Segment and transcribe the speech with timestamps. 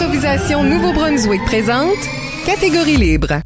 [0.00, 1.98] Improvisation Nouveau-Brunswick présente
[2.46, 3.40] Catégorie libre.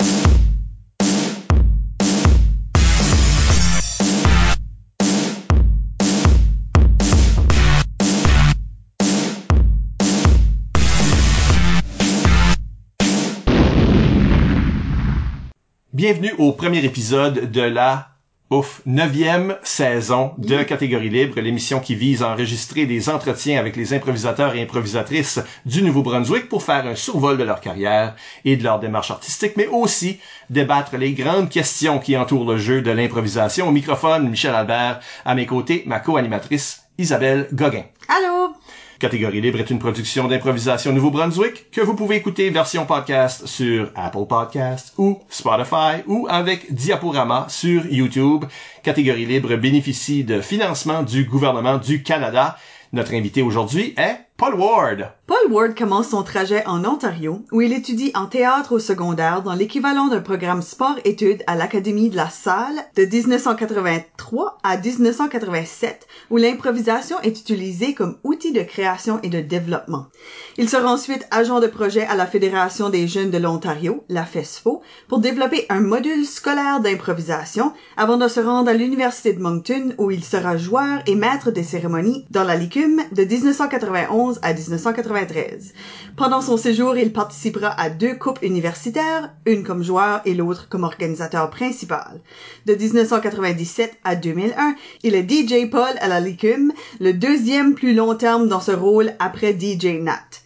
[15.94, 18.11] Bienvenue au premier épisode de la
[18.52, 23.94] Ouf, neuvième saison de Catégorie Libre, l'émission qui vise à enregistrer des entretiens avec les
[23.94, 28.78] improvisateurs et improvisatrices du Nouveau-Brunswick pour faire un survol de leur carrière et de leur
[28.78, 30.20] démarche artistique, mais aussi
[30.50, 33.68] débattre les grandes questions qui entourent le jeu de l'improvisation.
[33.68, 37.84] Au microphone, Michel Albert, à mes côtés, ma co-animatrice Isabelle Gauguin.
[38.06, 38.52] Allô?
[39.02, 44.26] Catégorie libre est une production d'improvisation Nouveau-Brunswick que vous pouvez écouter version podcast sur Apple
[44.28, 48.44] Podcasts ou Spotify ou avec Diaporama sur YouTube.
[48.84, 52.56] Catégorie libre bénéficie de financement du gouvernement du Canada.
[52.92, 55.10] Notre invité aujourd'hui est Paul Ward.
[55.32, 59.54] Paul Ward commence son trajet en Ontario, où il étudie en théâtre au secondaire dans
[59.54, 67.18] l'équivalent d'un programme sport-études à l'Académie de la Salle de 1983 à 1987, où l'improvisation
[67.22, 70.08] est utilisée comme outil de création et de développement.
[70.58, 74.82] Il sera ensuite agent de projet à la Fédération des jeunes de l'Ontario, la FESFO,
[75.08, 80.10] pour développer un module scolaire d'improvisation avant de se rendre à l'Université de Moncton, où
[80.10, 85.21] il sera joueur et maître des cérémonies dans la Licume de 1991 à 1993.
[86.16, 90.84] Pendant son séjour, il participera à deux coupes universitaires, une comme joueur et l'autre comme
[90.84, 92.20] organisateur principal.
[92.66, 98.14] De 1997 à 2001, il est DJ Paul à la Licume, le deuxième plus long
[98.14, 100.42] terme dans ce rôle après DJ Nat.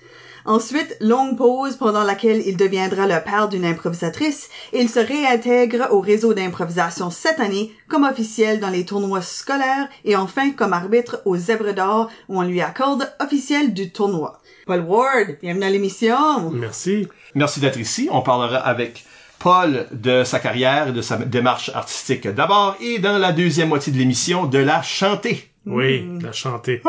[0.47, 5.89] Ensuite, longue pause pendant laquelle il deviendra le père d'une improvisatrice et il se réintègre
[5.91, 11.21] au réseau d'improvisation cette année comme officiel dans les tournois scolaires et enfin comme arbitre
[11.25, 14.41] aux Zèbres d'Or où on lui accorde officiel du tournoi.
[14.67, 16.51] Paul Ward, bienvenue à l'émission.
[16.51, 17.07] Merci.
[17.37, 18.09] Merci d'être ici.
[18.11, 19.05] On parlera avec
[19.39, 23.93] Paul de sa carrière et de sa démarche artistique d'abord et dans la deuxième moitié
[23.93, 25.49] de l'émission de la chanter.
[25.67, 26.83] Oui, la chanter.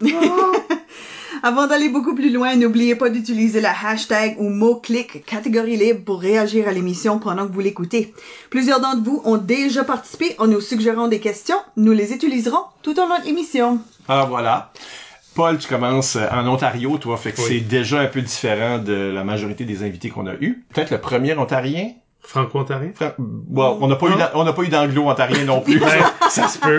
[1.42, 6.20] Avant d'aller beaucoup plus loin, n'oubliez pas d'utiliser le hashtag ou mot-clic catégorie libre pour
[6.20, 8.14] réagir à l'émission pendant que vous l'écoutez.
[8.48, 11.58] Plusieurs d'entre vous ont déjà participé en nous suggérant des questions.
[11.76, 13.78] Nous les utiliserons tout au long de l'émission.
[14.08, 14.72] Alors voilà.
[15.40, 17.46] Paul, tu commences en Ontario, toi, fait que Oui.
[17.48, 20.66] c'est déjà un peu différent de la majorité des invités qu'on a eus.
[20.74, 21.92] Peut-être le premier ontarien?
[22.20, 22.90] Franco-ontarien?
[22.94, 25.78] Fra- Bon, on n'a pas eu pas d'anglo-ontarien non plus.
[25.80, 25.88] Ben,
[26.28, 26.78] ça se peut.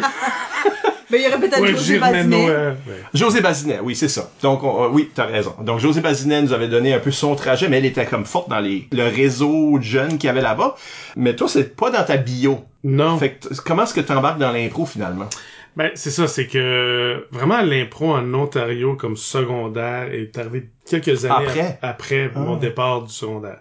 [1.10, 2.46] Ben, il y aurait peut-être Ouais, José Bazinet.
[2.50, 3.04] euh, ouais.
[3.16, 4.30] José Bazinet, oui, c'est ça.
[4.44, 5.56] Donc, on- euh, oui, t'as raison.
[5.62, 8.48] Donc, José Bazinet nous avait donné un peu son trajet, mais elle était comme forte
[8.48, 10.76] dans les, le réseau de jeunes qu'il y avait là-bas.
[11.16, 12.60] Mais toi, c'est pas dans ta bio.
[12.84, 13.18] Non.
[13.18, 15.28] Fait que, comment est-ce que tu embarques dans l'impro, finalement?
[15.78, 21.48] Ben, c'est ça, c'est que vraiment l'impro en Ontario comme secondaire est arrivé quelques années
[21.48, 21.80] Après?
[21.82, 22.30] a- après?
[22.36, 22.40] Ah.
[22.40, 23.60] mon départ du secondaire.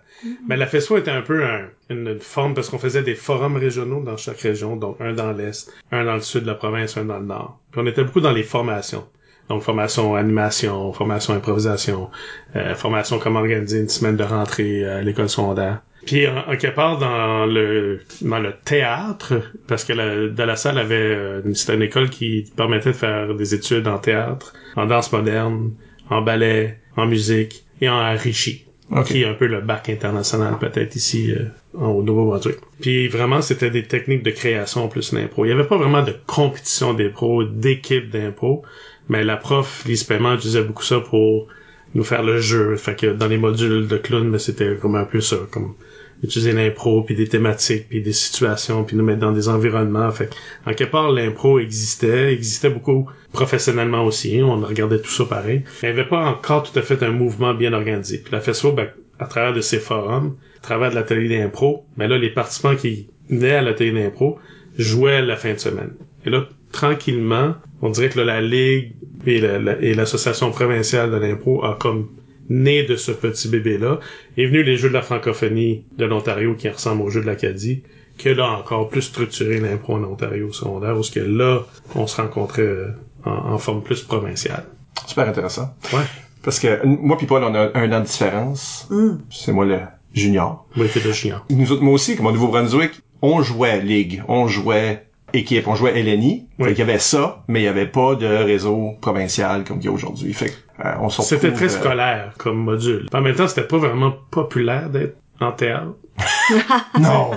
[0.48, 3.56] Mais la FESFO était un peu un- une, une forme parce qu'on faisait des forums
[3.56, 6.96] régionaux dans chaque région, donc un dans l'Est, un dans le sud de la province,
[6.96, 7.58] un dans le Nord.
[7.70, 9.06] Puis on était beaucoup dans les formations.
[9.48, 12.10] Donc formation animation, formation improvisation,
[12.56, 15.80] euh, formation comment organiser une semaine de rentrée à l'école secondaire.
[16.06, 19.34] Puis en, en quelque part dans le dans le théâtre,
[19.68, 23.34] parce que la, dans la salle avait euh, c'était une école qui permettait de faire
[23.34, 25.72] des études en théâtre, en danse moderne,
[26.08, 29.04] en ballet, en musique et en enrichi Ok.
[29.06, 31.44] qui est un peu le bac international peut-être ici euh,
[31.74, 32.56] au Nouveau-Brunswick.
[32.80, 35.44] Puis vraiment, c'était des techniques de création plus l'impro.
[35.44, 38.64] Il y avait pas vraiment de compétition d'impro, d'équipe d'impro,
[39.08, 41.46] mais la prof, Lise Paiement, utilisait beaucoup ça pour
[41.94, 42.74] nous faire le jeu.
[42.74, 45.74] Fait que dans les modules de clown, mais c'était comme un peu ça, comme
[46.22, 50.10] utiliser l'impro, puis des thématiques, puis des situations, puis nous mettre dans des environnements.
[50.10, 50.30] Fait
[50.66, 54.40] en quelque part, l'impro existait, existait beaucoup professionnellement aussi.
[54.42, 55.62] On regardait tout ça pareil.
[55.82, 58.18] Mais il n'y avait pas encore tout à fait un mouvement bien organisé.
[58.18, 58.88] Puis la FESFO, ben,
[59.18, 63.08] à travers de ses forums, à travers de l'atelier d'impro, mais là, les participants qui
[63.28, 64.38] venaient à l'atelier d'impro
[64.78, 65.92] jouaient la fin de semaine.
[66.26, 68.94] Et là, tranquillement, on dirait que là, la Ligue
[69.26, 72.08] et la- la- l'association provinciale de l'impro a comme
[72.50, 74.00] né de ce petit bébé-là,
[74.36, 77.82] est venu les Jeux de la francophonie de l'Ontario qui ressemblent aux Jeux de l'Acadie,
[78.18, 81.60] que là encore plus structuré l'impro en Ontario au secondaire, où ce que là,
[81.94, 82.88] on se rencontrait euh,
[83.24, 84.66] en, en forme plus provinciale.
[85.06, 85.74] Super intéressant.
[85.92, 86.04] Ouais.
[86.42, 88.86] Parce que moi puis Paul, on a un an de différence.
[88.90, 89.18] Hmm.
[89.30, 89.80] C'est moi le
[90.14, 90.66] junior.
[90.76, 91.42] Moi, j'étais de chien.
[91.50, 96.02] Nous autres, moi aussi, comme au Nouveau-Brunswick, on jouait ligue, on jouait équipe, on jouait
[96.02, 96.46] LNI.
[96.58, 96.68] Oui.
[96.68, 99.84] Fait qu'il y avait ça, mais il y avait pas de réseau provincial comme il
[99.84, 100.32] y a aujourd'hui.
[100.32, 100.54] Fait que,
[101.00, 103.06] on se C'était très euh, scolaire comme module.
[103.12, 105.94] En même temps, c'était pas vraiment populaire d'être en théâtre.
[107.00, 107.30] Non.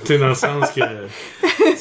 [0.00, 0.80] Tu sais, dans le sens que,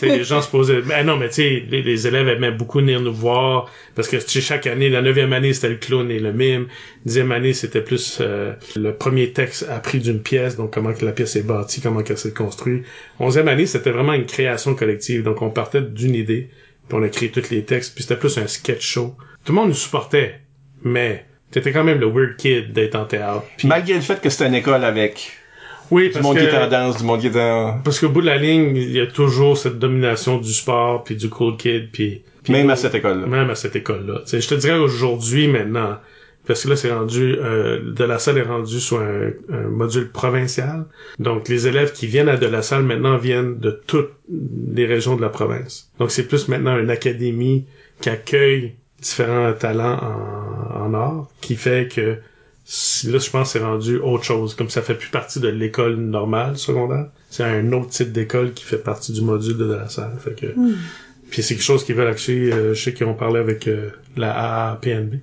[0.06, 3.01] les gens se posaient, ben non, mais tu sais, les, les élèves aimaient beaucoup venir
[3.01, 6.68] nous voir, parce que, chaque année, la neuvième année, c'était le clown et le mime.
[7.06, 11.12] Dixième année, c'était plus euh, le premier texte appris d'une pièce, donc comment que la
[11.12, 12.86] pièce est bâtie, comment qu'elle s'est construite.
[13.19, 16.50] Onzième année, c'était vraiment une création collective, donc on partait d'une idée,
[16.88, 19.15] puis on a créé tous les textes, puis c'était plus un sketch show.
[19.44, 20.42] Tout le monde nous supportait,
[20.83, 23.43] mais t'étais quand même le weird kid d'être en théâtre.
[23.57, 25.31] Puis, Malgré le fait que c'était une école avec
[25.91, 27.79] oui, du parce monde qui était en danse, du monde qui était en...
[27.83, 31.15] parce qu'au bout de la ligne, il y a toujours cette domination du sport, puis
[31.17, 32.23] du cool kid, puis...
[32.43, 33.27] puis Même à cette école-là.
[33.27, 34.21] Même à cette école-là.
[34.25, 35.97] Je te dirais aujourd'hui, maintenant,
[36.47, 40.09] parce que là, c'est rendu, euh, de la salle est rendu sur un, un module
[40.09, 40.85] provincial.
[41.19, 44.13] Donc, les élèves qui viennent à de la salle maintenant viennent de toutes
[44.73, 45.91] les régions de la province.
[45.99, 47.65] Donc, c'est plus maintenant une académie
[47.99, 52.18] qui accueille différents talents en, en art, qui fait que
[52.63, 54.53] si- là, je pense c'est rendu autre chose.
[54.56, 57.07] Comme ça fait plus partie de l'école normale secondaire.
[57.30, 60.18] C'est un autre type d'école qui fait partie du module de la salle.
[60.24, 60.48] Fait que,
[61.30, 63.89] puis c'est quelque chose qu'ils veulent actually, euh, je sais qu'ils ont parlé avec euh,
[64.18, 64.31] la
[64.71, 65.15] AAPNB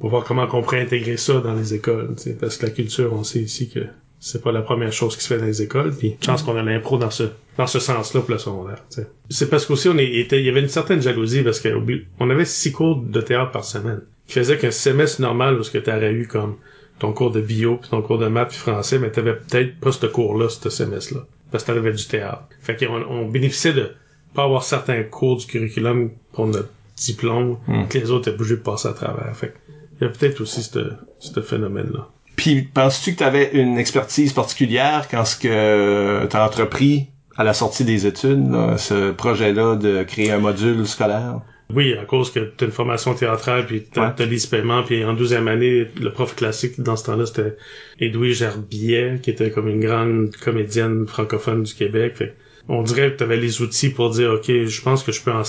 [0.00, 2.72] pour voir comment on pourrait intégrer ça dans les écoles, tu sais, parce que la
[2.72, 3.80] culture, on sait ici que
[4.20, 6.62] c'est pas la première chose qui se fait dans les écoles, puis chance qu'on a
[6.62, 7.24] l'impro dans ce
[7.58, 8.82] dans ce sens-là pour le secondaire.
[8.90, 9.08] tu sais.
[9.30, 12.72] C'est parce qu'aussi on était, il y avait une certaine jalousie parce qu'on avait six
[12.72, 16.26] cours de théâtre par semaine, qui faisait qu'un semestre normal où ce que t'aurais eu
[16.26, 16.56] comme
[16.98, 19.92] ton cours de bio, puis ton cours de maths, puis français, mais t'avais peut-être pas
[19.92, 22.44] ce cours-là, ce semestre-là, parce que t'avais du théâtre.
[22.60, 23.92] Fait qu'on on bénéficiait de
[24.34, 27.58] pas avoir certains cours du curriculum pour notre diplôme,
[27.90, 29.34] que les autres étaient obligés de passer à travers.
[29.36, 29.54] Fait
[30.00, 32.08] il y a peut-être aussi ce ce phénomène-là.
[32.36, 37.54] Puis, penses-tu que tu avais une expertise particulière quand ce que t'as entrepris à la
[37.54, 41.40] sortie des études, là, ce projet-là de créer un module scolaire?
[41.68, 44.36] Oui, à cause que t'as une formation théâtrale, puis t'as Ouais.
[44.50, 47.56] Paiement, puis en douzième année, le prof classique dans ce temps-là, c'était
[47.98, 52.16] Edouard Gerbier, qui était comme une grande comédienne francophone du Québec.
[52.16, 52.36] Fait
[52.68, 55.42] on dirait que t'avais les outils pour dire, OK, je pense que je peux en,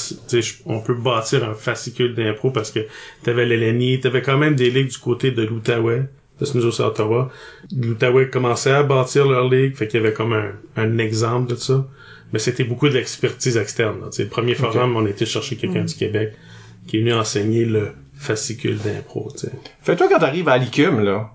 [0.66, 2.80] on peut bâtir un fascicule d'impro parce que
[3.24, 6.04] t'avais l'Eleni, t'avais quand même des ligues du côté de l'Outaouais,
[6.39, 7.30] parce que nous aussi à Ottawa.
[7.75, 11.56] L'Outaouais commençait à bâtir leur ligue, fait qu'il y avait comme un, un exemple de
[11.56, 11.86] ça.
[12.34, 14.01] Mais c'était beaucoup de l'expertise externe.
[14.01, 14.07] là.
[14.12, 16.34] Tu sais, le premier forum, on a été chercher quelqu'un du Québec
[16.88, 19.30] qui est venu enseigner le fascicule d'impro.
[19.34, 19.51] tu sais.
[19.81, 21.31] Fait que toi, quand t'arrives à l'ICUM, là,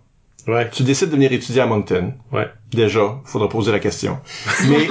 [0.49, 2.14] Ouais, tu décides de venir étudier à Moncton.
[2.32, 2.48] ouais.
[2.72, 4.19] Déjà, faudra poser la question.
[4.69, 4.88] Mais,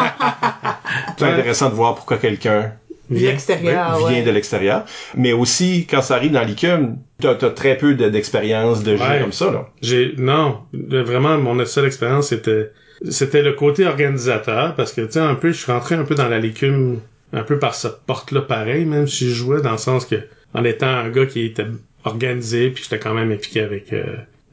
[1.17, 2.73] c'est intéressant de voir pourquoi quelqu'un
[3.09, 3.31] De Bien.
[3.31, 4.23] l'extérieur, vient ouais.
[4.23, 4.85] de l'extérieur.
[5.17, 9.03] Mais aussi, quand ça arrive dans l'ICUM, t'as, t'as très peu de- d'expérience de jeu
[9.03, 9.19] Ouais.
[9.21, 9.67] comme ça, là.
[9.81, 12.71] J'ai non, vraiment mon seule expérience c'était
[13.09, 16.13] c'était le côté organisateur parce que tu sais un peu je suis rentré un peu
[16.15, 16.99] dans la légume
[17.33, 20.17] un peu par cette porte-là pareil même si je jouais dans le sens que
[20.53, 21.65] en étant un gars qui était
[22.05, 24.03] organisé puis j'étais quand même impliqué avec euh,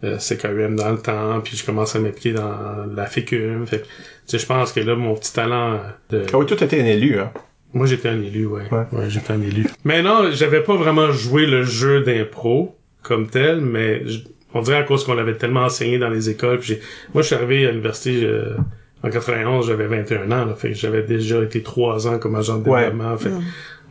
[0.04, 3.84] euh, CKUM dans le temps puis je commence à m'impliquer dans la FECUM fait que,
[3.84, 3.90] tu
[4.26, 7.18] sais je pense que là mon petit talent de Ah oui, toi, t'étais un élu,
[7.20, 7.30] hein.
[7.74, 8.62] Moi, j'étais un élu, ouais.
[8.72, 8.84] Ouais.
[8.92, 9.66] Ouais, j'étais un élu.
[9.84, 14.20] Mais non, j'avais pas vraiment joué le jeu d'impro comme tel, mais je-
[14.54, 16.58] on dirait à cause qu'on l'avait tellement enseigné dans les écoles.
[16.60, 16.78] puis
[17.14, 18.56] moi, je suis arrivé à l'université euh,
[19.02, 22.58] en 91, j'avais 21 ans, là, fait que j'avais déjà été trois ans comme agent
[22.58, 22.80] de Ouais.
[22.84, 23.16] développement.
[23.18, 23.34] Fait que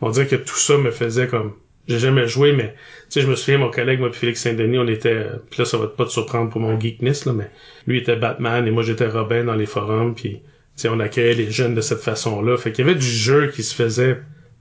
[0.00, 1.52] on dirait que tout ça me faisait comme
[1.86, 2.74] j'ai jamais joué, mais
[3.08, 5.64] tu sais, je me souviens, mon collègue, moi, puis Félix Saint-Denis, on était, puis là,
[5.64, 7.48] ça va pas te surprendre pour mon geekness, là, mais
[7.86, 10.42] lui était Batman et moi, j'étais Robin dans les forums, puis
[10.78, 12.56] tu sais, on accueillait les jeunes de cette façon-là.
[12.56, 14.18] Fait qu'il y avait du jeu qui se faisait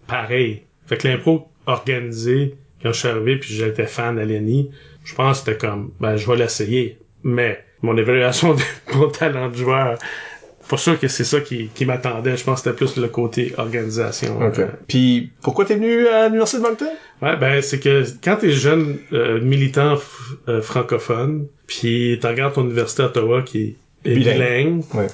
[0.07, 0.63] pareil.
[0.87, 4.71] Fait que l'impro organisé, quand je suis arrivé, puis j'étais fan d'Aleni,
[5.03, 6.97] je pense que c'était comme, ben, je vais l'essayer.
[7.21, 8.61] Mais, mon évaluation de
[8.95, 9.99] mon talent de joueur,
[10.67, 12.35] pas sûr que c'est ça qui, qui m'attendait.
[12.35, 14.39] Je pense que c'était plus le côté organisation.
[14.41, 14.57] OK.
[14.57, 16.89] Euh, Puis, pourquoi t'es venu à l'Université de Moncton?
[17.21, 19.99] Ouais, ben c'est que quand t'es jeune euh, militant
[20.47, 24.35] euh, francophone, puis tu regardes ton université à Ottawa qui est Bilingue.
[24.35, 25.07] bilingue, Ouais.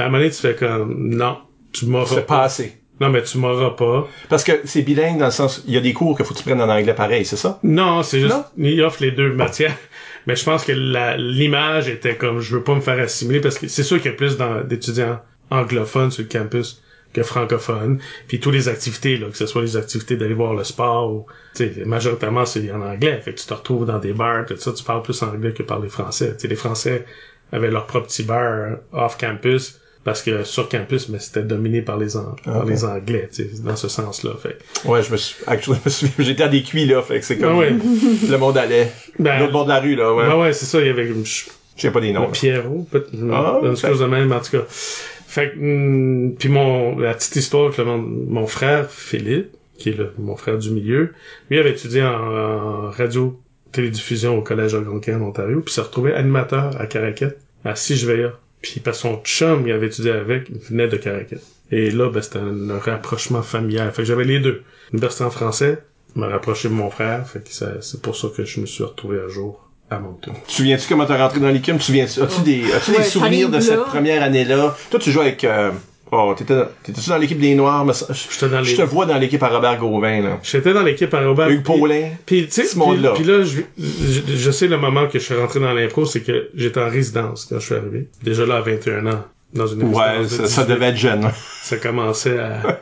[0.00, 1.38] À un moment donné, tu fais comme non,
[1.72, 2.80] tu m'auras C'est pas assez.
[3.00, 4.06] Non, mais tu m'auras pas.
[4.28, 6.38] Parce que c'est bilingue dans le sens, il y a des cours qu'il faut que
[6.38, 7.58] tu prennes en anglais pareil, c'est ça?
[7.62, 9.76] Non, c'est juste il offre les deux matières.
[10.26, 13.68] Mais je pense que l'image était comme je veux pas me faire assimiler parce que
[13.68, 14.36] c'est sûr qu'il y a plus
[14.68, 15.18] d'étudiants
[15.50, 16.82] anglophones sur le campus
[17.14, 18.00] que francophones.
[18.28, 21.26] Puis toutes les activités, là, que ce soit les activités d'aller voir le sport ou
[21.54, 23.18] tu sais, majoritairement c'est en anglais.
[23.22, 25.62] Fait que tu te retrouves dans des bars, tout ça, tu parles plus anglais que
[25.62, 26.34] par les Français.
[26.34, 27.06] Tu sais, les Français
[27.50, 31.98] avaient leur propre petit bar off campus parce que sur campus, mais c'était dominé par
[31.98, 32.68] les, An- par Ok.
[32.70, 34.30] les Anglais, tu sais, dans ce sens-là.
[34.42, 35.36] Fait que- Ouais, je me suis,
[36.18, 37.70] j'étais à des cuits, là, fait que c'est comme, Ah ouais.
[38.28, 38.90] le monde allait.
[39.18, 40.26] Ben, L'autre bord de la rue, là, ouais.
[40.26, 41.44] Ouais, ouais, c'est ça, il y avait, je
[41.76, 42.22] sais pas des noms.
[42.22, 42.28] là.
[42.32, 44.64] Pierrot, peut Ah, une chose de même, en tout cas.
[44.68, 49.96] Fait que, hum, puis mon, la petite histoire que mon, mon frère, Philippe, qui est
[49.96, 51.12] le, mon frère du milieu,
[51.50, 52.08] lui avait étudié en,
[52.86, 53.38] en radio
[53.72, 58.32] télédiffusion au collège algonquin en Ontario, puis s'est retrouvé animateur à Caraquette, à Sigevea.
[58.62, 61.36] Puis parce que son chum, il avait étudié avec, il venait de Caracat.
[61.70, 63.90] Et là, ben, c'était un, un rapprochement familial.
[63.92, 64.62] Fait que j'avais les deux.
[64.92, 65.78] L'université en français,
[66.16, 67.26] me rapprocher de mon frère.
[67.28, 67.50] Fait que
[67.80, 70.32] c'est pour ça que je me suis retrouvé un jour à Moncton.
[70.46, 71.74] Tu souviens-tu comment t'es rentré dans l'équipe?
[71.74, 74.76] Tu te souviens, as-tu des, as-tu Ouais, des souvenirs de cette première année-là?
[74.90, 75.70] Toi, tu jouais avec, euh,
[76.12, 77.84] oh, t'étais, t'étais-tu dans l'équipe des Noirs?
[77.84, 80.38] Mais ça- J'étais dans je te vois dans l'équipe à Robert Gauvin, là.
[80.42, 81.48] J'étais dans l'équipe à Robert.
[81.48, 82.10] Hugues puis- Paulin.
[82.26, 83.12] Puis, tu sais, Ce puis, monde-là.
[83.14, 86.20] puis là, je, je, je sais le moment que je suis rentré dans l'impro, c'est
[86.22, 88.08] que j'étais en résidence quand je suis arrivé.
[88.22, 89.24] Déjà là, à 21 ans,
[89.54, 90.74] dans une Ouais, résidence de ça, ça 18.
[90.74, 91.30] devait être jeune.
[91.62, 92.80] ça commençait à,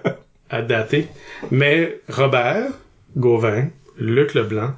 [0.50, 1.06] à dater.
[1.50, 2.68] Mais Robert
[3.16, 3.68] Gauvin,
[3.98, 4.72] Luc Leblanc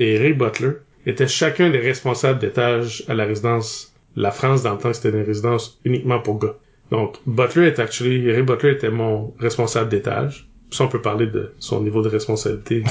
[0.00, 0.70] et Ray Butler
[1.06, 5.10] étaient chacun des responsables d'étage à la résidence La France dans le temps que c'était
[5.16, 6.54] une résidence uniquement pour gars.
[6.92, 10.46] Donc Butler est actually Ray Butler était mon responsable d'étage.
[10.70, 12.84] Ça on peut parler de son niveau de responsabilité.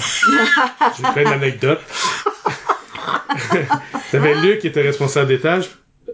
[0.98, 1.82] J'ai plein d'anecdotes.
[4.12, 5.70] T'avais Luc qui était responsable d'étage.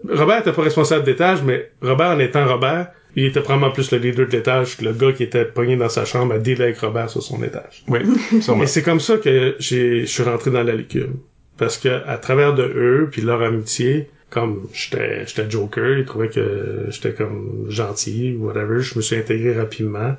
[0.10, 4.00] Robert était pas responsable d'étage, mais Robert en étant Robert, il était probablement plus le
[4.00, 6.79] leader de l'étage que le gars qui était pogné dans sa chambre à dealer avec
[6.79, 7.86] Robert sur son étage.
[7.88, 8.01] Oui,
[8.41, 8.63] sûrement.
[8.63, 11.20] Et c'est comme ça que j'ai, je suis rentré dans la licume.
[11.58, 16.30] Parce que à travers de eux, puis leur amitié, comme j'étais, j'étais Joker, ils trouvaient
[16.30, 20.16] que j'étais comme gentil, whatever, je me suis intégré rapidement.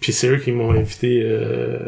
[0.00, 1.78] Puis c'est eux qui m'ont invité euh,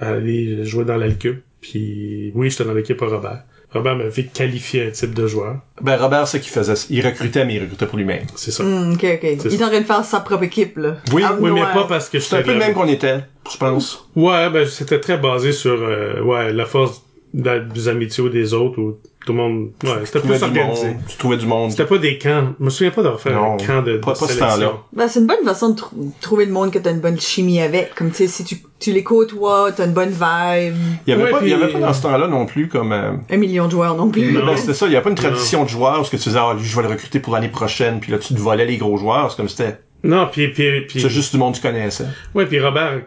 [0.00, 1.40] à aller jouer dans la licume.
[1.60, 3.44] Puis oui, j'étais dans l'équipe à Robert.
[3.72, 5.60] Robert m'avait qualifié un type de joueur.
[5.80, 8.24] Ben, Robert, ce qu'il faisait, il recrutait, mais il recrutait pour lui-même.
[8.36, 8.62] C'est ça.
[8.62, 9.44] Hmm, ok, ok.
[9.46, 10.96] Il est en train de faire sa propre équipe, là.
[11.12, 13.20] Oui, of Oui, mais pas parce que C'est un j'étais peu le même qu'on était,
[13.50, 14.06] je pense.
[14.14, 17.02] Ouais, ben c'était très basé sur euh, ouais la force
[17.34, 19.70] des amitiés ou des autres ou tout le monde.
[19.84, 20.86] Ouais, c'était plus organisé.
[20.88, 20.96] monde.
[21.08, 21.70] Tu trouvais du monde.
[21.70, 22.54] C'était pas des camps.
[22.58, 24.48] Je me souviens pas d'avoir fait Non, un camp de, de pas- pas ce sélection.
[24.48, 24.72] temps-là.
[24.92, 27.60] Ben, c'est une bonne façon de trou- trouver le monde que t'as une bonne chimie
[27.60, 27.94] avec.
[27.94, 30.74] Comme, tu sais, si tu, tu les côtoies, t'as une bonne vibe.
[31.06, 32.92] Il y avait Ouais, pas, il y avait pas dans ce temps-là non plus comme,
[32.92, 34.32] euh, Un million de joueurs non plus.
[34.32, 34.44] Non.
[34.44, 36.24] ben, c'était ça, il y avait pas une tradition de joueurs où ce que tu
[36.28, 38.66] disais, ah, lui, je vais le recruter pour l'année prochaine, puis là, tu te volais
[38.66, 41.58] les gros joueurs, c'est comme c'était, Non, puis puis puis c'est juste du monde que
[41.60, 42.06] tu connaissais.
[42.34, 43.02] ouais, puis Robert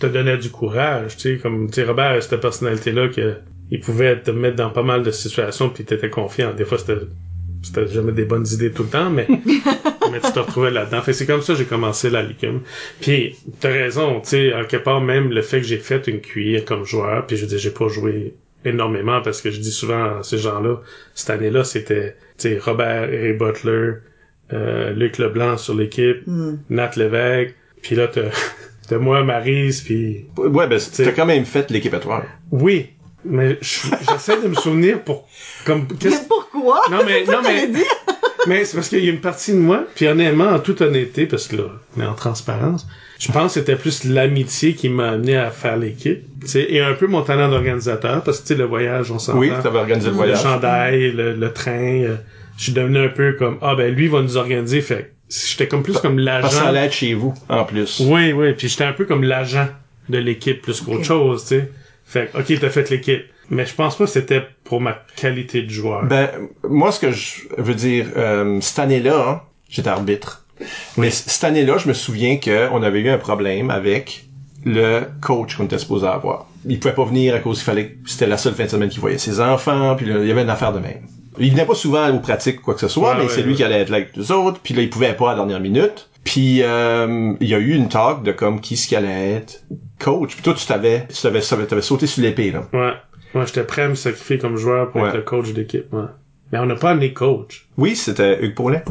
[0.00, 3.36] te donnait du courage, tu sais comme tu sais Robert a cette personnalité là que
[3.70, 6.52] il pouvait te mettre dans pas mal de situations puis t'étais confiant.
[6.54, 6.98] Des fois c'était
[7.62, 9.26] c'était jamais des bonnes idées tout le temps, mais
[10.10, 11.02] mais tu te retrouvais là-dedans.
[11.02, 12.60] Fait c'est comme ça que j'ai commencé la licume.
[13.00, 16.20] Puis t'as raison, tu sais, en quelque part même le fait que j'ai fait une
[16.20, 18.34] cuillère comme joueur, puis je veux dire j'ai pas joué
[18.64, 20.76] énormément parce que je dis souvent à ces gens-là,
[21.14, 23.92] cette année-là c'était tu sais Robert et Butler,
[24.52, 26.56] euh, Luc Leblanc sur l'équipe, Hmm.
[26.70, 28.30] Nat Lévesque, puis là t'as
[28.88, 32.24] t'as moi Marise puis Ouais, ben, t'as quand même fait l'équipe à toi.
[32.50, 32.88] oui,
[33.24, 35.28] mais je- j'essaie de me souvenir pour
[35.66, 36.80] comme qu'est-ce Mais pourquoi?
[36.90, 37.68] non mais non mais
[38.46, 41.26] mais c'est parce qu'il y a une partie de moi puis honnêtement en toute honnêteté
[41.26, 41.64] parce que là
[41.96, 42.86] on est en transparence
[43.18, 46.80] je pense que c'était plus l'amitié qui m'a amené à faire l'équipe tu sais et
[46.80, 49.78] un peu mon talent d'organisateur parce que tu sais le voyage on s'entend Oui, t'avais
[49.78, 50.42] organisé le le voyage.
[50.42, 51.72] chandail le, le train
[52.02, 52.16] euh,
[52.56, 55.68] je suis devenu un peu comme ah ben lui va nous organiser fait que j'étais
[55.68, 58.00] comme plus comme Parce que ça l'agent allait être chez vous, en plus.
[58.00, 59.68] oui, oui, puis j'étais un peu comme l'agent
[60.08, 61.70] de l'équipe plus qu'autre chose, tu sais.
[62.10, 63.22] Fait que, ok, t'as fait l'équipe.
[63.50, 66.04] Mais je pense pas que c'était pour ma qualité de joueur.
[66.04, 66.28] Ben,
[66.68, 70.44] moi, ce que je veux dire, euh, cette année-là, hein, j'étais arbitre.
[70.96, 74.24] Mais cette année-là, je me souviens qu'on avait eu un problème avec
[74.64, 76.46] le coach qu'on était supposé avoir.
[76.66, 79.00] Il pouvait pas venir à cause qu'il fallait, c'était la seule fin de semaine qu'il
[79.00, 81.06] voyait ses enfants, puis là, il y avait une affaire de même.
[81.38, 83.42] Il venait pas souvent aux pratiques ou quoi que ce soit, Ouais, mais ouais, c'est
[83.42, 85.36] lui qui allait être là avec les autres, puis là, il pouvait pas à la
[85.36, 86.09] dernière minute.
[86.24, 89.64] Puis euh, il y a eu une talk de comme qui ce qui allait être
[89.98, 90.34] coach.
[90.34, 92.68] Puis toi, tu t'avais, tu t'avais, t'avais sauté sur l'épée, là.
[92.72, 92.92] Ouais.
[93.34, 95.08] Moi, j'étais prêt à me sacrifier comme joueur pour Ouais.
[95.08, 96.04] être le coach d'équipe, ouais.
[96.52, 97.68] Mais on n'a pas amené coach.
[97.76, 98.82] Oui, c'était Hugues Paulin.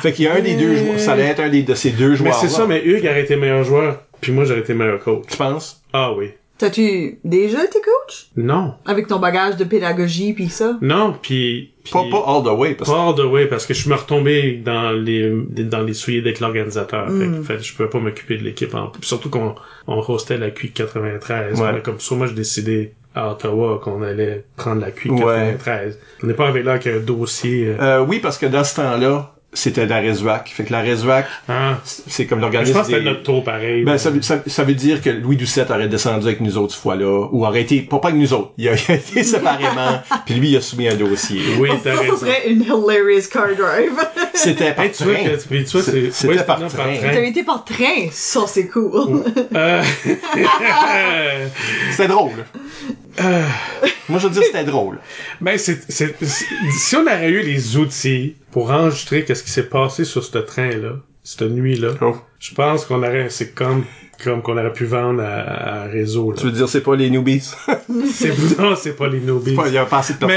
[0.00, 1.90] Fait qu'il y a un des deux joueurs, ça allait être un des, de ces
[1.90, 4.74] deux Mais joueurs c'est ça, mais Hugues aurait été meilleur joueur, puis moi, j'aurais été
[4.74, 5.24] meilleur coach.
[5.28, 5.82] Tu penses?
[5.92, 6.30] Ah oui.
[6.56, 8.28] T'as-tu déjà été coach?
[8.36, 8.74] Non.
[8.86, 10.76] Avec ton bagage de pédagogie pis ça?
[10.80, 11.72] Non, puis...
[11.92, 13.90] Pas, pas all the way, parce que Pas all the way, parce que je suis
[13.90, 17.08] me retombé dans les dans les souliers d'être l'organisateur.
[17.08, 18.74] Fait que- fait que je pouvais pas m'occuper de l'équipe.
[18.74, 18.92] En...
[19.02, 19.54] Surtout qu'on
[19.86, 21.60] on hostait la QI 93.
[21.60, 21.66] Ouais.
[21.68, 25.56] A comme sur moi, j'ai décidé à Ottawa qu'on allait prendre la QI Ouais.
[25.58, 25.98] 93.
[26.22, 27.66] On n'est pas avec là avec un dossier.
[27.68, 30.48] euh, Euh, oui, parce que dans ce temps-là, c'était la Résuac.
[30.54, 31.78] Fait que la Résuac, hein.
[31.84, 33.82] c'est comme Je l'organisme pense que c'était notre tour pareil.
[33.82, 36.74] Ben, ça, veut- ça, ça veut dire que Louis Doucette aurait descendu avec nous autres
[36.74, 39.22] ce fois-là, ou aurait été, pas pas avec nous autres, il a, il a été
[39.24, 41.40] séparément, puis lui, il a soumis un dossier.
[41.58, 42.16] Oui, t'as Ça raison.
[42.18, 43.92] serait une hilarious car drive.
[44.34, 45.24] C'était par Hey, tu vois train.
[45.24, 46.94] que tu vois, c'est C'était par train.
[47.00, 48.08] T'avais été par train.
[48.12, 49.24] Ça, c'est cool.
[49.54, 49.82] Euh,
[51.90, 52.44] C'était drôle.
[54.08, 54.98] Moi, je veux dire, c'était drôle.
[55.40, 60.24] Ben, c'est, si on aurait eu les outils pour enregistrer qu'est-ce qui s'est passé sur
[60.24, 62.16] ce train-là, cette nuit-là, Oh.
[62.38, 63.84] je pense qu'on aurait, c'est comme,
[64.24, 66.36] comme qu'on aurait pu vendre à, à réseau, là.
[66.38, 67.50] Tu veux dire, c'est pas les newbies?
[68.12, 69.56] C'est, non, c'est pas les newbies.
[69.66, 70.36] il y a pas assez de personnes.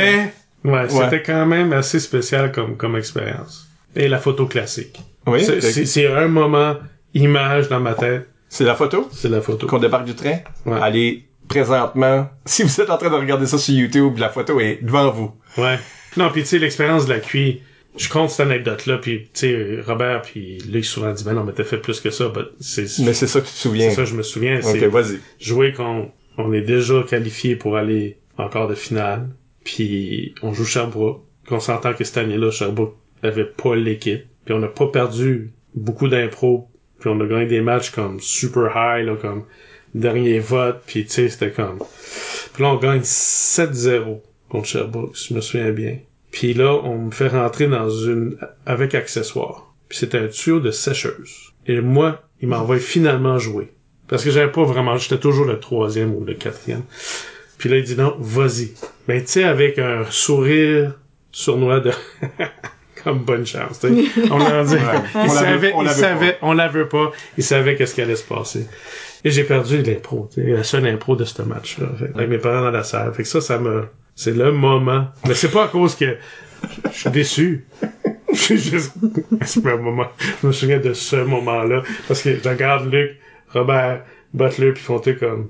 [0.64, 1.04] Mais, ouais, Ouais.
[1.04, 3.68] c'était quand même assez spécial comme, comme expérience.
[3.96, 5.02] et la photo classique.
[5.28, 6.76] Oui, c'est un moment
[7.14, 9.08] image dans ma tête, c'est la photo?
[9.14, 9.68] C'est la photo.
[9.68, 10.38] qu'on débarque du train?
[10.66, 10.80] Ouais.
[10.82, 14.80] Allez, présentement, si vous êtes en train de regarder ça sur YouTube, la photo est
[14.82, 15.32] devant vous.
[15.58, 15.78] Ouais.
[16.18, 17.62] Non, puis tu sais, l'expérience de la QI,
[17.98, 21.54] je compte cette anecdote-là, puis tu sais, Robert puis Luc souvent dit, ben non, mais
[21.54, 23.90] t'as fait plus que ça, but c'est Mais c'est ça que tu te souviens.
[23.90, 25.20] c'est ça, je me souviens, Ok, vas-y.
[25.40, 29.30] jouer qu'on on est déjà qualifié pour aller encore de finale,
[29.64, 34.60] puis on joue Sherbrooke, qu'on s'entend que cette année-là, Sherbrooke avait pas l'équipe, puis on
[34.60, 39.16] n'a pas perdu beaucoup d'impro, puis on a gagné des matchs comme super high, là,
[39.16, 39.44] comme
[39.94, 41.80] dernier vote, puis tu sais, c'était comme...
[42.54, 44.20] Puis là, on gagne 7-0
[44.50, 45.98] contre Sherbrooke, si je me souviens bien.
[46.32, 48.38] Puis là, on me fait rentrer dans une...
[48.66, 49.74] avec accessoires.
[49.90, 51.52] Puis c'était un tuyau de sécheuse.
[51.68, 53.72] Et moi, il m'envoie finalement jouer.
[54.08, 54.98] Parce que j'avais pas vraiment...
[54.98, 56.84] J'étais toujours le troisième ou le quatrième.
[57.58, 58.72] Puis là, il dit non, vas-y.
[59.08, 60.94] Ben, tu sais, avec un sourire
[61.32, 61.92] sournois de...
[63.04, 63.80] Comme bonne chance.
[64.30, 64.76] On l'a dit.
[64.76, 64.82] Ouais.
[65.16, 67.12] Il On la veut- savait, on il la veut savait, on la veut pas.
[67.38, 68.68] Il savait qu'est-ce qui allait se passer.
[69.24, 71.88] Et j'ai perdu l'impro, tu sais, la seule impro de ce match-là.
[72.00, 73.14] Fait que Avec mes parents dans la salle.
[73.14, 73.86] Fait que ça, ça me,
[74.16, 75.08] c'est le moment.
[75.28, 76.18] Mais c'est pas à cause que
[76.92, 77.66] je suis déçu.
[78.34, 78.94] Je suis juste,
[79.46, 80.08] c'est pas un moment.
[80.42, 81.84] Je me souviens de ce moment-là.
[82.08, 83.18] Parce que je regarde Luc,
[83.50, 85.50] Robert, Butler, puis ils font tout comme,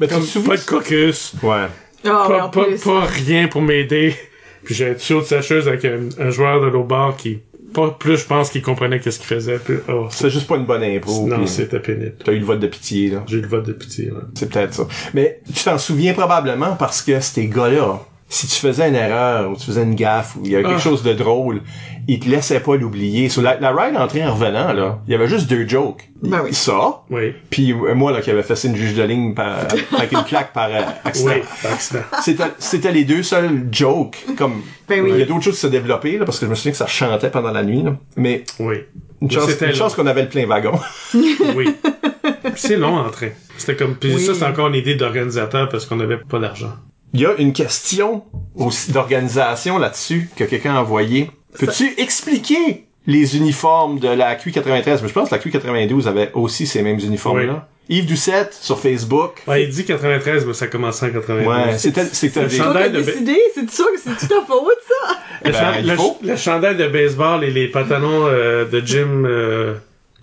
[0.00, 0.50] Mais tu comme souviens?
[0.50, 1.64] pas de caucus, Ouais.
[2.04, 4.14] Ouais, pas, pas, pas rien pour m'aider.
[4.62, 7.40] Puis j'ai un tuyau de sacheuse avec un, un joueur de l'autre bord qui,
[7.72, 9.58] pas plus, je pense qu'il comprenait qu'est-ce qu'il faisait.
[9.58, 11.26] Puis, oh, C'est juste pas une bonne impro.
[11.26, 12.14] non, c'était pénible.
[12.24, 13.24] T'as eu le vote de pitié, là.
[13.26, 14.20] J'ai eu le vote de pitié, là.
[14.34, 14.88] C'est peut-être ça.
[15.14, 19.56] Mais tu t'en souviens probablement parce que ces gars-là, si tu faisais une erreur ou
[19.56, 20.80] tu faisais une gaffe ou il y avait quelque Ah.
[20.80, 21.60] chose de drôle,
[22.08, 23.28] ils te laissaient pas l'oublier.
[23.28, 26.08] Sur la, la ride entrée en revenant, là, il y avait juste deux jokes.
[26.22, 26.52] Ben oui.
[26.52, 27.34] Ça, Oui.
[27.50, 29.58] puis euh, moi, là, qui avait fait une juge de ligne par,
[29.96, 31.30] avec une claque par euh, accident.
[31.34, 32.00] Oui, par accident.
[32.22, 34.24] C'était, c'était les deux seuls jokes.
[34.36, 35.10] Comme, Ben oui.
[35.14, 36.78] il y a d'autres choses qui se développaient, là, parce que je me souviens que
[36.78, 37.96] ça chantait pendant la nuit, là.
[38.16, 38.76] Mais, Oui.
[39.22, 39.76] une chance, C'était une long.
[39.78, 40.78] chance qu'on avait le plein wagon.
[41.54, 41.74] Oui.
[42.56, 43.28] C'est long en train.
[43.56, 44.20] C'était comme, puis Oui.
[44.24, 46.72] ça, c'est encore une idée d'organisateur parce qu'on n'avait pas d'argent.
[47.14, 51.30] Il y a une question aussi d'organisation là-dessus que quelqu'un a envoyé.
[51.58, 55.00] Peux-tu expliquer les uniformes de la Q93?
[55.02, 57.68] Mais je pense que la Q92 avait aussi ces mêmes uniformes-là.
[57.88, 59.42] Yves Doucette sur Facebook.
[59.46, 61.46] Ouais, il dit 93, mais ça commençait en 92.
[61.46, 65.16] Ouais, c'était, c'était Le chandail de décidé, c'est sûr que c'est tout ta faute, ça?
[65.44, 66.18] Le, Ben, chan- il le, faut.
[66.20, 69.74] le chandail de baseball et les pantalons euh, de gym euh,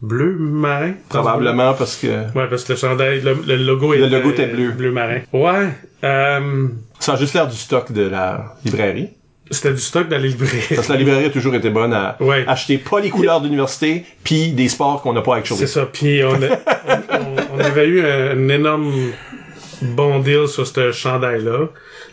[0.04, 0.92] bleu marin.
[1.10, 4.48] Probablement parce que Ouais, parce que le chandail, le, le logo Le était, logo était
[4.48, 4.70] bleu.
[4.72, 5.20] bleu marin.
[5.34, 5.70] Ouais.
[6.04, 6.68] Euh,
[7.00, 9.10] ça a juste l'air du stock de la librairie.
[9.50, 10.76] c'était du stock dans les librairies.
[10.76, 12.44] Parce que la librairie a toujours été bonne à Ouais.
[12.48, 15.86] acheter pas les couleurs d'université puis des sports qu'on n'a pas avec C'est ça.
[15.92, 16.38] Puis on, a-
[16.88, 18.92] on, on- on avait eu un énorme
[19.84, 21.69] bon deal sur ce chandail-là.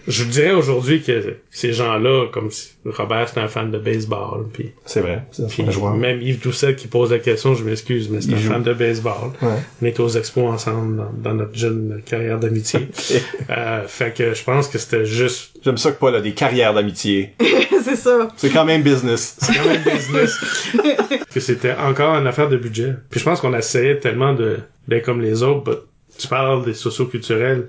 [0.09, 4.73] Je dirais aujourd'hui que ces gens-là, comme si Robert c'était un fan de baseball, puis,
[4.87, 5.25] C'est vrai.
[5.31, 5.95] C'est puis un joueur.
[5.95, 8.51] même Yves Doucet qui pose la question, je m'excuse, mais c'est un joue.
[8.51, 9.31] fan de baseball.
[9.43, 9.49] Ouais.
[9.83, 12.89] On était aux expos ensemble dans, dans notre jeune carrière d'amitié.
[13.51, 16.73] euh, fait que je pense que c'était juste J'aime ça que Paul a des carrières
[16.73, 17.35] d'amitié.
[17.85, 18.29] c'est ça.
[18.37, 19.37] C'est quand même business.
[19.41, 20.39] C'est quand même business.
[21.35, 22.95] que c'était encore une affaire de budget.
[23.11, 25.63] Puis je pense qu'on essayait tellement de d'être comme les autres.
[25.65, 25.79] but
[26.21, 27.69] tu parles des socioculturels.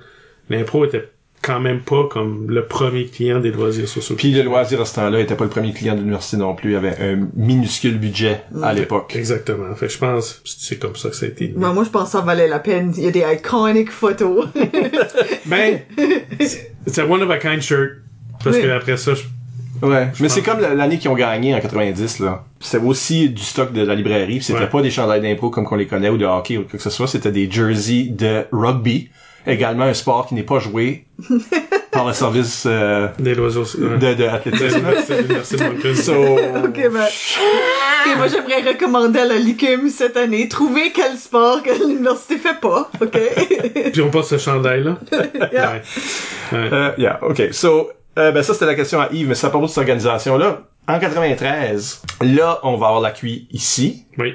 [0.49, 1.09] L'impro était
[1.41, 4.15] quand même pas comme le premier client des loisirs sociaux.
[4.15, 6.69] Puis le loisir à ce temps-là était pas le premier client de l'université non plus.
[6.69, 9.15] Il y avait un minuscule budget à l'époque.
[9.15, 9.73] Exactement.
[9.75, 11.47] Fait que je pense que c'est comme ça que ça a été.
[11.55, 12.93] Ben, moi, je pense que ça valait la peine.
[12.95, 14.45] Il y a des iconic photos.
[15.47, 15.79] Ben,
[16.85, 17.89] c'est un one of a kind shirt.
[18.43, 18.61] Parce Oui.
[18.63, 19.23] que après ça, je-
[19.81, 20.07] Ouais.
[20.19, 22.43] Mais c'est comme l'année qu'ils ont gagné en 90, là.
[22.59, 24.41] C'était aussi du stock de la librairie.
[24.41, 24.67] C'était Ouais.
[24.67, 26.89] pas des chandails d'impro comme qu'on les connaît ou de hockey ou quoi que ce
[26.89, 27.07] soit.
[27.07, 29.09] C'était des jerseys de rugby.
[29.47, 31.05] Également un sport qui n'est pas joué
[31.91, 33.63] par le service euh, des loisirs.
[33.75, 34.65] de, de De athlétisme.
[34.77, 35.95] l'université de l'Université de Moncton.
[35.95, 36.13] So,
[36.67, 37.07] ok, ben.
[38.03, 40.47] Ok, moi, j'aimerais recommander à la LICUM cette année.
[40.47, 42.89] Trouver quel sport que l'université fait pas.
[42.99, 43.19] Ok?
[43.93, 44.97] Puis on passe ce chandail-là.
[45.11, 45.71] Yeah.
[45.73, 45.81] Ouais.
[46.51, 46.69] Ouais.
[46.71, 47.49] Euh, yeah, ok.
[47.51, 50.63] So, euh, ben ça c'était la question à Yves, mais ça parle de cette organisation-là.
[50.87, 54.05] En 93, là, on va avoir la QI ici.
[54.17, 54.33] Oui.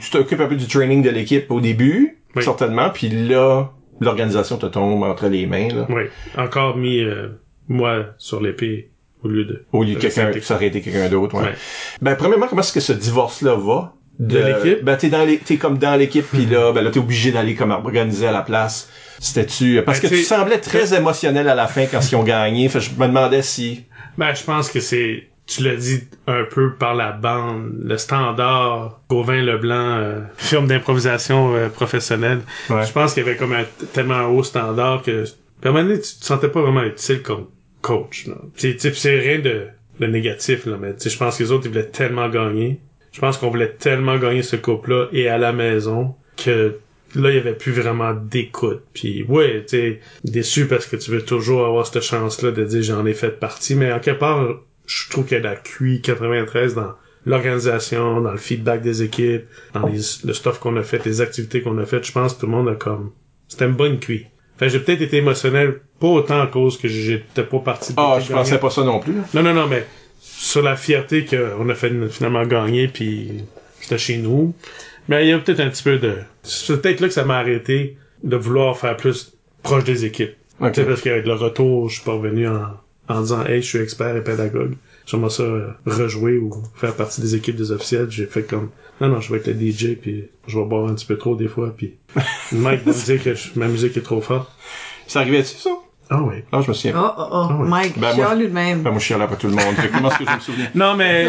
[0.00, 2.42] Tu t'occupes un peu du training de l'équipe au début, Oui.
[2.44, 5.86] certainement, puis là, l'organisation te tombe entre les mains, là.
[5.88, 6.04] Oui.
[6.36, 7.28] Encore mis, euh,
[7.68, 8.90] moi, sur l'épée
[9.24, 9.64] au lieu de...
[9.72, 11.46] Au lieu de quelqu'un, ça aurait été quelqu'un d'autre, ouais.
[11.48, 11.54] Ouais.
[12.00, 13.94] Ben, premièrement, comment est-ce que ce divorce-là va?
[14.18, 14.84] De l'équipe?
[14.84, 17.54] Ben, t'es dans les, t'es comme dans l'équipe, puis là, ben là, t'es obligé d'aller
[17.54, 18.88] comme organiser à la place.
[19.20, 22.68] C'était-tu, parce Ben, que tu semblais très émotionnel à la fin quand ils ont gagné,
[22.68, 23.84] fait je me demandais si,
[24.16, 25.28] Ben, je pense que c'est...
[25.46, 31.54] Tu l'as dit un peu par la bande, le standard Gauvin Leblanc, euh, film d'improvisation
[31.54, 32.40] euh, professionnelle.
[32.68, 32.84] Ouais.
[32.84, 35.24] Je pense qu'il y avait comme un tellement un haut standard que,
[35.64, 37.46] à un moment donné, tu te sentais pas vraiment utile comme
[37.80, 38.26] coach.
[38.56, 39.68] C'est tu sais, c'est rien de
[40.00, 42.80] le négatif, là, mais tu sais, je pense que les autres, ils voulaient tellement gagner.
[43.12, 46.76] Je pense qu'on voulait tellement gagner ce couple-là et à la maison que
[47.14, 48.82] là, il y avait plus vraiment d'écoute.
[48.92, 53.06] Puis ouais, sais, déçu parce que tu veux toujours avoir cette chance-là de dire j'en
[53.06, 54.46] ai fait partie, mais en quelque part,
[54.86, 56.92] je trouve qu'il y a la QI 93 dans
[57.26, 59.44] l'organisation, dans le feedback des équipes,
[59.74, 62.06] dans les, le stuff qu'on a fait, les activités qu'on a faites.
[62.06, 63.12] Je pense que tout le monde a comme...
[63.48, 64.26] C'était une bonne QI.
[64.58, 68.18] Fait j'ai peut-être été émotionnel, pas autant à cause que j'étais pas parti de Ah,
[68.20, 69.14] je pensais pas ça non plus.
[69.34, 69.86] Non, non, non, mais
[70.40, 73.42] sur la fierté qu'on a fait finalement gagner, puis
[73.80, 74.54] c'était chez nous.
[75.08, 76.14] Mais il y a peut-être un petit peu de...
[76.42, 80.34] C'est peut-être là que ça m'a arrêté de vouloir faire plus proche des équipes.
[80.60, 80.72] Ok.
[80.72, 82.62] Tu sais, parce qu'avec le retour, je suis pas revenu en,
[83.08, 84.74] en disant «Hey, je suis expert et pédagogue.
[85.06, 88.70] J'aimerais ça euh, rejouer ou faire partie des équipes des officiels.» J'ai fait comme
[89.00, 91.34] «Non, non, je vais être le DJ, puis je vais boire un petit peu trop
[91.36, 91.94] des fois, puis
[92.52, 94.50] Mike va me dire que je- ma musique est trop forte.
[95.06, 95.70] Ça arrivait-tu, ça?
[96.10, 96.36] Ah oui.
[96.52, 96.94] Non, je me souviens.
[96.96, 97.68] Oh, oh, oh, oui.
[97.68, 98.82] Mike, Ben, moi, chiale lui de même.
[98.82, 99.74] Ben, moi, je suis là pas tout le monde.
[99.92, 100.70] Comment est-ce que je me souviens?
[100.74, 101.26] Non, mais,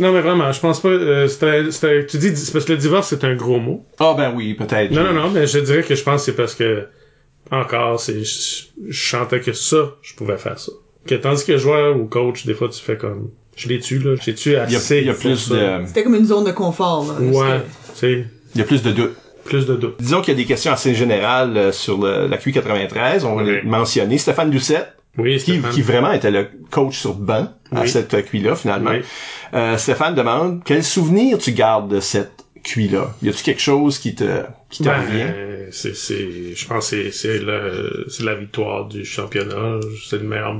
[0.00, 2.78] non, mais vraiment, je pense pas, euh, c'était, c'était, tu dis, c'est parce que le
[2.78, 3.84] divorce, c'est un gros mot.
[3.98, 4.90] Ah, ben oui, peut-être.
[4.92, 6.86] Non, non, non, mais je dirais que je pense que c'est parce que,
[7.50, 10.72] encore, c'est, je, je chantais que ça, je pouvais faire ça.
[11.06, 14.14] Que, tandis que joueur ou coach, des fois, tu fais comme, je l'ai tu là,
[14.22, 14.98] j'ai tu Il y a, assez.
[14.98, 17.14] il y a plus de, C'était comme une zone de confort, là.
[17.20, 17.60] Ouais,
[17.94, 19.16] tu sais, il y a plus de doutes.
[19.48, 19.96] Plus de doute.
[19.98, 23.24] Disons qu'il y a des questions assez générales euh, sur le- la QI93.
[23.24, 23.50] On va Oui.
[23.54, 24.18] les mentionner.
[24.18, 27.88] Stéphane Doucette, Oui, qui, qui vraiment était le coach sur banc à Oui.
[27.88, 28.90] cette QI-là, finalement.
[28.90, 29.00] Oui.
[29.54, 33.14] Euh, Stéphane demande, quel souvenir tu gardes de cette QI-là?
[33.22, 35.26] Y a-tu quelque chose qui te, qui te Ben, revient?
[35.70, 37.38] c'est, c'est, je pense que c'est,
[38.08, 39.80] c'est la victoire du championnat.
[40.08, 40.56] C'est le meilleur.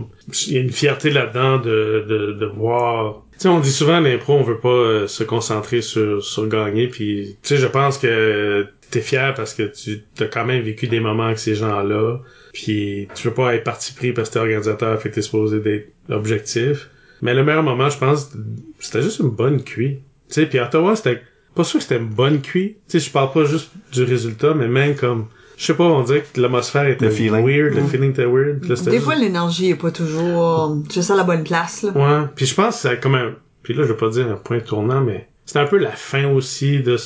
[0.48, 3.22] Il y a une fierté là-dedans de, de, de voir.
[3.32, 6.88] Tu sais, on dit souvent l'impro, on veut pas euh, se concentrer sur, sur gagner.
[6.88, 10.86] Puis, tu sais, je pense que t'es fier parce que tu as quand même vécu
[10.88, 12.18] des moments avec ces gens-là.
[12.52, 15.60] Puis, tu veux pas être parti pris parce que t'es organisateur, fait que t'es supposé
[15.60, 16.88] d'être objectif.
[17.22, 18.30] Mais le meilleur moment, je pense,
[18.78, 19.98] c'était juste une bonne cuit.
[20.28, 21.20] Tu sais, puis à Ottawa, c'était
[21.54, 22.76] pas sûr que c'était une bonne cuit.
[22.88, 26.02] Tu sais, je parle pas juste du résultat, mais même comme, je sais pas, on
[26.04, 27.44] dirait que l'atmosphère était Le feeling.
[27.44, 28.62] weird, le feeling était weird.
[28.64, 31.90] Là, Des juste- fois, l'énergie est pas toujours juste à la bonne place, là.
[31.90, 33.34] Ouais, puis je pense que c'est comme un...
[33.64, 36.28] Puis là, je vais pas dire un point tournant, mais c'était un peu la fin
[36.30, 36.96] aussi de,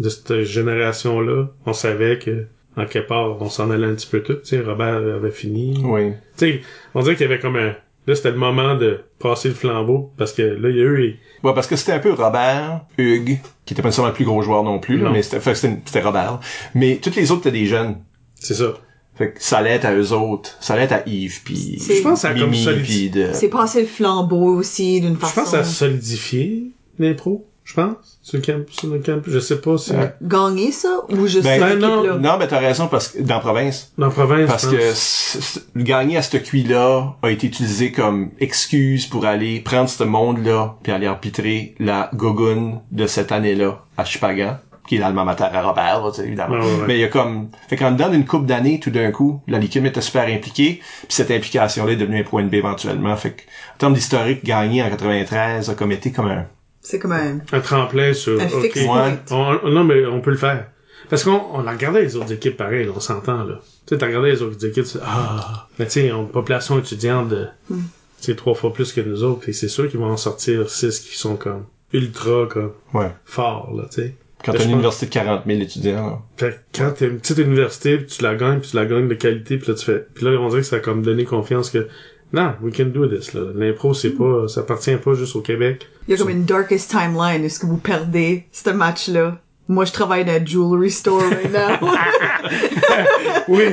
[0.00, 1.48] de cette génération-là.
[1.66, 4.34] On savait que, en quelque part, on s'en allait un petit peu tout.
[4.34, 5.80] Tu sais, Robert avait fini.
[5.84, 6.10] Oui.
[6.36, 6.60] Tu sais,
[6.94, 7.74] on dirait qu'il y avait comme un...
[8.06, 11.18] Là, c'était le moment de passer le flambeau, parce que là, il y a eu...
[11.44, 14.40] Ouais, parce que c'était un peu Robert, Hugues, qui était pas nécessairement le plus gros
[14.42, 15.10] joueur non plus, là, Non.
[15.12, 16.40] mais c'était, c'était, c'était Robert.
[16.74, 17.98] Mais toutes les autres étaient des jeunes.
[18.34, 18.72] C'est ça.
[19.16, 20.56] Fait que ça allait être à eux autres.
[20.60, 23.10] Ça allait être à Yves, puis C'est- Je pense que ça a comme Mimi, solidifié...
[23.10, 23.28] puis de...
[23.34, 25.34] C'est passer le flambeau aussi, d'une Je façon.
[25.42, 29.22] pense que ça a solidifié l'impro, je pense, sur le camp, sur le camp.
[29.24, 29.92] Je sais pas si...
[29.92, 30.12] Ouais.
[30.22, 32.18] Gagner ça, ou juste Ben, non, équipe-là?
[32.18, 36.22] Non, mais t'as raison, parce que, dans province, Dans province, Parce je que gagner à
[36.22, 41.76] cette QI-là a été utilisé comme excuse pour aller prendre ce monde-là puis aller arbitrer
[41.78, 46.22] la gogoune de cette année-là à Chupagan, qui est l'alma mater à Robert, là, tu
[46.22, 46.56] sais, évidemment.
[46.56, 46.86] Ouais, ouais.
[46.88, 47.50] Mais il y a comme...
[47.68, 51.06] Fait qu'en dedans d'une couple d'années, tout d'un coup, la liquide était super impliquée, puis
[51.10, 53.14] cette implication-là est devenue un point de B éventuellement.
[53.14, 56.46] Fait que, en termes d'historique, gagner en 93 a comme été comme un...
[56.82, 58.40] C'est comme un, Un tremplin sur...
[58.40, 58.62] un ok.
[58.62, 59.18] fixe Ouais.
[59.30, 60.66] On- non, mais on peut le faire.
[61.08, 63.60] Parce qu'on on a regardé les autres équipes pareil, là, on s'entend, là.
[63.86, 66.28] Tu sais, t'as regardé les autres équipes, tu ah, mais tu sais, on a une
[66.28, 67.74] population étudiante de, tu
[68.20, 71.00] sais, trois fois plus que nous autres, et c'est sûr qu'ils vont en sortir six
[71.00, 73.10] qui sont comme ultra, comme, Ouais.
[73.24, 74.14] forts, là, tu sais.
[74.44, 76.18] Quand t'as une université de 40 000 étudiants, là.
[76.36, 79.08] Fait que quand t'es une petite université, puis tu la gagnes, puis tu la gagnes
[79.08, 81.24] de qualité, puis là, tu fais, puis là, on dirait que ça a comme donné
[81.24, 81.88] confiance que,
[82.32, 83.42] non, we can do this, là.
[83.54, 85.86] L'impro, c'est pas, ça appartient pas juste au Québec.
[86.06, 87.44] Il y a comme une darkest timeline.
[87.44, 89.38] Est-ce que vous perdez ce match-là?
[89.68, 91.88] Moi, je travaille dans un jewelry store right now.
[93.48, 93.64] Oui!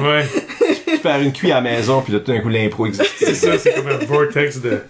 [0.00, 0.24] ouais.
[1.02, 3.14] Faire une QI à la maison, puis là, tout d'un coup, l'impro existe.
[3.18, 4.80] C'est ça, c'est comme un vortex de,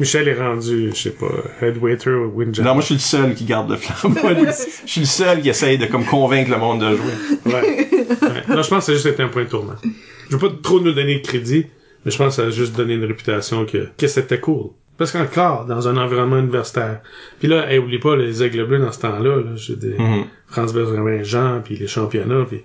[0.00, 1.26] Michel est rendu, je sais pas,
[1.60, 2.68] head waiter au Windjammer.
[2.68, 4.20] Non, moi, je suis le seul qui garde le flambeau.
[4.84, 7.12] je suis le seul qui essaye de comme convaincre le monde de jouer.
[7.46, 7.88] Ouais.
[8.22, 8.42] Ouais.
[8.48, 9.76] Non, je pense que ça a juste été un point tournant.
[10.30, 11.66] Je veux pas trop nous donner de crédit,
[12.04, 14.70] mais je pense que ça a juste donné une réputation que, que c'était cool.
[14.98, 17.00] Parce qu'encore, dans un environnement universitaire.
[17.38, 19.56] Puis là, hey, oublie pas les aigles bleus dans ce temps-là, là.
[19.56, 20.24] J'ai des Mhm.
[20.46, 22.60] France Benjamin Jean, puis les championnats, puis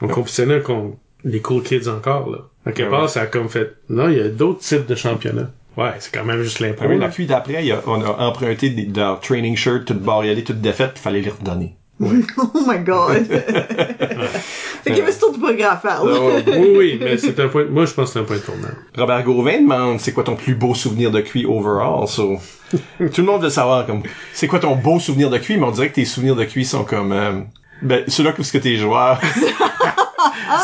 [0.00, 2.38] on compétitionnait contre les cool kids encore, là.
[2.64, 4.94] À quelque Ouais, part, ça a comme fait, non, il y a d'autres types de
[4.96, 5.52] championnats.
[5.76, 6.86] Ouais, c'est quand même juste l'impro.
[6.86, 10.60] Ah oui, la d'après, on a emprunté des, de leur training shirt, toutes bariolées, toutes
[10.60, 11.76] défaites, puis fallait les redonner.
[12.00, 13.26] oh my god.
[13.26, 16.12] fait qu'il y avait ce tour du progrès à faire, là.
[16.14, 16.30] Oh.
[16.46, 18.68] oui, oui, mais c'est un point, moi, je pense que c'est un point tournant.
[18.96, 22.06] Robert Gauvin demande c'est quoi ton plus beau souvenir de QI overall?
[22.06, 22.38] So,
[22.72, 24.02] tout le monde veut savoir comme
[24.34, 26.66] c'est quoi ton beau souvenir de QI, mais on dirait que tes souvenirs de QI
[26.66, 27.40] sont comme euh,
[27.80, 29.18] ben ceux-là que ce que tes joueurs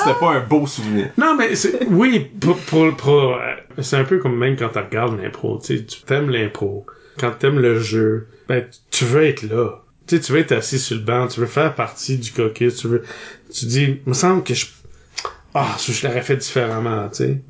[0.05, 1.09] C'était pas un beau souvenir.
[1.16, 4.79] Non, mais c'est, oui, pour, pour, pour, euh, c'est un peu comme même quand tu
[4.79, 6.87] regardes l'impro, tu sais, tu t'aimes l'impro.
[7.18, 9.82] Quand t'aimes le jeu, ben, tu veux être là.
[10.06, 12.76] Tu sais, tu veux être assis sur le banc, tu veux faire partie du caucus,
[12.76, 13.02] tu veux,
[13.52, 14.66] tu dis, me semble que je,
[15.54, 17.42] ah, je l'aurais fait différemment, tu sais.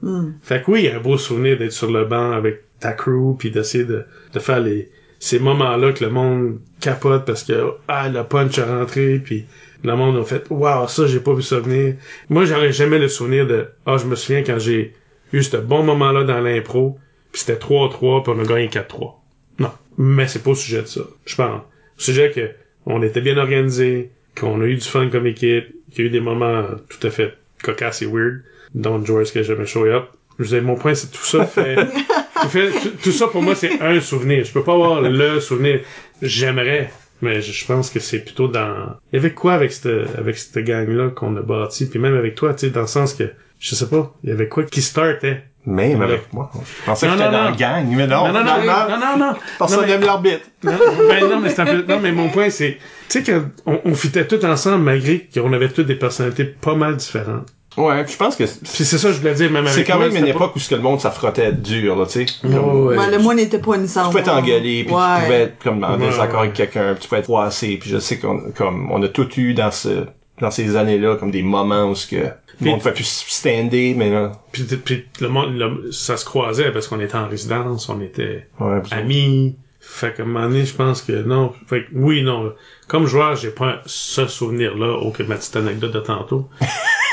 [0.42, 2.92] Fait que oui, il y a un beau souvenir d'être sur le banc avec ta
[2.92, 7.74] crew puis d'essayer de, de faire les, ces moments-là que le monde capote parce que,
[7.88, 9.46] ah, le punch est rentré puis
[9.84, 11.94] le monde a fait, waouh, ça, j'ai pas vu ça venir.
[12.28, 14.94] Moi, j'aurais jamais le souvenir de, ah, je me souviens quand j'ai
[15.32, 16.98] eu ce bon moment-là dans l'impro
[17.30, 19.14] puis c'était 3-3 puis on a gagné 4-3.
[19.60, 19.70] Non.
[19.96, 21.02] Mais c'est pas au sujet de ça.
[21.24, 21.62] Je pense.
[21.98, 22.50] Au sujet que
[22.87, 26.11] on était bien organisé, qu'on a eu du fun comme équipe, qu'il y a eu
[26.11, 28.42] des moments tout à fait cocasses et weird,
[28.74, 30.05] dont George que jamais show up.
[30.38, 31.76] Je dire, mon point, c'est tout ça fait,
[32.48, 32.70] fait-
[33.02, 34.44] tout, ça pour moi, c'est un souvenir.
[34.44, 35.81] Je peux pas avoir le souvenir.
[36.22, 40.09] J'aimerais, mais je, je pense que c'est plutôt dans, il y avait quoi avec cette,
[40.18, 43.12] avec cette gang-là qu'on a bâti, puis même avec toi, tu sais, dans le sens
[43.14, 43.24] que,
[43.61, 45.44] je sais pas, il y avait quoi qui startait?
[45.64, 46.05] Même Ouais.
[46.07, 46.51] avec moi.
[46.55, 47.51] Je pensais Non, que j'étais dans non.
[47.51, 48.27] la gang, mais non.
[48.27, 49.33] non, non, non, non, non, non.
[49.59, 50.40] Personne n'aime l'arbitre.
[50.64, 50.72] Non,
[51.09, 53.81] ben non, mais c'est un peu, non, mais mon point, c'est, tu sais, quand on,
[53.85, 57.48] on fitait tous ensemble, malgré qu'on avait toutes des personnalités pas mal différentes.
[57.77, 59.85] Ouais, puis je pense que Puis c'est ça, que je voulais dire, même avec c'est
[59.85, 62.35] quand même une époque où ce que le monde s'affrontait dur, là, tu sais.
[62.44, 62.98] Oh, ouais.
[62.98, 65.01] Ouais, le mois n'était pas une Tu pouvais t'engueuler, puis Ouais.
[65.16, 66.46] tu pouvais être comme en Ouais, désaccord ouais.
[66.48, 69.29] avec quelqu'un, puis tu pouvais être froissé, puis je sais qu'on comme on a tout
[69.38, 70.05] eu dans ce
[70.42, 72.16] dans ces années-là comme des moments où ce que
[72.61, 76.72] le monde pouvait plus stander, mais là, Puis, puis le monde, le- ça se croisait
[76.72, 79.57] parce qu'on était en résidence, on était ouais, amis.
[79.81, 81.52] Fait qu'à un moment donné, je pense que non.
[81.66, 82.52] Fait que oui, non.
[82.88, 86.48] Comme joueur, j'ai pas ce souvenir-là, au que ma petite anecdote de tantôt.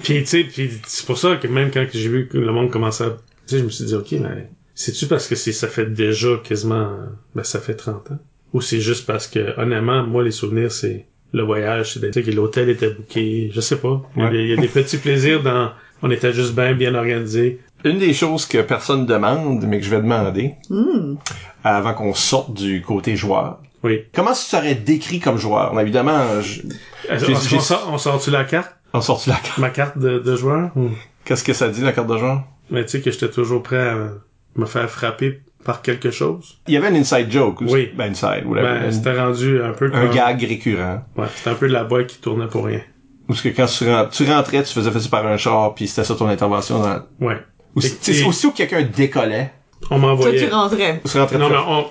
[0.04, 2.72] puis tu sais, puis c'est pour ça que même quand j'ai vu que le monde
[2.72, 3.10] commençait à...
[3.10, 3.15] Tu
[3.48, 6.91] sais, je me suis dit, OK, mais c'est-tu parce que c'est ça fait déjà quasiment...
[7.36, 8.20] Ben, ça fait 30 ans?
[8.54, 12.14] Ou c'est juste parce que, honnêtement, moi, les souvenirs, c'est le voyage, c'est d'être...
[12.14, 14.02] tu sais, que l'hôtel était booké, je sais pas.
[14.16, 14.32] Il y a Ouais.
[14.32, 15.72] des- il y, a des petits plaisirs dans...
[16.02, 17.60] On était juste bien, bien organisé.
[17.84, 21.16] Une des choses que personne demande, mais que je vais demander, Hmm.
[21.64, 23.60] avant qu'on sorte du côté joueur.
[23.84, 24.04] Oui.
[24.14, 25.80] Comment tu serais décrit comme joueur?
[25.80, 26.62] Évidemment, je...
[27.08, 28.72] Qu'on j'ai- sort, on sort-tu la carte?
[28.94, 29.58] on sorti la carte?
[29.58, 30.72] Ma carte de, de joueur?
[30.76, 30.90] ou-
[31.26, 32.44] Qu'est-ce que ça dit, la carte de joueur?
[32.72, 34.10] Mais tu sais que j'étais toujours prêt à
[34.56, 36.60] me faire frapper par quelque chose.
[36.67, 37.60] Il y avait un inside joke.
[37.62, 37.91] ou- Oui.
[37.97, 40.15] Ben, inside, la- Ben, c'était rendu un peu un comme...
[40.15, 41.04] gag récurrent.
[41.17, 42.82] Ouais, c'était un peu de la boîte qui tournait pour rien.
[43.28, 45.88] Ou ce que quand tu, ren- tu rentrais, tu faisais passer par un char, puis
[45.88, 46.99] c'était ça ton intervention dans...
[47.19, 47.38] Ouais.
[47.75, 49.51] Ou, Et- tu sais, et- aussitôt que quelqu'un décollait,
[49.84, 50.47] On Toi, m'envoyait...
[50.47, 51.01] tu rentrais.
[51.04, 51.86] tu rentrais Non, mais on...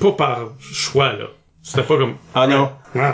[0.00, 1.26] Pas par choix, là.
[1.62, 2.14] C'était pas comme...
[2.34, 2.70] Ah non.
[2.94, 3.10] Ouais.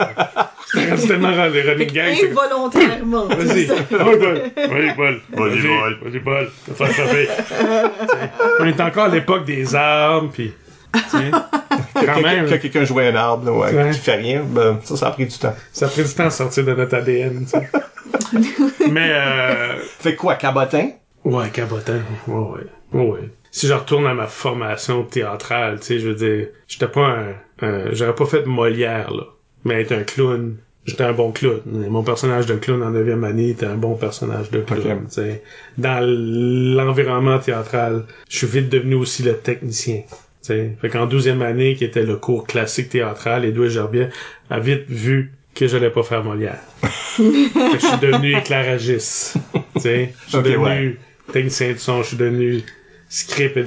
[0.75, 2.17] C'était rendu tellement les running gags.
[2.19, 3.27] c'est Involontairement.
[3.29, 3.69] Vas-y.
[3.71, 5.21] Oui, Paul.
[5.33, 5.99] Vas-y, Paul.
[6.03, 6.49] Vas-y, Paul.
[6.69, 7.27] Va te faire frapper.
[7.27, 8.31] T'sais,
[8.61, 10.53] on est encore à l'époque des armes, puis...
[10.93, 11.31] t'sais,
[11.95, 12.49] Quand Quelqu'un- même...
[12.49, 13.91] Quand quelqu'un jouait un arbre, là, ouais, Ouais.
[13.91, 15.55] qui fait rien, ben, ça, ça a pris du temps.
[15.73, 17.69] Ça a pris du temps à sortir de notre ADN, tu sais.
[18.91, 20.89] Mais, euh, Fait quoi, cabotin?
[21.25, 22.01] ouais, cabotin.
[22.27, 22.67] Ouais, ouais.
[23.01, 23.31] Ouais, ouais.
[23.51, 27.67] Si je retourne à ma formation théâtrale, tu sais, je veux dire, j'étais pas un,
[27.67, 29.25] un- j'aurais pas fait Molière, là.
[29.64, 31.61] Mais être un clown, j'étais un bon clown.
[31.66, 35.09] Mon personnage de clown en neuvième année était un bon personnage de clown, Ok.
[35.09, 35.42] tu sais.
[35.79, 40.03] Dans l'environnement théâtral, je suis vite devenu aussi le technicien.
[40.09, 40.77] tu sais.
[40.81, 44.09] Fait qu'en douzième année, qui était le cours classique théâtral, Edouard Gerbier
[44.51, 46.59] a vite vu que j'allais pas faire Molière.
[46.83, 49.37] fait que je suis devenu éclairagiste.
[49.77, 50.96] Je suis Ok, devenu ouais.
[51.33, 52.62] technicien de son, je suis devenu
[53.09, 53.59] script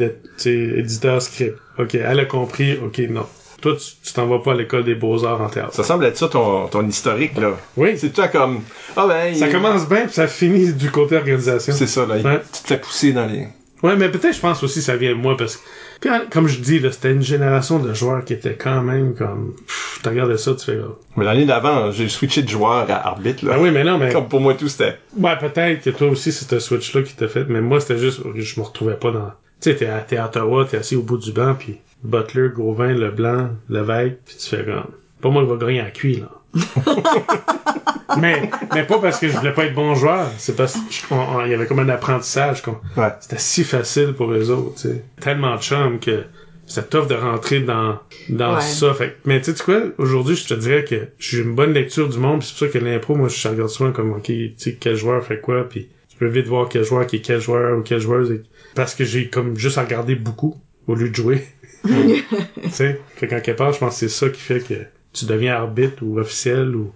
[0.46, 1.56] éditeur script.
[1.78, 3.26] Ok, elle a compris, ok, non.
[3.62, 5.74] Toi, tu t'en vas pas à l'école des beaux-arts en théâtre.
[5.74, 7.54] Ça semble être ça ton, ton historique, là.
[7.78, 8.62] Oui, C'est temps comme,
[8.96, 11.74] ah ben, ça il- commence bien, puis ça finit du côté organisation.
[11.74, 12.16] C'est ça, là.
[12.18, 12.42] Ouais.
[12.54, 13.48] Tu te fais pousser dans les...
[13.84, 15.62] Ouais, mais peut-être, je pense aussi, ça vient de moi, parce que,
[16.02, 19.14] puis, hein, comme je dis, là, c'était une génération de joueurs qui étaient quand même
[19.16, 19.54] comme,
[20.02, 20.98] tu regardais ça, tu fais, oh.
[21.18, 23.56] Mais l'année d'avant, j'ai switché de joueur à arbitre, là.
[23.56, 24.98] ben oui, mais non, mais, Comme pour moi, tout, c'était...
[25.18, 28.22] ouais, peut-être que toi aussi, c'était ce switch-là qui t'a fait, mais moi, c'était juste,
[28.36, 31.02] je me retrouvais pas dans, tu sais, t'es à, t'es à Ottawa, t'es assis au
[31.04, 34.86] bout du banc, puis Butler, Gauvin, Leblanc, Lévesque, puis tu fais comme,
[35.22, 36.32] pas moi qui va gagner à cuit, là.
[38.18, 41.54] mais, mais pas parce que je voulais pas être bon joueur, c'est parce qu'il y
[41.54, 43.10] avait comme un apprentissage, qu'on, Ouais.
[43.20, 45.04] c'était si facile pour eux autres, tu sais.
[45.20, 46.24] Tellement de chums que
[46.66, 48.62] c'était tough de rentrer dans, dans Ouais.
[48.62, 48.94] ça.
[48.94, 52.08] Fait, que- mais tu sais quoi, aujourd'hui, je te dirais que j'ai une bonne lecture
[52.10, 54.54] du monde, pis c'est pour ça que l'impro, moi, je regarde souvent comme, ok, tu
[54.58, 57.42] sais, quel joueur fait quoi, puis tu peux vite voir quel joueur qui est quel
[57.42, 58.44] joueur ou quelle joueuse, et-
[58.76, 60.56] parce que j'ai comme juste à regarder beaucoup
[60.88, 61.44] au lieu de jouer.
[62.64, 64.74] tu sais, fait qu'en quelque part, je pense que c'est ça qui fait que
[65.14, 66.92] tu deviens arbitre ou officiel ou,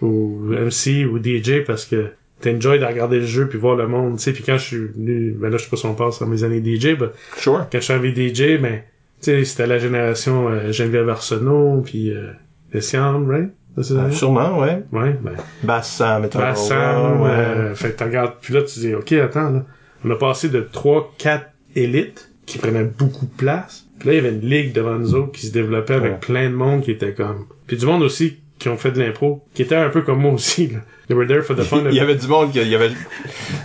[0.00, 4.16] ou MC ou DJ parce que t'enjoy de regarder le jeu puis voir le monde,
[4.16, 6.22] tu sais, puis quand je suis venu, ben là, je sais pas si on passe
[6.22, 7.66] à mes années DJ, ben, Sure.
[7.70, 8.80] quand je suis arrivé DJ, ben,
[9.20, 12.32] tu sais, c'était la génération euh, Geneviève Arsenault, puis euh,
[12.72, 13.50] right?
[13.76, 14.12] années?
[14.14, 14.82] Sûrement, ouais.
[14.92, 15.34] Ouais, ben.
[15.62, 17.28] Bassam, Metal Bassam, ouais.
[17.28, 19.66] euh, fait que tu regardes, puis là, tu dis, OK, attends, là.
[20.04, 21.44] On a passé de 3, 4
[21.76, 23.86] élites qui prenaient beaucoup de place.
[24.00, 26.18] Puis là, il y avait une ligue devant nous autres qui se développait avec Ouais.
[26.18, 27.46] plein de monde qui était comme...
[27.68, 30.32] Puis du monde aussi qui ont fait de l'impro, qui était un peu comme moi
[30.32, 30.80] aussi, là.
[31.08, 31.82] They were there for the fun.
[31.90, 32.90] Il y avait du monde qui il y avait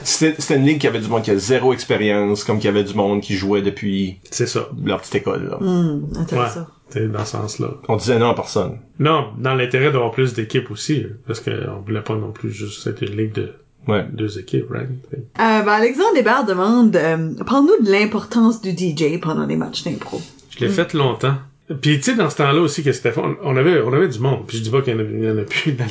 [0.03, 2.69] c'était c'était une ligue qui avait du monde qui a zéro expérience comme qu'il y
[2.69, 4.69] avait du monde qui jouait depuis C'est ça.
[4.83, 5.57] leur petite école là.
[5.61, 6.19] Ouais.
[6.19, 6.67] intéressant.
[6.89, 7.75] C'est dans ce sens-là.
[7.87, 8.79] On disait non à personne.
[8.99, 12.85] Non, dans l'intérêt d'avoir plus d'équipes aussi, là, parce qu'on voulait pas non plus juste
[12.87, 13.53] être une ligue de
[13.87, 14.05] Ouais.
[14.11, 14.87] deux équipes, right?
[15.13, 20.21] Euh, ben, Alexandre Hébert demande, euh, parle-nous de l'importance du DJ pendant les matchs d'impro.
[20.49, 21.35] Je l'ai fait longtemps.
[21.81, 23.11] Puis tu sais, dans ce temps-là aussi, que c'était?
[23.11, 24.43] Fun, on avait, on avait du monde.
[24.47, 25.71] Puis je dis pas qu'il y en a, il y en a plus.
[25.73, 25.89] dans le-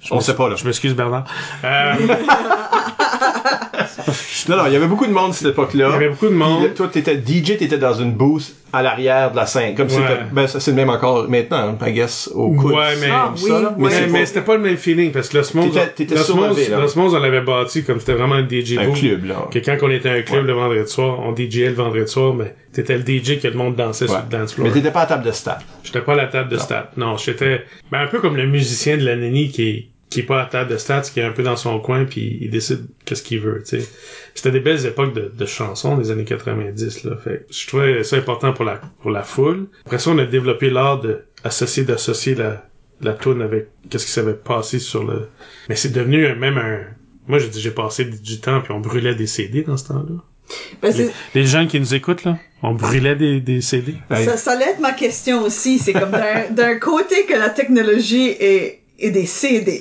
[0.00, 0.56] Je On sait pas, là.
[0.56, 1.24] Je m'excuse Bernard.
[1.64, 1.92] Euh,
[4.48, 5.88] Non, non, il y avait beaucoup de monde à cette époque-là.
[5.88, 6.64] il y avait beaucoup de monde.
[6.66, 9.74] Puis, Toi, t'étais DJ, t'étais dans une booth à l'arrière de la scène.
[9.74, 9.94] Comme Ouais.
[9.94, 12.72] c'était, ben, ça, c'est le même encore maintenant, hein, I guess, au coude.
[12.72, 13.88] Ouais, mais- Ah, Ça, oui, oui.
[13.90, 17.18] mais, pas- mais c'était pas le même feeling parce que l'osmose, T'étais- t'étais l'osmose, on
[17.18, 18.96] l'avait bâti comme c'était vraiment un DJ un booth.
[18.98, 19.48] club, là.
[19.50, 20.48] Que quand on était un club Ouais.
[20.48, 23.76] le vendredi soir, on DJait le vendredi soir, mais t'étais le DJ que le monde
[23.76, 24.66] dansait sur le dance floor.
[24.68, 25.58] Mais t'étais pas à table de stat.
[25.82, 26.90] J'étais pas à la table de stats.
[26.96, 30.22] Non, j'étais ben, un peu comme le musicien de la Nini qui est qui est
[30.24, 32.86] pas à table de stats, qui est un peu dans son coin puis il décide
[33.04, 33.88] qu'est-ce qu'il veut, tu sais.
[34.34, 37.16] C'était des belles époques de, de chansons des années 90 là.
[37.16, 39.66] Fait que je trouvais ça important pour la pour la foule.
[39.84, 42.64] Après ça, on a développé l'art de associer d'associer la
[43.00, 45.28] la tune avec qu'est-ce qui s'avait passé sur le
[45.68, 46.80] mais c'est devenu même un
[47.26, 50.22] moi j'ai dit j'ai passé du temps puis on brûlait des CD dans ce temps-là.
[50.80, 53.94] Ben, Les, les gens qui nous écoutent là, on brûlait des, des CD.
[54.10, 55.80] ça, ça allait être ma question aussi.
[55.80, 59.80] C'est comme d'un- d'un côté que la technologie est, est des CD.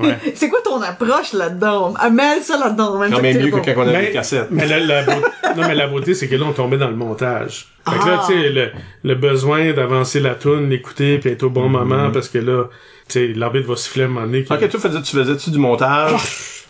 [0.00, 0.16] Ouais.
[0.34, 1.94] c'est quoi ton approche là-dedans?
[1.98, 2.98] Ah, Mêle ça là-dedans.
[2.98, 4.48] Même que t'es mieux que quand on avait Mais- des cassettes.
[4.50, 6.96] Mais la, la beauté, non, mais la beauté, c'est que là, on tombait dans le
[6.96, 7.66] montage.
[7.88, 8.26] Fait que là, Ah.
[8.26, 8.70] tu sais, le,
[9.02, 12.64] le besoin d'avancer la tune, l'écouter, puis être au bon moment, parce que là,
[13.08, 14.44] tu sais, l'arbitre va siffler à un moment donné.
[14.44, 16.12] que- Ok, tu faisais, tu faisais-tu du montage?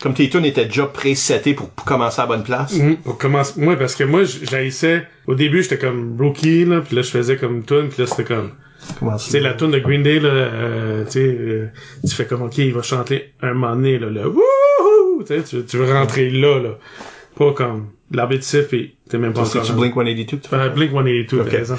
[0.01, 2.73] Comme tes tunes étaient déjà pré-setées pour, pour commencer à la bonne place?
[2.73, 2.97] Mhm.
[3.05, 7.01] On commence, moi, parce que moi, j'haïssais, au début, j'étais comme rookie, là, puis là,
[7.01, 8.51] je faisais comme une tune, puis là, c'était comme,
[8.99, 11.67] Comment tu sais, la tune de Green Day, là, euh, tu sais, euh,
[12.07, 15.43] tu fais comme, ok, il va chanter un moment donné, là, le wouhou, tu sais,
[15.43, 16.77] tu, tu veux rentrer là, là.
[17.37, 19.89] Pas comme, l'arbitre siffle et t'es même pas C'est encore tu rentré.
[19.89, 20.55] Blink 182 que tu fais?
[20.55, 21.49] Euh, Blink 182, Ok.
[21.51, 21.75] t'as raison.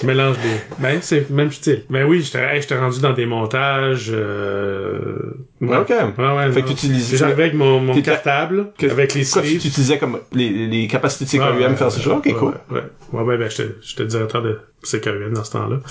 [0.00, 0.82] Je mélange des...
[0.82, 1.82] Ben, c'est le même style.
[1.90, 4.10] Ben oui, j'étais hey, j'étais rendu dans des montages...
[4.14, 5.18] Euh...
[5.60, 5.76] Ouais.
[5.76, 5.88] Ok.
[5.90, 6.52] Ouais, ouais.
[6.52, 6.66] Fait non.
[6.66, 9.60] que t'utilisais- J'arrivais avec mon, mon cartable, Que- avec les Quoi, tu, sleeves.
[9.60, 12.18] tu utilisais comme les, les capacités de CKUM faire ce genre?
[12.18, 12.54] Ok, ouais, cool.
[12.70, 15.76] Ouais, ouais, ouais, ben, j'étais j'étais directeur de CKUM dans ce temps-là.
[15.76, 15.82] Ouais.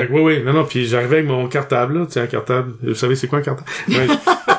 [0.00, 2.26] Fait que oui, oui, non, non, puis j'arrivais avec mon cartable, là, tu sais, un
[2.26, 2.72] cartable.
[2.82, 3.66] Vous savez, c'est quoi un cartable?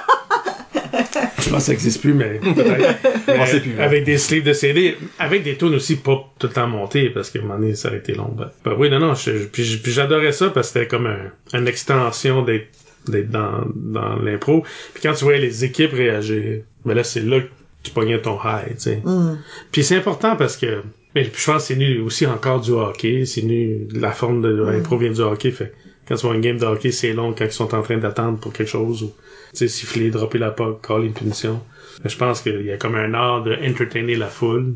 [1.59, 2.99] Ça existe plus, mais peut-être.
[3.27, 3.79] Mais sait plus.
[3.79, 7.29] Avec des sleeves de CD, avec des tunes aussi pas tout le temps montées, parce
[7.29, 8.33] qu'à un moment donné, ça aurait été long.
[8.37, 11.67] Ben, ben oui, non, non, je- puis, j'adorais ça, parce que c'était comme un, une
[11.67, 14.63] extension d'être dans, dans l'impro.
[14.93, 17.47] Puis quand tu voyais les équipes réagir, ben là, c'est là que
[17.83, 19.01] tu pognais ton high, tu sais.
[19.03, 19.37] Hmm.
[19.71, 20.81] Puis c'est important parce que
[21.13, 24.49] mais je pense que c'est nu aussi encore du hockey, c'est nu la forme de
[24.49, 25.71] l'impro vient du hockey fait
[26.07, 28.39] quand tu vois une game de hockey, c'est long quand ils sont en train d'attendre
[28.39, 29.07] pour quelque chose ou
[29.51, 31.61] tu sais siffler, dropper la puck, caller une punition.
[32.03, 34.75] Mais je pense qu'il y a comme un art de entertainer la foule.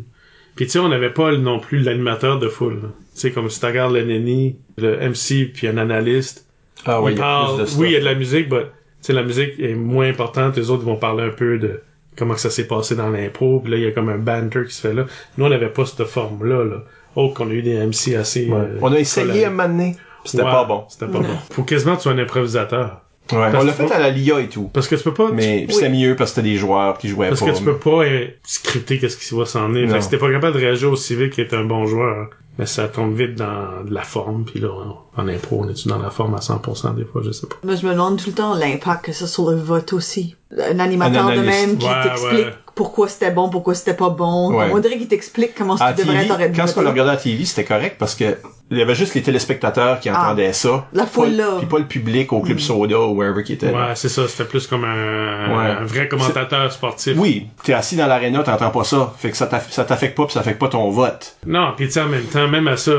[0.55, 2.79] Puis tu sais, on n'avait pas non plus l'animateur de foule.
[3.13, 6.45] Tu sais comme si tu regardes le Nenny, le MC puis un analyste,
[6.85, 7.77] Ah ils il ça.
[7.77, 8.67] oui, il y a de la musique, mais tu
[9.01, 10.57] sais, la musique est moins importante.
[10.57, 11.81] Les autres vont parler un peu de
[12.17, 13.59] comment que ça s'est passé dans l'impro.
[13.59, 15.05] Puis là, il y a comme un banter qui se fait là.
[15.37, 16.65] Nous, on n'avait pas cette forme-là.
[16.65, 16.83] Là.
[17.15, 18.47] Autre qu'on a eu des MC assez...
[18.47, 18.57] Ouais.
[18.57, 20.83] euh, On a essayé à un moment donné, puis c'était Ouais, pas bon.
[20.87, 21.25] C'était pas bon.
[21.51, 23.01] Faut quasiment que tu sois un improvisateur.
[23.31, 24.69] Ouais, Parce on l'a fait à la LIA et tout.
[24.73, 25.29] Parce que tu peux pas...
[25.31, 27.51] Mais tu- c'était mieux parce que c'était des joueurs qui jouaient Parce pas.
[27.51, 29.87] que tu peux pas euh, scripter qu'est-ce qui va s'en venir.
[29.89, 32.31] Fait que si t'es pas capable de réagir aussi vite qu'il est un bon joueur,
[32.57, 34.45] mais ça tombe vite dans de la forme.
[34.45, 34.69] Puis là,
[35.15, 37.21] en impro, on est-tu dans la forme à 100% des fois?
[37.23, 37.55] Je sais pas.
[37.63, 40.35] Moi, je me demande tout le temps l'impact que ça sur le vote aussi.
[40.57, 42.53] Un animateur Un de même qui Ouais, t'explique ouais.
[42.73, 44.57] pourquoi c'était bon, pourquoi c'était pas bon.
[44.57, 44.71] Ouais.
[44.73, 47.45] On dirait qu'il t'explique comment tu devrais dû quand on le regardait à la TV,
[47.45, 48.35] c'était correct parce que
[48.71, 50.21] il y avait juste les téléspectateurs qui Ah.
[50.27, 50.87] entendaient ça.
[50.93, 51.55] La foule, là.
[51.57, 53.67] Puis pas le public au club soda ou wherever qui était.
[53.71, 54.27] Ouais, c'est ça.
[54.27, 55.71] C'était plus comme un, Ouais.
[55.71, 57.15] un vrai commentateur sportif.
[57.17, 59.13] Oui, t'es assis dans l'aréna, t'entends pas ça.
[59.17, 61.35] Fait que ça t'aff- ça t'affecte pas puis ça affecte pas ton vote.
[61.47, 62.93] Non, puis tu sais, en même temps, même à ça,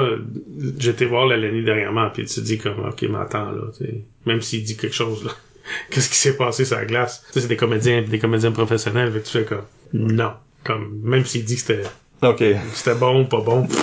[0.79, 3.63] j'étais voir la Lenny derrière moi, puis tu te dis comme, ok, mais attends, là,
[3.77, 5.31] tu sais, même s'il dit quelque chose, là,
[5.91, 7.23] qu'est-ce qui s'est passé sur la glace?
[7.29, 9.63] Tu sais, c'est des comédiens, des comédiens professionnels, fait que tu fais comme,
[9.93, 10.33] non.
[10.65, 11.83] Comme, même s'il dit que c'était,
[12.23, 12.43] OK.
[12.75, 13.67] c'était bon ou pas bon.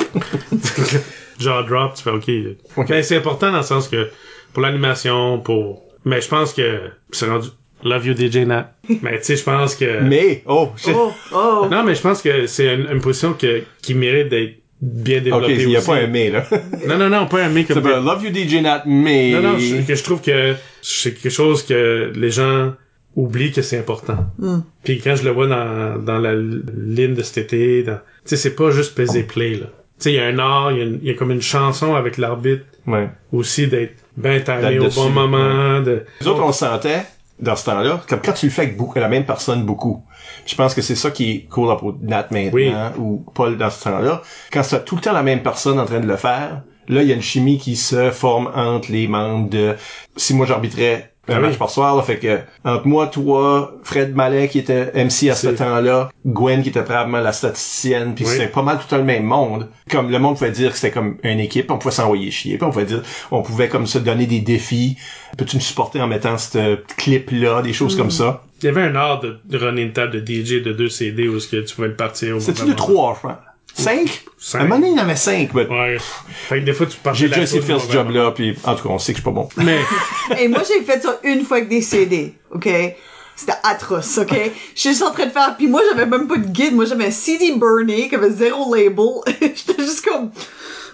[1.40, 2.30] Jaw drop, tu fais ok.
[2.78, 2.88] Ok.
[2.90, 4.10] Ben, c'est important dans le sens que,
[4.54, 6.80] pour l'animation, pour, mais je pense que,
[7.12, 7.50] c'est rendu,
[7.84, 8.74] love you DJ Nat.
[9.02, 10.70] mais tu sais, je pense que, Mais, oh.
[10.88, 11.68] Oh, oh.
[11.70, 15.24] non, mais je pense que c'est une, une position que, qui mérite d'être bien Ok,
[15.24, 16.46] développé il y a pas un mais, là.
[16.88, 17.84] Non, non, non, pas un mais C'est comme...
[17.84, 19.32] pas love you DJ Nat, mais...
[19.32, 22.74] Non, non, je, que je trouve que c'est quelque chose que les gens
[23.16, 24.28] oublient que c'est important.
[24.38, 24.60] Mm.
[24.84, 28.38] Puis quand je le vois dans, dans la ligne de cet été, dans- tu sais,
[28.38, 29.68] c'est pas juste peser play, là.
[30.00, 31.32] Tu sais, il y a un art, il y a, une- il y a comme
[31.32, 33.10] une chanson avec l'arbitre Ouais.
[33.34, 36.06] aussi d'être bien timé au dessus, bon moment, de...
[36.22, 37.02] Nous autres, on se sentait,
[37.40, 40.04] dans ce temps-là, comme quand tu le fais avec beaucoup, la même personne beaucoup.
[40.46, 42.72] Je pense que c'est ça qui est cool pour Nat maintenant, Oui.
[42.98, 44.22] ou Paul dans ce temps-là.
[44.52, 47.08] Quand c'est tout le temps la même personne en train de le faire, là, il
[47.08, 49.76] y a une chimie qui se forme entre les membres de...
[50.16, 54.48] Si moi, j'arbitrais un match par soir, là, fait que entre moi, toi, Fred Mallet
[54.48, 58.32] qui était MC à ce temps-là, Gwen qui était probablement la statisticienne, puis Oui.
[58.32, 59.70] c'était pas mal tout le temps le même monde.
[59.92, 62.66] Comme le monde pouvait dire que c'était comme une équipe, on pouvait s'envoyer chier, puis
[62.66, 63.02] on pouvait dire,
[63.32, 64.98] on pouvait comme se donner des défis.
[65.38, 68.44] Peux-tu me supporter en mettant ce clip-là, des choses comme ça?
[68.62, 71.38] Il y avait un art de, runner une table de DJ de deux CD où
[71.38, 73.38] est-ce que tu pouvais le partir au C'était-tu moment- de trois, je pense?
[73.74, 74.24] Cinq?
[74.40, 74.60] Cinq.
[74.60, 75.98] À un moment donné, il y en avait cinq, mais Ouais.
[76.00, 78.76] Fait que des fois, tu partais j'ai déjà essayé de faire ce job-là, puis en
[78.76, 79.50] tout cas, on sait que je suis pas bon.
[79.58, 79.80] Mais,
[80.40, 82.68] Et moi, j'ai fait ça une fois avec des CD, ok?
[83.36, 84.34] C'était atroce, ok?
[84.74, 86.74] Je suis juste en train de faire, puis moi, j'avais même pas de guide.
[86.74, 89.06] Moi, j'avais un CD burné, qui avait zéro label.
[89.42, 90.32] J'étais juste comme,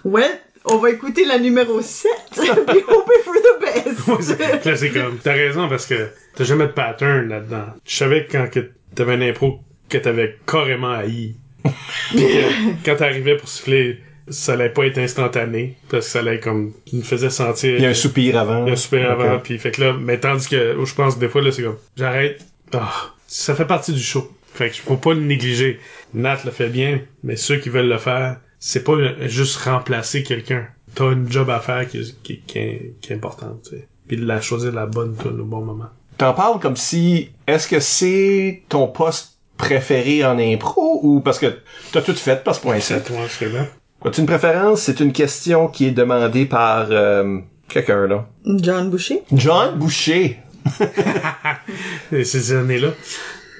[0.04, 4.66] ouais, on va écouter la numéro 7, puis hoping for the best.
[4.66, 7.66] là, c'est comme, t'as raison parce que t'as jamais de pattern là-dedans.
[7.86, 9.60] Je savais que quand que t'avais une impro
[9.90, 11.36] que t'avais carrément haï.
[12.12, 16.74] Que quand t'arrivais pour siffler, ça allait pas être instantané parce que ça allait comme,
[16.86, 17.76] tu me faisais sentir.
[17.76, 18.64] Il y a un soupir avant.
[18.64, 21.18] Il y a un super avant, puis fait que là, mais tandis que, je pense
[21.18, 22.46] des fois, là, c'est comme, j'arrête.
[22.74, 24.32] Ah, ça fait partie du show.
[24.54, 25.80] Fait que faut pas le négliger.
[26.14, 30.24] Nat le fait bien, mais ceux qui veulent le faire, c'est pas euh, juste remplacer
[30.24, 30.68] quelqu'un.
[30.96, 33.88] T'as une job à faire qui, qui, qui est, qui est importante, tu sais.
[34.08, 35.90] Puis de la choisir la bonne tune au bon moment.
[36.18, 39.33] T'en parles comme si, est-ce que c'est ton poste
[39.64, 41.58] préféré en impro, ou parce que
[41.92, 42.94] t'as tout fait par ce point-ci?
[42.94, 43.68] C'est toi, c'est bien.
[44.06, 44.82] As-tu une préférence?
[44.82, 47.40] C'est une question qui est demandée par euh,
[47.70, 48.28] quelqu'un, là.
[48.46, 49.24] John Boucher.
[49.32, 50.40] John Boucher.
[52.24, 52.90] Ces années-là.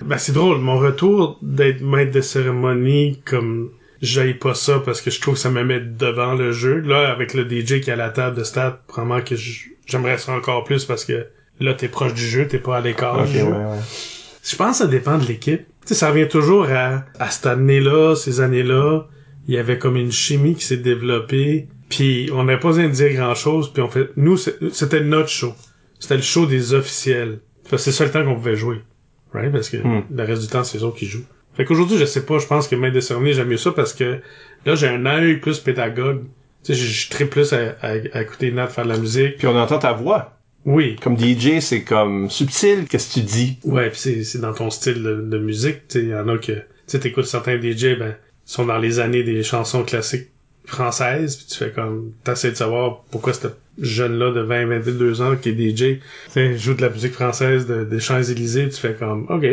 [0.02, 0.58] Ben, c'est drôle.
[0.58, 3.70] Mon retour d'être maître de cérémonie, comme,
[4.02, 6.80] j'aille pas ça parce que je trouve que ça me met devant le jeu.
[6.82, 9.36] Là, avec le DJ qui est à la table de stade, probablement que
[9.86, 11.28] j'aimerais ça encore plus parce que
[11.62, 13.46] là, t'es proche du jeu, t'es pas à l'écart du ouais, jeu.
[13.46, 13.80] ouais.
[14.44, 15.66] Je pense que ça dépend de l'équipe.
[15.86, 19.06] Sais, ça revient toujours à, à cette année-là, ces années-là.
[19.48, 21.68] Il y avait comme une chimie qui s'est développée.
[21.90, 23.72] Puis on n'avait pas besoin de dire grand-chose.
[23.74, 24.10] Puis on fait...
[24.16, 25.54] Nous, c'était notre show.
[26.00, 27.40] C'était le show des officiels.
[27.78, 28.82] C'est ça le temps qu'on pouvait jouer.
[29.34, 29.52] Right?
[29.52, 30.04] Parce que Hmm.
[30.16, 31.26] le reste du temps, c'est eux autres qui jouent.
[31.56, 33.94] Fait qu'aujourd'hui, je sais pas, je pense que maître de cérémonie, j'aime mieux ça parce
[33.94, 34.20] que
[34.66, 36.24] là, j'ai un œil plus pédagogue.
[36.64, 39.38] Tu sais, je, je tripe plus à, à, à écouter Nat faire de la musique.
[39.38, 40.40] Puis on entend ta voix.
[40.66, 40.96] Oui.
[41.02, 43.58] Comme DJ, c'est comme subtil, qu'est-ce que tu dis?
[43.64, 45.88] Ouais, puis c'est, c'est dans ton style de, de musique.
[45.88, 46.54] Tu y en a que...
[46.54, 50.30] Tu sais, t'écoutes certains DJ, ben, sont dans les années des chansons classiques
[50.66, 52.14] françaises, puis tu fais comme...
[52.24, 53.48] T'essaies de savoir pourquoi ce
[53.80, 57.66] jeune-là de 20, 22 ans qui est DJ, tu sais, joue de la musique française
[57.66, 59.26] de, des Champs-Élysées, tu fais comme...
[59.30, 59.46] OK.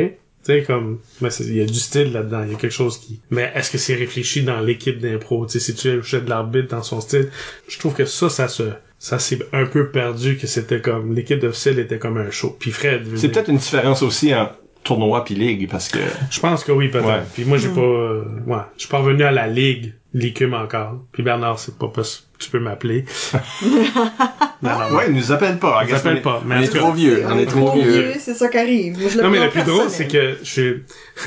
[0.45, 0.99] Tu sais, comme...
[1.21, 3.21] Mais c'est- il y a du style là-dedans, il y a quelque chose qui...
[3.31, 5.45] Mais est-ce que c'est réfléchi dans l'équipe d'impro?
[5.47, 7.29] Tu sais, si tu achètes de l'arbitre dans son style,
[7.69, 8.65] je trouve que ça, ça se...
[8.99, 11.15] Ça s'est un peu perdu, que c'était comme...
[11.15, 12.55] L'équipe d'officiel était comme un show.
[12.59, 13.07] Puis Fred...
[13.17, 14.51] C'est peut-être une différence aussi en
[14.85, 15.99] tournoi puis ligue, parce que...
[16.31, 17.07] je pense que oui, peut-être.
[17.07, 17.23] Ouais.
[17.35, 17.81] Puis moi, j'ai pas...
[17.81, 21.03] euh, ouais, je suis pas revenu à la Ligue, l'ICUM encore.
[21.13, 22.03] Puis Bernard, c'est pas que
[22.41, 23.05] tu peux m'appeler.
[23.63, 25.83] non, non, Ouais, il nous appelle pas.
[25.85, 27.23] Ils nous appellent pas, mais on est trop vieux.
[27.29, 28.15] On est trop vieux.
[28.19, 28.99] c'est ça qui arrive.
[29.23, 30.83] Non, mais le plus drôle, c'est que je suis...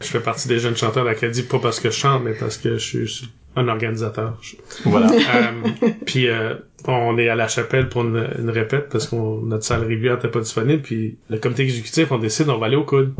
[0.00, 2.78] je fais partie des jeunes chanteurs d'Acadie, pas parce que je chante, mais parce que
[2.78, 4.40] je suis un organisateur.
[4.84, 5.10] Voilà.
[5.12, 6.54] Euh, puis euh,
[6.86, 10.28] on est à la chapelle pour une, une répète parce que notre salle régulière n'était
[10.28, 10.82] pas disponible.
[10.82, 13.14] Puis le comité exécutif, on décide, on va aller au coude.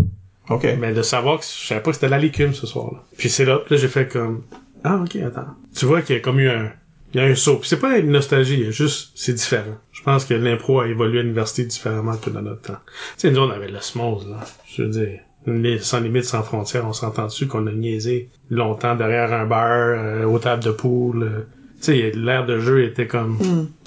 [0.50, 0.66] OK.
[0.78, 3.02] Mais de savoir que je savais pas que c'était la l'écume ce soir-là.
[3.16, 4.42] Puis c'est là, puis là j'ai fait comme
[4.82, 5.46] ah ok attends.
[5.74, 6.70] Tu vois qu'il y a comme eu un
[7.14, 7.56] il y a un saut.
[7.58, 9.76] Puis c'est pas une nostalgie, il y a juste c'est différent.
[9.92, 12.78] Je pense que l'impro a évolué à l'université différemment que dans notre temps.
[13.16, 14.40] Tu sais nous on avait l'osmose là.
[14.66, 15.20] Je veux dire
[15.80, 20.24] sans limite, sans frontières, on s'entend dessus qu'on a niaisé longtemps derrière un bar, euh,
[20.24, 21.22] aux tables de poule.
[21.22, 21.40] euh.
[21.80, 23.36] Tu sais, l'air de jeu était comme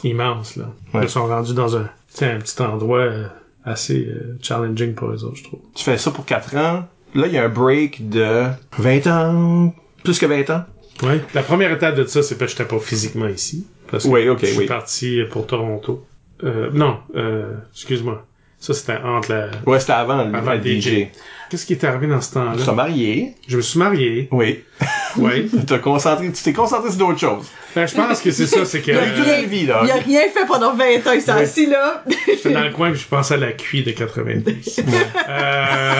[0.04, 0.66] immense, là.
[0.94, 1.02] Ouais.
[1.04, 3.26] Ils sont rendus dans un, tu sais, un petit endroit euh,
[3.66, 5.60] assez euh, challenging pour eux autres, je trouve.
[5.74, 6.88] Tu fais ça pour 4 ans.
[7.16, 8.46] Là, il y a un break de
[8.78, 9.74] 20 ans.
[10.04, 10.64] Plus que 20 ans.
[11.04, 11.22] Ouais.
[11.34, 13.66] La première étape de ça, c'est que j'étais pas physiquement ici.
[13.92, 14.66] Parce que Oui, je suis oui.
[14.66, 16.06] parti pour Toronto.
[16.44, 18.26] Euh, non, euh, excuse-moi.
[18.60, 19.50] Ça, c'était entre la...
[19.68, 20.82] Ouais, c'était avant, le Avant le DJ.
[20.82, 21.08] DJ.
[21.50, 22.74] Qu'est-ce qui est arrivé dans ce Tu t'es temps-là?
[22.74, 23.36] marié.
[23.48, 24.28] Je me suis marié.
[24.32, 24.64] Oui.
[25.16, 25.48] Ouais.
[25.50, 27.48] Tu t'es concentré, tu t'es concentré sur d'autres choses.
[27.76, 28.92] ben, je pense que c'est ça, c'est que...
[29.18, 29.82] Il a vie, là.
[29.84, 31.42] Il a rien fait pendant 20 ans, il s'est Ouais.
[31.42, 32.04] assis là.
[32.28, 34.80] J'étais dans le coin puis je pensais à la QI de 90.
[35.28, 35.94] euh...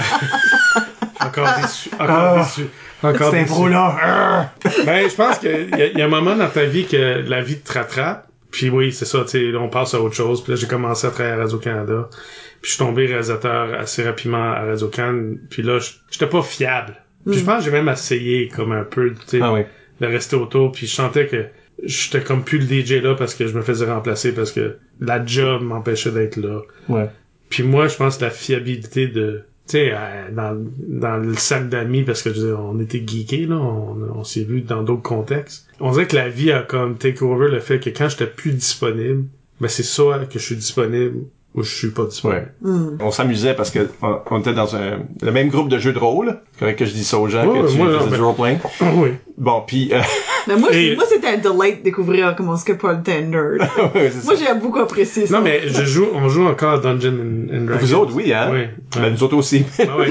[1.20, 1.90] Encore encore déçu.
[2.00, 2.68] Encore déçu.
[3.04, 4.54] Encore impro-là.
[4.86, 7.24] Ben, je pense qu'il y, a- il y a un moment dans ta vie que
[7.28, 8.28] la vie te rattrape.
[8.52, 10.42] Puis oui, c'est ça, tu sais, on passe à autre chose.
[10.44, 12.10] Puis là, j'ai commencé à travailler à Radio-Canada.
[12.62, 15.34] Puis je suis tombé réalisateur assez rapidement à Radio-Can.
[15.50, 15.80] Puis là,
[16.10, 16.96] j'étais pas fiable.
[17.30, 19.62] Puis je pense que j'ai même essayé comme un peu, tu sais, Ah oui.
[20.00, 20.72] de rester autour.
[20.72, 21.46] Puis je sentais que
[21.84, 25.24] j'étais comme plus le DJ là parce que je me faisais remplacer parce que la
[25.26, 26.62] job m'empêchait d'être là.
[26.90, 27.10] Ouais.
[27.50, 32.04] Puis moi, je pense que la fiabilité de sais, euh, dans, dans le sac d'amis,
[32.04, 35.02] parce que je veux dire, on était geekés, là, on, on s'est vu dans d'autres
[35.04, 35.68] contextes.
[35.80, 38.52] On dirait que la vie a comme take over le fait que quand j'étais plus
[38.52, 39.26] disponible,
[39.60, 42.52] ben c'est soit que je suis disponible ou je suis pas disponible.
[43.00, 46.00] On s'amusait parce que on, on était dans un, le même groupe de jeux de
[46.00, 46.40] rôle.
[46.58, 48.58] C'est correct que je dis ça aux gens Ouais, que tu moi, faisais du role-playing.
[48.96, 49.10] oui.
[49.38, 50.00] Bon, puis euh,
[50.48, 53.22] Mais moi, Et- moi c'était un delight de découvrir comment ce que Paul c'est
[54.26, 55.38] moi, j'ai beaucoup apprécié ça.
[55.38, 57.80] Non, mais je joue, on joue encore à Dungeon and, and Dragons.
[57.82, 58.50] vous autres, oui, hein?
[58.52, 58.62] Oui.
[59.00, 59.66] Ben, nous autres aussi.
[59.80, 60.08] Ah ouais.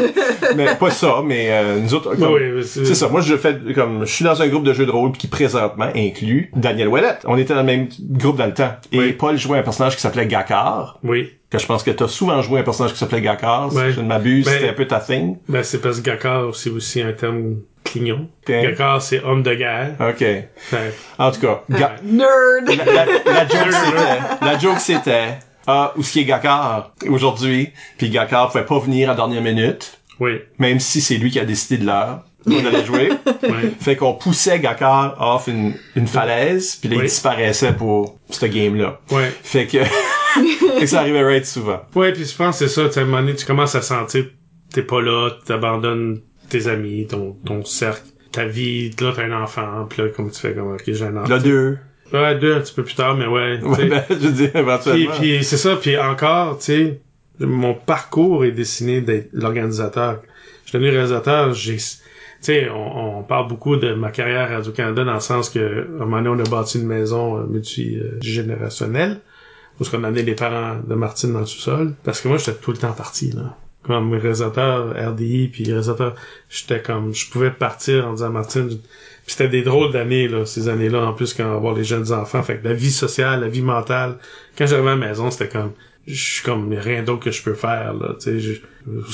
[0.55, 2.15] mais pas ça, mais euh, nous autres.
[2.15, 3.09] Comme- oui, c'est- ça.
[3.09, 5.89] Moi, je fais comme je suis dans un groupe de jeux de rôle qui présentement
[5.97, 7.23] inclut Daniel Ouellette.
[7.25, 8.77] On était dans le même groupe dans le temps.
[8.93, 9.13] Et Oui.
[9.15, 11.01] Paul jouait un personnage qui s'appelait Gakar.
[11.03, 11.33] Oui.
[11.51, 13.71] Que je pense que t'as souvent joué un personnage qui s'appelait Gakar.
[13.71, 13.93] Si Ouais.
[13.93, 15.37] je ne m'abuse, Ben- c'était un peu ta thing.
[15.49, 18.29] Ben, c'est parce que Gakar, c'est aussi un terme clignon.
[18.49, 19.95] Gakar, c'est homme de guerre.
[20.01, 20.25] Ok.
[21.19, 22.67] En tout cas, Ga- Nerd!
[22.67, 25.39] la, la- la joke c'était, la joke c'était,
[25.69, 29.43] ah, où ce qui est Gakar aujourd'hui, puis Gakar pouvait pas venir à la dernière
[29.43, 30.41] minute, oui.
[30.59, 32.25] même si c'est lui qui a décidé de l'heure.
[32.49, 33.11] On allait jouer.
[33.43, 33.73] Ouais.
[33.81, 37.05] Fait qu'on poussait Gakar off une, une falaise, puis là, il Oui.
[37.07, 38.99] disparaissait pour ce game-là.
[39.13, 39.33] Ouais.
[39.45, 39.79] Fait que,
[40.81, 41.81] que ça arrivait right souvent.
[41.95, 43.75] Ouais, puis je pense que c'est ça, tu sais, à un moment donné, tu commences
[43.75, 44.31] à sentir que
[44.73, 49.87] t'es pas là, t'abandonnes tes amis, ton, ton cercle, ta vie, là t'as un enfant,
[49.89, 51.35] puis là, comme tu fais comme, ok, j'ai un enfant.
[51.35, 51.79] Le 2.
[52.13, 53.59] Ouais, deux un petit peu plus tard, mais ouais.
[53.63, 55.15] Ouais, ben, je veux dire, éventuellement.
[55.19, 57.01] puis c'est ça, puis encore, tu sais,
[57.41, 60.23] mon parcours est destiné d'être l'organisateur.
[60.65, 61.77] Je suis devenu réalisateur, j'ai...
[61.77, 65.59] Tu sais, on, on parle beaucoup de ma carrière à Radio-Canada dans le sens que,
[65.59, 69.21] à un moment donné, on a bâti une maison euh, multigénérationnelle
[69.81, 71.95] où ce qu'on a amené les parents de Martine dans le sous-sol.
[72.05, 73.57] Parce que moi, j'étais tout le temps parti, là.
[73.83, 76.15] Comme réalisateur RDI, puis réalisateur,
[76.51, 78.79] j'étais comme, je pouvais partir en disant à Martine, puis
[79.27, 82.43] c'était des drôles d'années, là, ces années-là, en plus, quand on voir les jeunes enfants.
[82.43, 84.17] Fait que la vie sociale, la vie mentale,
[84.59, 85.71] quand j'arrivais à la maison, c'était comme,
[86.09, 88.61] je suis comme, rien d'autre que je peux faire, là, tu sais, je-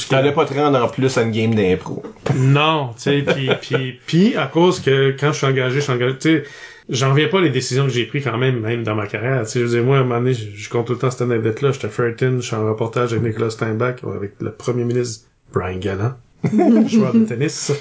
[0.09, 2.03] T'allais pas te rendre en plus à une game d'impro.
[2.35, 5.93] non, tu sais, puis puis puis à cause que quand je suis engagé, je suis
[5.93, 6.45] engagé, tu sais,
[6.93, 9.43] j'en reviens pas les décisions que j'ai prises quand même, même dans ma carrière.
[9.45, 10.99] Tu sais, je veux dire, moi, à un moment donné, je, je compte tout le
[10.99, 11.73] temps cette anecdote-là.
[11.73, 15.79] J'étais à Ferriton, je suis en reportage avec Nicolas Steinbach, avec le premier ministre Brian
[15.79, 16.15] Gallant,
[16.89, 17.73] joueur de tennis.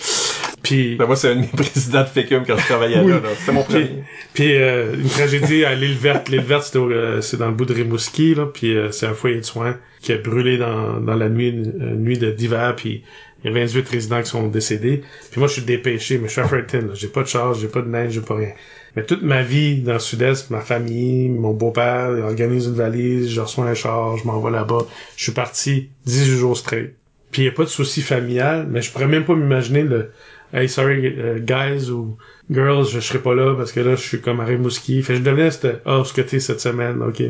[0.63, 3.11] Puis Ben, moi, c'est un de mes présidents de FECUM quand je travaillais Oui.
[3.11, 3.29] là, là.
[3.39, 4.03] C'était mon puis, premier.
[4.33, 6.29] puis euh, une tragédie à l'île verte.
[6.29, 8.45] L'île verte, c'était au- euh, c'est dans le bout de Rimouski, là.
[8.45, 11.73] Puis euh, c'est un foyer de soins qui a brûlé dans, dans la nuit, une,
[11.81, 12.75] une nuit de- d'hiver.
[12.75, 13.03] Puis
[13.43, 15.01] il y a 28 résidents qui sont décédés.
[15.31, 16.47] Puis moi, je suis dépêché, mais je suis à.
[16.93, 18.51] J'ai pas de charge, j'ai pas de neige, j'ai pas rien.
[18.95, 23.29] Mais toute ma vie dans le sud-est, ma famille, mon beau-père il organise une valise,
[23.29, 24.85] je reçois un char, je m'envoie là-bas.
[25.15, 26.93] Je suis parti 18 jours straight.
[27.31, 30.11] Puis il y a pas de souci familial, mais je pourrais même pas m'imaginer le
[30.53, 32.17] Hey, sorry, euh, guys ou
[32.51, 35.01] girls, je serai pas là parce que là, je suis comme à Rimouski.
[35.01, 37.23] Fait je devenais cette, oh, ce t'es cette semaine, ok.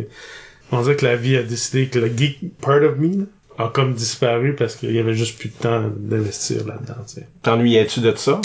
[0.72, 3.28] On dirait que la vie a décidé que le geek part of me,
[3.60, 7.06] a comme disparu parce qu'il y avait juste plus de temps d'investir là-dedans.
[7.44, 8.42] T'ennuyais-tu de ça?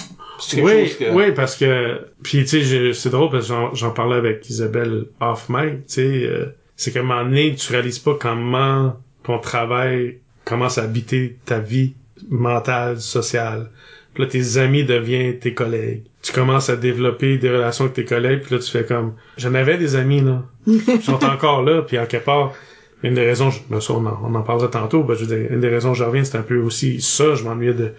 [0.63, 3.91] Oui, chose que- oui, parce que, puis tu sais, je- c'est drôle parce que j'en-
[3.91, 7.99] parlais avec Isabelle off mic, tu sais, euh, c'est qu'à un moment donné, tu réalises
[7.99, 11.95] pas comment ton travail commence à habiter ta vie
[12.31, 13.71] mentale, sociale.
[14.15, 16.03] Puis là, tes amis deviennent tes collègues.
[16.23, 19.15] Tu commences à développer des relations avec tes collègues, puis là, tu fais comme...
[19.37, 20.43] J'en avais des amis, là.
[20.67, 22.53] Ils sont encore là, puis en quelque part...
[23.03, 25.37] Une des raisons, je- ben ça, on en, on en parlera tantôt, ben, je veux
[25.37, 27.93] dire, une des raisons je reviens, c'est un peu aussi ça, je m'ennuyais de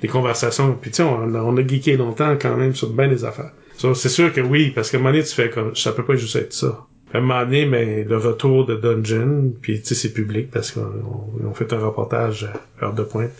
[0.00, 0.76] des conversations.
[0.80, 3.52] Puis tu sais, on, a- on a geeké longtemps quand même sur bien des affaires.
[3.76, 5.74] So, c'est sûr que oui, parce qu'à un moment donné, tu fais comme...
[5.74, 6.86] Ça peut pas juste être ça.
[7.12, 10.70] À un moment donné, mais le retour de Dungeon, puis tu sais, c'est public parce
[10.72, 12.48] qu'on on- on fait un reportage
[12.80, 13.30] à heure de pointe.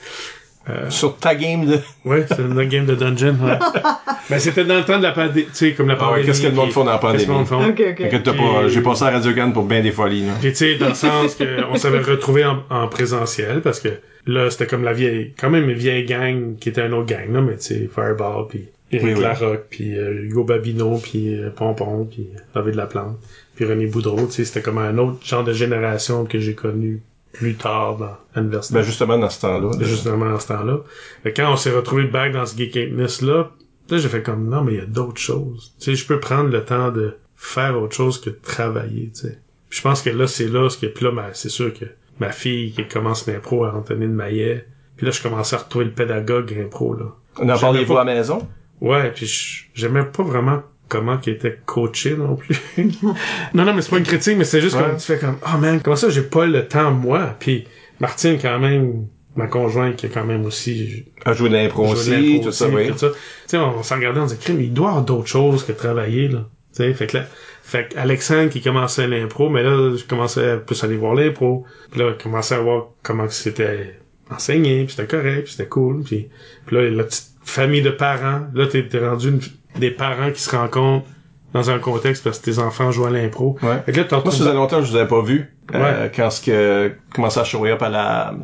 [0.88, 1.78] Sur ta game de...
[2.04, 3.58] Ouais, c'est une game de Dungeon, ouais.
[4.30, 6.26] ben, c'était dans le temps de la pandémie, tu sais, comme la Ah ouais, pandémie.
[6.26, 7.76] qu'est-ce que le monde fait dans la qu'est-ce que le monde pandémie?
[7.76, 7.90] fait?
[7.90, 8.06] Ok, ok.
[8.06, 10.32] Inquiète-toi Puis- pas, j'ai passé à Radio Cannes pour bien des folies, là.
[10.40, 13.88] Puis tu sais, dans le sens que on s'avait retrouvé en, en présentiel parce que
[14.26, 17.32] là, c'était comme la vieille, quand même une vieille gang qui était un autre gang,
[17.32, 19.22] là, mais tu sais, Fireball, puis Éric Oui, oui.
[19.22, 23.18] Larocque, puis euh, Hugo Babineau, puis euh, Pompon, puis David Laplante,
[23.56, 27.00] puis René Boudreau, tu sais, c'était comme un autre genre de génération que j'ai connu
[27.32, 28.74] plus tard dans l'université.
[28.74, 29.70] Ben, justement, dans ce temps-là.
[29.80, 30.78] justement à ce temps-là.
[31.36, 33.50] Quand on s'est retrouvé back dans ce geekness là,
[33.88, 35.74] là j'ai fait comme non mais il y a d'autres choses.
[35.78, 39.22] Tu sais, je peux prendre le temps de faire autre chose que de travailler, tu
[39.22, 39.38] sais.
[39.68, 41.86] Puis je pense que là c'est là ce que puis là ben, c'est sûr que
[42.18, 44.66] ma fille qui commence l'impro à Antonine Maillet,
[44.96, 47.06] Puis là, je commençais à retrouver le pédagogue impro, là.
[47.38, 48.46] On en parliez-vous pas- à la maison?
[48.82, 49.26] Ouais, puis
[49.72, 52.58] j'aimais pas vraiment comment qu'il était coaché non plus.
[53.54, 54.82] non, non, mais c'est pas une critique, mais c'est juste Ouais.
[54.82, 57.34] comme tu fais comme, oh man, comment ça j'ai pas le temps moi?
[57.40, 57.66] Puis
[58.00, 61.92] Martine quand même, ma conjointe qui est quand même aussi À jouer de l'impro joué
[61.94, 62.88] aussi, tout ça, oui.
[62.88, 63.08] tout ça.
[63.10, 63.16] Tu
[63.46, 66.46] sais, on, s'en regardait, on disait, crime, il doit avoir d'autres choses que travailler, là.
[66.74, 67.26] Tu sais, fait que là,
[67.62, 71.64] fait que Alexandre qui commençait l'impro, mais là, je commençais à plus aller voir l'impro.
[71.90, 73.96] Puis là, je commençais à voir comment c'était
[74.30, 76.02] enseigné, puis c'était correct, puis c'était cool.
[76.02, 76.28] Puis,
[76.66, 79.40] puis là, la petite famille de parents, là, t'es rendu une-
[79.78, 81.06] des parents qui se rencontrent
[81.52, 83.56] dans un contexte parce que tes enfants jouent à l'impro.
[83.62, 83.80] Ouais.
[83.86, 85.52] Fait que là, Moi, ça faisait longtemps que je vous avais pas vu.
[85.74, 88.34] Euh, quand ce que commençait à show up à la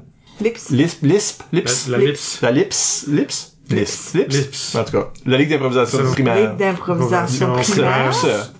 [0.41, 0.71] Lips.
[0.71, 2.39] Lisp, Lisp, Lips, La- la Lips.
[2.43, 4.75] la Lips, Lips, Lips, Lips, Lips.
[4.77, 6.37] En tout cas, la Ligue d'improvisation Ça- primaire.
[6.51, 8.53] Ligue d'improvisation Improvisation primaire.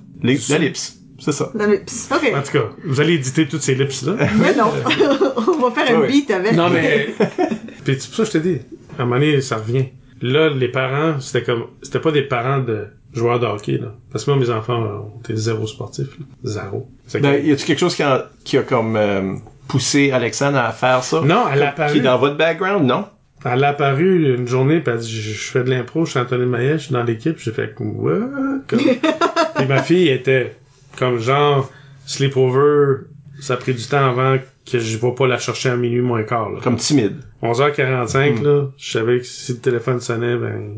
[0.49, 1.51] La Lips, c'est ça.
[1.55, 2.09] La Lips.
[2.13, 2.33] OK.
[2.35, 4.15] En tout cas, vous allez éditer toutes ces lips-là.
[4.39, 4.73] Mais non.
[5.59, 6.13] On va faire un Ouais, ouais.
[6.13, 6.53] beat avec.
[6.55, 7.09] Non, mais.
[7.85, 8.59] Puis c'est pour ça que je te dis.
[8.99, 9.87] À un moment donné, ça revient.
[10.23, 11.67] Là, les parents, c'était comme.
[11.83, 13.95] C'était pas des parents de joueurs de hockey, là.
[14.11, 16.25] Parce que moi, mes enfants ont été zéro sportifs, là.
[16.45, 16.89] Zéro.
[17.21, 19.35] Ben, y a-tu quelque chose qui a, qui a comme euh,
[19.69, 21.21] poussé Alexandre à faire ça?
[21.21, 22.01] Non, elle a Qui est apparu.
[22.01, 23.05] dans votre background, non?
[23.45, 26.19] Elle a apparu une journée, puis elle dit, je, je fais de l'impro, je suis
[26.19, 28.19] Anthony Maillet, je suis dans l'équipe, j'ai fait, what?
[28.67, 28.81] Comme...
[29.63, 30.57] Et ma fille était
[30.99, 31.71] comme genre,
[32.07, 33.03] sleepover,
[33.41, 34.37] ça a pris du temps avant
[34.71, 36.61] que je vais pas la chercher à minuit moins quart, là.
[36.63, 37.17] Comme timide.
[37.43, 38.45] 11h45, Hmm.
[38.45, 40.75] là, je savais que si le téléphone sonnait, ben,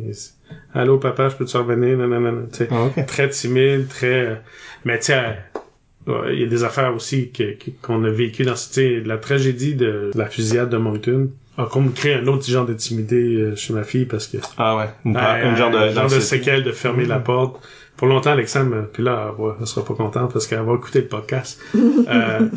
[0.74, 2.68] allô papa, je peux te revenir, non, non, non, non, tu sais.
[2.70, 3.02] Ah.
[3.02, 4.34] Très timide, très, euh,
[4.84, 5.38] mais sais,
[6.08, 7.32] euh, il y a des affaires aussi
[7.82, 8.54] qu'on a vécues dans,
[9.04, 13.56] la tragédie de la fusillade de Moncton a comme créé un autre genre d'intimidé euh,
[13.56, 14.84] chez ma fille parce que Ah ouais.
[15.04, 17.60] Une, euh, une genre de, genre de séquelle de fermer la porte.
[17.98, 21.00] Pour longtemps, Alexandre, puis là, elle, va- elle sera pas contente parce qu'elle va écouter
[21.02, 21.60] le podcast.
[22.08, 22.48] Euh,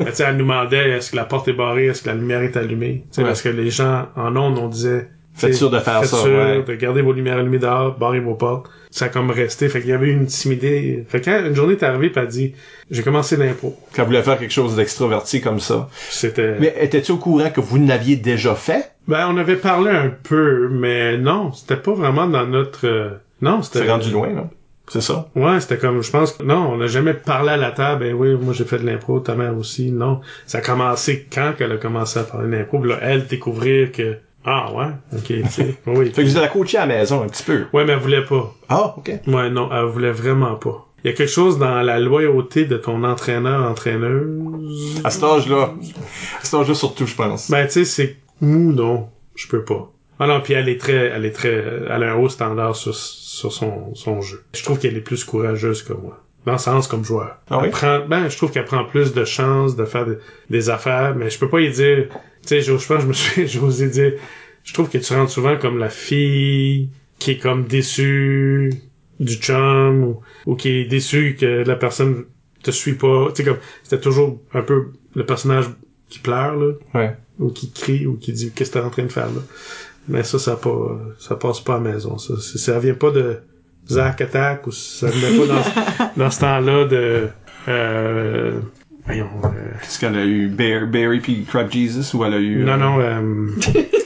[0.00, 2.14] mais tu sais, elle nous demandait est-ce que la porte est barrée, est-ce que la
[2.14, 3.02] lumière est allumée?
[3.10, 3.26] Tu sais, Ouais.
[3.28, 6.30] Parce que les gens en ondes, on disait Faites sûr de faire faites ça, sûr
[6.30, 6.62] ouais.
[6.62, 8.70] de garder vos lumières allumées dehors, barrez vos portes.
[8.90, 9.68] Ça a comme resté.
[9.68, 11.04] Fait qu'il y avait une timidité.
[11.08, 12.54] Fait que quand une journée est arrivée, elle dit
[12.90, 13.76] j'ai commencé l'impro.
[13.94, 15.90] Quand vous voulez faire quelque chose d'extroverti comme ça.
[16.08, 16.54] C'était.
[16.58, 18.92] Mais étais-tu au courant que vous n'aviez déjà fait?
[19.08, 22.86] Ben, on avait parlé un peu, mais non, c'était pas vraiment dans notre.
[22.86, 23.10] euh,
[23.42, 23.80] Non, c'était.
[23.80, 24.48] C'est rendu loin, là.
[24.88, 25.28] C'est ça?
[25.34, 28.14] Ouais, c'était comme, je pense que, non, on n'a jamais parlé à la table, ben
[28.14, 30.20] oui, moi j'ai fait de l'impro, ta mère aussi, non.
[30.46, 34.16] Ça a commencé quand qu'elle a commencé à parler d'impro, puis là, elle, découvrir que,
[34.44, 36.12] ah ouais, ok, tu sais, oui.
[36.12, 37.64] Fait que vous êtes coaché à la maison un petit peu.
[37.72, 38.54] Ouais, mais elle voulait pas.
[38.68, 39.10] Ah, ok.
[39.26, 40.86] Ouais, non, elle voulait vraiment pas.
[41.04, 45.00] Il y a quelque chose dans la loyauté de ton entraîneur, entraîneuse?
[45.04, 45.74] À cet âge-là.
[46.40, 47.50] À cet âge-là surtout, je pense.
[47.50, 49.92] Ben, tu sais, c'est mou, non, je peux pas.
[50.18, 52.94] Ah non, puis elle est très, elle est très, elle a un haut standard sur,
[53.36, 54.42] sur son, son jeu.
[54.54, 56.22] Je trouve qu'elle est plus courageuse que moi.
[56.46, 57.38] Dans le sens comme joueur.
[57.50, 57.64] Ah oui?
[57.66, 61.14] Elle prend, ben, je trouve qu'elle prend plus de chances de faire de- des affaires,
[61.16, 63.12] mais je peux pas y dire, tu sais, je je pense, je me
[63.48, 64.12] suis, osé dire,
[64.64, 68.72] je trouve que tu rentres souvent comme la fille qui est comme déçue
[69.20, 72.24] du chum ou, ou qui est déçue que la personne
[72.62, 73.28] te suit pas.
[73.34, 75.66] Tu sais, comme, c'était toujours un peu le personnage
[76.08, 77.16] qui pleure, là Ouais.
[77.40, 79.40] ou qui crie ou qui dit qu'est-ce que t'es en train de faire là?
[80.08, 82.16] Mais ça, ça pas, ça passe pas à la maison.
[82.18, 83.38] Ça, ça vient pas de
[83.88, 87.28] Zack Attack ou ça venait pas dans, ce- dans ce temps-là de,
[87.68, 88.58] euh,
[89.04, 89.48] voyons, euh,
[89.82, 92.64] Est-ce qu'elle a eu Bear- Barry puis Crab Jesus ou elle a eu...
[92.64, 93.50] non, euh, non, euh,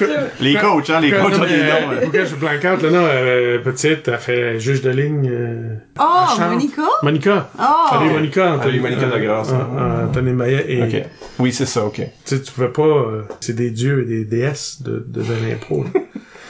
[0.40, 1.90] Les coachs, hein, les coachs ont des noms.
[1.90, 2.00] euh, euh.
[2.02, 6.40] pourquoi je blank out, là, non, euh, petite, elle fait juge de ligne, euh, Oh.
[6.40, 6.82] Monica?
[7.02, 7.50] Monica.
[7.58, 7.62] Oh!
[7.90, 8.10] Salut.
[8.10, 11.02] Monica, Anthony, Salut, Monica de Grasse, euh, euh, Anthony Maillet et, Ok.
[11.38, 11.94] Oui, c'est ça, ok.
[11.96, 15.32] tu sais, tu pouvais pas, euh, c'est des dieux et des déesses de, de, de
[15.48, 15.84] l'impro.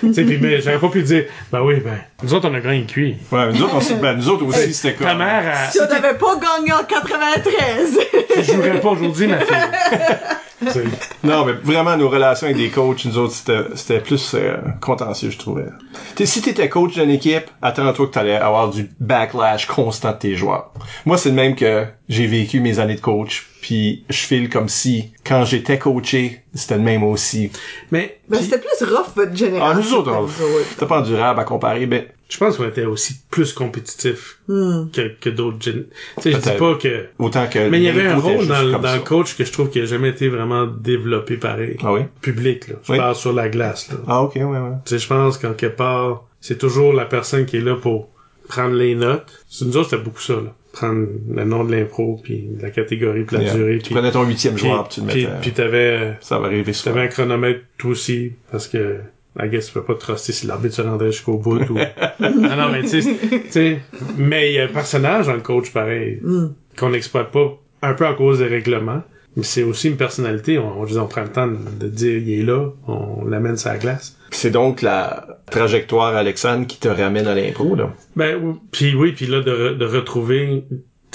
[0.01, 2.84] tu sais, mais j'aurais pas pu dire, ben oui, ben, nous autres, on a gagné
[2.84, 3.16] cuit.
[3.32, 5.07] Ouais, nous autres, on, ben, nous autres aussi, c'était comme...
[5.07, 7.99] Ta mère, Si on n'avait pas gagné en 93!
[8.36, 9.57] elle, tu jouerais pas aujourd'hui, ma fille.
[11.24, 15.30] Non, mais vraiment, nos relations avec des coachs, nous autres, c'était, c'était plus euh, contentieux,
[15.30, 15.66] je trouvais.
[16.14, 20.34] T'sais, si t'étais coach d'une équipe, attends-toi que t'allais avoir du backlash constant de tes
[20.36, 20.72] joueurs.
[21.04, 24.68] Moi, c'est le même que j'ai vécu mes années de coach, puis je file comme
[24.68, 27.50] si, quand j'étais coaché, c'était le même aussi.
[27.90, 29.80] Mais Ben, c'était plus rough, votre génération.
[29.80, 30.28] Ah, nous autres.
[30.70, 34.86] c'était pas endurable à comparer, mais je pense qu'on était aussi plus compétitifs Hmm.
[34.92, 35.72] que, que d'autres Tu
[36.20, 37.06] sais, je dis pas que...
[37.18, 37.68] autant que...
[37.68, 40.10] Mais il y avait un rôle dans, le coach que je trouve qui a jamais
[40.10, 41.76] été vraiment développé pareil.
[41.82, 42.00] Ah oui?
[42.20, 42.74] Public, là.
[42.84, 42.98] Je Oui.
[42.98, 43.96] parle sur la glace, là.
[44.06, 44.58] Ah, ok, ouais, ouais.
[44.84, 48.08] Tu sais, je pense qu'en quelque part, c'est toujours la personne qui est là pour
[48.48, 49.44] prendre les notes.
[49.48, 50.54] C'est nous autres, c'était beaucoup ça, là.
[50.72, 53.54] Prendre le nom de l'impro, puis la catégorie, puis la Yeah.
[53.54, 53.94] durée, Tu puis...
[53.94, 55.28] prenais ton huitième joueur, puis tu le mettais...
[55.40, 56.18] puis t'avais...
[56.20, 56.94] Ça va arriver souvent.
[56.94, 58.98] T'avais un chronomètre toi aussi, parce que
[59.43, 61.78] I guess tu peux pas te truster si l'arbitre se rendrait jusqu'au bout ou...
[62.01, 63.80] ah non, mais tu sais, tu sais,
[64.16, 66.49] mais il y a un personnage dans le coach pareil, Hmm.
[66.78, 69.03] qu'on n'exploite pas un peu à cause des règlements,
[69.37, 70.59] Mais c'est aussi une personnalité.
[70.59, 73.76] On, on, on prend le temps de dire il est là, on l'amène sur la
[73.78, 74.16] glace.
[74.30, 77.93] C'est donc la trajectoire, Alexandre, qui te ramène à l'impro, là.
[78.16, 80.64] Ben, puis oui, puis là, de, re- de retrouver,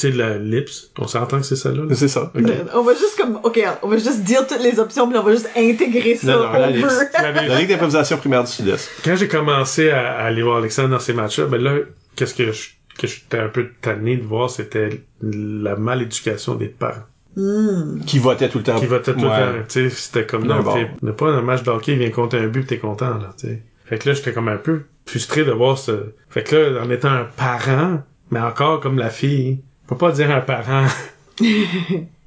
[0.02, 0.92] tu sais, de la lips.
[0.98, 1.84] On s'entend que c'est ça, là?
[1.88, 1.96] là?
[1.96, 2.32] C'est ça.
[2.36, 2.52] Ok.
[2.74, 5.32] On va juste comme, ok, on va juste dire toutes les options, puis on va
[5.32, 6.74] juste intégrer ça Non, non, la over.
[6.78, 7.10] liste.
[7.14, 7.50] La lips.
[7.50, 8.90] La Ligue d'improvisation primaire du Sud-Est.
[9.06, 11.76] Quand j'ai commencé à, à aller voir Alexandre dans ces matchs-là, ben là,
[12.16, 17.04] qu'est-ce que je, que j'étais un peu tanné de voir, c'était la maléducation des parents.
[17.36, 18.00] Hmm.
[18.06, 18.78] Qui votait tout le temps.
[18.80, 19.30] Qui votaient tout Ouais.
[19.46, 19.66] le temps.
[19.70, 20.62] Tu sais, c'était comme, non,
[21.02, 23.34] n'est pas un match de hockey, il vient compter un but pis t'es content, là,
[23.40, 23.62] tu sais.
[23.86, 25.92] Fait que là, j'étais comme un peu frustré de voir ce...
[26.30, 29.62] Fait que là, en étant un parent, mais encore comme la fille,
[29.92, 30.86] faut pas dire un parent.
[31.38, 31.68] tu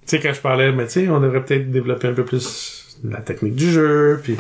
[0.04, 3.18] sais, quand je parlais, mais tu sais, on devrait peut-être développer un peu plus la
[3.20, 4.36] technique du jeu, puis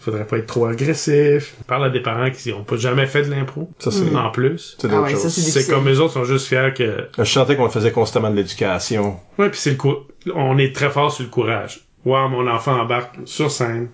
[0.00, 1.54] faudrait pas être trop agressif.
[1.60, 3.70] Je parle à des parents qui ont pas jamais fait de l'impro.
[3.78, 4.76] Ça, c'est, En plus.
[4.80, 7.92] c'est Ah ouais, c'est comme eux autres sont juste fiers que Je sentais qu'on faisait
[7.92, 9.16] constamment de l'éducation.
[9.38, 9.98] Ouais, puis c'est le cou-
[10.34, 11.80] on est très fort sur le courage.
[12.04, 13.88] Wow, mon enfant embarque sur scène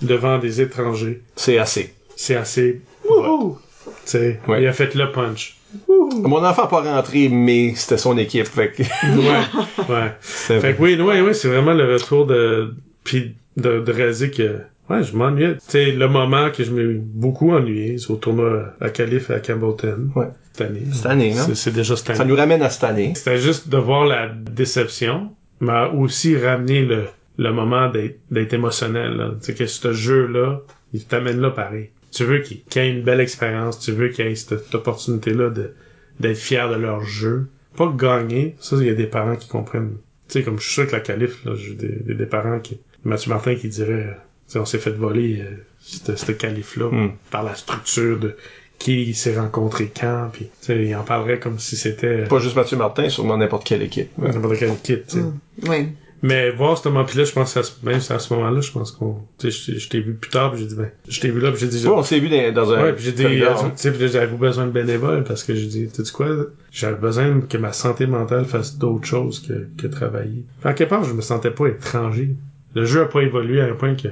[0.00, 1.20] devant des étrangers.
[1.36, 1.94] C'est assez.
[2.16, 2.80] C'est assez.
[3.08, 3.58] Wouhou!
[3.84, 4.62] Tu sais, Ouais.
[4.62, 5.56] il a fait le punch.
[5.88, 8.46] Mon enfant n'a pas rentré, mais c'était son équipe.
[8.46, 8.82] Fait que
[9.16, 10.12] Ouais, ouais.
[10.20, 14.30] c'était- Fait que oui, oui, oui, c'est vraiment le retour de puis de, de réaliser
[14.30, 14.58] que
[14.88, 15.56] ouais, je m'ennuyais.
[15.60, 19.40] Sais, le moment que je m'ai beaucoup ennuyé, c'est au tournoi à Calif et à
[19.40, 20.10] Campbellton.
[20.16, 20.26] Ouais.
[20.52, 20.82] Cette année.
[20.92, 21.42] Cette année, non?
[21.46, 22.18] C'est- C'est déjà cette année.
[22.18, 23.12] Ça nous ramène à cette année.
[23.14, 27.04] C'était juste de voir la déception, mais aussi ramener le,
[27.38, 29.34] le moment d'être d'être émotionnel.
[29.40, 30.60] Tu sais, que ce jeu-là,
[30.92, 31.90] il t'amène là pareil.
[32.12, 34.64] Tu veux qu'il qu'il y ait une belle expérience, tu veux qu'il y ait cette,
[34.64, 35.74] cette opportunité-là de
[36.18, 37.48] d'être fier de leur jeu.
[37.76, 39.96] Pas gagner, ça, il y a des parents qui comprennent.
[40.28, 42.58] Tu sais, comme je suis sûr que la calife, là, j'ai des, des, des parents
[42.60, 42.78] qui...
[43.04, 46.90] Mathieu Martin qui dirait, euh, tu sais, on s'est fait voler euh, cette, cette calife-là
[46.90, 47.10] Hmm.
[47.30, 48.36] par la structure de
[48.78, 52.06] qui s'est rencontré quand, puis tu sais, il en parlerait comme si c'était...
[52.06, 54.10] euh, Pas juste Mathieu Martin, sûrement n'importe quelle équipe.
[54.18, 54.30] Ouais.
[54.32, 55.18] n'importe quel kit, tu sais.
[55.20, 55.38] Hmm.
[55.68, 55.88] Oui.
[56.22, 58.70] Mais voir ce moment, puis là, je pense que ce- même à ce moment-là, je
[58.72, 61.30] pense qu'on, tu sais, je t'ai- vu plus tard, puis j'ai dit, ben, je t'ai
[61.30, 63.12] vu là, puis j'ai dit, Ouais, on s'est vu dans, dans un ouais, puis j'ai
[63.12, 66.28] dit, euh, tu sais, j'avais besoin de bénévoles, parce que j'ai dit, tu sais quoi,
[66.70, 70.44] j'avais besoin que ma santé mentale fasse d'autres choses que, que travailler.
[70.64, 72.36] En quelque part, je me sentais pas étranger.
[72.74, 74.08] Le jeu a pas évolué à un point que,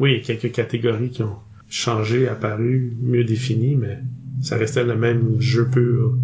[0.00, 1.36] oui, il y a quelques catégories qui ont
[1.68, 3.98] changé, apparu, mieux définies, mais
[4.40, 6.14] ça restait le même jeu pur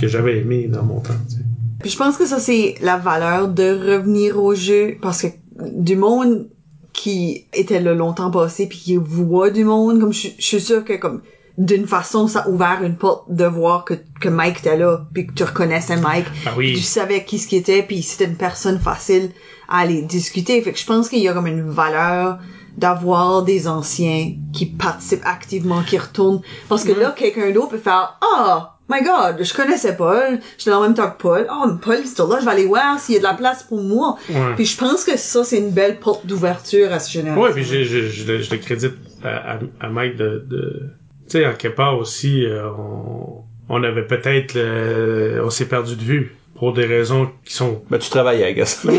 [0.00, 1.42] que j'avais aimé dans mon temps, tu sais.
[1.82, 5.28] Puis je pense que ça, c'est la valeur de revenir au jeu, parce que
[5.58, 6.48] du monde
[6.92, 10.84] qui était là longtemps passé, puis qui voit du monde, comme je, je suis sûre
[10.84, 11.22] que comme
[11.58, 15.26] d'une façon, ça a ouvert une porte de voir que, que Mike était là, puis
[15.26, 16.72] que tu reconnaissais Mike, Ah oui.
[16.74, 19.30] tu savais qui ce qui était, puis c'était une personne facile
[19.68, 20.60] à aller discuter.
[20.62, 22.38] Fait que je pense qu'il y a comme une valeur
[22.76, 26.40] d'avoir des anciens qui participent activement, qui retournent.
[26.70, 30.82] Parce que là, quelqu'un d'autre peut faire «Ah, my God, je connaissais Paul, j'étais en
[30.82, 31.46] même temps que Paul.
[31.50, 33.82] Oh, Paul, c'est là, je vais aller voir s'il y a de la place pour
[33.82, 34.16] moi.
[34.28, 34.54] Ouais.
[34.56, 37.42] Puis je pense que ça, c'est une belle porte d'ouverture à ce génération.
[37.42, 40.82] Ouais, puis je, je, je, le- je le crédite à, à, à Mike de, de
[41.28, 45.96] tu sais, en quelque part aussi, euh, on, on avait peut-être, le- on s'est perdu
[45.96, 47.82] de vue pour des raisons qui sont.
[47.90, 48.84] Ben, tu travaillais, I guess.
[48.84, 48.92] non,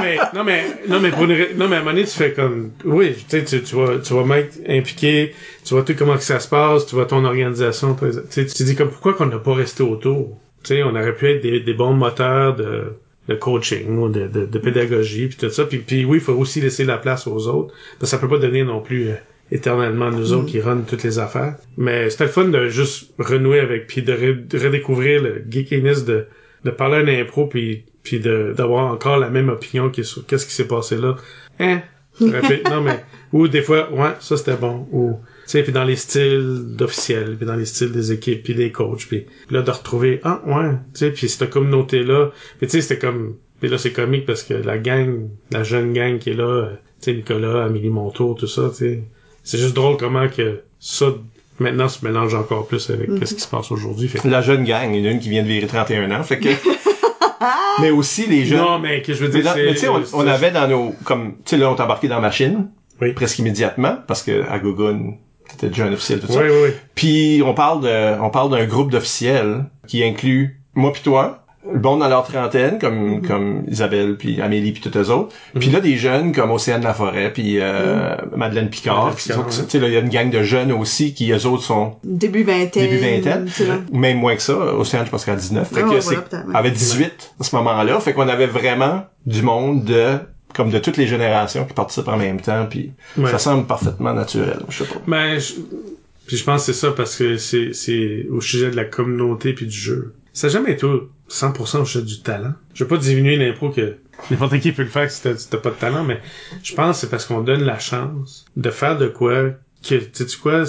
[0.00, 2.32] mais, non, mais, non, mais pour une non, mais à un moment donné, tu fais
[2.32, 5.34] comme, oui, tu sais, tu, tu vois, tu vois Mike impliqué,
[5.64, 8.54] tu vois tout comment que ça se passe, tu vois ton organisation, tu sais, tu
[8.54, 10.38] te dis comme pourquoi qu'on n'a pas resté autour?
[10.62, 12.92] Tu sais, on aurait pu être des, des bons moteurs de,
[13.28, 15.64] de coaching ou de, de, de pédagogie puis tout ça.
[15.64, 17.74] Puis, puis oui, il faut aussi laisser la place aux autres.
[17.98, 19.14] Parce que ça peut pas devenir non plus euh,
[19.50, 21.56] éternellement nous autres qui run toutes les affaires.
[21.76, 26.04] Mais c'était le fun de juste renouer avec puis de, re- de redécouvrir le geekiness
[26.04, 26.26] de,
[26.66, 30.46] de parler un impro puis puis de d'avoir encore la même opinion qui sur qu'est-ce
[30.46, 31.16] qui s'est passé là.
[31.58, 31.82] Hein?
[32.20, 35.96] Non mais ou des fois ouais ça c'était bon ou tu sais puis dans les
[35.96, 40.20] styles d'officiels puis dans les styles des équipes puis des coachs puis là de retrouver
[40.24, 43.76] ah ouais tu sais puis cette communauté là puis tu sais c'était comme puis là
[43.76, 47.14] c'est comique parce que la gang la jeune gang qui est là euh, tu sais
[47.14, 49.02] Nicolas Amélie Montour tout ça tu sais
[49.42, 51.12] c'est juste drôle comment que ça
[51.58, 54.92] maintenant se mélange encore plus avec ce qui se passe aujourd'hui que- La jeune gang,
[54.94, 56.48] il y en a une qui vient de virer 31 ans, fait que...
[57.80, 58.58] mais aussi les jeunes...
[58.60, 60.94] non mais que je veux dire mais tu sais, on, avait dans nos...
[61.04, 62.68] Comme, tu sais, là, on t'a embarqué dans la machine,
[63.00, 63.12] Oui.
[63.12, 65.14] presque immédiatement, parce que à Gogun,
[65.50, 66.40] t'étais déjà un officiel, tout ça.
[66.40, 70.92] oui oui oui Puis on parle de, on parle d'un groupe d'officiels qui inclut moi
[70.92, 75.10] puis toi, le bon dans leur trentaine comme comme Isabelle puis Amélie puis toutes les
[75.10, 75.34] autres.
[75.58, 79.06] Puis là des jeunes comme Océane Laforêt puis euh, Madeleine Picard.
[79.06, 79.64] Madeleine Picard, sont- ouais.
[79.66, 81.96] Tu sais là il y a une gang de jeunes aussi qui eux autres sont
[82.04, 82.88] Début vingtaine.
[82.88, 83.48] début vingtaine,
[83.92, 84.54] même moins que ça.
[84.56, 85.68] Océane je pense qu'elle a 19.
[85.68, 86.54] Fait Ah, que voilà, ouais.
[86.54, 87.98] avait 18 à ce moment-là.
[88.00, 90.18] Fait qu'on avait vraiment du monde de
[90.54, 93.30] comme de toutes les générations qui participent en même temps puis Ouais.
[93.30, 95.00] ça semble parfaitement naturel, je sais pas.
[95.06, 95.52] Ben, je...
[96.26, 99.52] puis je pense que c'est ça parce que c'est, c'est au sujet de la communauté
[99.52, 100.14] puis du jeu.
[100.36, 100.86] Ça n'a jamais été
[101.30, 102.52] 100% au sujet du talent.
[102.74, 103.96] Je veux pas diminuer l'impro que
[104.30, 106.20] n'importe qui peut le faire si t'as si t'as pas de talent, mais
[106.62, 110.10] je pense que c'est parce qu'on donne la chance de faire de quoi que, tu
[110.28, 110.64] sais quoi,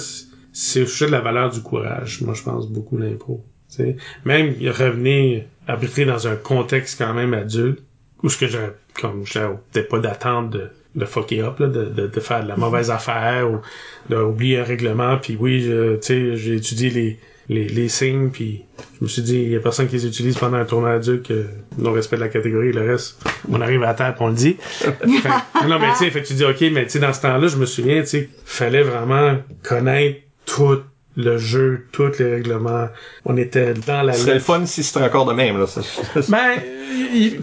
[0.54, 2.22] c'est- au sujet de la valeur du courage.
[2.22, 3.44] Moi, je pense beaucoup l'impro.
[3.68, 3.96] tu sais.
[4.24, 7.80] Même revenir arbitrer dans un contexte quand même adulte,
[8.22, 11.84] où ce que j'aurais, comme, j'avais peut-être pas d'attente de, de fucker up, là, de,
[11.84, 13.58] de, de faire de la mauvaise affaire, ou
[14.08, 17.18] d'oublier un règlement, puis oui, tu sais, j'ai étudié les,
[17.48, 18.64] les, les signes, puis
[18.98, 21.26] je me suis dit, il y a personne qui les utilise pendant un tournoi adulte,
[21.26, 21.46] que
[21.78, 23.18] non respect de la catégorie, le reste,
[23.50, 24.56] on arrive à la table, on le dit.
[24.80, 24.94] Fait
[25.66, 27.48] non, mais tu sais, fait que tu dis, ok, mais tu sais, dans ce temps-là,
[27.48, 30.80] je me souviens, tu sais, fallait vraiment connaître tout
[31.16, 32.88] le jeu, tous les règlements.
[33.24, 35.66] On était dans la Ce serait le fun si c'était encore de même, là.
[35.66, 35.80] ça.
[36.28, 36.60] ben,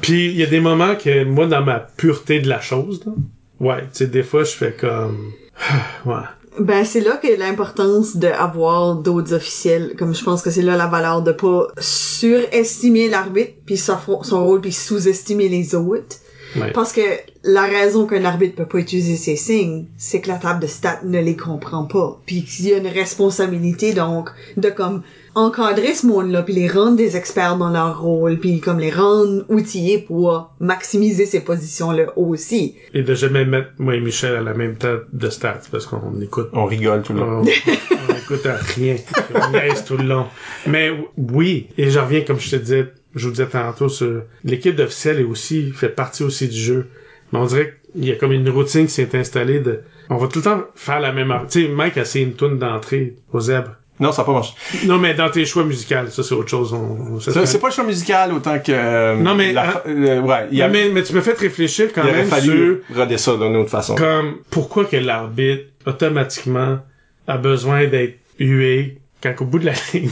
[0.02, 3.12] puis il y a des moments que moi, dans ma pureté de la chose, là,
[3.60, 5.32] ouais, tu sais, des fois, je fais comme,
[6.06, 6.16] ouais,
[6.60, 10.88] Ben, c'est là que l'importance d'avoir d'autres officiels, comme je pense que c'est là la
[10.88, 16.18] valeur de pas surestimer l'arbitre, puis son, son rôle, puis sous-estimer les autres.
[16.56, 16.72] ouais.
[16.72, 17.02] Parce que
[17.44, 21.02] la raison qu'un arbitre peut pas utiliser ses signes, c'est que la table de stats
[21.04, 22.22] ne les comprend pas.
[22.26, 25.04] Puis qu'il y a une responsabilité, donc, de comme
[25.36, 29.46] encadrer ce monde-là, puis les rendre des experts dans leur rôle, puis comme les rendre
[29.50, 32.76] outillés pour maximiser ces positions-là aussi.
[32.94, 36.20] Et de jamais mettre moi et Michel à la même table de stats, parce qu'on
[36.22, 37.42] écoute On rigole tout le long.
[37.42, 38.96] On, on écoute à rien.
[39.36, 40.26] On niaise tout le long.
[40.66, 44.76] Mais oui, et j'en reviens comme je te disais, je vous disais tantôt, sur l'équipe
[44.76, 46.88] d'officiels est aussi, fait partie aussi du jeu.
[47.32, 50.28] Mais on dirait qu'il y a comme une routine qui s'est installée de, on va
[50.28, 53.40] tout le temps faire la même, tu sais, Mike a essayé une tourne d'entrée aux
[53.40, 53.76] zèbres.
[54.00, 54.54] Non, ça n'a pas marché.
[54.86, 56.74] Non, mais dans tes choix musicaux, ça c'est autre chose.
[56.74, 58.72] On, ça, c'est- pas le choix musical autant que...
[58.74, 61.94] euh, Non, mais, la- hein, euh, ouais, y a, mais, mais tu me fais réfléchir
[61.94, 63.96] quand il même sur fallu roder ça d'une autre façon.
[63.96, 66.80] comme pourquoi que l'arbitre automatiquement
[67.28, 70.10] a besoin d'être hué quand au bout de la ligne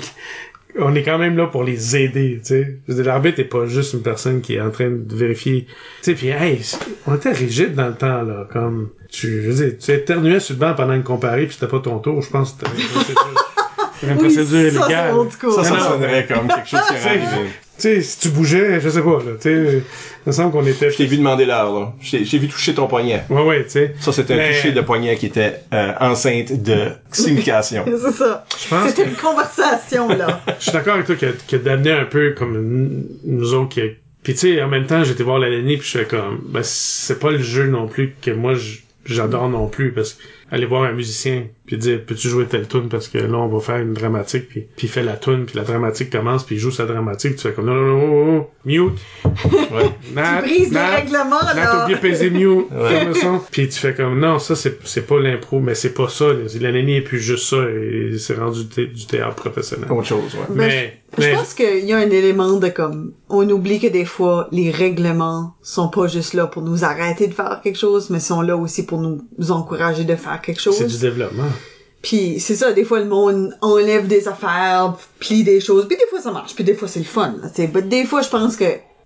[0.80, 2.48] on est quand même là pour les aider tu
[2.88, 6.14] sais l'arbitre est pas juste une personne qui est en train de vérifier tu sais
[6.16, 6.62] puis hey
[7.06, 10.56] on était rigide dans le temps là comme tu je veux dire tu éternuais sur
[10.56, 12.66] le banc pendant une comparée puis c'était pas ton tour je pense que
[14.12, 15.14] une procédure Oui, ça, légale.
[15.56, 15.80] Ça, ça non.
[15.80, 17.26] sonnerait comme quelque chose qui arrivé.
[17.78, 19.84] tu sais si tu bougeais je sais pas là tu sais
[20.26, 21.94] il me semble qu'on était Je t'ai vu demander l'heure, là.
[22.00, 23.24] Je t'ai- J'ai vu toucher ton poignet.
[23.30, 26.88] ouais ouais tu sais Ça, c'était un toucher de poignet qui était euh, enceinte de
[27.12, 27.84] signification.
[27.88, 28.46] C'est ça.
[28.64, 30.42] je pense C'était une conversation, là.
[30.60, 33.82] Je suis d'accord avec toi que, que d'amener un peu comme nous autres qui
[34.24, 37.20] puis tu sais en même temps j'étais voir l'année puis je fais comme ben c'est
[37.20, 38.54] pas le jeu non plus que moi
[39.06, 42.90] j'adore non plus parce que aller voir un musicien puis dire peux-tu jouer telle tune
[42.90, 45.56] parce que là on va faire une dramatique puis puis il fait la tune puis
[45.56, 48.26] la dramatique commence puis il joue sa dramatique tu fais comme non non non, non,
[48.34, 49.00] non, mute
[49.72, 49.90] Ouais.
[50.14, 51.66] Nat, Tu brises les Nat, règlements, Nat, là.
[51.72, 55.08] t'as oublié de peser mute le son puis tu fais comme non ça c'est c'est
[55.08, 56.26] pas l'impro mais c'est pas ça
[56.60, 60.34] l'année est plus juste ça et c'est rendu du, thé- du théâtre professionnel Autre chose,
[60.36, 60.46] ouais.
[60.50, 63.88] Ben, mais Je mais pense qu'il y a un élément de comme, on oublie que
[63.88, 68.10] des fois, les règlements sont pas juste là pour nous arrêter de faire quelque chose,
[68.10, 71.00] mais sont là aussi pour nous, encourager de faire quelque c'est du chose.
[71.00, 71.44] développement
[72.04, 76.06] Puis c'est ça, des fois le monde enlève des affaires, plie des choses, puis des
[76.10, 77.34] fois ça marche, puis des fois c'est le fun.
[77.42, 77.66] Là, t'sais.
[77.66, 78.66] But des fois je pense que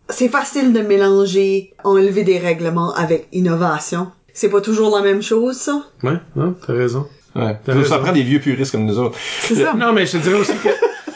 [0.09, 4.07] c'est facile de mélanger enlever des règlements avec innovation.
[4.33, 5.83] C'est pas toujours la même chose, ça?
[6.03, 7.07] Ouais, non, t'as raison.
[7.35, 7.57] Ouais.
[7.65, 7.89] Ça, raison.
[7.89, 9.17] ça prend des vieux puristes comme nous autres.
[9.41, 9.73] C'est ça.
[9.73, 10.69] Non, mais je te dirais aussi que,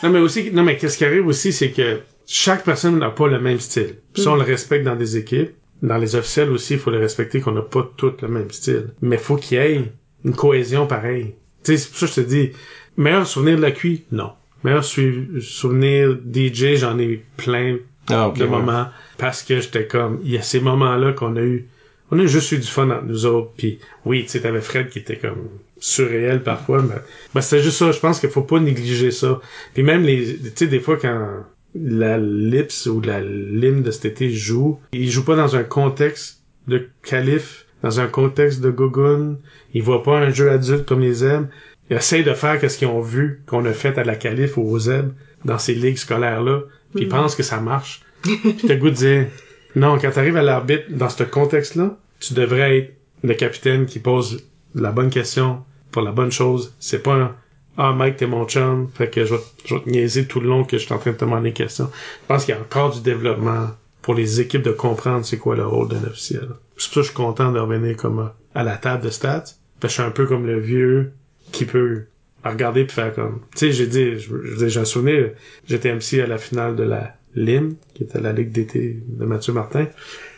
[0.03, 3.27] non, mais aussi, non, mais qu'est-ce qui arrive aussi, c'est que chaque personne n'a pas
[3.27, 3.97] le même style.
[4.13, 5.51] Puis ça, on le respecte dans des équipes.
[5.81, 8.93] Dans les officiels aussi, il faut le respecter qu'on n'a pas tous le même style.
[9.01, 9.91] Mais faut qu'il y ait
[10.23, 11.35] une cohésion pareille.
[11.63, 12.51] Tu sais, c'est pour ça que je te dis,
[12.97, 14.03] meilleur souvenir de la cuit?
[14.11, 14.31] Non.
[14.63, 17.77] Meilleur souvenir DJ, j'en ai plein
[18.09, 18.49] Ah, de ouais.
[18.49, 18.87] moments
[19.17, 21.67] parce que j'étais comme il y a ces moments-là qu'on a eu
[22.11, 24.89] on a juste eu du fun entre nous autres puis oui tu sais t'avais Fred
[24.89, 25.47] qui était comme
[25.79, 26.95] surréel parfois mais
[27.33, 29.39] ben, c'était juste ça je pense qu'il faut pas négliger ça
[29.73, 31.43] puis même les tu sais des fois quand
[31.75, 36.41] la lips ou la lime de cet été joue il joue pas dans un contexte
[36.67, 39.37] de calife dans un contexte de gogun
[39.73, 41.47] il voit pas un jeu adulte comme les zèbres
[41.89, 44.61] il essaye de faire qu'est-ce qu'ils ont vu qu'on a fait à la calife ou
[44.61, 45.13] aux zèbres
[45.45, 46.61] dans ces ligues scolaires là
[46.93, 48.01] puis il pense que ça marche.
[48.21, 49.27] Puis t'as goût de dire,
[49.75, 54.43] non, quand t'arrives à l'arbitre dans ce contexte-là, tu devrais être le capitaine qui pose
[54.75, 56.73] la bonne question pour la bonne chose.
[56.79, 57.35] C'est pas un,
[57.77, 60.49] ah, Mike, t'es mon chum, fait que je vais, je vais te niaiser tout le
[60.49, 61.89] long que je suis en train de te demander des questions.
[62.21, 63.69] Je pense qu'il y a encore du développement
[64.01, 66.47] pour les équipes de comprendre c'est quoi le rôle d'un officiel.
[66.77, 69.43] C'est pour ça que je suis content de revenir comme à, la table de stats.
[69.79, 71.11] Parce que je suis un peu comme le vieux
[71.51, 72.03] qui peut
[72.43, 75.31] regarder puis faire comme, tu sais, j'ai dit, je, je- j'ai un souvenir,
[75.67, 79.53] j'étais MC à la finale de la LIM, qui était la Ligue d'été de Mathieu
[79.53, 79.87] Martin.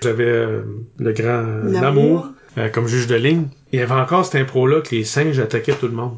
[0.01, 0.61] J'avais euh,
[0.99, 1.43] le grand.
[1.81, 3.47] Lamour euh, comme juge de ligne.
[3.71, 6.17] Il y avait encore cette impro-là que les singes attaquaient tout le monde.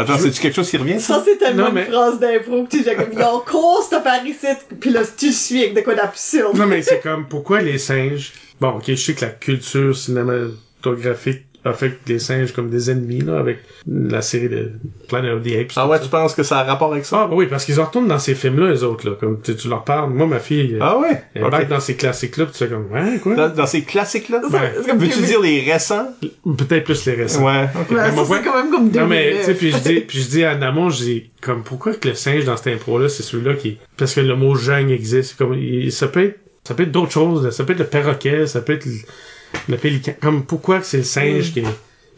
[0.00, 1.14] Attends, c'est-tu quelque chose qui revient, ça?
[1.14, 4.24] Ça, c'est tellement Non, mais- une phrase d'impro que tu comme, on course, t'as par
[4.26, 4.46] ici,
[4.80, 6.56] puis là, tu suis avec de quoi d'absurde.
[6.56, 8.32] Non, mais c'est comme, pourquoi les singes...
[8.60, 13.20] Bon, ok, je sais que la culture cinématographique a fait les singes comme des ennemis,
[13.20, 14.72] là, avec la série de
[15.08, 15.72] Planet of the Apes.
[15.76, 16.04] Ah ouais, ça.
[16.04, 17.22] tu penses que ça a rapport avec ça?
[17.22, 19.16] Ah, bah oui, parce qu'ils en retournent dans ces films-là, les autres, là.
[19.20, 20.10] Comme tu, tu leur parles.
[20.10, 21.22] Moi, ma fille, Ah ouais?
[21.34, 21.48] elle Ok.
[21.48, 23.34] embarque dans ces classiques-là, pis tu fais comme, ouais, quoi?
[23.34, 24.40] Dans, dans ces classiques-là?
[24.50, 26.08] Ben, comme Veux-tu dire les récents?
[26.44, 27.44] Peut-être plus les récents.
[27.44, 27.90] Ouais, ok.
[27.90, 29.58] Ouais, Mais ça, moi, c'est quand même comme Non, mais, tu sais, 2009.
[29.58, 32.44] puis je dis, puis je dis à Namon, je dis, comme, pourquoi que le singe
[32.44, 36.08] dans cette impro-là, c'est celui-là qui, parce que le mot jungle existe, comme, il- ça
[36.08, 38.86] peut être, ça peut être d'autres choses, ça peut être le perroquet, ça peut être
[39.68, 41.64] le, pélican, comme, pourquoi que c'est le singe qui est,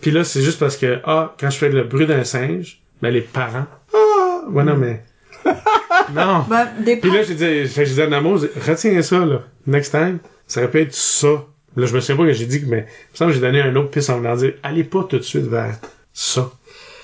[0.03, 3.11] puis là, c'est juste parce que, ah, quand je fais le bruit d'un singe, ben,
[3.11, 5.05] les parents, ah, ouais, non, mais,
[6.15, 6.45] non.
[6.49, 9.43] Ben, des Puis là, j'ai dit, j'ai dit à Namo, retiens ça, là.
[9.67, 10.19] Next time,
[10.49, 11.47] ça aurait pu être ça.
[11.77, 13.41] Là, je me souviens pas que j'ai dit que, mais, il me semble que j'ai
[13.41, 15.79] donné un autre piste en voulant dire, allez pas tout de suite vers
[16.13, 16.51] ça.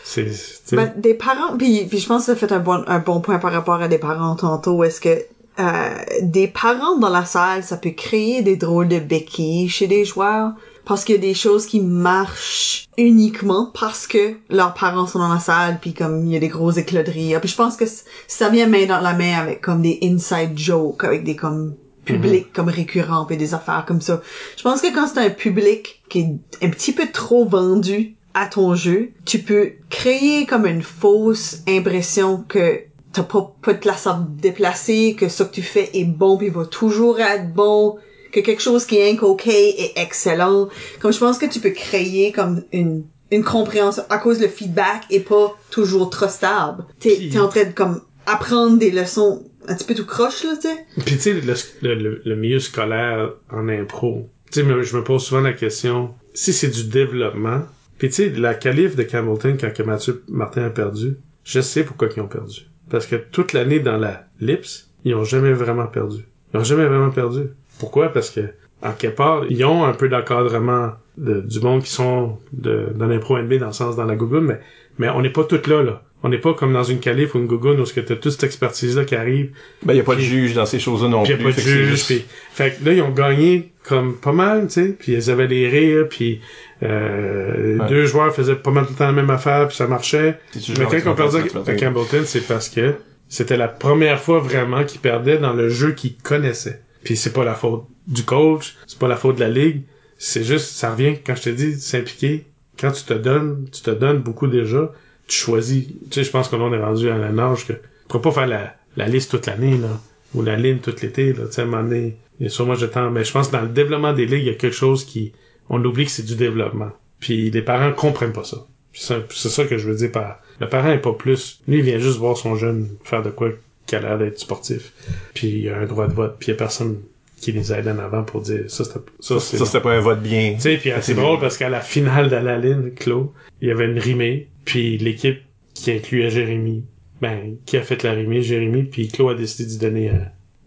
[0.02, 2.82] C'est, tu sais, Ben, des parents, puis, puis je pense que ça fait un bon,
[2.86, 5.22] un bon point par rapport à des parents tantôt, est-ce que
[5.58, 10.04] euh, des parents dans la salle, ça peut créer des drôles de béquilles chez des
[10.04, 10.52] joueurs,
[10.84, 15.32] parce qu'il y a des choses qui marchent uniquement parce que leurs parents sont dans
[15.32, 17.40] la salle, puis comme il y a des gros éclats de rire.
[17.40, 17.84] Puis je pense que
[18.26, 21.74] ça vient main dans la main avec comme des inside jokes, avec des comme
[22.06, 24.22] publics comme récurrents et des affaires comme ça.
[24.56, 28.46] Je pense que quand c'est un public qui est un petit peu trop vendu à
[28.46, 32.80] ton jeu, tu peux créer comme une fausse impression que
[33.12, 36.48] t'as pas, pas de place à déplacer, que ce que tu fais est bon puis
[36.50, 37.98] va toujours être bon,
[38.32, 40.68] que quelque chose qui est ok est excellent.
[41.00, 45.02] Comme je pense que tu peux créer comme une une compréhension à cause le feedback
[45.10, 46.84] est pas toujours trop stable.
[46.98, 50.54] T'es t'es en train de comme apprendre des leçons un petit peu tout croche là,
[50.56, 50.84] tu sais.
[51.04, 55.22] Puis tu sais, le, le, le- milieu scolaire en impro, tu sais, je me pose
[55.22, 57.60] souvent la question, si c'est du développement,
[57.98, 61.84] puis tu sais, la qualif de Campbellton, quand que Mathieu Martin a perdu, je sais
[61.84, 62.67] pourquoi ils ont perdu.
[62.90, 66.24] Parce que toute l'année dans la Lips, ils ont jamais vraiment perdu.
[66.54, 67.42] Ils ont jamais vraiment perdu.
[67.78, 68.08] Pourquoi?
[68.12, 68.40] Parce que,
[68.82, 73.06] en quelque part, ils ont un peu d'encadrement de- du monde qui sont de, dans
[73.06, 74.60] l'impro NB dans le sens dans la Google, mais,
[74.98, 76.02] mais on n'est pas toutes là, là.
[76.24, 78.32] On n'est pas comme dans une qualif ou une Google où ce que t'as toute
[78.32, 79.52] cette expertise-là qui arrive,
[79.84, 81.44] Ben, y a pas de juge dans ces choses-là non puis y plus.
[81.46, 84.72] a pas de juge, juste- fait que là ils ont gagné comme pas mal, tu
[84.72, 86.40] sais, puis ils avaient des rires, puis
[86.82, 87.88] euh, Ouais.
[87.88, 90.38] deux joueurs faisaient pas mal tout le temps la même affaire, puis ça marchait.
[90.54, 92.94] Mais quand on perdait à Campbellton, c'est parce que
[93.28, 96.80] c'était la première fois vraiment qu'ils perdaient dans le jeu qu'ils connaissaient.
[97.04, 99.82] Puis c'est pas la faute du coach, c'est pas la faute de la ligue,
[100.18, 102.46] c'est juste, ça revient, quand je te dis s'impliquer,
[102.78, 104.92] quand tu te donnes, tu te donnes beaucoup déjà,
[105.26, 107.74] tu choisis, tu sais, je pense que là, on est rendu à un âge que,
[107.74, 110.00] tu pourras pas faire la, la liste toute l'année, là,
[110.34, 112.50] ou la ligne tout l'été, là, tu sais, à un moment donné, il y a
[112.50, 114.54] sûrement de temps, mais je pense que dans le développement des ligues, il y a
[114.54, 115.32] quelque chose qui,
[115.70, 116.90] on oublie que c'est du développement.
[117.20, 118.66] Puis les parents comprennent pas ça.
[118.92, 121.98] C'est ça que je veux dire par, le parent est pas plus, lui, il vient
[121.98, 123.50] juste voir son jeune faire de quoi
[123.86, 124.92] qui a l'air d'être sportif.
[125.34, 127.00] Puis il a un droit de vote, puis il y a personne
[127.40, 130.00] qui les aide en avant pour dire, ça, c'était, ça, c'est Ça, c'était pas un
[130.00, 130.54] vote bien.
[130.54, 133.28] tu sais, puis c'est drôle parce qu'à la finale de la ligne, Claude,
[133.60, 135.40] il y avait une rimée, puis l'équipe
[135.74, 136.84] qui incluait Jérémy,
[137.20, 140.18] ben, qui a fait la rimée, Jérémy, puis Claude a décidé d'y donner euh,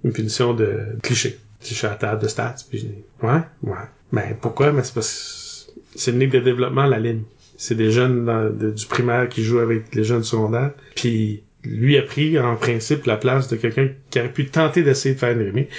[0.04, 1.38] une punition de cliché.
[1.62, 3.78] Cliché à la table de stats, puis je dis, ouais, ouais.
[4.12, 4.72] Ben, pourquoi?
[4.72, 7.22] Mais c'est parce que c'est une ligue de développement, la ligne.
[7.57, 11.43] C'est des jeunes dans- de- du primaire qui jouent avec les jeunes du secondaire, puis
[11.64, 15.20] lui a pris en principe la place de quelqu'un qui aurait pu tenter d'essayer de
[15.20, 15.70] faire une rimée.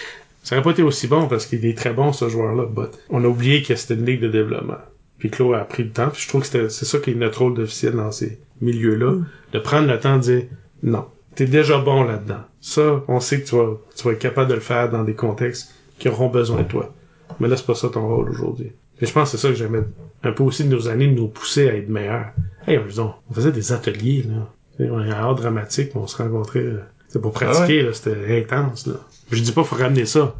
[0.44, 3.24] Ça aurait pas été aussi bon parce qu'il est très bon ce joueur-là, but on
[3.24, 4.78] a oublié que c'était une ligue de développement.
[5.18, 7.42] Puis Claude a pris le temps, puis je trouve que c'est ça qui est notre
[7.42, 9.16] rôle d'officiel dans ces milieux-là,
[9.52, 10.42] de prendre le temps de dire
[10.84, 11.04] non,
[11.34, 12.42] t'es déjà bon là-dedans.
[12.60, 15.14] Ça, on sait que tu vas, tu vas être capable de le faire dans des
[15.14, 16.92] contextes qui auront besoin de toi.
[17.40, 18.72] Mais là, c'est pas ça ton rôle aujourd'hui.
[19.00, 19.82] Et je pense que c'est ça que j'aimais
[20.22, 22.26] un peu aussi de nos années, de nous pousser à être meilleurs.
[22.66, 24.48] Hey, on, on faisait des ateliers, là.
[24.90, 26.80] On est en art dramatique, on se rencontrait, là.
[27.08, 28.94] C'est pour pratiquer, là, c'était intense, là.
[29.30, 30.34] Je dis pas qu'il faut ramener ça,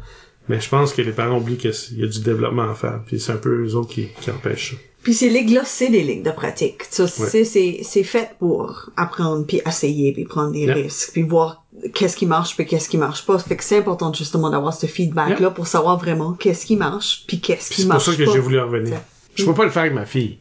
[0.49, 3.19] mais je pense que les parents oublient qu'il y a du développement à faire, puis
[3.19, 4.77] c'est un peu eux autres qui, qui empêchent ça.
[5.03, 6.83] Puis ces ligues-là, c'est des ligues de pratique.
[6.89, 10.75] Ça, c'est, c'est, c'est fait pour apprendre, puis essayer, puis prendre des Yeah.
[10.75, 11.62] risques, puis voir
[11.93, 13.37] qu'est-ce qui marche, puis qu'est-ce qui marche pas.
[13.39, 17.39] Fait que c'est important justement d'avoir ce feedback-là pour savoir vraiment qu'est-ce qui marche, puis
[17.39, 18.31] qu'est-ce qui c'est pour marche ça que pas.
[18.33, 18.97] j'ai voulu revenir.
[19.35, 20.37] Je peux pas le faire avec ma fille,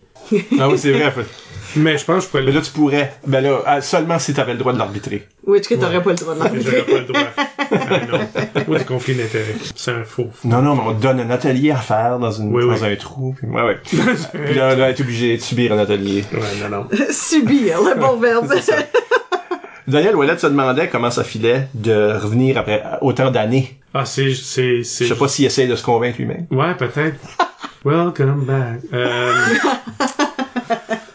[0.60, 1.12] Ah oui, c'est vrai.
[1.76, 3.14] mais je pense que je pourrais Mais le là, tu pourrais.
[3.26, 5.26] Ben là, ah, seulement si t'avais le droit de l'arbitrer.
[5.46, 6.92] Ou est-ce que t'aurais pas le droit de Mais j'aurais l'arbitrer?
[6.94, 7.28] pas le droit.
[7.70, 8.62] Ah, non.
[8.68, 9.54] Moi, conflits d'intérêts.
[9.74, 10.28] C'est un faux.
[10.44, 12.92] Non, non, mais on te donne un atelier à faire dans, une, Oui, dans oui.
[12.92, 13.34] un trou.
[13.38, 13.78] Puis, ouais, ouais.
[13.82, 16.22] puis là, on va être obligé de subir un atelier.
[16.32, 16.88] Ouais, non, non.
[17.10, 18.52] Subir, le bon verbe.
[19.88, 23.78] Daniel Ouellet se demandait comment ça filait de revenir après autant d'années.
[23.94, 25.04] Ah, c'est, c'est, c'est...
[25.06, 26.46] Je sais pas s'il essaie de se convaincre lui-même.
[26.50, 27.16] Ouais, peut-être.
[27.84, 28.80] Welcome back.
[28.92, 29.32] Euh,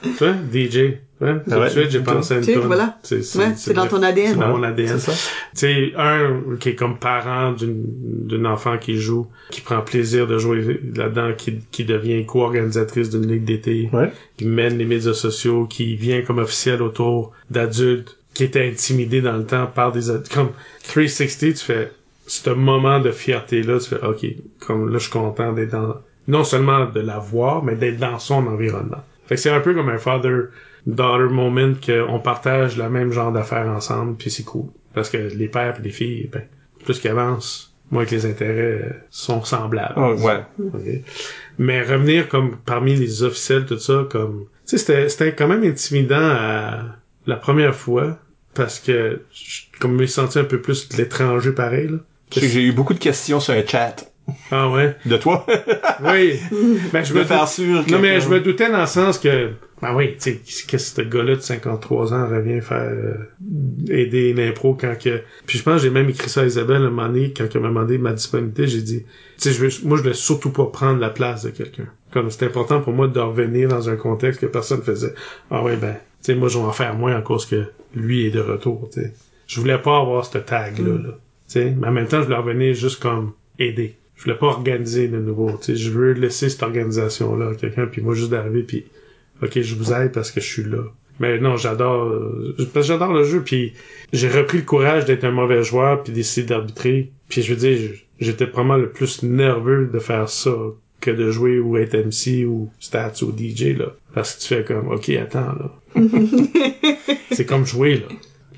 [0.01, 0.97] Tu vois, DJ.
[1.19, 2.67] Ouais, tout ouais, de suite, j'ai pensé à une Tu sais, tune.
[2.67, 2.97] voilà.
[3.01, 4.33] C'est, c'est, Ouais, c'est dans ton ADN.
[4.33, 4.99] C'est dans mon ADN.
[4.99, 5.31] c'est ça.
[5.55, 7.83] Tu sais, un qui est comme parent d'une,
[8.27, 13.25] d'une enfant qui joue, qui prend plaisir de jouer là-dedans, qui, qui devient co-organisatrice d'une
[13.31, 14.11] ligue d'été, Ouais.
[14.37, 19.35] qui mène les médias sociaux, qui vient comme officiel autour d'adultes, qui étaient intimidés dans
[19.35, 20.51] le temps par des ad- comme
[20.83, 21.91] 360, tu fais
[22.27, 24.27] ce moment de fierté là, tu fais OK,
[24.59, 25.95] comme là je suis content d'être dans
[26.27, 29.03] non seulement de la voir, mais d'être dans son environnement.
[29.25, 30.49] Fait que c'est un peu comme un father
[30.85, 35.47] daughter moment qu'on partage le même genre d'affaires ensemble, puis c'est cool parce que les
[35.47, 36.43] pères et les filles, ben,
[36.85, 39.95] plus qu'ils avancent, moins que les intérêts sont semblables.
[39.97, 41.03] Oh, ouais.
[41.57, 44.45] Mais revenir comme parmi les officiels, tout ça, comme...
[44.67, 46.83] Tu sais, c'était, c'était quand même intimidant à
[47.25, 48.19] la première fois,
[48.57, 51.97] parce que je, comme je me sentais un peu plus de l'étranger pareil, là.
[52.31, 54.11] J'ai eu beaucoup de questions sur un chat.
[54.51, 54.95] Ah ouais?
[55.05, 55.45] De toi?
[56.03, 56.39] Oui!
[56.91, 57.83] ben, je de me faire sûr.
[57.89, 59.51] Non, mais je me doutais dans le sens que...
[59.81, 63.13] Ah oui, tu sais, qu'est-ce que ce gars-là de 53 ans revient faire euh,
[63.89, 65.21] aider l'impro quand que...
[65.45, 67.61] Puis je pense que j'ai même écrit ça à Isabelle un moment donné, quand elle
[67.61, 70.65] m'a demandé ma disponibilité, j'ai dit, tu sais, je veux, moi, je voulais surtout pas
[70.65, 71.87] prendre la place de quelqu'un.
[72.11, 75.13] Comme c'était important pour moi de revenir dans un contexte que personne faisait.
[75.51, 75.95] Ah ouais, ben,
[76.27, 77.65] sais, moi, je vais en faire moins en cause que
[77.95, 79.13] lui est de retour, tu sais.
[79.47, 81.17] Je voulais pas avoir ce tag-là, là.
[81.47, 83.95] Tu sais, mais en même temps, je voulais revenir juste comme aider.
[84.15, 85.75] Je voulais pas organiser de nouveau, tu sais.
[85.75, 88.85] Je veux laisser cette organisation-là à quelqu'un, puis moi, juste d'arriver, puis
[89.41, 90.83] OK, je vous aide parce que je suis là.
[91.19, 93.73] Mais non, j'adore euh, parce que j'adore le jeu puis
[94.13, 97.11] j'ai repris le courage d'être un mauvais joueur puis d'essayer d'arbitrer.
[97.27, 100.55] Puis je veux dire, j'étais vraiment le plus nerveux de faire ça
[100.99, 104.63] que de jouer ou être MC ou stats ou DJ là parce que tu fais
[104.63, 105.71] comme OK, attends là.
[107.31, 108.07] c'est comme jouer là.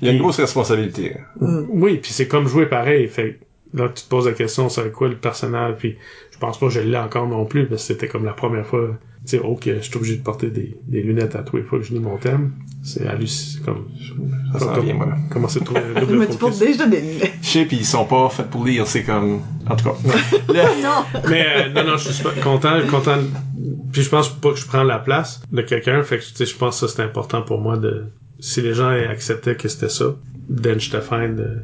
[0.00, 1.16] Il y a une grosse responsabilité.
[1.38, 3.06] Oui, puis c'est comme jouer pareil.
[3.08, 3.38] Fait
[3.72, 5.96] que là, tu te poses la question, c'est quoi le personnage, puis
[6.40, 8.88] pense pas que je l'ai encore non plus, parce que c'était comme la première fois,
[9.24, 11.78] tu sais, ok, je suis obligé de porter des, des lunettes à tous les fois
[11.78, 12.52] que je lis mon thème.
[12.82, 13.86] C'est hallucinant, comme,
[14.54, 15.14] Ça s'en comme- vient, moi.
[15.30, 17.32] commencer à trouver un double Mais tu portes déjà des lunettes.
[17.42, 19.40] Je sais, pis ils sont pas faits pour lire, c'est comme...
[19.68, 19.94] En tout cas.
[20.48, 21.04] Le- Non.
[21.28, 23.18] Mais euh, non, non, je suis super content, content.
[23.92, 26.46] Puis je pense pas que je prends la place de quelqu'un, fait que tu sais,
[26.46, 28.06] je pense que ça c'est important pour moi de.
[28.38, 30.14] Si les gens acceptaient que c'était ça,
[30.62, 31.58] then j'étais fine de.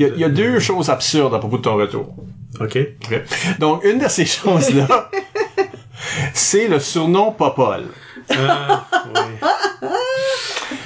[0.00, 2.14] Il y, a, il y a deux choses absurdes à propos de ton retour.
[2.58, 2.78] Ok.
[3.04, 3.22] Ok?
[3.58, 5.10] Donc, une de ces choses-là,
[6.32, 7.82] c'est le surnom Popol.
[8.30, 9.90] Ah, ouais.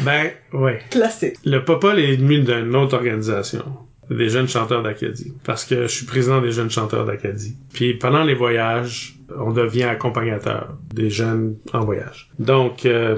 [0.00, 0.80] Ben, ouais.
[0.90, 1.36] Classique.
[1.44, 3.64] Le Popol est venu d'une autre organisation,
[4.10, 7.54] des jeunes chanteurs d'Acadie, parce que je suis président des jeunes chanteurs d'Acadie.
[7.72, 12.30] Puis pendant les voyages, on devient accompagnateur des jeunes en voyage.
[12.40, 13.16] Donc, euh,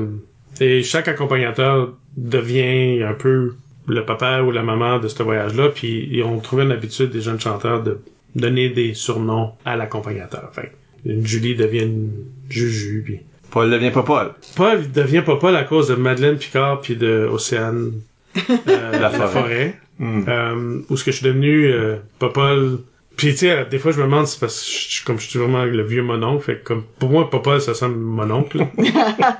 [0.60, 3.54] et chaque accompagnateur devient un peu
[3.86, 7.20] le papa ou la maman de ce voyage-là, puis ils ont trouvé une habitude des
[7.20, 8.00] jeunes chanteurs de
[8.34, 10.50] donner des surnoms à l'accompagnateur.
[10.52, 10.72] Fait
[11.04, 12.10] une Julie devient une
[12.50, 13.20] Juju, puis
[13.50, 14.32] Paul devient Popol.
[14.56, 17.92] Paul devient pas Paul à cause de Madeleine Picard puis de Océane
[18.36, 19.28] euh, La la, forêt.
[19.28, 19.74] forêt.
[19.98, 20.24] Hmm.
[20.28, 22.80] Euh, où ce que je suis devenu euh, pas Paul.
[23.16, 25.18] Puis tu sais, des fois je me demande si c'est parce que je suis comme
[25.18, 28.66] je suis vraiment le vieux mononcle, fait que comme pour moi Popol ça sonne mononcle.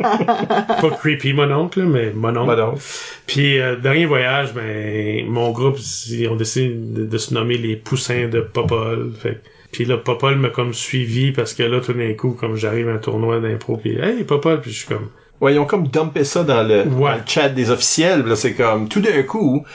[0.01, 2.47] pas creepy mononcle, mais mononcle.
[2.49, 2.79] Bah donc.
[3.27, 7.77] Puis euh, dernier voyage, ben mon groupe ils ont décidé de, de se nommer les
[7.77, 9.13] poussins de Popol.
[9.21, 12.57] Fait que- puis là Popol m'a comme suivi parce que là tout d'un coup comme
[12.57, 15.09] j'arrive à un tournoi d'impro puis hey Popol puis je suis comme
[15.43, 17.11] Ouais, ils ont comme dumpé ça dans le, Ouais.
[17.11, 18.25] dans le chat des officiels.
[18.25, 19.67] Là, c'est comme, tout d'un coup,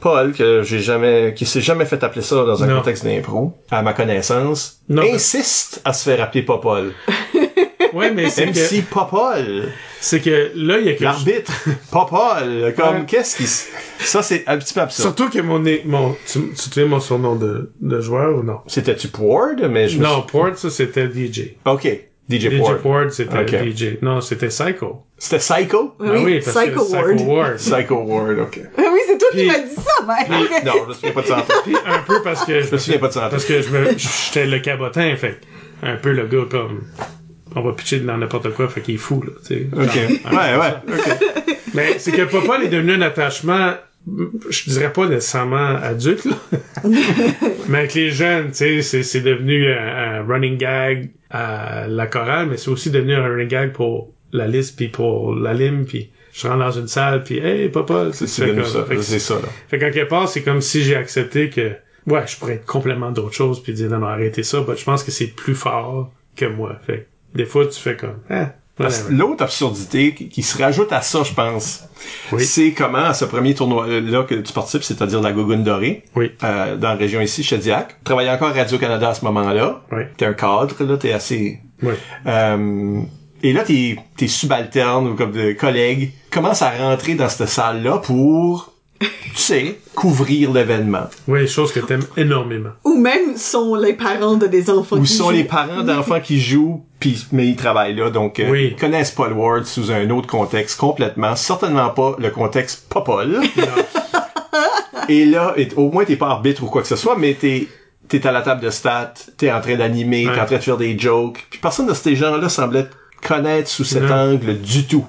[0.00, 2.76] Paul, que j'ai jamais, qui s'est jamais fait appeler ça dans un Non.
[2.78, 5.02] contexte d'impro, à ma connaissance, Non.
[5.02, 6.92] insiste à se faire appeler Popol.
[7.92, 9.68] ouais mais c'est que MC Popol.
[10.00, 11.52] c'est que là il y a que L'arbitre.
[11.90, 12.74] Popol.
[12.76, 13.04] Comme, Ouais.
[13.06, 13.46] qu'est-ce qui,
[14.04, 15.02] ça c'est un petit peu absurde.
[15.16, 18.42] surtout que mon é- mon tu, tu te souviens mon surnom de de joueur ou
[18.42, 18.58] non?
[18.66, 21.88] C'était-tu Pord, mais je me Non Port ça c'était DJ Ok.
[22.28, 22.78] DJ, DJ Pord.
[22.78, 23.54] Port c'était Ok.
[23.76, 25.94] DJ non c'était Psycho C'était Psycho?
[26.00, 27.16] Oui, Ah oui parce Psycho que Ward.
[27.16, 28.60] Psycho Ward Psycho Ward, ok.
[28.78, 30.64] Oui, c'est toi qui Puis- m'as dit ça, mec.
[30.64, 31.44] Non, je me souviens pas de ça.
[31.64, 33.28] Puis un peu parce que je me souviens pas de ça.
[33.30, 35.40] Parce que je me j'étais le cabotin fait
[35.82, 36.82] que un peu le gars comme
[37.54, 39.94] on va pitcher dans n'importe quoi fait qu'il est fou là tu sais Ok.
[39.94, 40.94] Genre, Ouais, ouais.
[40.98, 41.56] Ok.
[41.74, 43.72] mais c'est que Popol est devenu un attachement
[44.50, 46.36] je dirais pas nécessairement adulte là.
[47.68, 52.06] mais avec les jeunes tu sais c'est c'est devenu un, un running gag à la
[52.06, 55.86] chorale mais c'est aussi devenu un running gag pour la liste puis pour la lime
[55.86, 58.44] puis je rentre dans une salle puis hey Popol C'est ça.
[58.46, 59.48] fait que C'est ça, là.
[59.68, 61.72] fait qu'en quelque part, c'est comme si j'ai accepté que,
[62.06, 64.62] ouais, je pourrais être complètement d'autres choses puis dire non, non, arrêtez ça.
[64.68, 66.76] Mais je pense que c'est plus fort que moi.
[66.86, 68.52] Fait que des fois, tu fais comme, ah.
[69.08, 71.84] L'autre absurdité qui se rajoute à ça, je pense,
[72.32, 72.44] Oui.
[72.44, 76.32] c'est comment à ce premier tournoi-là que tu participes, c'est-à-dire la Gougoune Dorée, Oui.
[76.44, 77.88] euh, dans la région ici, Chediac.
[77.98, 79.80] Tu travaillais encore à Radio-Canada à ce moment-là.
[79.92, 80.02] Oui.
[80.18, 81.58] T'es un cadre, là, t'es assez...
[81.82, 81.94] Oui.
[82.26, 83.00] Euh,
[83.42, 87.98] Et là, tes, tes subalternes ou comme des collègues commencent à rentrer dans cette salle-là
[87.98, 91.04] pour, tu sais, couvrir l'événement.
[91.28, 92.70] Oui, chose que t'aimes énormément.
[92.84, 95.30] Ou même sont les parents de des enfants qui sont jouent.
[95.36, 98.68] les parents d'enfants qui jouent, puis mais ils travaillent là, donc euh, Oui.
[98.72, 103.40] ils connaissent Paul Ward sous un autre contexte complètement, certainement pas le contexte pas Paul.
[105.08, 107.68] et là, et- au moins t'es pas arbitre ou quoi que ce soit, mais t'es
[108.08, 110.34] t'es à la table de stats, t'es en train d'animer, Ouais.
[110.34, 112.86] t'es en train de faire des jokes, puis personne de ces gens-là semblait
[113.26, 114.14] connaître sous cet Non.
[114.34, 115.04] angle du tout.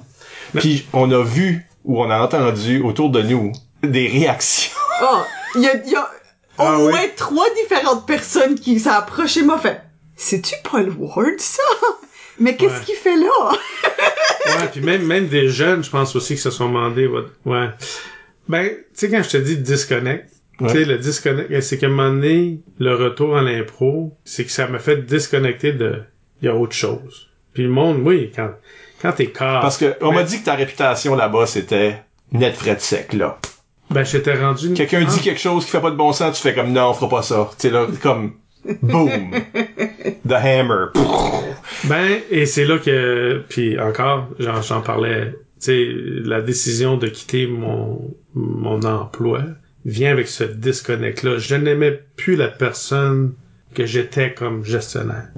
[0.56, 3.52] Puis on a vu ou on a entendu autour de nous
[3.82, 4.72] des réactions.
[5.00, 5.20] Oh,
[5.54, 6.06] il y a, il y a au
[6.58, 6.88] Ah oui.
[6.90, 9.80] moins trois différentes personnes qui s'approchent et m'ont fait
[10.16, 11.62] C'est-tu Paul Ward, ça?
[12.40, 12.84] Mais qu'est-ce Ouais.
[12.84, 13.52] qu'il fait là?
[14.46, 17.22] Ouais, puis même, même des jeunes, je pense aussi que se sont demandé, ouais.
[17.44, 17.68] ouais.
[18.48, 20.30] Ben, tu sais, quand je te dis disconnect,
[20.60, 20.72] Ouais.
[20.72, 24.50] tu sais, le disconnect, c'est qu'à un moment donné, le retour à l'impro, c'est que
[24.50, 26.02] ça m'a fait disconnecter de,
[26.42, 27.28] il y a autre chose.
[27.54, 28.50] Puis le monde, oui, quand,
[29.00, 29.60] quand t'es calme.
[29.60, 32.02] Parce que on m'a dit que ta réputation là-bas c'était
[32.32, 33.38] net frais de sec là.
[33.90, 34.74] Ben, j'étais rendu...
[34.74, 36.94] Quelqu'un dit quelque chose qui fait pas de bon sens, tu fais comme non, on
[36.94, 37.50] fera pas ça.
[37.58, 38.34] Tu sais là, comme
[38.82, 39.32] boom,
[40.28, 40.86] the hammer.
[41.84, 45.86] Ben, et c'est là que, puis encore, j'en, j'en parlais, tu sais,
[46.24, 49.42] la décision de quitter mon, mon emploi
[49.84, 51.38] vient avec ce disconnect-là.
[51.38, 53.34] Je n'aimais plus la personne
[53.74, 55.28] que j'étais comme gestionnaire.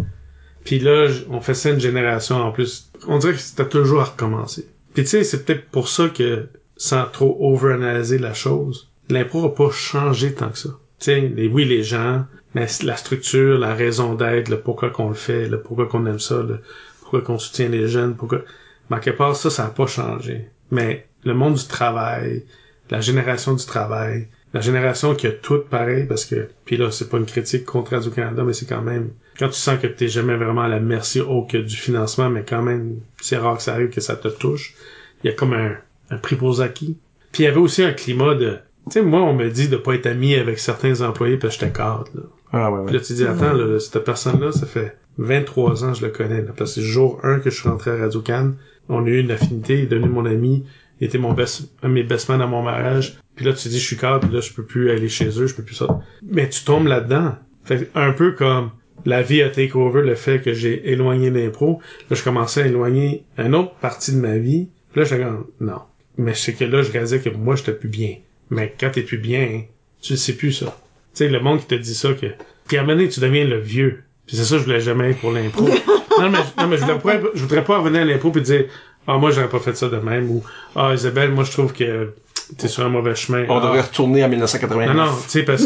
[0.64, 2.90] Puis là, on fait ça une génération en plus.
[3.06, 4.66] On dirait que c'était toujours à recommencer.
[4.94, 6.48] Puis tu sais, c'est peut-être pour ça que,
[6.80, 10.70] sans trop overanalyser la chose, l'impro a pas changé tant que ça.
[10.98, 12.24] Tu sais, les- oui, les gens,
[12.54, 16.18] mais la structure, la raison d'être, le pourquoi qu'on le fait, le pourquoi qu'on aime
[16.18, 16.60] ça, le
[17.02, 18.40] pourquoi qu'on soutient les jeunes, pourquoi...
[18.88, 20.48] Mais quelque part, ça, ça a pas changé.
[20.70, 22.44] Mais le monde du travail,
[22.90, 27.10] la génération du travail, la génération qui a tout pareil, parce que, puis là, c'est
[27.10, 30.36] pas une critique contre Radio-Canada, mais c'est quand même, quand tu sens que t'es jamais
[30.36, 33.74] vraiment à la merci au que du financement, mais quand même, c'est rare que ça
[33.74, 34.74] arrive que ça te touche,
[35.22, 35.76] il y a comme un,
[36.10, 36.98] un prix pour acquis.
[37.32, 39.76] Puis il y avait aussi un climat de, tu sais, moi, on me dit de
[39.76, 42.22] pas être ami avec certains employés parce que j'étais cadre, là.
[42.52, 45.98] Ah ouais Puis là, tu dis, attends, là, cette personne-là, ça fait 23 ans que
[45.98, 46.42] je le connais.
[46.42, 48.56] Là, parce que c'est le jour 1 que je suis rentré à Radio Cannes,
[48.88, 50.64] on a eu une affinité, il est devenu mon ami,
[51.00, 53.18] il était mon best, un de mes best men à mon mariage.
[53.36, 55.46] Puis là, tu dis, je suis cadre, puis là, je peux plus aller chez eux,
[55.46, 56.00] je peux plus ça.
[56.22, 57.36] Mais tu tombes là-dedans.
[57.64, 58.70] Fait que un peu comme
[59.06, 61.80] la vie a take over le fait que j'ai éloigné l'impro.
[62.10, 64.68] Là, je commençais à éloigner une autre partie de ma vie.
[64.92, 65.80] Puis là, j'étais comme, non.
[66.20, 68.16] Mais c'est que là, je réalisais que moi, j'étais plus bien.
[68.50, 69.62] Mais quand t'es plus bien,
[70.02, 70.66] tu le sais plus, ça.
[70.66, 72.26] Tu sais, le monde qui te dit ça, que...
[72.68, 74.02] Puis à un moment donné, tu deviens le vieux.
[74.26, 75.64] Puis c'est ça, je voulais jamais être pour l'impro.
[76.20, 78.64] non, mais, non, mais je voudrais pas, je voudrais pas revenir à l'impro puis dire,
[79.06, 80.44] ah, moi, j'aurais pas fait ça de même, ou,
[80.76, 82.12] ah, Isabelle, moi, je trouve que
[82.58, 83.46] t'es sur un mauvais chemin.
[83.48, 83.62] On Ah.
[83.62, 84.94] devrait retourner en 1989.
[84.96, 85.64] Non, non, tu sais, parce,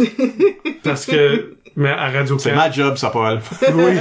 [0.85, 3.41] parce que, mais à Radio C'est ma job, ça, Paul.
[3.75, 3.95] oui.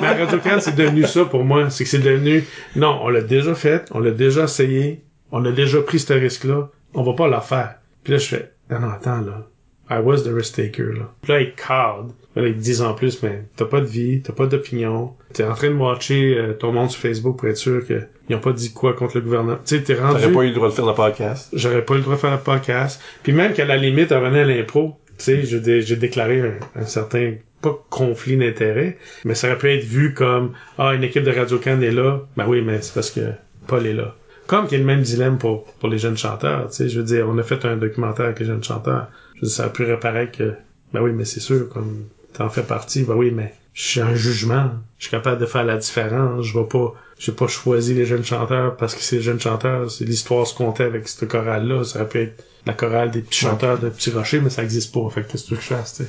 [0.00, 1.70] Mais à Radio c'est devenu ça pour moi.
[1.70, 2.44] C'est que c'est devenu,
[2.76, 5.00] non, on l'a déjà fait, on l'a déjà essayé,
[5.36, 7.74] on a déjà pris ce risque-là, on va pas le faire.
[8.04, 9.46] Puis là, je fais, non, non, attends, là.
[9.90, 11.10] I was the risk taker, là.
[11.22, 12.14] Puis là, ils cadrent.
[12.36, 15.12] Là, ils disent en plus, mais t'as pas de vie, t'as pas d'opinion.
[15.32, 18.34] T'es en train de watcher euh, ton monde sur Facebook pour être sûr que ils
[18.34, 19.56] ont pas dit quoi contre le gouvernement.
[19.64, 21.50] Tu sais, t'es rendu T'aurais pas eu le droit de faire le podcast.
[21.52, 23.00] j'aurais pas eu le droit de faire un podcast.
[23.22, 26.40] Puis même qu'à la limite, à revenir à l'impro, tu sais, j'ai dé- j'ai déclaré
[26.40, 31.04] un, un certain, pas conflit d'intérêt, mais ça aurait pu être vu comme, ah, une
[31.04, 32.20] équipe de Radio Can est là.
[32.36, 33.20] Ben oui, mais c'est parce que
[33.68, 34.14] Paul est là.
[34.46, 36.98] Comme qu'il y a le même dilemme pour, pour les jeunes chanteurs, tu sais, je
[36.98, 39.08] veux dire, on a fait un documentaire avec les jeunes chanteurs.
[39.34, 40.54] Je veux dire, ça a pu reparaître que,
[40.92, 42.04] ben oui, mais c'est sûr, comme,
[42.34, 44.70] t'en fais partie, ben oui, mais je suis un jugement.
[44.98, 46.46] Je suis capable de faire la différence.
[46.46, 49.90] Je vais pas, j'ai pas choisi les jeunes chanteurs parce que c'est les jeunes chanteurs,
[49.90, 51.82] c'est l'histoire se comptait avec cette chorale-là.
[51.84, 54.94] Ça aurait pu être la chorale des petits chanteurs de petits rochers, mais ça existe
[54.94, 55.08] pas.
[55.10, 56.08] Fait que qu'est-ce que je fasse, tu sais?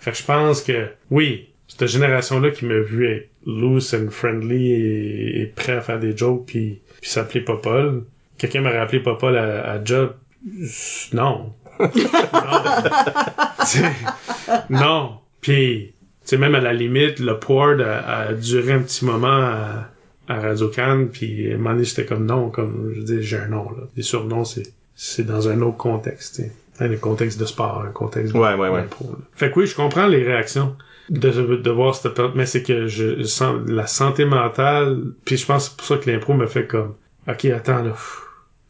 [0.00, 4.72] Fait que je pense que, oui, cette génération-là qui m'a vu être loose and friendly
[4.72, 8.04] et, et prêt à faire des jokes puis, puis s'appeler Popol.
[8.38, 10.14] Quelqu'un m'aurait appelé Popol à, à job.
[11.12, 11.52] Non.
[11.80, 11.90] non.
[14.70, 15.18] Non.
[15.40, 19.28] Puis, tu sais, même à la limite, le Pord a, a duré un petit moment
[19.28, 19.88] à,
[20.28, 23.70] à Radio Cannes, puis à un j'étais comme non, comme, je dis, j'ai un nom,
[23.70, 23.84] là.
[23.96, 26.52] Les surnoms, c'est, c'est dans un autre contexte, tu sais.
[26.78, 28.84] Un contexte de sport, un contexte de Ouais, ouais, ouais.
[29.34, 30.76] Fait que oui, je comprends les réactions
[31.10, 35.46] de, de voir cette perte, mais c'est que je sens la santé mentale, puis je
[35.46, 36.94] pense que c'est pour ça que l'impro me fait comme,
[37.28, 37.92] ok, attends, là.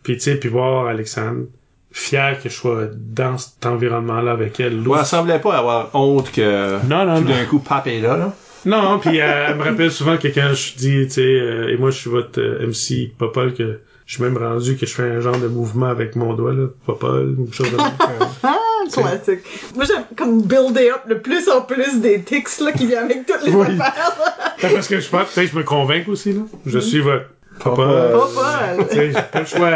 [0.03, 1.47] Puis tu sais, puis voir Alexandre,
[1.91, 4.87] fier que je sois dans cet environnement-là avec elle.
[4.87, 7.35] Ouais, elle semblait pas avoir honte que Non, non, tout non.
[7.35, 8.35] d'un coup, Pap est là, là.
[8.67, 11.91] Non, puis elle me rappelle souvent que quand je dis, tu sais, euh, et moi
[11.91, 15.19] je suis votre euh, MC Popol, que Je suis même rendu que je fais un
[15.21, 16.69] genre de mouvement avec mon doigt, là.
[16.87, 17.91] Pas une chose de même.
[18.45, 18.57] Ah,
[18.93, 19.41] classique.
[19.75, 23.27] Moi, j'aime comme builder up le plus en plus des tics, là, qui viennent avec
[23.27, 23.67] toutes les Oui.
[23.81, 24.17] affaires.
[24.63, 26.43] Ben, parce que je pense, peut-être je me convainc aussi, là.
[26.65, 27.25] Je suis votre
[27.65, 28.87] mal.
[28.89, 29.71] Tu sais, j'ai pas le choix.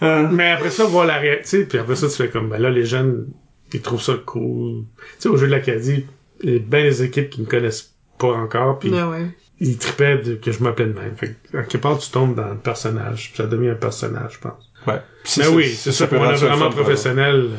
[0.00, 0.28] hein.
[0.32, 2.84] Mais après ça, voir la réaction, puis après ça, tu fais comme, ben là, les
[2.84, 3.26] jeunes,
[3.72, 4.84] ils trouvent ça cool.
[4.98, 6.06] Tu sais, au jeu de l'Acadie,
[6.42, 9.26] il y a bien des équipes qui me connaissent pas encore, puis Ah ouais.
[9.64, 11.16] Ils tripaient de, que je m'appelais de même.
[11.16, 14.32] Fait que, en quelque part, tu tombes dans le personnage, puis ça devient un personnage,
[14.34, 14.70] je pense.
[14.86, 15.00] Ouais.
[15.38, 17.50] Mais oui, c'est ça, peut pour un rendre ça le vraiment professionnel,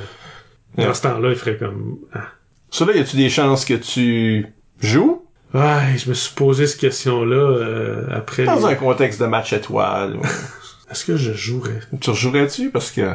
[0.76, 0.94] dans Ouais.
[0.94, 2.28] ce temps-là, il ferait comme, ah.
[2.72, 4.46] Ça là, y a-tu des chances que tu
[4.82, 5.24] joues?
[5.54, 9.54] Ouais, je me suis posé cette question-là, euh, après dans les- un contexte de match
[9.54, 10.16] étoile?
[10.18, 10.22] ou-
[10.92, 11.80] Est-ce que je jouerais?
[12.02, 12.70] tu rejouerais-tu?
[12.72, 13.12] Parce que...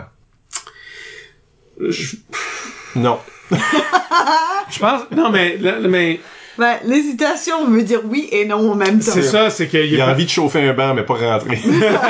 [1.80, 2.16] Je,
[2.96, 3.18] Non.
[3.50, 5.58] je pense, non, mais,
[5.88, 6.20] mais,
[6.58, 9.12] Ben, l'hésitation veut dire oui et non en même temps.
[9.12, 11.14] c'est ça, c'est qu'il Il y a a envie de chauffer un banc, mais pas
[11.14, 11.60] rentrer.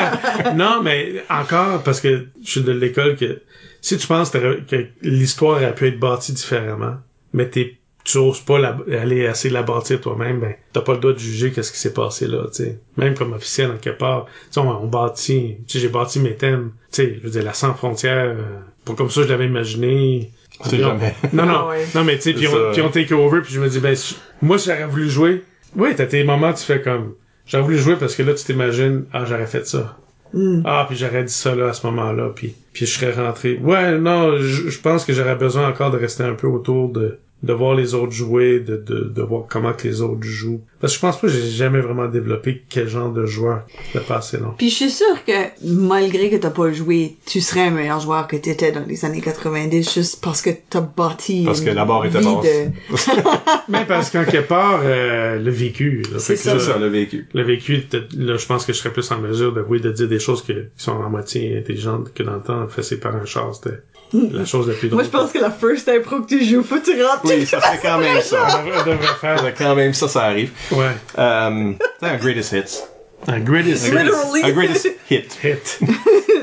[0.57, 3.43] non, mais encore, parce que je suis de l'école que
[3.83, 6.97] si tu penses que que l'histoire a pu être bâtie différemment,
[7.35, 7.78] mais t'es,
[8.11, 11.19] tu oses pas la, aller assez la bâtir toi-même, ben, t'as pas le droit de
[11.19, 12.79] juger qu'est-ce qui s'est passé là, tu sais.
[12.97, 14.25] Même comme officiel, en quelque part.
[14.25, 17.31] Tu sais, on, on bâtit, tu sais, j'ai bâti mes thèmes, tu sais, je veux
[17.31, 20.31] dire, la sans frontières, euh, pas comme ça je l'avais imaginé.
[20.61, 21.15] On sait jamais.
[21.35, 21.85] Non, non, Ah ouais.
[21.95, 23.95] non, mais tu sais, puis on, puis on take over, puis je me dis, ben,
[24.41, 25.45] moi, j'aurais voulu jouer,
[25.77, 27.15] oui, t'as tes moments, tu fais comme,
[27.47, 29.99] j'aurais voulu jouer parce que là, tu t'imagines, ah, j'aurais fait ça.
[30.33, 30.63] Hmm.
[30.65, 33.59] Ah, puis j'aurais dit ça là à ce moment-là, puis puis je serais rentré.
[33.63, 37.53] Ouais, non, je pense que j'aurais besoin encore de rester un peu autour de de
[37.53, 40.61] voir les autres jouer, de, de, de voir comment que les autres jouent.
[40.81, 43.63] Parce que je pense pas que j'ai jamais vraiment développé quel genre de joueur
[43.95, 44.55] de pas assez long.
[44.59, 45.33] Puis je suis sûre que
[45.65, 49.21] malgré que t'as pas joué, tu serais un meilleur joueur que t'étais dans les années
[49.21, 52.45] 90 juste parce que t'as bâti Parce que la barre était basse.
[52.45, 52.71] de-
[53.69, 56.03] Mais parce qu'en quelque part, euh, le vécu.
[56.13, 57.29] là, C'est fait que C'est là, ça, le vécu.
[57.33, 57.83] le vécu,
[58.17, 60.43] là, je pense que je serais plus en mesure de, oui, de dire des choses
[60.43, 63.79] que, qui sont à moitié intelligentes que dans le temps, fait par un char, c'était
[64.33, 65.03] la chose la plus drôle.
[65.03, 67.21] Moi, je pense que la first impro que tu joues, faut que tu rentres.
[67.25, 68.47] Oui, ça fait quand même ça.
[68.65, 70.51] On devrait, Ça faire, fait quand même ça, ça arrive.
[70.73, 70.87] ouais,
[71.19, 72.79] Euh, c'est un greatest hits.
[73.27, 74.43] un greatest Un greatest, Literally.
[74.45, 75.39] un greatest hit.
[75.45, 75.81] hit.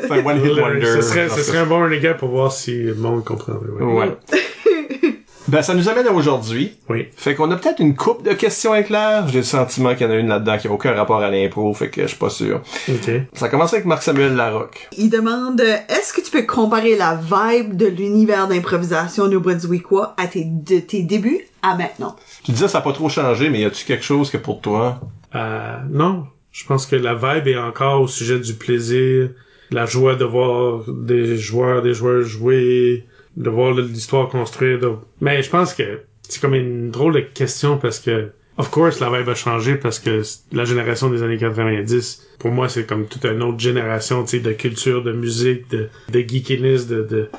[0.02, 0.86] C'est un one hit wonder.
[0.86, 3.70] ce serait, ce serait un bon renegade pour voir si le monde comprendrait.
[3.70, 3.94] Ouais.
[4.06, 5.15] Ouais.
[5.47, 6.77] Ben, ça nous amène à aujourd'hui.
[6.89, 7.07] Oui.
[7.15, 9.27] Fait qu'on a peut-être une coupe de questions éclairs.
[9.27, 11.73] J'ai le sentiment qu'il y en a une là-dedans qui a aucun rapport à l'impro,
[11.73, 12.61] fait que je suis pas sûr.
[12.89, 13.11] OK.
[13.34, 14.89] Ça commence avec Marc-Samuel Larocque.
[14.97, 20.45] Il demande est-ce que tu peux comparer la vibe de l'univers d'improvisation new-brunswickois à tes,
[20.45, 22.15] de tes débuts à maintenant?
[22.43, 24.99] Tu disais ça n'a pas trop changé, mais y a-tu quelque chose que pour toi...
[25.35, 26.26] Euh, non.
[26.51, 29.30] Je pense que la vibe est encore au sujet du plaisir,
[29.72, 33.05] la joie de voir des joueurs, des joueurs jouer,
[33.38, 34.80] de voir l'histoire construire.
[34.80, 38.99] de- Mais je pense que c'est comme une drôle de question parce que, of course,
[38.99, 40.22] la vibe a changé parce que
[40.53, 44.40] la génération des années 90, pour moi, c'est comme toute une autre génération, tu sais,
[44.40, 47.30] de culture, de musique, de, de geekiness, de, de,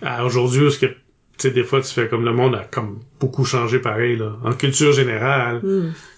[0.00, 0.94] à aujourd'hui, où ce que, tu
[1.38, 4.36] sais, des fois, tu fais comme le monde a comme beaucoup changé pareil, là.
[4.44, 5.60] En culture générale,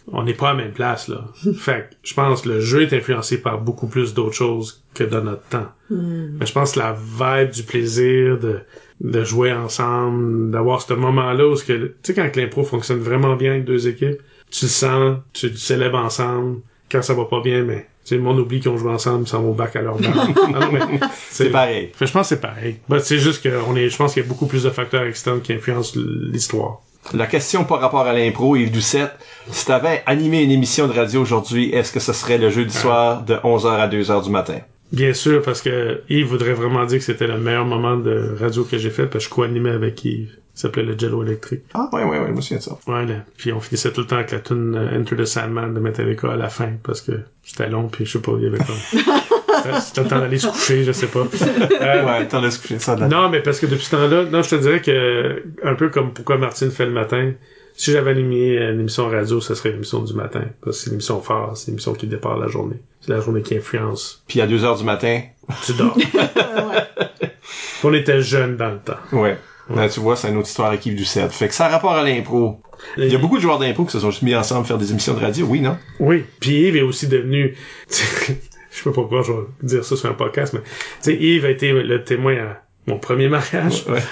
[0.09, 1.27] on n'est pas à la même place, là.
[1.59, 5.05] fait que, je pense que le jeu est influencé par beaucoup plus d'autres choses que
[5.05, 5.69] dans notre temps.
[5.91, 8.61] Mais je pense que la vibe du plaisir de,
[9.01, 13.53] de jouer ensemble, d'avoir ce moment-là où tu sais, quand que l'impro fonctionne vraiment bien
[13.53, 16.61] avec deux équipes, tu le sens, tu le célèbres ensemble.
[16.91, 19.25] Quand ça va pas bien, mais, tu sais, le monde oublie qu'ils ont joué ensemble,
[19.25, 20.11] ils s'en vont au bac à leur bac.
[20.73, 21.01] Mais,
[21.31, 21.91] C'est pareil.
[21.95, 22.77] fait je pense que c'est pareil.
[22.89, 25.03] Bah, c'est juste que on est, je pense qu'il y a beaucoup plus de facteurs
[25.05, 26.81] externes qui influencent l'histoire.
[27.13, 29.13] La question par rapport à l'impro, Yves Doucette,
[29.51, 33.23] si t'avais animé une émission de radio aujourd'hui, est-ce que ce serait le jeudi soir
[33.23, 34.59] de 11h à 2h du matin?
[34.95, 38.65] Bien sûr, parce que Yves voudrait vraiment dire que c'était le meilleur moment de radio
[38.65, 40.31] que j'ai fait, parce que je co-animais avec Yves.
[40.55, 41.63] Ça s'appelait le Jello électrique.
[41.75, 42.79] Ah, ouais, ouais, ouais, je me souviens de ça.
[42.87, 43.15] Ouais, là.
[43.37, 46.33] Puis on finissait tout le temps avec la tune euh, Enter the Sandman de Metallica
[46.33, 47.11] à la fin, parce que
[47.43, 49.03] c'était long, puis je sais pas, il y avait comme...
[49.81, 51.21] C'était- le temps d'aller se coucher, je sais pas.
[51.21, 53.09] Euh, Ouais, t'en laisses coucher ça de la...
[53.09, 56.13] Non, mais parce que depuis ce temps-là, non, je te dirais que, un peu comme
[56.13, 57.33] pourquoi Martine fait le matin,
[57.77, 60.45] si j'avais animé une émission radio, ça serait l'émission du matin.
[60.63, 62.77] Parce que c'est l'émission phare, c'est l'émission qui départ la journée.
[63.01, 64.23] C'est la journée qui influence.
[64.29, 65.21] Puis à 2h du matin,
[65.65, 65.97] Tu dors.
[67.85, 68.97] On était jeunes dans le temps.
[69.13, 69.37] ouais.
[69.75, 71.33] Là, tu vois, c'est une autre histoire avec Yves Doucette.
[71.33, 72.61] Fait que ça a rapport à l'impro.
[72.99, 75.15] Il y a beaucoup de joueurs d'impro qui se sont mis ensemble faire des émissions
[75.15, 75.79] de radio, oui, non?
[76.01, 76.23] Oui.
[76.39, 77.57] Puis Yves est aussi devenu,
[77.89, 78.37] je sais
[78.85, 80.69] pas pourquoi je vais dire ça sur un podcast, mais, tu
[81.01, 84.03] sais, Yves a été le témoin à mon premier mariage, Ouais.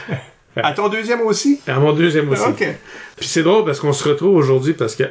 [0.56, 1.60] À ton deuxième aussi?
[1.66, 2.42] à mon deuxième aussi.
[2.42, 2.66] Ok.
[3.16, 5.04] Puis c'est drôle parce qu'on se retrouve aujourd'hui parce que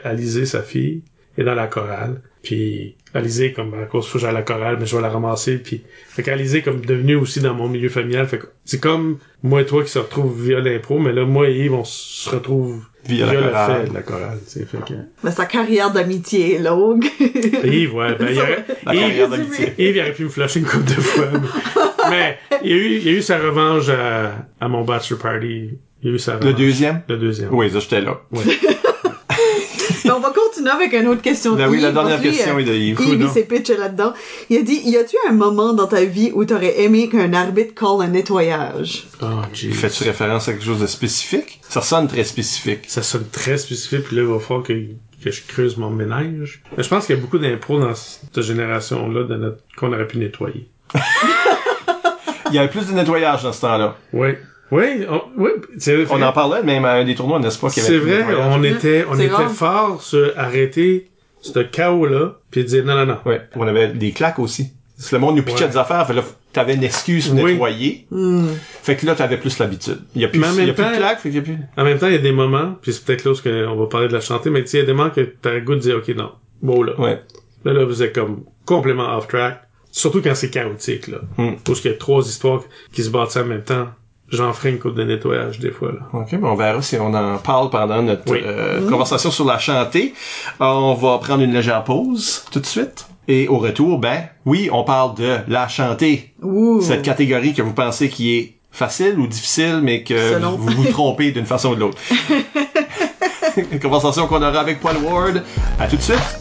[0.45, 1.03] sa fille,
[1.37, 2.21] est dans la chorale.
[2.43, 5.09] Puis Alizé, comme à cause faut que j'aille à la chorale, mais je vais la
[5.09, 5.57] ramasser.
[5.57, 8.25] Puis fait qu'Alizé comme devenu aussi dans mon milieu familial.
[8.27, 11.49] Fait que c'est comme moi et toi qui se retrouvent via l'impro, mais là moi
[11.49, 13.81] et Yves on se retrouve Via via, la le chorale.
[13.81, 14.39] fait de la chorale.
[14.45, 14.65] tu sais.
[14.65, 14.93] Fait que...
[15.23, 17.05] Mais sa carrière d'amitié est longue.
[17.63, 19.73] Yves, ouais, ben, il aurait, La Yves, carrière d'amitié.
[19.77, 21.25] Yves, il aurait pu me flasher une couple de fois.
[21.33, 25.71] Mais, mais il, a eu, il a eu sa revanche à, à mon bachelor party.
[26.03, 26.47] Il a eu sa revanche.
[26.47, 27.01] Le deuxième?
[27.09, 27.53] Le deuxième.
[27.53, 28.21] Oui, ça, j'étais là.
[28.31, 28.39] Mais
[30.15, 31.53] on va continuer avec une autre question.
[31.53, 32.99] de Ben oui, la Yves, dernière lui, question euh, est de Yves.
[32.99, 33.33] Yves, il Coudon.
[33.33, 34.13] s'est pitché là-dedans.
[34.49, 37.73] Il a dit, y a-tu un moment dans ta vie où t'aurais aimé qu'un arbitre
[37.73, 39.05] call un nettoyage?
[39.21, 39.71] Oh, jeez.
[39.71, 41.59] Fais-tu référence à quelque chose de spécifique?
[41.67, 42.81] Ça sonne très spécifique.
[42.87, 44.73] Ça sonne très spécifique, puis là, il va falloir que,
[45.23, 46.61] que je creuse mon ménage.
[46.77, 50.07] Mais je pense qu'il y a beaucoup d'impro dans cette génération-là de notre, qu'on aurait
[50.07, 50.67] pu nettoyer.
[52.49, 53.95] Il y avait plus de nettoyage dans ce temps-là.
[54.11, 54.31] Oui.
[54.71, 57.69] Oui, on, oui, c'est On en parlait même à un des tournois, n'est-ce pas?
[57.69, 59.53] qu'il y avait C'est vrai, on était, on C'est était grave.
[59.53, 61.09] fort sur arrêter
[61.41, 63.17] ce chaos-là, puis dire non, non, non.
[63.25, 63.41] Ouais.
[63.55, 64.71] On avait des claques aussi.
[64.97, 65.69] Si le monde nous piquait Ouais.
[65.69, 66.23] des affaires, fait là,
[66.53, 67.53] t'avais une excuse pour Oui.
[67.53, 68.07] nettoyer.
[68.83, 69.99] Fait que là, t'avais plus l'habitude.
[70.15, 71.43] Il y a plus, y a même plus de temps- claques, fait qu'il y a
[71.43, 71.57] plus...
[71.75, 73.85] En même temps, il y a des moments, puis c'est peut-être là où on va
[73.87, 75.61] parler de la chanter, mais tu sais, il y a des moments que t'as le
[75.61, 76.31] goût de dire, ok, non,
[76.61, 76.93] bon là.
[76.99, 77.19] Ouais.
[77.65, 79.61] Là, là, vous êtes comme complètement off track.
[79.91, 81.17] Surtout quand c'est chaotique, là.
[81.37, 81.55] Hmm.
[81.65, 82.61] Parce qu'il y a trois histoires
[82.93, 83.87] qui se battent en même temps.
[84.31, 85.99] J'en ferai une coupe de nettoyage, des fois, là.
[86.13, 88.39] OK, ben on verra si on en parle pendant notre Oui.
[88.45, 90.13] euh, conversation sur la chantée.
[90.59, 93.07] On va prendre une légère pause tout de suite.
[93.27, 96.33] Et au retour, ben oui, on parle de la chantée.
[96.41, 96.81] Ouh.
[96.81, 100.51] Cette catégorie que vous pensez qui est facile ou difficile, mais que Selon.
[100.51, 101.97] vous vous trompez d'une façon ou de l'autre.
[103.71, 105.43] une conversation qu'on aura avec Paul Ward.
[105.79, 106.37] À tout de suite.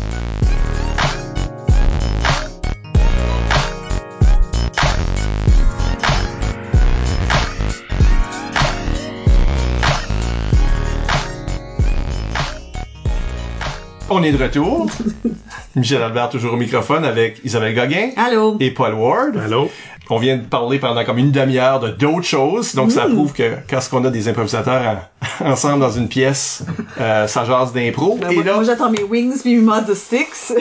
[14.21, 14.87] On est de retour.
[15.77, 18.57] Michel Albert toujours au microphone avec Isabelle Gauguin Allô?
[18.61, 19.37] et Paul Ward.
[19.37, 19.71] Allô?
[20.13, 23.53] On vient de parler pendant comme une demi-heure de d'autres choses, donc ça prouve que
[23.71, 24.99] quand on a des improvisateurs
[25.43, 26.65] en- ensemble dans une pièce,
[27.01, 28.19] euh, ça jase d'impro.
[28.21, 30.53] Ben, et moi, là, moi, j'attends mes wings puis mes de sticks.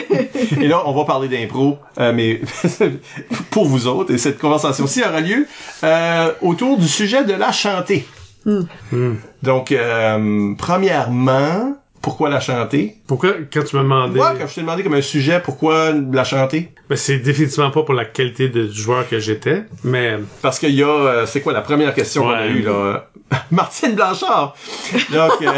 [0.60, 2.40] et là, on va parler d'impro, euh, mais
[3.50, 4.14] pour vous autres.
[4.14, 5.46] Et cette conversation-ci aura lieu
[5.82, 8.06] euh, autour du sujet de la chantée.
[9.42, 12.96] Donc, euh, premièrement, pourquoi la chanter?
[13.06, 16.24] Pourquoi, quand tu m'as demandé, Moi, quand je t'ai demandé comme un sujet, pourquoi la
[16.24, 16.72] chanter?
[16.88, 20.82] ben, c'est définitivement pas pour la qualité de joueur que j'étais, mais Parce qu'il y
[20.82, 23.06] a, euh, c'est quoi la première question qu'on a eue là?
[23.50, 24.54] Martine Blanchard.
[25.12, 25.52] Donc, euh,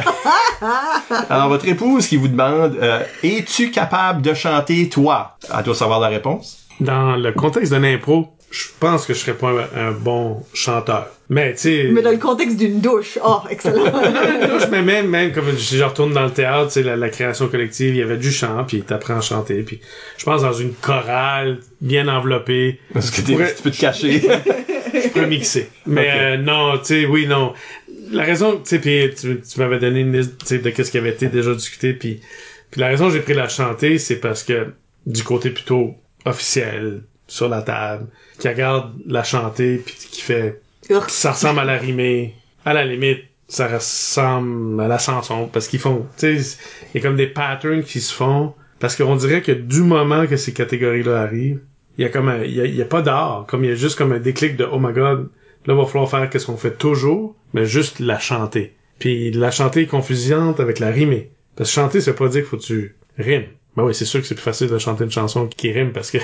[1.31, 5.37] alors votre épouse qui vous demande, euh, es-tu capable de chanter toi?
[5.57, 6.67] Elle doit savoir la réponse.
[6.81, 11.09] dans le contexte d'un impro, je pense que je serais pas un, un bon chanteur.
[11.31, 11.89] Mais, tu sais...
[11.91, 13.19] Mais dans le contexte d'une douche.
[13.25, 13.87] Oh, excellent.
[13.87, 17.09] je mais même, même comme je, je retourne dans le théâtre, tu sais, la, la
[17.09, 19.81] création collective, il y avait du chant, puis t'apprends à chanter, puis
[20.19, 24.21] je pense dans une chorale bien enveloppée, Parce que t'es- pourrais- tu peux te cacher.
[24.93, 25.71] je peux mixer.
[25.87, 27.55] Mais euh, non, tu sais, oui, non.
[28.11, 30.91] La raison, tu sais, puis tu, tu m'avais donné une liste, tu sais, de qu'est-ce
[30.91, 32.21] qui avait été déjà discuté, puis
[32.71, 34.69] puis la raison que j'ai pris la chanter, c'est parce que
[35.07, 35.95] du côté plutôt
[36.27, 37.03] officiel,
[37.33, 40.61] sur la table, qui regarde la chanter, puis qui fait
[41.09, 42.35] ça ressemble à la rimée.
[42.65, 46.59] À la limite, ça ressemble à la chanson parce qu'ils font, tu sais,
[46.95, 50.27] il y a comme des patterns qui se font parce qu'on dirait que du moment
[50.27, 51.61] que ces catégories-là arrivent,
[51.97, 53.71] il y a comme un, il y a, il y a pas d'art, comme il
[53.71, 55.29] y a juste comme un déclic de oh my god,
[55.67, 58.75] là va falloir faire qu'est-ce qu'on fait toujours, mais juste la chanter.
[58.99, 61.31] Puis la chanter est confusante avec la rimer.
[61.57, 63.47] Parce que chanter, ça veut pas dire qu'il faut que tu rimes.
[63.77, 66.11] Ben oui, c'est sûr que c'est plus facile de chanter une chanson qui rime parce
[66.11, 66.19] que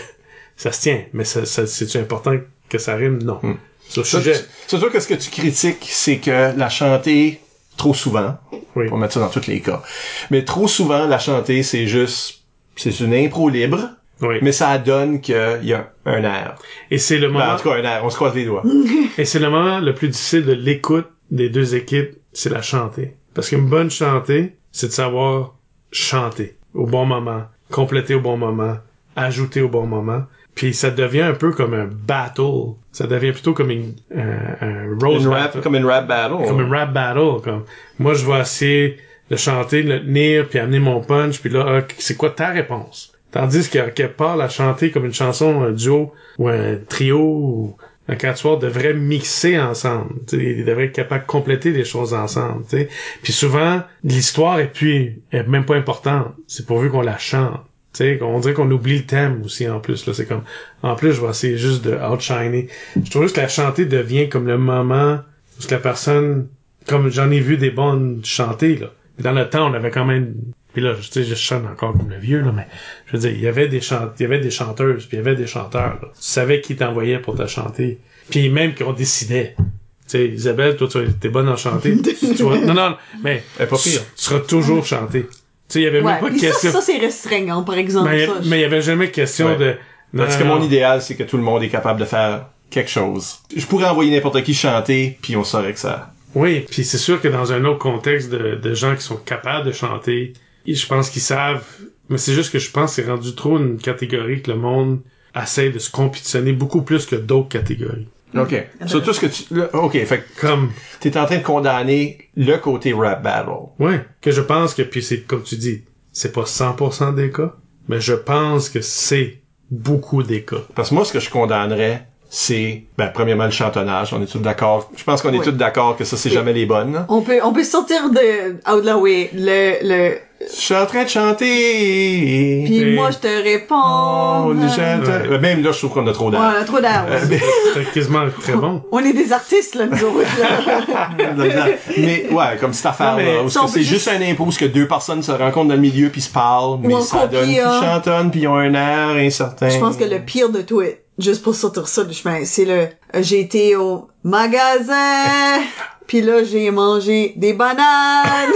[0.58, 2.34] ça se tient, mais ça, ça c'est important
[2.68, 3.22] que ça rime?
[3.22, 3.40] Non.
[3.88, 4.34] Sur le Ça, sujet.
[4.38, 7.40] tu- C'est sûr que ce que tu critiques, c'est que la chanter
[7.78, 8.36] trop souvent,
[8.76, 8.86] Oui.
[8.90, 9.82] on va mettre ça dans tous les cas,
[10.30, 12.42] mais trop souvent, la chanter, c'est juste,
[12.76, 13.88] c'est une impro libre,
[14.20, 14.36] Oui.
[14.42, 16.56] mais ça donne qu'il y a un air.
[16.90, 18.64] Et c'est le Ben, moment, en tout cas, un air, on se croise les doigts.
[19.16, 23.14] et c'est le moment le plus difficile de l'écoute des deux équipes, c'est la chanter.
[23.32, 25.54] Parce qu'une bonne chantée, c'est de savoir
[25.92, 28.76] chanter au bon moment, compléter au bon moment,
[29.16, 30.24] ajouter au bon moment.
[30.58, 32.74] Puis ça devient un peu comme un battle.
[32.90, 35.52] Ça devient plutôt comme une, un, un rose Une battle.
[35.54, 36.48] rap, comme une rap battle.
[36.48, 37.40] comme un rap battle.
[37.44, 37.62] Comme
[38.00, 38.96] moi, je vais essayer
[39.30, 43.12] de chanter, de le tenir, puis amener mon punch, puis là, c'est quoi ta réponse?
[43.30, 47.76] Tandis que quelque part, la chanter comme une chanson, un duo ou un trio ou
[48.08, 50.14] un quatuor devrait mixer ensemble.
[50.32, 52.64] Ils devraient être capables de compléter les choses ensemble.
[52.64, 52.88] t'sais.
[53.22, 56.32] Puis souvent, l'histoire est plus est même pas importante.
[56.48, 57.60] C'est pourvu qu'on la chante.
[57.92, 60.06] T'sais, on dirait qu'on oublie le thème aussi en plus.
[60.06, 60.42] Là, c'est comme
[60.82, 62.68] en plus, je vais essayer juste de outshiner.
[63.02, 65.20] Je trouve juste que la chanter devient comme le moment
[65.58, 66.48] où la personne,
[66.86, 68.88] comme j'en ai vu des bonnes chanter là.
[69.18, 70.34] Dans le temps, on avait quand même
[70.74, 72.68] Puis là, je, tu sais, je chante encore comme le vieux, là, mais
[73.06, 75.26] je veux dire, il y avait des il y avait des chanteuses, puis il y
[75.26, 75.98] avait des chanteurs.
[76.00, 76.08] Là.
[76.14, 77.98] Tu savais qui t'envoyait pour te chanter.
[78.30, 79.54] Puis même qu'on décidait.
[79.58, 79.64] Tu
[80.08, 81.96] sais, Isabelle, toi, tu es bonne en chanter.
[82.36, 84.02] Tu vas- Non, non, mais pas pire.
[84.16, 85.26] tu seras toujours chanté.
[85.68, 86.72] Tu sais, il y avait Ouais, même pas de puis ça, question.
[86.72, 88.08] ça c'est restreignant, par exemple.
[88.10, 89.56] mais ça, je- mais il y avait jamais question Ouais.
[89.56, 89.74] de.
[90.14, 92.46] Non, Parce que non, mon idéal, c'est que tout le monde est capable de faire
[92.70, 93.40] quelque chose.
[93.54, 96.12] Je pourrais envoyer n'importe qui chanter, puis on saurait que ça...
[96.34, 99.66] Oui, puis c'est sûr que dans un autre contexte de, de gens qui sont capables
[99.66, 100.32] de chanter,
[100.66, 101.64] je pense qu'ils savent.
[102.08, 105.00] Mais c'est juste que je pense que c'est rendu trop une catégorie que le monde
[105.38, 108.08] essaie de se compétitionner beaucoup plus que d'autres catégories.
[108.36, 108.54] OK.
[108.86, 109.54] Sur tout ce que tu...
[109.54, 113.70] là, OK, fait que Comme, t'es en train de condamner le côté rap battle.
[113.78, 117.54] ouais, que je pense que, puis c'est comme tu dis, c'est pas 100% des cas,
[117.88, 119.40] mais je pense que c'est
[119.70, 120.62] beaucoup des cas.
[120.74, 124.12] Parce que moi, ce que je condamnerais, c'est, ben, premièrement, le chantonnage.
[124.12, 124.90] On est tous d'accord.
[124.96, 125.44] Je pense qu'on est Oui.
[125.44, 126.92] tous d'accord que ça, c'est jamais les bonnes.
[126.92, 127.06] là.
[127.08, 131.04] On peut, on peut sortir de out the way le, le, Je suis en train
[131.04, 132.62] de chanter.
[132.66, 133.74] puis Et- moi je te réponds.
[133.76, 135.28] Oh, chante- Ouais.
[135.28, 136.40] Ben, Même là, je trouve qu'on a trop d'air.
[136.40, 137.06] Ouais, trop d'air.
[137.08, 137.16] ouais.
[137.16, 137.40] Euh, mais-
[137.74, 138.82] C'est quasiment très bon.
[138.92, 141.68] On est des artistes, là, nous autres, là.
[141.96, 144.20] mais ouais, comme cette affaire Non, mais là, où ça, on c'est juste juste- un
[144.22, 147.00] impôt, où ce que deux personnes se rencontrent dans le milieu puis se parlent, mais
[147.00, 147.80] ça donne hein.
[147.80, 149.68] chantonnent puis ils ont un air incertain.
[149.70, 150.82] Je pense que le pire de tout,
[151.18, 152.72] juste pour sortir ça du chemin, c'est le,
[153.14, 155.60] euh, j'ai été au magasin,
[156.06, 158.50] puis là, j'ai mangé des bananes.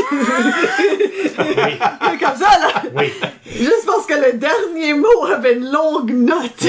[1.38, 1.78] Oui,
[2.20, 2.82] Comme ça, là.
[2.96, 3.06] oui.
[3.46, 6.66] Juste parce que le dernier mot avait une longue note.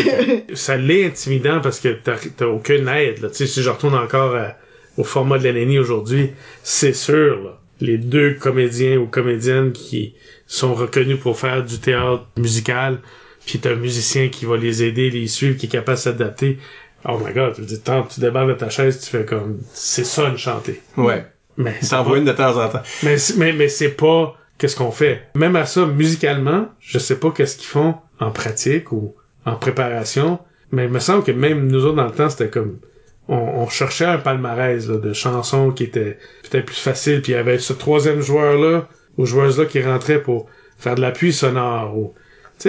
[0.56, 3.22] ça l'est intimidant parce que t'as t'as aucune aide.
[3.22, 3.30] Là.
[3.30, 4.54] Tu sais, si je retourne encore à-
[4.98, 6.32] au format de l'année aujourd'hui,
[6.64, 10.14] c'est sûr, là, les deux comédiens ou comédiennes qui
[10.48, 13.00] sont reconnus pour faire du théâtre musical,
[13.46, 16.60] puis t'as un musicien qui va les aider, les suivre, qui est capable de s'adapter.
[17.08, 19.60] Oh my god, tu veux dire, tant tu débarques de ta chaise, tu fais comme,
[19.74, 20.82] c'est ça une chanter.
[20.98, 21.26] Ouais.
[21.58, 22.82] Mais pas- une de temps en temps.
[23.04, 25.24] mais, c'est- mais, mais c'est pas qu'est-ce qu'on fait.
[25.36, 29.14] Même à ça, musicalement, je sais pas qu'est-ce qu'ils font en pratique ou
[29.46, 30.40] en préparation,
[30.72, 32.80] mais il me semble que même nous autres dans le temps, c'était comme
[33.28, 36.18] on, on cherchait un palmarès là, de chansons qui étaient
[36.50, 38.88] peut-être plus faciles, puis il y avait ce troisième joueur-là
[39.18, 40.48] ou joueuse-là qui rentrait pour
[40.78, 42.14] faire de l'appui sonore ou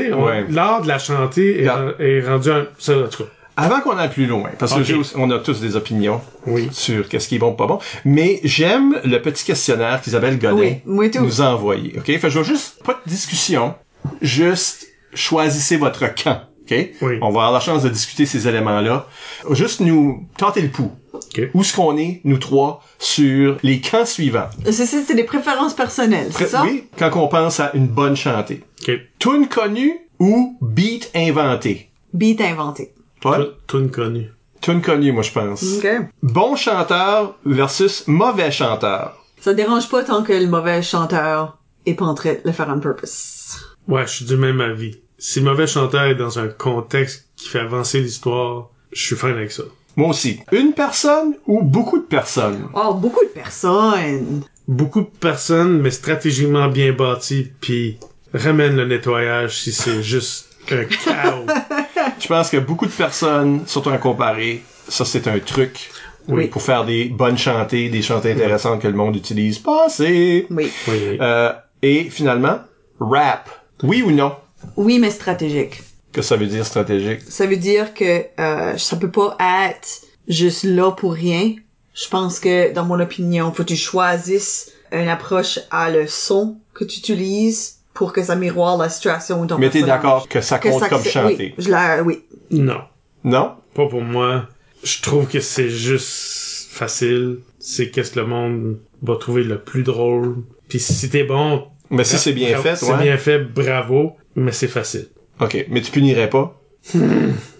[0.00, 0.44] sais, Ouais.
[0.50, 3.28] l'art de la chanter est, rendu un ça en tout cas.
[3.56, 4.84] Avant qu'on aille plus loin, parce que Ok.
[4.84, 6.68] j'ai aussi- on a tous des opinions Oui.
[6.72, 10.78] sur qu'est-ce qui est bon ou pas bon, mais j'aime le petit questionnaire qu'Isabelle Godin
[10.86, 11.94] Oui, nous a envoyé.
[11.96, 13.74] Ok, fait que je veux juste pas de discussion,
[14.22, 16.40] juste choisissez votre camp.
[16.64, 17.18] Ok, Oui.
[17.20, 19.06] on va avoir la chance de discuter ces éléments-là.
[19.50, 20.92] Juste nous tenter le pouls.
[21.12, 21.42] Ok.
[21.52, 24.48] Où est-ce qu'on est, nous trois, sur les camps suivants?
[24.64, 26.62] C'est, c'est, c'est des préférences personnelles, c'est Pré- ça?
[26.62, 28.62] Oui, quand on pense à une bonne chantée.
[28.82, 28.92] OK.
[29.18, 31.90] Tune connue ou beat inventé?
[32.14, 32.94] Beat inventé.
[33.20, 33.54] Paul?
[33.68, 34.30] Tune connue.
[34.62, 35.62] Tune connue, moi, je pense.
[35.78, 35.86] OK.
[36.22, 39.22] Bon chanteur versus mauvais chanteur.
[39.40, 42.70] Ça dérange pas tant que le mauvais chanteur est pas en train de le faire
[42.74, 43.58] on purpose?
[43.86, 44.96] Ouais, je suis du même avis.
[45.26, 49.30] Si le mauvais chanteur est dans un contexte qui fait avancer l'histoire, je suis fan
[49.30, 49.62] avec ça.
[49.96, 50.40] Moi aussi.
[50.52, 52.68] Une personne ou beaucoup de personnes?
[52.74, 54.42] Oh, beaucoup de personnes.
[54.68, 57.96] Beaucoup de personnes, mais stratégiquement bien bâties, puis
[58.34, 61.46] ramène le nettoyage si c'est juste un chaos.
[62.20, 65.88] Je pense que beaucoup de personnes, surtout en comparé, ça c'est un truc
[66.28, 66.48] Oui.
[66.48, 69.58] pour faire des bonnes chantées, des chantées intéressantes que le monde utilise.
[69.58, 70.46] Passé!
[70.50, 70.70] Oui.
[70.86, 71.16] Oui.
[71.18, 72.58] Euh, et finalement,
[73.00, 73.48] rap.
[73.82, 74.32] Oui ou non?
[74.76, 75.82] Oui, mais stratégique.
[76.12, 77.20] Que ça veut dire stratégique?
[77.28, 79.36] Ça veut dire que euh, ça peut pas
[79.68, 81.54] être juste là pour rien.
[81.94, 86.56] Je pense que, dans mon opinion, faut que tu choisisses une approche à le son
[86.72, 90.58] que tu utilises pour que ça miroire la situation ton Mais t'es d'accord que ça
[90.58, 91.54] Que compte ça- comme chanter?
[91.56, 92.24] Oui, je la, oui.
[92.50, 92.80] Non.
[93.22, 93.52] Non?
[93.74, 94.48] Pas pour moi.
[94.82, 97.38] Je trouve que c'est juste facile.
[97.58, 100.36] C'est qu'est-ce que le monde va trouver le plus drôle.
[100.68, 104.68] Puis si t'es bon, Mais si c'est bien fait, c'est bien fait, bravo, mais c'est
[104.68, 105.06] facile.
[105.40, 105.66] OK.
[105.68, 106.60] Mais tu punirais pas?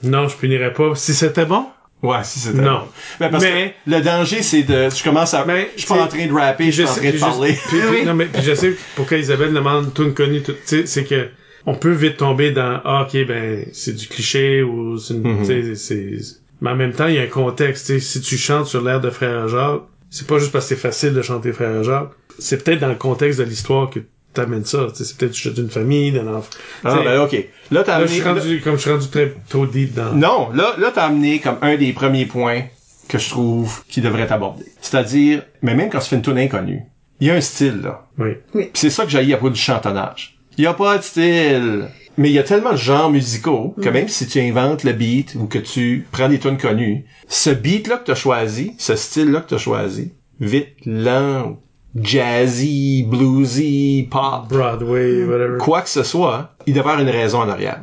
[0.02, 0.94] Non, je punirais pas.
[0.94, 1.66] Si c'était bon,
[2.02, 2.80] Ouais, si c'était Non.
[2.80, 2.86] bon.
[3.18, 4.90] Mais parce Mais- que le danger, c'est de...
[4.90, 5.46] Je commence à...
[5.46, 7.56] Mais, je suis pas en train de rapper, je suis en train de parler.
[7.68, 11.04] puis- puis- non, mais puis je sais pourquoi Isabelle demande tout tout- tu sais, c'est
[11.04, 11.28] que
[11.64, 15.46] on peut vite tomber dans ah ok ben c'est du cliché ou c'est une, tu
[15.46, 16.18] sais, c'est
[16.60, 18.82] mais en même temps il y a un contexte, tu sais, si tu chantes sur
[18.82, 19.80] l'air de Frère Jacques,
[20.10, 22.96] c'est pas juste parce que c'est facile de chanter Frère Jacques, c'est peut-être dans le
[22.96, 24.00] contexte de l'histoire que
[24.34, 26.50] t'amènes ça, c'est peut-être d'une famille, d'un enfant.
[26.84, 27.36] Ah, ben OK.
[27.70, 28.40] Là, t'as là, je suis amené...
[28.40, 30.12] rendu, comme je suis rendu très trop deep dans.
[30.12, 32.64] Non, là, là, t'as amené comme un des premiers points
[33.08, 34.64] que je trouve qui devrait être abordé.
[34.80, 36.82] C'est-à-dire, mais même quand tu fais une tune inconnue,
[37.20, 38.06] il y a un style, là.
[38.18, 38.32] Oui.
[38.52, 40.38] Puis c'est ça que j'ai à propos du chantonnage.
[40.58, 41.88] Il y a pas de style.
[42.16, 45.34] Mais il y a tellement de genres musicaux que même si tu inventes le beat
[45.34, 49.48] ou que tu prends des tunes connues, ce beat-là que t'as choisi, ce style-là que
[49.48, 51.58] t'as choisi, vite, lent,
[51.96, 55.58] jazzy, bluesy, pop, Broadway, whatever.
[55.58, 57.80] quoi que ce soit, il devrait y avoir une raison en arrière.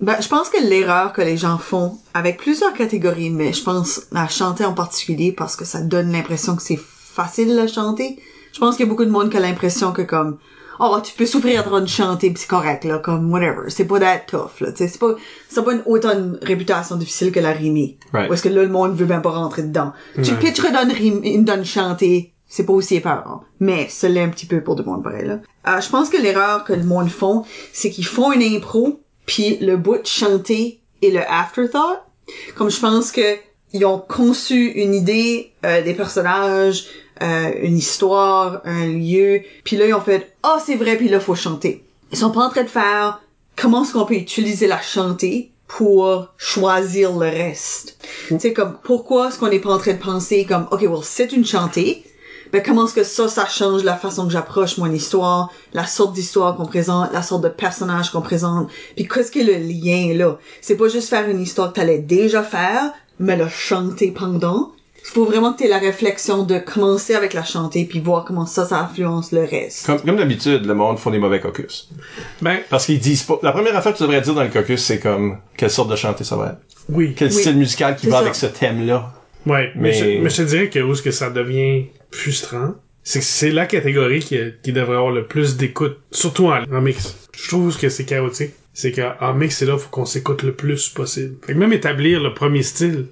[0.00, 4.02] Ben, je pense que l'erreur que les gens font avec plusieurs catégories, mais je pense
[4.14, 8.18] à chanter en particulier parce que ça donne l'impression que c'est facile à chanter.
[8.52, 10.38] Je pense qu'il y a beaucoup de monde qui a l'impression que comme
[10.78, 13.86] oh tu peux souffrir en train de chanter pis c'est correct là comme whatever c'est
[13.86, 15.14] pas that tough là tu sais c'est pas
[15.48, 18.30] c'est pas une autant une réputation difficile que la rimer Right.
[18.30, 20.92] ou est-ce que là le monde veut bien pas rentrer dedans tu pitcherais dans une
[20.92, 24.76] rime une donne chanter c'est pas aussi épeurant mais ça l'est un petit peu pour
[24.76, 28.06] du monde pareil là Euh, je pense que l'erreur que le monde font c'est qu'ils
[28.06, 32.00] font une impro puis le bout de chanter et le afterthought
[32.56, 33.36] comme je pense que
[33.72, 36.86] ils ont conçu une idée euh, des personnages,
[37.20, 41.18] euh, une histoire, un lieu, puis là ils ont fait "Ah, c'est vrai, puis là
[41.20, 43.20] faut chanter." Ils sont pas en train de faire
[43.56, 47.98] comment est-ce qu'on peut utiliser la chanter pour choisir le reste?
[48.28, 51.00] Tu sais comme pourquoi est-ce qu'on n'est pas en train de penser comme OK, well,
[51.02, 52.04] c'est une chantée,
[52.52, 56.12] ben comment est-ce que ça, ça change la façon que j'approche mon histoire, la sorte
[56.14, 60.38] d'histoire qu'on présente, la sorte de personnage qu'on présente, puis qu'est-ce que le lien là?
[60.60, 64.72] C'est pas juste faire une histoire que t'allais déjà faire, mais le chanter pendant.
[65.08, 68.44] Il faut vraiment que t'aies la réflexion de commencer avec la chanter puis voir comment
[68.44, 69.86] ça, ça influence le reste.
[69.86, 71.88] Comme, comme d'habitude, le monde font des mauvais caucus.
[72.42, 74.82] Ben, Parce qu'ils disent pas, la première affaire que tu devrais dire dans le caucus,
[74.82, 76.58] c'est comme, quelle sorte de chanter ça va être?
[76.88, 77.14] oui.
[77.16, 77.40] Quel Oui.
[77.40, 78.18] style musical qui va ça.
[78.18, 79.12] avec ce thème-là?
[79.46, 82.74] Ouais, mais, Mais- je, mais je te dirais que où est-ce que ça devient frustrant,
[83.04, 86.80] c'est que c'est la catégorie qui, qui devrait avoir le plus d'écoute, surtout en, en
[86.80, 87.28] mix.
[87.36, 88.52] Je trouve que c'est chaotique.
[88.74, 91.36] C'est qu'en mix, c'est là faut qu'on s'écoute le plus possible.
[91.46, 93.06] Fait que même établir le premier style,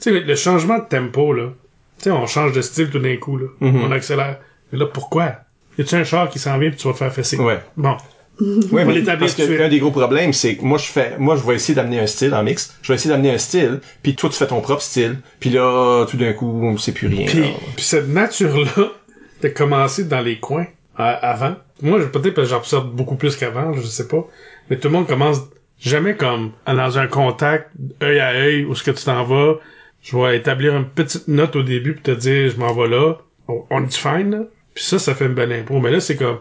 [0.00, 1.52] tu sais, le changement de tempo, là,
[1.96, 3.46] tu sais, on change de style tout d'un coup, là.
[3.60, 3.82] Mhm.
[3.82, 4.38] On accélère.
[4.70, 5.38] Mais là, pourquoi?
[5.76, 7.36] Y a-tu un char qui s'en vient puis tu vas te faire fesser?
[7.38, 7.58] Ouais.
[7.76, 7.96] Bon.
[8.40, 11.36] Oui, mais l'établir parce que un des gros problèmes, c'est que moi je fais, moi
[11.36, 12.76] je vais essayer d'amener un style en mix.
[12.82, 16.06] Je vais essayer d'amener un style, puis toi tu fais ton propre style, puis là
[16.08, 17.26] tout d'un coup c'est plus rien.
[17.26, 17.42] Puis,
[17.76, 18.92] puis cette nature-là
[19.42, 20.66] de commencer dans les coins
[20.96, 21.54] à- avant.
[21.80, 24.26] Moi, je- peut-être que j'observe beaucoup plus qu'avant, je sais pas.
[24.68, 25.38] Mais tout le monde commence
[25.80, 27.70] jamais comme dans un contact,
[28.02, 29.54] œil à œil, où est-ce que tu t'en vas.
[30.02, 33.14] Je vais établir une petite note au début pour te dire, je m'en vais là.
[33.46, 34.38] On, on est fine, là?
[34.78, 35.80] Puis ça, ça fait une bonne impro.
[35.80, 36.38] Mais là, c'est comme,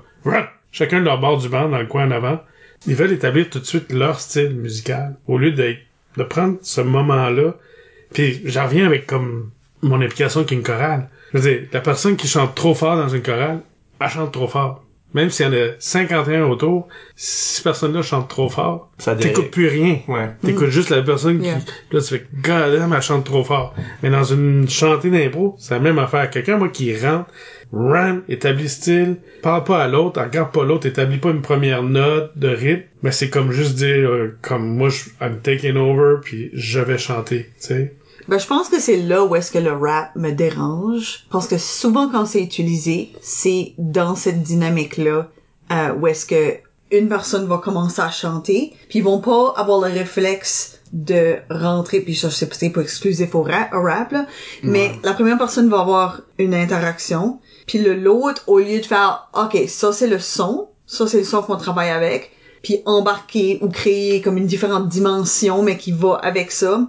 [0.72, 2.40] chacun de leur bord du banc, dans le coin en avant.
[2.86, 5.16] Ils veulent établir tout de suite leur style musical.
[5.26, 5.74] Au lieu de,
[6.18, 7.56] de prendre ce moment-là.
[8.14, 9.50] Puis j'en reviens avec comme
[9.82, 11.10] mon implication avec une chorale.
[11.34, 13.62] Je veux dire, la personne qui chante trop fort dans une chorale,
[14.00, 14.84] elle chante trop fort.
[15.16, 19.34] Même s'il y en a 51 autour, si cette personne-là chante trop fort, Ça dérive.
[19.34, 20.00] t'écoutes plus rien.
[20.08, 20.30] Ouais.
[20.44, 21.56] T'écoutes juste la personne Yeah.
[21.60, 21.96] qui...
[21.96, 23.74] Là, tu fais «God damn, elle chante trop fort».
[24.04, 26.30] Mais dans une chantée d'impro, c'est la même affaire.
[26.30, 27.32] Quelqu'un, moi, qui rentre,
[27.74, 32.38] ram, établit style, parle pas à l'autre, regarde pas l'autre, établit pas une première note
[32.38, 36.50] de rythme, mais c'est comme juste dire, euh, comme moi, je, I'm taking over, puis
[36.54, 37.96] je vais chanter, tu sais.
[38.28, 41.26] Ben, je pense que c'est là où est-ce que le rap me dérange.
[41.32, 45.30] Parce que souvent quand c'est utilisé, c'est dans cette dynamique-là,
[45.72, 46.58] euh, où est-ce que
[46.92, 52.00] une personne va commencer à chanter, puis ils vont pas avoir le réflexe de rentrer,
[52.00, 54.26] puis ça, je sais pas, c'est pas exclusif au rap, au rap là,
[54.64, 59.28] mais la première personne va avoir une interaction, puis le l'autre, au lieu de faire,
[59.36, 62.32] ok, ça c'est le son, ça c'est le son qu'on travaille avec,
[62.64, 66.82] puis embarquer ou créer comme une différente dimension, mais qui va avec ça,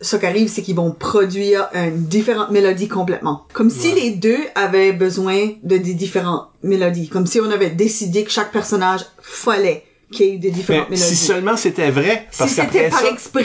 [0.00, 3.46] ce qui arrive, c'est qu'ils vont produire une différente mélodie complètement.
[3.52, 7.08] Comme si les deux avaient besoin de des différentes mélodies.
[7.08, 10.54] Comme si on avait décidé que chaque personnage fallait qu'il y ait eu des Mais
[10.56, 11.08] différentes mélodies.
[11.08, 13.44] si seulement c'était vrai, Si parce c'était qu'après par ça, exprès,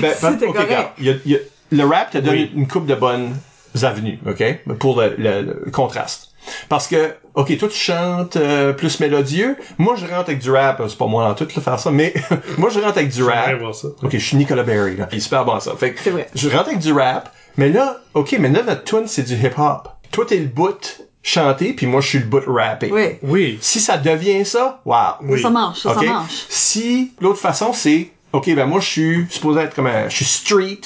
[0.00, 0.60] ben, c'était correct.
[0.62, 1.38] regarde, y a- il y a-
[1.72, 2.50] le rap te donne Oui.
[2.54, 3.34] une coupe de bonnes
[3.84, 6.28] avenues, ok, pour le, le- le contraste.
[6.68, 10.82] Parce que, ok, toi tu chantes euh, plus mélodieux, moi je rentre avec du rap,
[10.88, 12.12] c'est pas moi en tout de faire ça, mais
[12.58, 13.58] moi je rentre avec du rap.
[13.60, 13.88] voir ça.
[14.02, 15.08] Ok, je suis Nicolas Berry, là.
[15.12, 15.74] Il est super bon à ça.
[15.76, 16.28] Fait que, C'est vrai.
[16.34, 19.88] je rentre avec du rap, mais là, ok, mais là, notre tune, c'est du hip-hop.
[20.10, 22.90] Toi, t'es le bout chanté, puis moi, je suis le bout rappé.
[22.92, 23.18] Oui.
[23.22, 23.58] Oui.
[23.62, 24.96] Si ça devient ça, wow.
[25.22, 25.40] Oui.
[25.40, 26.04] Ça marche, ça, ok?
[26.04, 26.44] ça marche.
[26.48, 30.24] Si, l'autre façon, c'est, ok, ben moi, je suis supposé être comme un, je suis
[30.24, 30.80] street,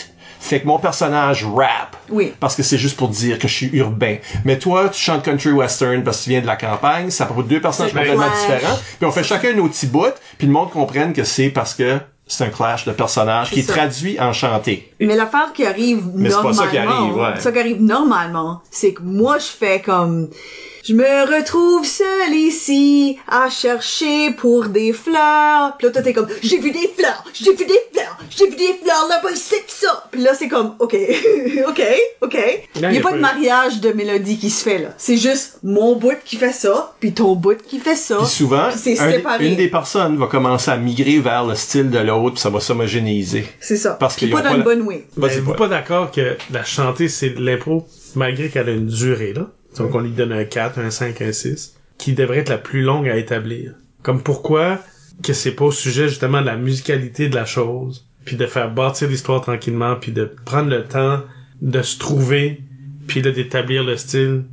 [0.46, 1.96] fait que mon personnage rap.
[2.08, 2.32] Oui.
[2.40, 4.16] Parce que c'est juste pour dire que je suis urbain.
[4.44, 7.42] Mais toi, tu chantes country western parce que tu viens de la campagne, ça peut
[7.42, 8.78] deux personnages complètement différents.
[8.98, 10.06] Puis on fait chacun nos petits bouts,
[10.38, 13.68] puis le monde comprenne que c'est parce que c'est un clash de personnages qui est
[13.68, 14.92] traduit en chanté.
[15.00, 17.38] Mais l'affaire qui arrive Mais pas ça qui arrive, ouais.
[17.38, 20.28] ça qui arrive normalement, c'est que moi je fais comme
[20.86, 25.76] je me retrouve seule ici à chercher pour des fleurs.
[25.78, 28.56] Puis là toi t'es comme j'ai vu des fleurs, j'ai vu des fleurs, j'ai vu
[28.56, 30.08] des fleurs là-bas c'est ça.
[30.10, 30.94] Puis là c'est comme ok
[31.68, 31.82] ok
[32.22, 32.38] ok.
[32.76, 34.88] Il Non, y y a pas pas- de mariage de mélodie qui se fait là.
[34.98, 38.18] C'est juste mon bout qui fait ça, puis ton bout qui fait ça.
[38.18, 39.46] Puis souvent, puis c'est un des- séparé.
[39.48, 42.60] une des personnes va commencer à migrer vers le style de l'autre, puis ça va
[42.60, 43.46] s'homogénéiser.
[43.60, 43.92] C'est ça.
[43.98, 45.04] parce qu'ils pas dans pas une la- bonne way.
[45.16, 45.56] Vas-y, Êtes-vous Paul.
[45.56, 49.48] pas d'accord que la chanter, c'est de l'impro, malgré qu'elle a une durée, là?
[49.76, 52.82] Donc on lui donne un 4, un 5, un 6, qui devrait être la plus
[52.82, 53.74] longue à établir.
[54.02, 54.80] Comme pourquoi
[55.22, 58.70] que c'est pas au sujet justement de la musicalité de la chose, puis de faire
[58.70, 61.22] bâtir l'histoire tranquillement, puis de prendre le temps
[61.62, 62.60] de se trouver,
[63.06, 64.44] puis d'établir le style.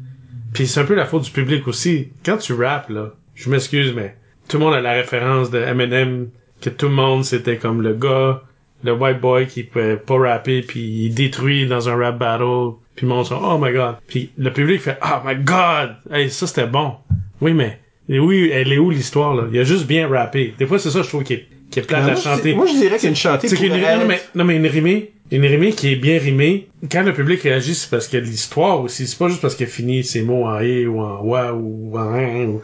[0.53, 2.09] Puis c'est un peu la faute du public aussi.
[2.23, 4.15] Quand tu rappes, là, je m'excuse, mais
[4.47, 6.29] tout le monde a la référence de Eminem,
[6.61, 8.43] que tout le monde c'était comme le gars,
[8.83, 13.05] le white boy qui pouvait pas rapper, puis il détruit dans un rap battle, puis
[13.07, 13.95] le monde dit «Oh my god».
[14.07, 15.95] Puis le public fait «Oh my god».
[16.11, 16.93] Hey, ça c'était bon.
[17.41, 17.79] Oui, mais
[18.09, 19.43] oui, elle est où l'histoire là?
[19.51, 20.53] Il a juste bien rappé.
[20.59, 22.53] Des fois c'est ça je trouve qui est qui est plate moi, à chanter.
[22.53, 25.71] moi, je dirais qu'une chantée C'est qu'une non, mais, non mais une rimée, une rimée
[25.71, 26.67] qui est bien rimée.
[26.91, 29.07] Quand le public réagit, c'est parce qu'il y a de l'histoire aussi.
[29.07, 32.43] C'est pas juste parce qu'il finit ses mots en et ou en wa ou en
[32.45, 32.61] ou-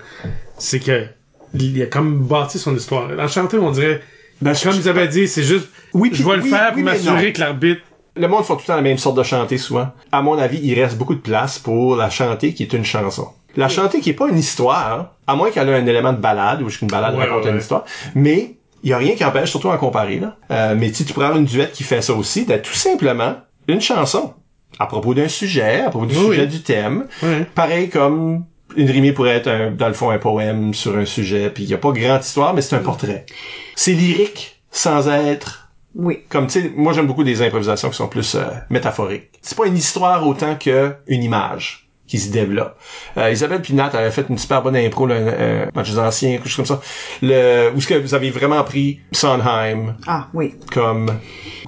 [0.59, 1.05] C'est que
[1.55, 3.09] il a comme bâti son histoire.
[3.17, 4.01] En chanter, on dirait.
[4.41, 5.67] Ben, comme je- avaient dit, c'est juste.
[5.93, 7.81] Oui, je vais le oui, faire oui, pour mais m'assurer que l'arbitre.
[8.15, 9.89] Le monde font tout le temps la même sorte de chanter souvent.
[10.11, 13.27] À mon avis, il reste beaucoup de place pour la chantée qui est une chanson.
[13.55, 16.61] La chantée qui est pas une histoire, à moins qu'elle ait un élément de balade,
[16.61, 17.83] ou qu'une balade Ouais, raconte ouais, une histoire,
[18.15, 20.35] mais il y a rien qui empêche, surtout en comparer, là.
[20.51, 23.35] Euh, mais tu sais, tu avoir une duette qui fait ça aussi, d'être tout simplement
[23.67, 24.33] une chanson.
[24.77, 26.47] À propos d'un sujet, à propos du Oui, sujet oui.
[26.47, 27.07] du thème.
[27.23, 27.45] Ouais.
[27.55, 28.45] Pareil comme
[28.75, 31.69] une rimée pourrait être, un- dans le fond, un poème sur un sujet, puis il
[31.69, 33.25] y a pas grande histoire, mais c'est un portrait.
[33.75, 36.19] C'est lyrique, sans être Oui.
[36.29, 39.65] comme tu sais moi j'aime beaucoup des improvisations qui sont plus euh, métaphoriques c'est pas
[39.65, 42.75] une histoire autant que une image qui se développe.
[43.17, 46.55] Euh, Isabelle Pinat avait fait une super bonne impro là, euh, matchs anciens quelque chose
[46.55, 46.81] comme ça.
[47.21, 50.55] Le où est-ce que vous avez vraiment pris Sondheim Ah, oui.
[50.73, 51.11] comme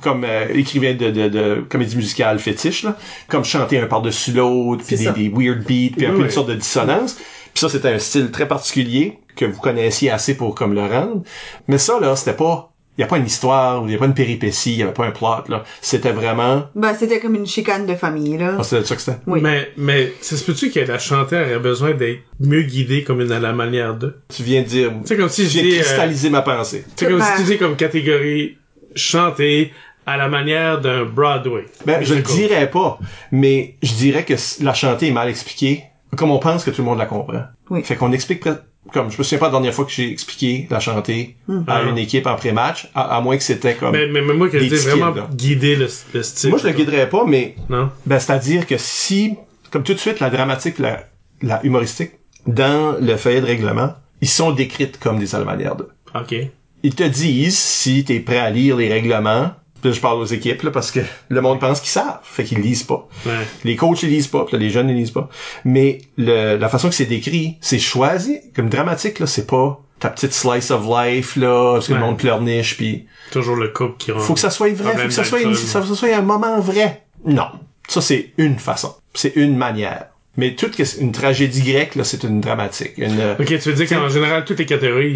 [0.01, 2.97] comme euh, écrivain de, de, de comédie musicale fétiche là,
[3.27, 6.23] comme chanter un par-dessus l'autre puis des, des weird beats puis un peu oui.
[6.23, 7.15] une sorte de dissonance.
[7.53, 11.22] Puis ça c'était un style très particulier que vous connaissiez assez pour comme le rendre.
[11.68, 12.70] Mais ça là c'était pas
[13.02, 14.94] il y a pas une histoire, il y a pas une péripétie, il y avait
[14.94, 15.64] pas un plot là.
[15.82, 18.57] C'était vraiment Ben, c'était comme une chicane de famille, là.
[18.60, 19.18] ah, c'était ça que c'était.
[19.26, 19.40] Oui.
[19.41, 23.32] Mais, mais, c'est ce peux-tu que la chanteur aurait besoin d'être mieux guidée comme une
[23.32, 24.15] à la manière de?
[24.30, 26.86] Tu viens de dire C'est comme si je viens dis, euh, cristalliser ma pensée.
[26.95, 28.57] c'est comme Ben- si tu dis comme catégorie
[28.95, 29.72] chanter
[30.06, 31.65] à la manière d'un Broadway.
[31.88, 32.99] Ben, je le dirais pas,
[33.32, 35.84] mais je dirais que la chantée est mal expliquée,
[36.15, 37.44] comme on pense que tout le monde la comprend.
[37.72, 37.84] Oui.
[37.84, 38.44] Fait qu'on explique
[38.93, 41.35] comme je me souviens pas la dernière fois que j'ai expliqué la chantée
[41.68, 41.84] à Ah.
[41.84, 44.59] une équipe en pré-match, à, à moins que c'était comme Mais, mais, mais moi, que
[44.59, 45.27] je dis vraiment là.
[45.34, 46.49] guider le, le style.
[46.49, 47.89] Moi je le guiderais pas, mais Non?
[48.05, 49.35] Ben, c'est-à-dire que si,
[49.72, 51.05] comme tout de suite, la dramatique, la,
[51.41, 52.11] la humoristique,
[52.47, 55.88] dans le feuillet de règlement, ils sont décrites comme des Almanières 2.
[56.15, 56.35] Ok.
[56.84, 59.51] Ils te disent si t'es prêt à lire les règlements,
[59.82, 60.99] puis je parle aux équipes, là, parce que
[61.30, 63.08] le monde pense qu'ils savent, fait qu'ils lisent pas.
[63.26, 63.32] Ouais.
[63.64, 65.30] Les coachs, ils lisent pas, puis là, les jeunes, ils lisent pas.
[65.66, 68.40] Mais le, la façon que c'est décrit, c'est choisi.
[68.56, 71.99] Comme dramatique, là, c'est pas ta petite slice of life, là, parce que Ouais.
[71.99, 74.26] le monde pleurniche, puis Toujours le couple qui rentre.
[74.26, 76.60] faut que ça soit vrai, faut que ça soit, une- ça, ça soit un moment
[76.60, 77.03] vrai.
[77.26, 77.48] Non.
[77.88, 78.94] Ça, c'est une façon.
[79.14, 80.06] C'est une manière.
[80.38, 82.94] Mais toute une tragédie grecque, là, c'est une dramatique.
[82.98, 85.12] Une, Ok, tu veux dire qu'en général, toutes les catégories,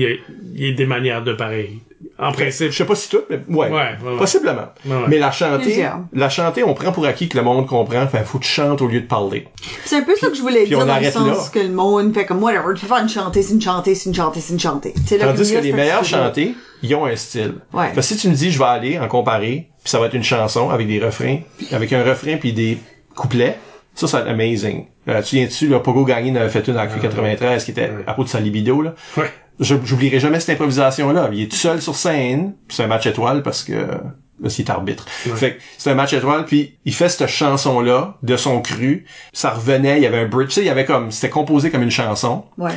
[0.54, 1.80] il y, y a des manières de pareil.
[2.20, 2.72] En principe.
[2.72, 3.70] je sais pas si tout, mais ouais.
[3.70, 4.18] Ouais, ouais.
[4.18, 4.70] Possiblement.
[4.86, 5.04] Ouais, ouais.
[5.08, 6.00] Mais la chanter, Plusieurs.
[6.14, 8.08] la chanter, on prend pour acquis que le monde comprend.
[8.08, 9.48] Fait, faut que tu chantes au lieu de parler.
[9.86, 11.50] C'est un peu ça que je voulais puis dire on dans le sens là.
[11.54, 14.16] que le monde fait comme whatever, tu faire une chantée, c'est une chantée, c'est une
[14.16, 14.94] chantée, c'est une chantée.
[15.12, 17.56] Là, Tandis que les meilleurs chantés, ils ont un style.
[17.74, 17.90] Ouais.
[17.90, 20.14] Fait que si tu me dis, je vais aller en comparer, puis ça va être
[20.16, 21.40] une chanson avec des refrains,
[21.72, 22.78] avec un refrain puis des
[23.16, 23.58] couplets,
[23.94, 24.88] ça, ça va être amazing.
[25.08, 28.14] Euh, tu viens-tu, là, Pogo Gagné en avait fait une en 93 qui était à
[28.14, 28.94] cause de sa libido, là.
[29.18, 29.30] Ouais.
[29.60, 31.30] Je- J'oublierai jamais cette improvisation-là.
[31.34, 35.06] Il est tout seul sur scène, c'est un match étoile parce que là, c'est arbitre.
[35.10, 39.06] Fait que c'est un match étoile, puis il fait cette chanson-là de son cru.
[39.32, 41.72] Ça revenait, il y avait un bridge, tu sais, il y avait comme, c'était composé
[41.72, 42.74] comme une chanson, Ouais.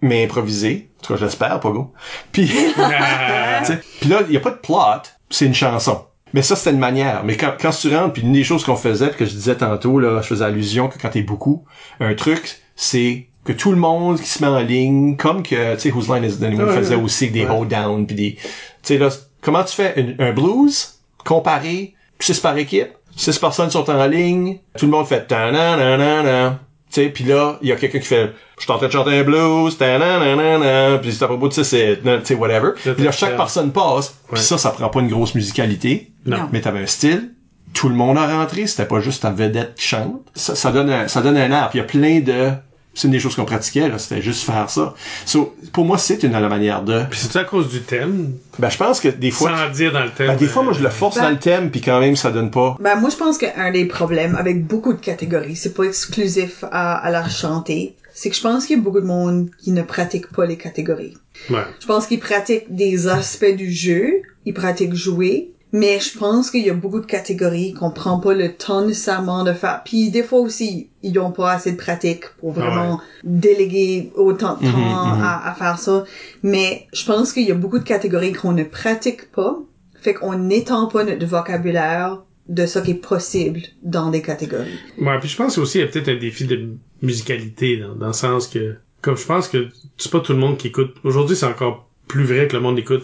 [0.00, 0.88] mais improvisé.
[1.00, 1.92] En tout cas, j'espère, Pogo.
[2.32, 6.04] Puis, tu sais, puis là, il y a pas de plot, c'est une chanson.
[6.32, 7.22] Mais ça, c'était une manière.
[7.24, 9.54] Mais quand, quand tu rentres, puis une des choses qu'on faisait, puis que je disais
[9.56, 11.64] tantôt, là, je faisais allusion que quand t'es beaucoup,
[12.00, 15.80] un truc, c'est que tout le monde qui se met en ligne, comme que, tu
[15.80, 18.40] sais, Whose Line Is It Anyway Ouais, faisait aussi des hold down puis des, tu
[18.82, 19.08] sais, là,
[19.42, 20.94] comment tu fais une- un blues
[21.24, 25.76] comparé, six par équipe, six personnes sont en ligne, tout le monde fait ta na
[25.76, 26.58] na na na
[26.92, 28.92] tu sais, puis là, il y a quelqu'un qui fait je suis en train de
[28.92, 30.58] chanter un blues, ta na na na
[30.92, 32.70] na puis c'est à propos de ça, c'est, tu sais, whatever.
[32.74, 36.12] Puis là, chaque personne passe, puis ça, ça prend pas une grosse musicalité.
[36.24, 36.48] Non.
[36.52, 37.32] Mais t'avais un style.
[37.74, 40.22] Tout le monde a rentré, c'était pas juste ta vedette qui chante.
[40.34, 41.68] Ça, ça donne un, ça donne un air.
[41.70, 42.52] Puis il y a plein de,
[42.94, 44.94] c'est une des choses qu'on pratiquait, là, c'était juste faire ça.
[45.26, 47.02] So, pour moi, c'est une à la manière de.
[47.10, 50.04] Puis c'est à cause du thème, Ben, je pense que des fois, sans dire dans
[50.04, 50.28] le thème.
[50.28, 52.30] ben, des fois, moi, je le force Ben- dans le thème, puis quand même, ça
[52.30, 52.76] donne pas.
[52.80, 56.94] Ben, moi, je pense qu'un des problèmes avec beaucoup de catégories, c'est pas exclusif à,
[56.96, 59.82] à la chanter, c'est que je pense qu'il y a beaucoup de monde qui ne
[59.82, 61.16] pratique pas les catégories.
[61.50, 61.64] Ouais.
[61.80, 66.64] Je pense qu'ils pratiquent des aspects du jeu, ils pratiquent jouer, Mais je pense qu'il
[66.64, 69.82] y a beaucoup de catégories qu'on prend pas le temps nécessairement de faire.
[69.84, 74.60] Puis des fois aussi, ils ont pas assez de pratique pour vraiment déléguer autant de
[74.60, 75.22] temps Mhm, mhm.
[75.22, 76.04] À, à faire ça.
[76.44, 79.58] Mais je pense qu'il y a beaucoup de catégories qu'on ne pratique pas.
[80.00, 84.78] Fait qu'on n'étend pas notre vocabulaire de ce qui est possible dans des catégories.
[85.00, 86.68] Ouais, puis je pense aussi qu'il y a peut-être un défi de
[87.02, 89.68] musicalité dans, dans le sens que comme je pense que
[89.98, 90.94] c'est pas tout le monde qui écoute.
[91.02, 93.02] Aujourd'hui, c'est encore plus vrai que le monde écoute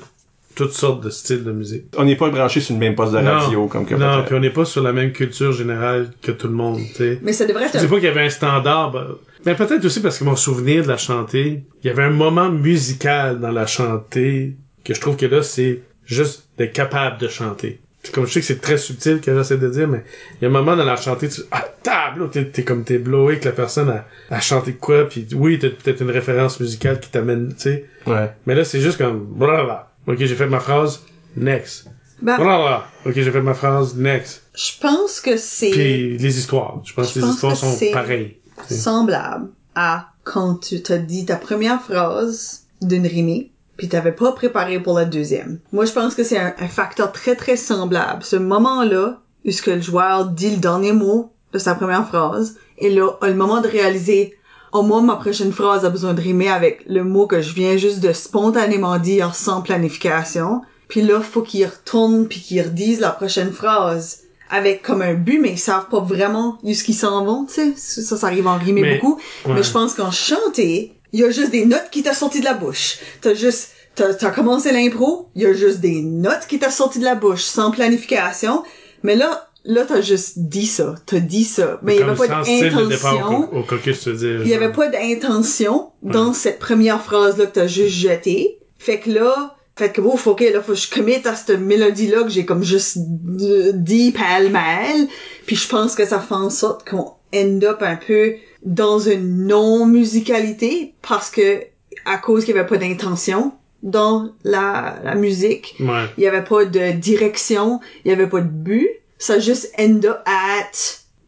[0.55, 1.85] toutes sortes de styles de musique.
[1.97, 3.39] On n'est pas branché sur une même poste de Non.
[3.39, 6.49] radio comme que Non, puis on n'est pas sur la même culture générale que tout
[6.49, 7.19] le monde, tu sais.
[7.23, 9.07] Mais ça devrait Je être dis pas qu'il y avait un standard, ben,
[9.47, 12.51] mais peut-être aussi parce que mon souvenir de la chanter, il y avait un moment
[12.51, 14.55] musical dans la chanter
[14.85, 17.81] que je trouve que là, c'est juste d'être capable de chanter.
[18.03, 20.05] C'est Comme je sais que c'est très subtil que j'essaie de dire, mais
[20.41, 22.97] il y a un moment dans la chanter, tu ah, table, t'es, t'es comme t'es
[22.99, 26.99] blowé que la personne a, a chanté quoi, puis oui, t'as peut-être une référence musicale
[26.99, 27.85] qui t'amène, tu sais.
[28.07, 28.31] Ouais.
[28.47, 29.90] Mais là, c'est juste comme, blablabla.
[30.11, 31.01] Ok, j'ai fait ma phrase,
[31.37, 31.87] next.
[32.21, 32.87] Ben, Blablabla.
[33.07, 34.43] Ok, j'ai fait ma phrase, next.
[34.55, 36.81] je pense que c'est Puis les histoires.
[36.85, 38.37] Je pense que les pense histoires que sont pareilles.
[38.69, 44.81] semblable à quand tu t'as dit ta première phrase d'une rimée, puis t'avais pas préparé
[44.81, 45.61] pour la deuxième.
[45.73, 48.23] Moi, je pense que c'est un, un facteur très très semblable.
[48.23, 52.57] Ce moment-là, où ce que le joueur dit le dernier mot de sa première phrase,
[52.79, 54.35] et là, a le moment de réaliser,
[54.73, 57.77] oh moi, ma prochaine phrase a besoin de rimer avec le mot que je viens
[57.77, 60.63] juste de spontanément dire sans planification.
[60.89, 65.39] Puis là, faut qu'il retourne puis qu'il redise la prochaine phrase avec comme un but,
[65.39, 67.73] mais ils savent pas vraiment jusqu'ils s'en vont, tu sais.
[67.77, 69.21] Ça, ça arrive en rimer Mais- beaucoup.
[69.47, 69.55] ouais.
[69.55, 72.45] Mais je pense qu'en chanter, il y a juste des notes qui t'a sorti de
[72.45, 72.99] la bouche.
[73.21, 76.99] T'as juste, t'as, t'as commencé l'impro, il y a juste des notes qui t'a sorti
[76.99, 78.65] de la bouche sans planification.
[79.05, 80.95] Mais là, là, t'as juste dit ça.
[81.07, 81.79] T'as dit ça.
[81.83, 83.39] Mais il y avait pas d'intention.
[83.43, 84.41] au, co- au caucus, tu veux dire.
[84.43, 88.59] Il y avait pas d'intention dans cette première phrase-là que t'as juste jetée.
[88.79, 92.23] Fait que là, fait que ouf, ok, là, faut que je commit à cette mélodie-là
[92.25, 95.09] que j'ai comme juste dit pêle-mêle.
[95.47, 98.35] Puis je pense que ça fait en sorte qu'on end up un peu
[98.65, 101.63] dans une non-musicalité parce que,
[102.05, 106.05] à cause qu'il y avait pas d'intention dans la, la musique, Ouais.
[106.19, 108.89] il y avait pas de direction, il y avait pas de but.
[109.21, 110.73] Ça juste end up at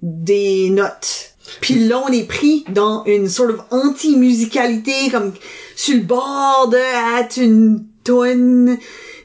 [0.02, 1.34] des notes.
[1.60, 5.32] Puis là, on est pris dans une sort of anti-musicalité, comme
[5.76, 8.78] sur le bord de at une tonne,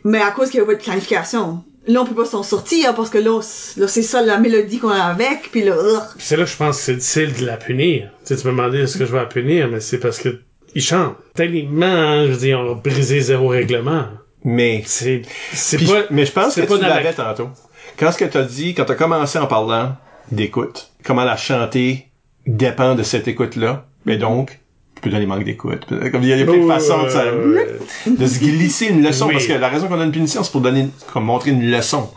[0.03, 1.63] mais à cause qu'il y avait pas de planification.
[1.87, 4.95] Là, on peut pas s'en sortir parce que là, c'est ça la mélodie qu'on a
[5.03, 5.75] avec, puis là,
[6.19, 8.09] c'est là que je pense que c'est difficile de la punir.
[8.25, 10.17] Tu sais, tu peux me demander est-ce que je vais la punir, mais c'est parce
[10.17, 10.39] que
[10.75, 11.15] ils chantent.
[11.33, 14.03] Techniquement, je veux dire, on a brisé zéro règlement.
[14.43, 15.21] Mais, C'est,
[15.53, 17.49] c'est pas, je- mais je pense que c'est pas tu dans la- l'avais tantôt.
[17.97, 19.95] Quand ce que t'as dit, quand t'as commencé en parlant
[20.31, 22.07] d'écoute, comment la chanter
[22.45, 24.59] dépend de cette écoute-là, mais donc,
[25.01, 25.85] peut donner manque d'écoute.
[26.11, 29.03] Comme il y a, plein de Oh, façons de, ça- euh, de se glisser une
[29.03, 29.33] leçon, Oui.
[29.33, 32.09] parce que la raison qu'on a une punition, c'est pour donner, comme montrer une leçon.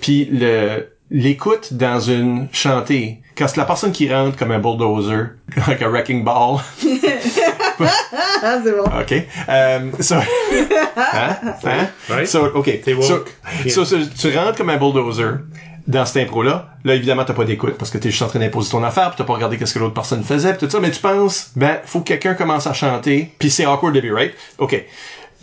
[0.00, 5.32] Puis le l'écoute dans une chantée, quand c'est la personne qui rentre comme un bulldozer,
[5.68, 6.60] like a wrecking ball,
[8.64, 8.84] c'est bon.
[8.84, 9.14] OK.
[9.48, 10.14] Euh, so,
[10.96, 11.36] hein?
[11.64, 11.88] Hein?
[12.10, 12.26] Ouais.
[12.26, 12.80] So, OK.
[12.82, 13.04] T'es woke.
[13.04, 13.24] So,
[13.64, 13.74] Yeah.
[13.74, 15.38] so, so, tu rentres comme un bulldozer
[15.86, 16.68] dans cette impro-là.
[16.84, 19.16] Là, évidemment, t'as pas d'écoute parce que t'es juste en train d'imposer ton affaire pis
[19.18, 20.80] t'as pas regardé qu'est-ce que l'autre personne faisait pis tout ça.
[20.80, 24.32] Mais tu penses, ben, faut que quelqu'un commence à chanter puis c'est awkward début, right?
[24.58, 24.84] OK.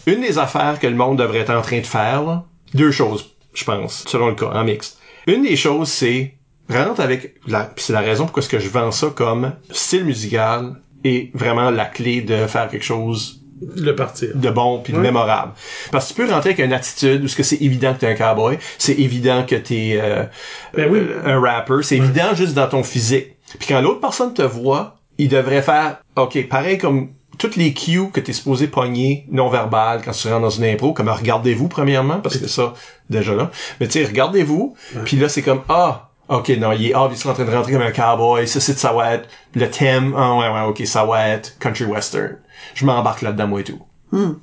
[0.07, 2.44] Une des affaires que le monde devrait être en train de faire, là,
[2.74, 4.98] deux choses, je pense, selon le cas, en mixte.
[5.28, 6.34] Une des choses, c'est
[6.70, 10.06] rentre avec la, pis c'est la raison pourquoi est-ce que je vends ça comme style
[10.06, 13.41] musical et vraiment la clé de faire quelque chose
[13.76, 14.30] Le partir.
[14.35, 15.53] de bon puis de mémorable.
[15.91, 18.07] Parce que tu peux rentrer avec une attitude où ce que c'est évident que t'es
[18.07, 20.23] un cowboy, c'est évident que t'es euh,
[20.76, 20.99] Ben oui.
[20.99, 23.35] euh, un rapper, c'est évident juste dans ton physique.
[23.59, 28.09] Puis quand l'autre personne te voit, il devrait faire OK, pareil comme toutes les cues
[28.11, 32.19] que t'es supposé pogner non verbal quand tu rentres dans une impro, comme regardez-vous premièrement
[32.19, 32.73] parce que ça
[33.09, 33.49] déjà là.
[33.80, 37.34] Mais tu sais regardez-vous, puis là c'est comme ah OK, non, il est obviously en
[37.34, 38.47] train de rentrer comme un cowboy.
[38.47, 40.14] Ça, c'est, ça va être le thème.
[40.15, 42.38] Ah, ouais, ouais, OK, ça va être country western.
[42.76, 43.80] Je m'embarque là-dedans, moi et tout.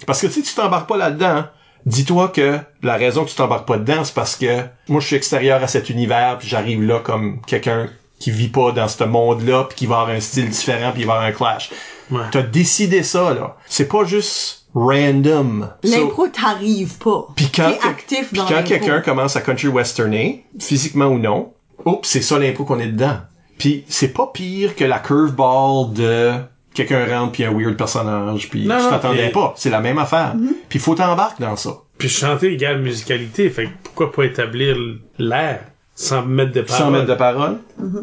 [0.06, 1.44] Parce que si tu t'embarques pas là-dedans,
[1.86, 5.16] dis-toi que la raison que tu t'embarques pas dedans, c'est parce que moi, je suis
[5.16, 7.88] extérieur à cet univers, puis j'arrive là comme quelqu'un
[8.18, 11.06] qui vit pas dans ce monde-là, puis qui va avoir un style différent, puis il
[11.06, 11.70] va avoir un clash.
[12.10, 12.22] Ouais.
[12.32, 13.56] T'as décidé ça, là.
[13.66, 15.70] C'est pas juste random.
[15.84, 17.26] So- L'impro t'arrive pas.
[17.36, 21.52] puis quand, actif dans quand quelqu'un commence à country westerner, physiquement ou non,
[21.86, 23.16] oups, c'est ça l'impro qu'on est dedans.
[23.58, 26.32] Puis c'est pas pire que la curveball de
[26.74, 29.54] quelqu'un rentre puis un weird personnage puis tu t'attendais pas.
[29.56, 30.34] C'est la même affaire.
[30.36, 30.52] Mm-hmm.
[30.68, 31.78] Puis faut t'embarquer dans ça.
[31.96, 34.76] Puis chanter égale musicalité, fait que pourquoi pas établir
[35.18, 35.60] l'air
[35.94, 36.92] sans mettre de Sans paroles?
[36.92, 37.58] mettre de parole.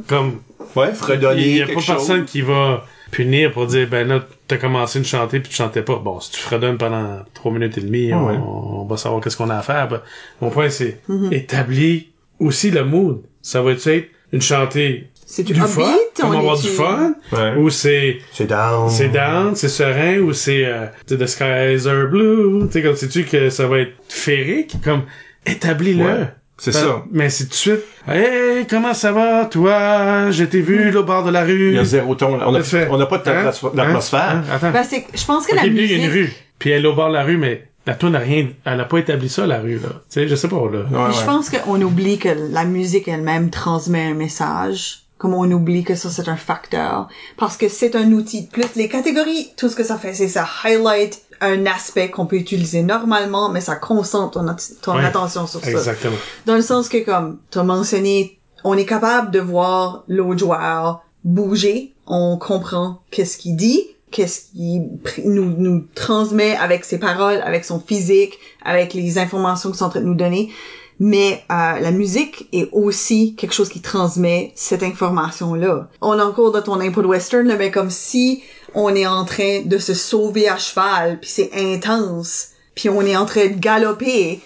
[0.08, 0.40] Comme,
[0.76, 1.86] Ouais, il fredonner y a pas chose.
[1.86, 5.84] personne qui va punir pour dire, ben là, t'as commencé une chanter puis tu chantais
[5.84, 5.98] pas.
[5.98, 8.38] Bon, si tu fredonnes pendant trois minutes et demie, on, Ouais.
[8.38, 9.88] on va savoir qu'est-ce qu'on a à faire.
[9.90, 10.02] Ben,
[10.42, 11.00] mon point, c'est
[11.32, 12.02] établir
[12.40, 13.22] aussi le mood.
[13.44, 13.88] Ça va être
[14.32, 15.84] une chantée C'est du du fun,
[16.24, 17.56] on va avoir du fun, Ouais.
[17.58, 18.90] ou c'est C'est down.
[18.90, 22.66] c'est down, c'est serein, ou c'est euh, tu sais, the skies are blue.
[22.68, 25.04] Tu sais, comme sais-tu que ça va être féerique, comme
[25.46, 26.04] établis-le.
[26.06, 27.04] Ouais, c'est Ben, ça.
[27.12, 30.32] Mais c'est tout de suite, hey, comment ça va, toi?
[30.32, 31.70] Je t'ai vu, là, au bord de la rue.
[31.72, 32.38] Il y a zéro ton.
[32.38, 32.46] là.
[32.48, 33.52] On a, Ça fait- on a pas de Hein?
[33.74, 34.22] d'atmosphère.
[34.22, 34.44] Hein?
[34.50, 34.56] Hein?
[34.56, 34.72] Attends.
[34.72, 35.98] Ben, c'est, je pense que la puis il y a musique...
[36.06, 36.32] une rue.
[36.60, 38.86] Puis elle est au bord de la rue, mais la tour n'a rien, elle a
[38.86, 39.90] pas établi ça, la rue, là.
[39.90, 40.80] Tu sais, je sais pas, là.
[41.08, 45.00] Ouais, Je pense qu'on oublie que la musique elle-même transmet un message.
[45.18, 47.08] Comme on oublie que ça, c'est un facteur.
[47.38, 48.48] Parce que c'est un outil.
[48.48, 52.36] Plus les catégories, tout ce que ça fait, c'est ça highlight un aspect qu'on peut
[52.38, 55.06] utiliser normalement, mais ça concentre ton, ton Ouais.
[55.06, 55.70] attention sur ça.
[55.72, 56.16] Exactement.
[56.46, 61.94] Dans le sens que, comme t'as mentionné, on est capable de voir l'autre joueur bouger.
[62.06, 63.82] On comprend qu'est-ce qu'il dit,
[64.14, 64.90] qu'est-ce qu'il
[65.26, 69.90] nous, nous transmet avec ses paroles, avec son physique, avec les informations qu'ils sont en
[69.90, 70.52] train de nous donner.
[71.00, 75.90] Mais euh, la musique est aussi quelque chose qui transmet cette information-là.
[76.02, 78.44] On est encore dans ton de western, là, mais comme si
[78.76, 83.18] on est en train de se sauver à cheval, puis c'est intense, puis on est
[83.18, 84.40] en train de galoper,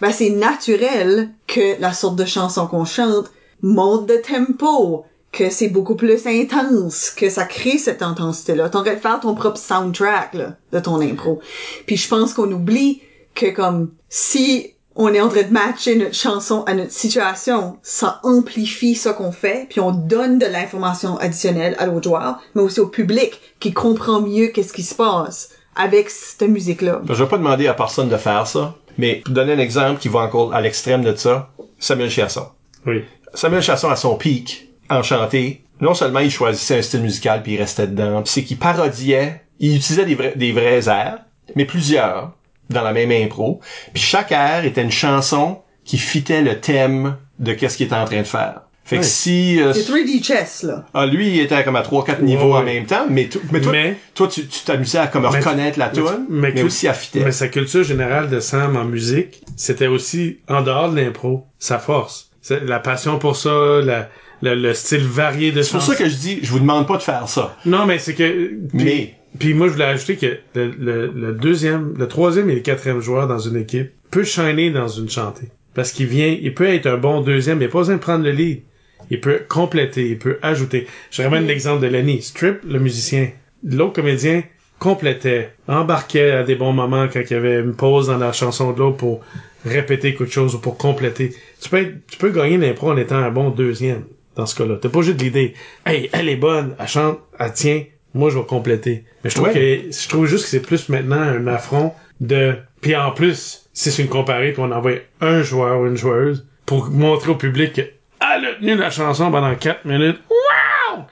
[0.00, 3.30] ben c'est naturel que la sorte de chanson qu'on chante
[3.62, 8.68] monte de tempo, que c'est beaucoup plus intense, que ça crée cette intensité-là.
[8.68, 11.40] T'aurais de faire ton propre soundtrack là, de ton impro.
[11.86, 13.02] Puis je pense qu'on oublie
[13.34, 18.20] que comme si on est en train de matcher notre chanson à notre situation, ça
[18.22, 22.78] amplifie ce qu'on fait, puis on donne de l'information additionnelle à l'autre joueur, mais aussi
[22.78, 27.02] au public qui comprend mieux qu'est-ce qui se passe avec cette musique-là.
[27.08, 30.08] Je vais pas demander à personne de faire ça, mais pour donner un exemple qui
[30.08, 31.50] va encore à l'extrême de ça,
[31.80, 32.46] Samuel Chasson.
[32.86, 33.02] Oui.
[33.34, 37.58] Samuel Chasson, à son pic, enchanté, non seulement il choisissait un style musical puis il
[37.58, 41.18] restait dedans, puis c'est qu'il parodiait, il utilisait des vrais, des vrais airs,
[41.56, 42.32] mais plusieurs,
[42.70, 43.60] dans la même impro,
[43.92, 48.04] puis chaque air était une chanson qui fitait le thème de qu'est-ce qu'il était en
[48.06, 48.62] train de faire.
[48.86, 49.60] Fait que si...
[49.62, 50.84] euh, C'est 3D chess, là.
[50.92, 53.72] ah, lui, il était comme à 3-4 niveaux en même temps, mais, tout- mais toi,
[53.72, 57.20] Mais- toi tu tu t'amusais à comme reconnaître la tune, mais mais, aussi à fitter.
[57.24, 61.78] Mais sa culture générale de Sam en musique, c'était aussi, en dehors de l'impro, sa
[61.78, 62.30] force.
[62.50, 64.10] La passion pour ça, la,
[64.44, 66.96] le, le style varié de C'est pour ça que je dis, je vous demande pas
[66.98, 67.56] de faire ça.
[67.66, 68.50] Non, mais c'est que...
[68.68, 72.54] Puis, Mais- Puis moi, je voulais ajouter que le, le, le deuxième, le troisième et
[72.54, 75.48] le quatrième joueur dans une équipe peut shiner dans une chantée.
[75.74, 78.30] Parce qu'il vient, il peut être un bon deuxième, mais pas besoin de prendre le
[78.30, 78.62] lead.
[79.10, 80.86] Il peut compléter, il peut ajouter.
[81.10, 82.22] Je ramène l'exemple de Lenny.
[82.22, 83.30] Strip, le musicien.
[83.64, 84.44] L'autre comédien
[84.78, 88.72] complétait, embarquait à des bons moments quand il y avait une pause dans la chanson
[88.72, 89.20] de l'autre pour
[89.64, 91.34] répéter quelque chose ou pour compléter.
[91.60, 94.04] Tu peux être- tu peux gagner l'impro en étant un bon deuxième
[94.36, 94.76] dans ce cas-là.
[94.80, 95.54] T'as pas juste l'idée,
[95.86, 97.82] hey, elle est bonne, elle chante, elle tient,
[98.14, 99.04] moi je vais compléter.
[99.22, 99.54] Mais je trouve Ouais.
[99.88, 103.90] que je trouve juste que c'est plus maintenant un affront de puis en plus, si
[103.90, 107.80] c'est une comparée qu'on envoie un joueur ou une joueuse pour montrer au public que
[107.80, 110.18] elle a tenu la chanson pendant 4 minutes.
[110.30, 111.04] Wow!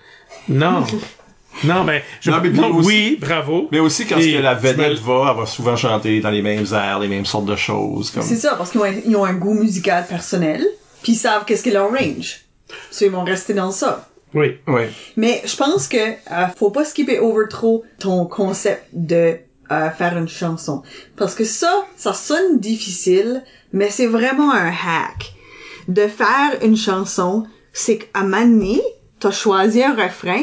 [0.49, 0.85] Non.
[1.65, 3.69] non, mais, je, Non, mais puis non, aussi- oui, bravo.
[3.73, 6.65] Mais aussi, quand Et que la vedette va, elle va souvent chanter dans les mêmes
[6.73, 8.11] airs, les mêmes sortes de choses.
[8.11, 8.23] Comme...
[8.23, 8.81] C'est ça, parce qu'ils
[9.16, 10.65] ont, ont un goût musical personnel,
[11.03, 12.40] puis ils savent qu'est-ce qu'est leur range.
[12.90, 14.09] So, ils vont rester dans ça.
[14.35, 14.59] Oui.
[14.66, 14.90] Ouais.
[15.16, 19.36] Mais je pense que euh, faut pas skipper over trop ton concept de
[19.70, 20.82] euh, faire une chanson.
[21.16, 23.43] Parce que ça, ça sonne difficile,
[23.73, 25.35] mais c'est vraiment un hack.
[25.89, 28.82] De faire une chanson, c'est qu'à un moment donné,
[29.19, 30.43] t'as choisi un refrain,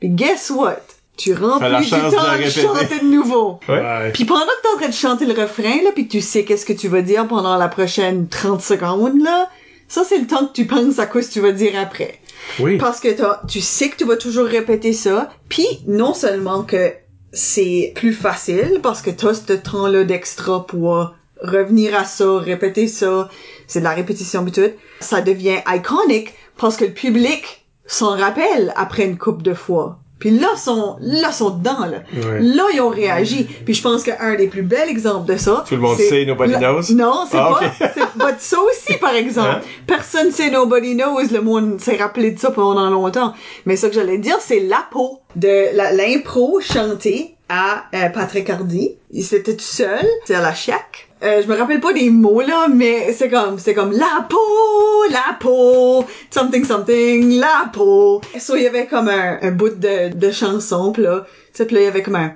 [0.00, 0.80] puis guess what?
[1.16, 3.58] Tu remplis du de temps de chanter de nouveau.
[3.68, 4.12] Ouais.
[4.12, 6.44] Puis pendant que t'es en train de chanter le refrain, là, puis que tu sais
[6.44, 9.50] qu'est-ce que tu vas dire pendant la prochaine 30 secondes, là,
[9.88, 12.20] ça, c'est le temps que tu penses à quoi tu vas dire après.
[12.60, 12.78] Oui.
[12.78, 13.08] Parce que
[13.46, 16.92] tu sais que tu vas toujours répéter ça, puis non seulement que
[17.32, 23.28] c'est plus facile, parce que t'as ce temps-là d'extra pour revenir à ça, répéter ça,
[23.66, 29.04] c'est de la répétition tout, ça devient iconique parce que le public s'en rappelle après
[29.04, 29.98] une coupe de fois.
[30.18, 31.98] Puis là, sont, là, sont dedans, là.
[32.12, 32.40] Ouais.
[32.40, 33.44] Là, ils ont réagi.
[33.64, 35.64] Puis je pense qu'un des plus bels exemples de ça...
[35.68, 36.94] Tout le monde sait Nobody la- Knows?
[36.94, 37.66] Non, c'est Ah, pas...
[37.66, 37.72] ok.
[37.94, 39.48] c'est pas ça aussi, par exemple.
[39.48, 39.60] Hein?
[39.86, 41.28] Personne sait Nobody Knows.
[41.32, 43.32] Le monde s'est rappelé de ça pendant longtemps.
[43.64, 48.96] Mais ce que j'allais dire, c'est la peau de l'impro chantée à euh, Patrick Hardy.
[49.12, 50.04] Il s'était tout seul.
[50.24, 51.07] C'est à la chiac.
[51.22, 55.04] Euh, je me rappelle pas des mots là, mais c'est comme c'est comme la peau,
[55.10, 58.20] la peau, something something, la peau.
[58.38, 61.66] So il y avait comme un, un bout de, de chanson, pis là, tu sais,
[61.66, 62.34] pis là il y avait comme un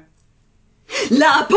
[1.10, 1.56] la peau,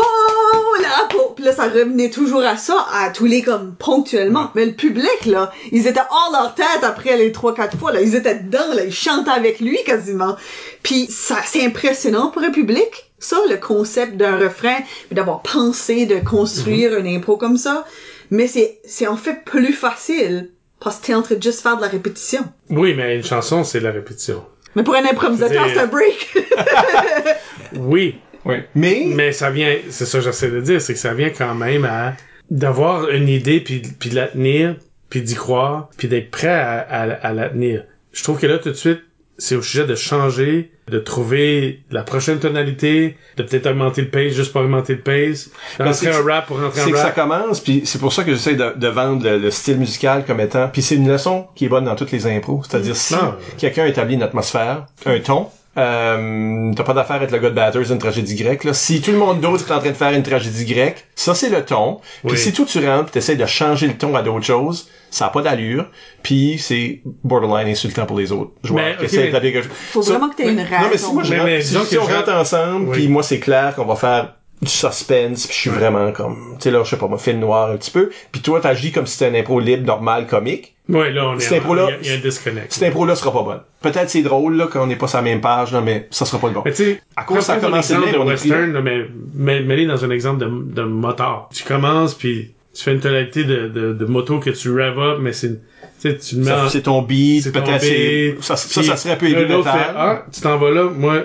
[0.80, 1.32] la peau.
[1.34, 4.50] Puis là, ça revenait toujours à ça, à tous les comme ponctuellement.
[4.54, 8.00] Mais le public, là, ils étaient hors leur tête après les trois, quatre fois, là.
[8.00, 8.84] Ils étaient dedans, là.
[8.84, 10.36] Ils chantaient avec lui quasiment.
[10.82, 13.05] Puis ça, c'est impressionnant pour un public.
[13.28, 14.76] Ça, le concept d'un refrain,
[15.06, 16.98] puis d'avoir pensé de construire Mhm.
[17.06, 17.84] une impro comme ça.
[18.30, 20.50] Mais c'est, c'est en fait plus facile
[20.80, 22.42] parce que t'es en train de juste faire de la répétition.
[22.70, 24.44] Oui, mais une chanson, c'est la répétition.
[24.76, 26.36] Mais pour un improvisateur, c'est un break.
[27.74, 28.56] Oui, Oui.
[28.74, 31.54] Mais, mais ça vient, c'est ça que j'essaie de dire, c'est que ça vient quand
[31.54, 32.14] même à
[32.50, 34.76] d'avoir une idée puis puis de la tenir,
[35.10, 37.84] puis d'y croire, puis d'être prêt à, à, à la tenir.
[38.12, 39.00] Je trouve que là tout de suite,
[39.38, 44.32] c'est au sujet de changer, de trouver la prochaine tonalité, de peut-être augmenter le pace
[44.32, 47.04] juste pour augmenter le pace, rentrer c'est un rap pour rentrer c'est un que ça
[47.06, 47.14] rap.
[47.14, 50.40] commence, puis c'est pour ça que j'essaie de, de vendre le, le style musical comme
[50.40, 50.68] étant...
[50.68, 52.62] Puis c'est une leçon qui est bonne dans toutes les impros.
[52.68, 53.14] C'est-à-dire, si
[53.58, 57.82] quelqu'un établit une atmosphère, un ton, euh, t'as pas d'affaire avec le gars de Batters
[57.82, 58.72] d'une tragédie grecque, là.
[58.74, 61.50] Si tout le monde d'autre est en train de faire une tragédie grecque, ça c'est
[61.50, 62.00] le ton.
[62.22, 62.38] Puis Oui.
[62.38, 65.28] si toi tu rentres pis t'essayes de changer le ton à d'autres choses, ça a
[65.30, 65.86] pas d'allure,
[66.22, 69.62] puis c'est borderline insultant pour les autres joueurs Mais, quelque.
[69.92, 70.82] Faut Ça- vraiment que t'aies une raison.
[70.82, 72.96] Non, mais si moi, je Mais- rentre- mais si, on je- rentre ensemble, Oui.
[72.98, 76.64] puis moi, c'est clair qu'on va faire du suspense, puis je suis vraiment comme, tu
[76.64, 79.06] sais, là, je sais pas, moi, film noir un petit peu, puis toi, t'agis comme
[79.06, 80.75] si c'était un impro libre, normal, comique.
[80.88, 82.72] Ouais, là on est Cette impro-là- il y a- il y, a un disconnect.
[82.72, 83.60] Cette impro-là sera pas bonne.
[83.82, 86.38] Peut-être c'est drôle, là, qu'on n'est pas sur la même page, là, mais ça sera
[86.40, 86.62] pas le bon.
[86.64, 89.86] Mais tu sais, À cause ça exemple bien, de on western, là, mais mais mets-les
[89.86, 91.48] dans un exemple de, de moteur.
[91.52, 95.18] Tu commences puis tu fais une tonalité de, de, de moto que tu rev up,
[95.20, 95.54] mais c'est,
[96.00, 99.62] tu sais, tu mets c'est ton beat, peut-être c'est, ça, ça, serait un peu métal.
[99.96, 101.24] ah, tu t'en vas là, moi,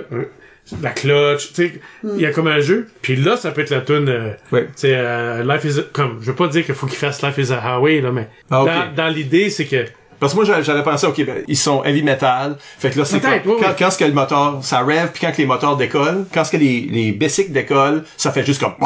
[0.81, 1.73] la clutch, tu sais,
[2.03, 2.09] Hmm.
[2.15, 4.57] il y a comme un jeu, puis là, ça peut être la tune, euh, tu
[4.75, 7.37] sais, euh, Life is, a- comme, je veux pas dire qu'il faut qu'il fasse Life
[7.37, 8.63] is a Highway, là, mais Ah,
[8.95, 9.85] dans, dans l'idée, c'est que,
[10.21, 12.55] Parce que moi, j'avais- pensé, OK, ben, ils sont heavy metal.
[12.79, 15.19] Fait que là, c'est quand, oui, quand, quand ce que le moteur, ça rêve, puis
[15.25, 18.61] quand que les moteurs décollent, quand ce que les, les bicycles décollent, ça fait juste
[18.61, 18.85] comme, tu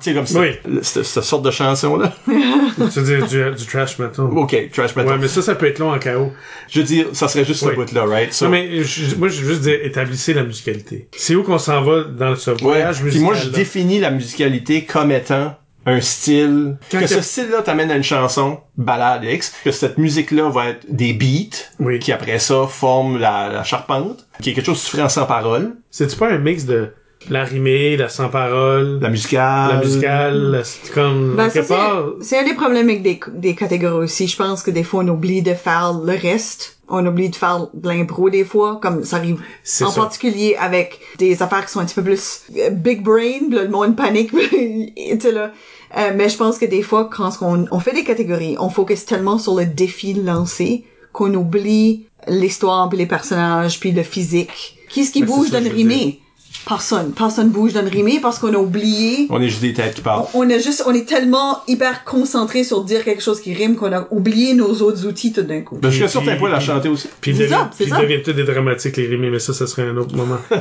[0.00, 0.40] sais, comme ça.
[0.40, 0.48] Oui.
[0.82, 2.12] Cette, cette sorte de chanson-là.
[2.26, 4.24] tu veux dire, du, du trash metal.
[4.24, 5.12] OK, trash metal.
[5.12, 6.32] Ouais, mais ça, ça peut être long en chaos.
[6.70, 8.32] Je veux dire, ça serait juste ce bout-là, right?
[8.32, 11.06] So- Non, mais je- moi, je veux juste dire, établissez la musicalité.
[11.14, 12.56] C'est où qu'on s'en va dans ce Ouais.
[12.62, 15.54] voyage Puis musical moi, je définis la musicalité comme étant
[15.86, 20.48] un style, Quand que ce style-là t'amène à une chanson, balade X, que cette musique-là
[20.48, 21.98] va être des beats, Oui.
[21.98, 25.08] qui après ça forment la, la charpente, qui est quelque chose que tu ferais en
[25.08, 26.92] sans parole, C'est-tu pas un mix de
[27.30, 32.06] la rimée, la sans parole, la musicale, la musicale, la- c'est comme, Ben, quelque part,
[32.20, 34.26] c'est, un des problèmes avec des, des catégories aussi.
[34.28, 36.78] Je pense que des fois, on oublie de faire le reste.
[36.88, 40.00] On oublie de faire de l'impro des fois, comme ça arrive C'est en ça.
[40.02, 43.96] particulier avec des affaires qui sont un petit peu plus euh, big brain, le monde
[43.96, 45.52] panique, tu sais là.
[45.96, 49.04] Euh, mais je pense que des fois, quand on, on fait des catégories, on focus
[49.06, 54.76] tellement sur le défi lancé qu'on oublie l'histoire, puis les personnages, puis le physique.
[54.88, 55.76] Qui est-ce qui Mais c'est bouge dans le veux dire.
[55.88, 56.20] rimé?
[56.66, 57.12] Personne.
[57.12, 60.00] Personne bouge dans le rimé parce qu'on a oublié on est juste des têtes qui
[60.00, 60.24] parlent.
[60.34, 63.92] on a juste, on est tellement hyper concentré sur dire quelque chose qui rime qu'on
[63.92, 65.76] a oublié nos autres outils tout d'un coup.
[65.80, 67.08] Ben, je suis Puis- sûr que t'as pas la chanter aussi.
[67.20, 68.00] puis C'est ça, c'est ça.
[68.00, 70.38] devient tout des dramatiques, les rimés, mais ça, ça serait un autre moment.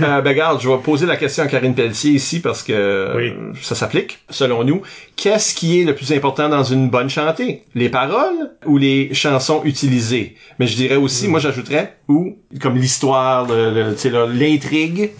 [0.00, 3.32] Euh, ben, regarde, je vais poser la question à Karine Pelletier ici parce que Oui.
[3.62, 4.82] ça s'applique, selon nous.
[5.16, 7.64] Qu'est-ce qui est le plus important dans une bonne chantée?
[7.74, 10.36] Les paroles ou les chansons utilisées?
[10.58, 15.10] Mais je dirais aussi, moi j'ajouterais, ou comme l'histoire, l'intrigue,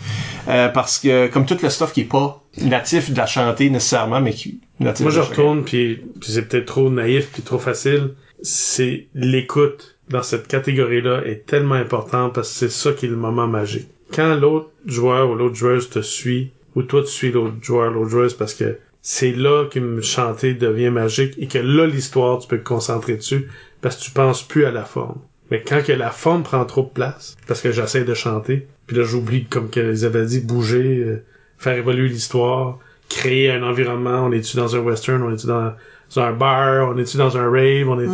[0.49, 4.21] euh, parce que comme tout le stuff qui est pas natif de la chantée nécessairement,
[4.21, 8.15] mais qui natif Moi, je retourne, puis, puis c'est peut-être trop naïf, puis trop facile.
[8.43, 13.17] C'est l'écoute dans cette catégorie-là est tellement importante parce que c'est ça qui est le
[13.17, 13.89] moment magique.
[14.13, 18.11] Quand l'autre joueur ou l'autre joueuse te suit, ou toi tu suis l'autre joueur, l'autre
[18.11, 22.59] joueuse, parce que c'est là qu'une chantée devient magique et que là l'histoire tu peux
[22.59, 23.49] te concentrer dessus
[23.81, 25.19] parce que tu penses plus à la forme.
[25.53, 28.97] Mais quand que la forme prend trop de place, parce que j'essaie de chanter, puis
[28.97, 31.23] là j'oublie comme qu'ils avaient dit bouger, euh,
[31.59, 32.79] faire évoluer l'histoire,
[33.11, 35.75] créer un environnement, on est-tu dans un western, on est-tu dans,
[36.15, 38.09] dans un bar, on est-tu dans un rave, on est...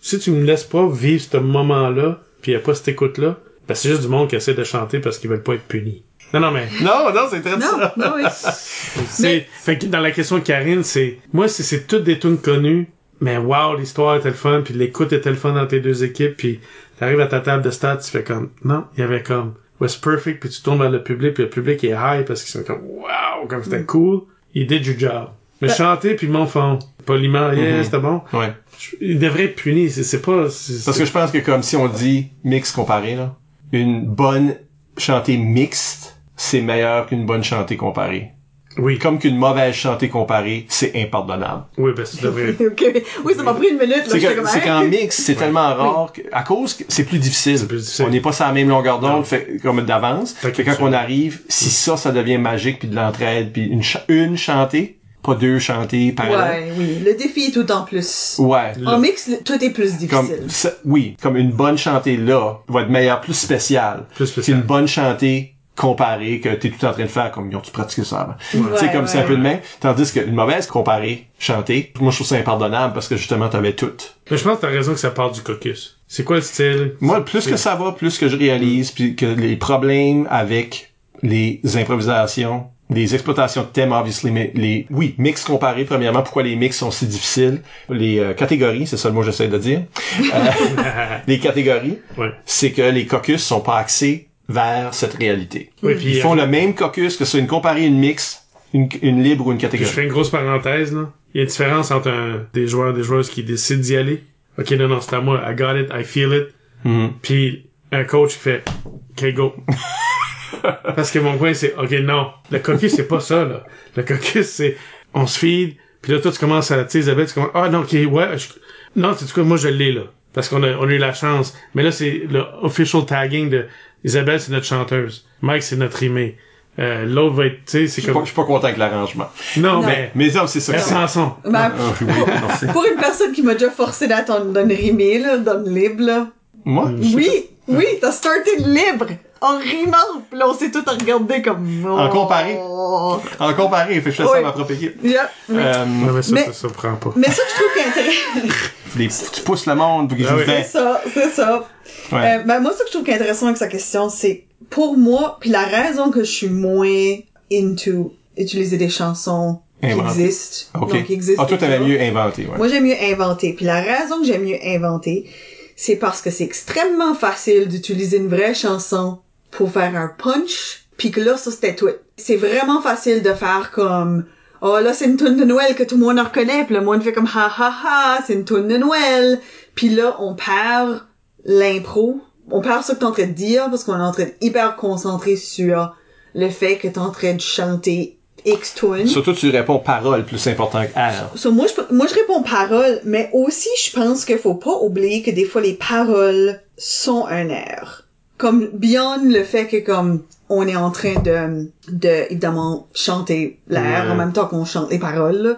[0.00, 3.36] Si tu me laisses pas vivre ce moment-là, puis y a pas cette écoute-là,
[3.68, 6.04] ben c'est juste du monde qui essaie de chanter parce qu'ils veulent pas être punis.
[6.32, 7.92] Non, non, mais Non, non, c'est très Non, ça.
[7.98, 8.22] non, oui.
[8.30, 12.38] c'est, fait que dans la question de Karine, c'est, moi, c'est, c'est toutes des tunes
[12.38, 12.88] connues,
[13.20, 16.36] mais wow, l'histoire était le fun, puis l'écoute était le fun dans tes deux équipes,
[16.36, 16.60] puis
[16.98, 19.96] t'arrives à ta table de stats, tu fais comme, non, il y avait comme, was
[20.02, 22.64] perfect, puis tu tournes vers le public, puis le public est high parce qu'ils sont
[22.66, 24.22] comme, wow, comme c'était cool,
[24.54, 25.28] il did your job.
[25.60, 27.84] Mais chanter, puis le monde font, poliment, yeah, Mhm.
[27.84, 28.22] c'était bon.
[28.32, 28.52] Ouais.
[29.00, 31.88] Il devrait être puni, c'est, pas, c'est, Parce que je pense que comme si on
[31.88, 33.34] dit mix comparé, là,
[33.72, 34.54] une bonne
[34.96, 38.30] chantée mixte, c'est meilleur qu'une bonne chantée comparée.
[38.78, 41.64] Oui, Comme qu'une mauvaise chantée comparée, c'est impardonnable.
[41.78, 43.02] oui, ben, tu devrais, Ok.
[43.24, 44.02] Oui, ça m'a pris une minute, là.
[44.08, 44.80] C'est comme, c'est hein?
[44.82, 47.66] qu'en mix, c'est tellement rare, que- à cause que c'est plus difficile.
[47.66, 48.04] plus difficile.
[48.06, 50.32] On n'est pas sur la même longueur d'onde, fait, comme d'avance.
[50.34, 53.82] Fait que quand on arrive, si ça, ça devient magique, puis de l'entraide, puis une,
[53.82, 56.68] cha- une chantée, pas deux chantés parallèles.
[56.68, 56.98] Ouais, oui.
[57.04, 58.36] Le défi est tout en plus.
[58.38, 58.72] Ouais.
[58.86, 60.44] En mix, le- tout est plus Comme, difficile.
[60.48, 64.06] ça- oui, comme une bonne chantée là va être meilleure, plus spéciale.
[64.14, 64.58] Plus spécial.
[64.58, 68.04] qu'une bonne chantée comparée que t'es tout en train de faire comme ils ont-tu pratiqué
[68.04, 68.34] ça avant?
[68.50, 69.60] tu sais, Ouais, comme c'est un peu de même.
[69.80, 73.92] Tandis qu'une mauvaise comparée chantée, moi je trouve ça impardonnable parce que justement t'avais tout.
[74.30, 75.98] Mais je pense que t'as raison que ça part du caucus.
[76.08, 76.94] C'est quoi le style?
[77.00, 80.92] Moi, plus que ça va, plus que je réalise, puis que les problèmes avec
[81.22, 86.56] les improvisations, les exploitations de thèmes, obviously, mais les, oui, mix comparés, premièrement, pourquoi les
[86.56, 87.60] mix sont si difficiles,
[87.90, 89.82] les euh, catégories, c'est ça le mot que j'essaie de dire,
[90.20, 90.50] Euh,
[91.26, 92.30] les catégories, Ouais.
[92.46, 95.70] c'est que les caucus sont pas axés vers cette réalité.
[95.82, 98.46] Oui, puis, Ils font euh, le même caucus que ce soit une comparée, une mix,
[98.72, 99.92] une, une libre ou une Puis je catégorie.
[99.94, 101.10] fais une grosse parenthèse, là.
[101.34, 104.24] Il y a une différence entre un- des joueurs des joueuses qui décident d'y aller.
[104.58, 105.42] Ok, non, non, c'est à moi.
[105.46, 106.54] I got it, I feel it.
[106.84, 107.12] Mhm.
[107.22, 109.54] Puis un coach qui fait, ok, go.
[110.96, 112.28] Parce que mon point, c'est, ok, non.
[112.50, 113.64] Le caucus, c'est pas ça, là.
[113.96, 114.76] Le caucus, c'est,
[115.14, 117.68] on se feed, puis là, toi, tu commences à, tu sais, Isabelle, tu commences, ah,
[117.68, 118.48] non, ok, ouais, je-
[118.96, 120.02] non, c'est quoi, moi, je l'ai, là.
[120.32, 121.56] Parce qu'on a, on a eu la chance.
[121.74, 123.66] Mais là, c'est le official tagging de
[124.08, 125.24] Isabelle, c'est notre chanteuse.
[125.42, 126.36] Mike, c'est notre rimé.
[126.78, 128.64] Euh, l'autre va être, tu sais, Je c'est suis pas, comme, je suis pas content
[128.66, 129.26] avec l'arrangement.
[129.56, 129.86] non, Non.
[129.86, 130.72] mais, Mais non, c'est ça.
[130.72, 131.32] la chanson.
[131.44, 132.06] Ben, Ah, oui,
[132.46, 132.66] merci.
[132.66, 136.28] pour une personne qui m'a déjà forcé d'attendre d'une rimée, là, dans le libre, là.
[136.64, 136.90] Moi?
[137.14, 139.06] Oui, oui, t'as starté libre,
[139.40, 141.84] en rimant, pis là, on s'est tout regardé comme...
[141.86, 142.58] En comparé.
[142.60, 143.18] Oh.
[143.38, 144.96] En comparé, fait que je fais ça à ma propre équipe.
[145.02, 145.56] Yeah, oui.
[145.58, 147.12] Euh, Ouais, mais ça, Mais- ça, ça prend pas.
[147.16, 148.58] Mais ça que je trouve qu'intéressant...
[148.96, 150.42] les- tu pousses le monde pour qu'ils Ah oui.
[150.46, 151.68] C'est ça, c'est ça.
[152.12, 152.38] Ouais.
[152.38, 155.50] Euh, ben, moi, ce que je trouve qu'intéressant avec sa question, c'est, pour moi, puis
[155.50, 157.16] la raison que je suis moins
[157.52, 160.90] into utiliser des chansons qui existent, OK.
[160.92, 161.88] donc qui existent Ah, toi, t'aimais déjà.
[161.88, 162.56] mieux inventer, ouais.
[162.56, 163.52] Moi, j'aime mieux inventer.
[163.52, 165.30] Puis la raison que j'aime mieux inventer,
[165.76, 169.18] c'est parce que c'est extrêmement facile d'utiliser une vraie chanson
[169.50, 171.88] pour faire un punch, puis que là, ça, c'était tout.
[172.16, 174.24] C'est vraiment facile de faire comme...
[174.60, 176.80] Oh là, c'est une tune de Noël que tout le monde en reconnaît, puis le
[176.80, 179.40] monde fait comme ha ha ha, c'est une tune de Noël.
[179.76, 181.02] Puis là, on perd
[181.44, 182.20] l'impro.
[182.50, 184.34] On perd ce que t'es en train de dire parce qu'on est en train de
[184.40, 185.94] hyper concentrer sur
[186.34, 189.06] le fait que t'es en train de chanter X tune.
[189.06, 191.30] Surtout, tu réponds paroles plus important que air.
[191.34, 195.22] So, moi, je, moi, je réponds paroles, mais aussi, je pense qu'il faut pas oublier
[195.22, 198.07] que des fois, les paroles sont un air.
[198.38, 204.08] Comme, beyond le fait que, comme, on est en train de, de, évidemment, chanter l'air
[204.10, 205.56] en même temps qu'on chante les paroles, là.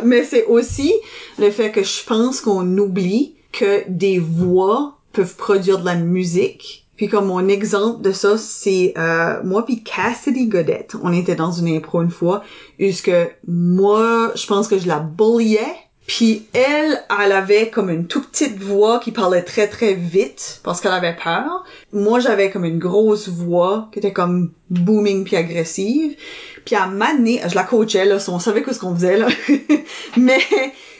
[0.04, 0.92] mais c'est aussi
[1.38, 6.86] le fait que je pense qu'on oublie que des voix peuvent produire de la musique.
[6.96, 10.94] Puis comme mon exemple de ça, c'est euh, moi puis Cassidy Godette.
[11.02, 12.44] On était dans une impro une fois,
[12.78, 13.10] puisque
[13.48, 15.74] moi, je pense que je la bulliais.
[16.06, 20.80] Puis elle, elle avait comme une toute petite voix qui parlait très très vite parce
[20.80, 21.64] qu'elle avait peur.
[21.92, 26.14] Moi, j'avais comme une grosse voix qui était comme booming puis agressive.
[26.66, 29.28] Puis à Mané, je la coachais là, on savait que ce qu'on faisait là.
[30.18, 30.40] mais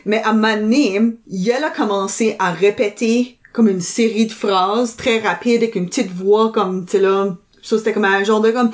[0.06, 1.01] mais à Mané,
[1.31, 6.10] elle a commencé à répéter comme une série de phrases très rapides avec une petite
[6.10, 8.70] voix comme tu là ça c'était comme un genre de comme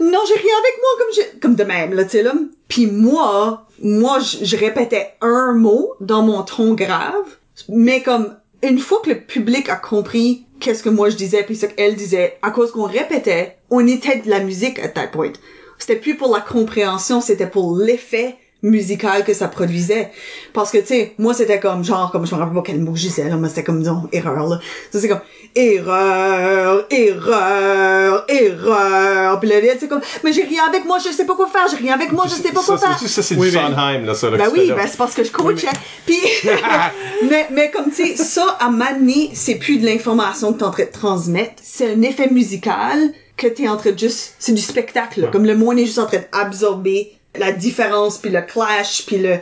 [0.00, 2.34] non j'ai rien avec moi comme j'ai comme de même là tu sais là.
[2.68, 7.24] Puis moi moi je, je répétais un mot dans mon ton grave
[7.68, 11.56] mais comme une fois que le public a compris qu'est-ce que moi je disais puis
[11.56, 15.32] ce qu'elle disait à cause qu'on répétait on était de la musique à that point.
[15.78, 18.36] C'était plus pour la compréhension c'était pour l'effet
[18.66, 20.10] musical que ça produisait
[20.52, 22.94] parce que tu sais moi c'était comme genre comme je me rappelle pas quel mot
[22.94, 24.58] je disais là mais c'était comme disons erreur là
[24.90, 25.20] ça c'est comme
[25.54, 31.34] erreur erreur erreur puis là c'est comme mais j'ai rien avec moi je sais pas
[31.34, 33.36] quoi faire j'ai rien avec moi je sais pas quoi ça, faire ça, ça, c'est
[33.36, 34.30] Oui, du mais- Sondheim, là, ça.
[34.30, 35.68] Là, ben tu oui, ben c'est parce que je coachais.
[36.06, 36.18] Puis,
[37.28, 40.70] mais, mais comme tu sais, ça, à Mané, c'est plus de l'information que t'es en
[40.70, 41.54] train de transmettre.
[41.62, 44.34] C'est un effet musical que t'es en train de juste...
[44.38, 45.28] C'est du spectacle, là.
[45.28, 49.36] Comme le monde est juste en train d'absorber la différence, puis le clash, puis le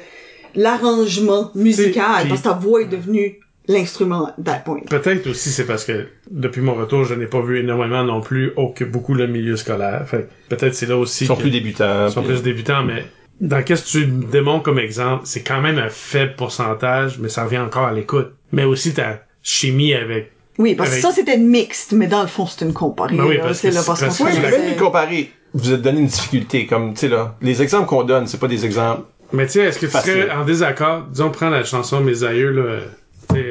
[0.55, 2.29] l'arrangement musical.
[2.29, 4.81] parce que ta voix est devenue l'instrument à that point.
[4.89, 8.53] Peut-être aussi c'est parce que depuis mon retour, je n'ai pas vu énormément non plus,
[8.57, 10.07] oh, que beaucoup le milieu scolaire.
[10.07, 12.07] Fait peut-être c'est là aussi Ils sont que- plus débutants.
[12.09, 13.05] ils sont plus débutants, mais
[13.41, 17.45] dans qu'est-ce que tu démontres comme exemple, c'est quand même un faible pourcentage, mais ça
[17.45, 18.33] revient encore à l'écoute.
[18.53, 22.29] Mais aussi ta chimie avec Oui, parce que Avec- ça, c'était mixte, mais dans le
[22.29, 23.17] fond, c'est une comparée.
[23.17, 23.43] Ben oui, là.
[23.45, 25.33] parce c'est que là, c'est- parce qu'on parce que Oui, mais que même lui comparer,
[25.55, 28.49] vous êtes donné une difficulté, comme, tu sais, là, les exemples qu'on donne, c'est pas
[28.49, 29.03] des exemples.
[29.33, 32.51] Mais tu sais, est-ce que tu serais en désaccord, disons, prends la chanson Mes aïeux,
[32.51, 32.81] là,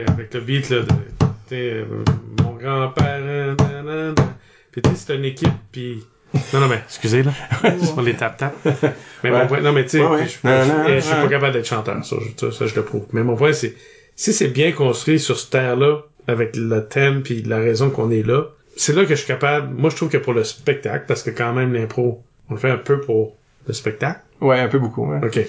[0.07, 1.85] avec le beat, là, de, euh,
[2.43, 3.55] mon grand-père.
[4.71, 6.03] Pis tu sais, c'est une équipe, pis...
[6.51, 7.31] Non, non, mais, excusez, là.
[7.95, 8.55] On les tape-tape.
[9.23, 9.41] Mais Ouais.
[9.41, 10.25] mon point, non, mais tu sais, Ouais, ouais.
[10.25, 13.05] puis je, suis pas capable d'être chanteur, ça, je, ça, je le prouve.
[13.13, 13.75] Mais mon point, c'est,
[14.15, 18.23] si c'est bien construit sur ce terre-là, avec le thème puis la raison qu'on est
[18.25, 21.23] là, c'est là que je suis capable, moi, je trouve que pour le spectacle, parce
[21.23, 23.35] que quand même, l'impro, on le fait un peu pour
[23.67, 24.21] le spectacle.
[24.41, 25.05] Ouais, un peu beaucoup.
[25.05, 25.19] Ouais.
[25.23, 25.39] OK.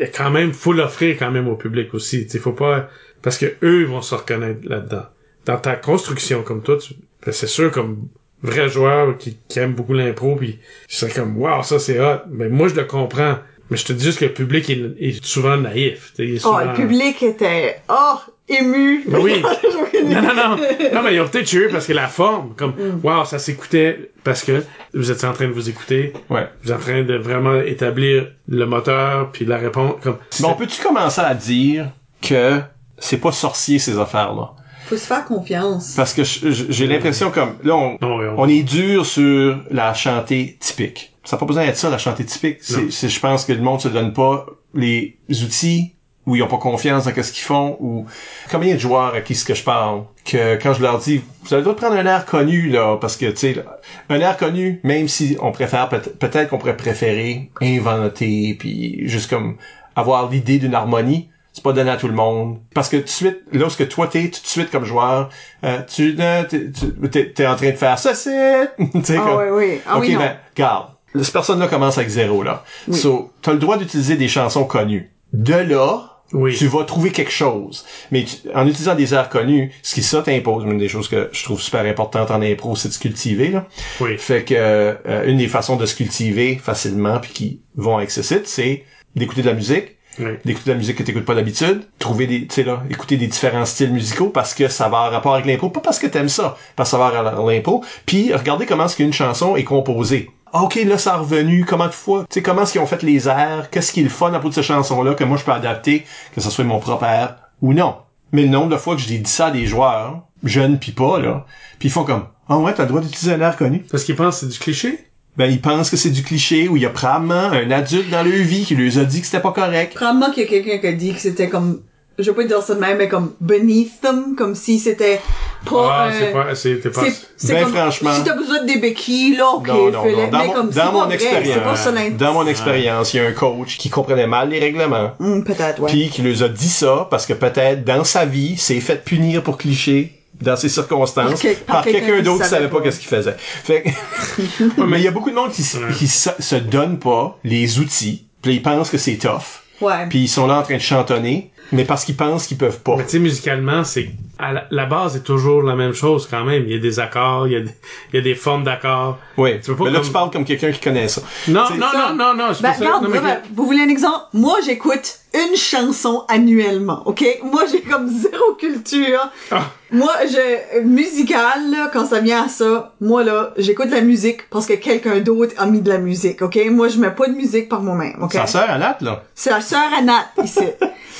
[0.00, 2.26] A quand même, faut l'offrir quand même au public aussi.
[2.38, 2.88] Faut pas,
[3.22, 5.04] parce que eux vont se reconnaître là-dedans.
[5.44, 6.94] Dans ta construction, comme toi, tu,
[7.24, 8.08] ben, c'est sûr, comme
[8.42, 10.58] vrai joueur qui, qui aime beaucoup l'impro, puis
[10.88, 12.22] je serais comme, wow, ça c'est hot.
[12.30, 13.38] Mais moi, je le comprends.
[13.72, 16.12] Mais je te dis juste que le public est, est souvent naïf.
[16.44, 19.02] Oh, le public était, oh, ému.
[19.06, 19.42] Ben oui.
[20.04, 20.56] non, non, non.
[20.92, 24.44] Non, mais ils ont peut-être tué parce que la forme, comme, wow, ça s'écoutait parce
[24.44, 24.62] que
[24.92, 26.12] vous étiez en train de vous écouter.
[26.28, 26.46] Ouais.
[26.62, 29.94] Vous êtes en train de vraiment établir le moteur puis la réponse.
[30.02, 32.60] Comme, Mais on peut-tu commencer à dire que
[32.98, 34.50] c'est pas sorcier ces affaires-là?
[34.86, 35.94] Faut se faire confiance.
[35.96, 39.94] Parce que j'ai l'impression comme là on, Non, ouais, on- on est dur sur la
[39.94, 41.12] chantée typique.
[41.24, 42.58] Ça n'a pas besoin d'être ça la chantée typique.
[42.62, 45.94] C'est, je pense que le monde se donne pas les outils
[46.26, 48.06] où ils ont pas confiance dans ce qu'ils font ou
[48.50, 51.52] combien de joueurs à qui ce que je parle que quand je leur dis vous
[51.52, 53.64] avez le droit de prendre un air connu là parce que tu sais
[54.08, 59.28] un air connu même si on préfère peut- peut-être qu'on pourrait préférer inventer puis juste
[59.28, 59.56] comme
[59.96, 63.08] avoir l'idée d'une harmonie c'est pas donné à tout le monde parce que tout de
[63.08, 65.28] suite lorsque toi t'es tout de suite comme joueur
[65.64, 69.16] euh, tu euh, t'es, tu- t'es, t'es en train de faire ça c'est tu sais
[69.18, 69.80] Ah oui, oui.
[69.86, 72.96] Ah ok oui, ben garde cette personne-là commence avec zéro là Oui.
[72.98, 76.54] so t'as le droit d'utiliser des chansons connues de là Oui.
[76.56, 77.84] tu vas trouver quelque chose.
[78.10, 81.28] Mais tu- en utilisant des airs connus, ce qui ça t'impose, une des choses que
[81.32, 83.48] je trouve super importante en impro, c'est de se cultiver.
[83.48, 83.66] Là.
[84.00, 84.16] Oui.
[84.18, 84.94] Fait que euh,
[85.26, 88.84] une des façons de se cultiver facilement puis qui vont avec ce site, c'est
[89.16, 90.32] d'écouter de la musique, Oui.
[90.44, 93.28] d'écouter de la musique que t'écoutes pas d'habitude, trouver des, tu sais là, écouter des
[93.28, 96.28] différents styles musicaux parce que ça va avoir rapport avec l'impro, pas parce que t'aimes
[96.28, 100.30] ça, parce que ça va avec l'impro, puis regarder comment est-ce qu'une chanson est composée.
[100.52, 102.86] Ah, ok, là, ça a revenu, comment de fois, tu sais, comment est-ce qu'ils ont
[102.86, 105.38] fait les airs, qu'est-ce qui est le fun à propos de cette chanson-là, que moi
[105.38, 107.96] je peux adapter, que ce soit mon propre air, ou non?
[108.32, 111.20] Mais le nombre de fois que j'ai dit ça à des joueurs, jeunes pis pas,
[111.20, 111.46] là,
[111.78, 113.78] puis ils font comme, ah ouais, t'as le droit d'utiliser un air connu.
[113.90, 114.98] Parce qu'ils pensent que c'est du cliché?
[115.36, 118.22] Ben, ils pensent que c'est du cliché, ou il y a probablement un adulte dans
[118.22, 119.94] leur vie qui leur a dit que c'était pas correct.
[119.94, 121.80] Probablement qu'il y a quelqu'un qui a dit que c'était comme,
[122.18, 125.20] je vais pas dire ça de même, mais comme beneath them, comme si c'était
[125.64, 128.10] pas ah, un- c'est pas, c'est, c'est, c'est Ben, comme, franchement.
[128.14, 130.28] si t'as besoin de des béquilles, là, ok, non, non, non.
[130.28, 132.32] Dans, mais mon, comme, c'est dans pas mon vrai, c'est expérience, pas ça l'int- dans
[132.34, 135.90] mon expérience, il y a un coach qui comprenait mal les règlements, Hum, peut-être, ouais.
[135.90, 139.42] puis qui leur a dit ça parce que peut-être dans sa vie, s'est fait punir
[139.42, 142.76] pour cliché dans ces circonstances Par quel- par, par quelqu'un d'autre qui savait savait pas
[142.78, 142.82] pas.
[142.84, 143.36] qu'est-ce qu'il faisait.
[143.38, 145.62] Fait que- mais il y a beaucoup de monde qui,
[145.96, 150.06] qui se, se donne pas les outils, puis ils pensent que c'est tough, ouais.
[150.10, 152.96] puis ils sont là en train de chantonner, mais parce qu'ils pensent qu'ils peuvent pas.
[152.96, 156.44] Mais tu sais, musicalement, c'est, à la, la base est toujours la même chose quand
[156.44, 156.64] même.
[156.66, 157.74] Il y a des accords, il y a, des-
[158.12, 159.18] il y a des formes d'accords.
[159.38, 159.60] Oui.
[159.62, 161.22] Tu veux pas Mais là, comme- tu parles comme quelqu'un qui connaît ça.
[161.48, 162.12] Non, C'est non, ça.
[162.12, 162.84] non, non, non, c'est Ben, pas ça.
[162.84, 164.18] regarde, Non, mais ben, vous voulez un exemple?
[164.34, 167.24] Moi, j'écoute une chanson annuellement, ok?
[167.44, 169.30] Moi, j'ai comme zéro culture.
[169.50, 169.62] Ah.
[169.90, 174.48] Moi, je, musical, là, quand ça vient à ça, moi, là, j'écoute de la musique
[174.50, 176.58] parce que quelqu'un d'autre a mis de la musique, ok?
[176.70, 178.32] Moi, je mets pas de musique par moi-même, ok?
[178.32, 179.22] Ça sert à Nat, là.
[179.34, 180.60] C'est la sœur à Nat, ici.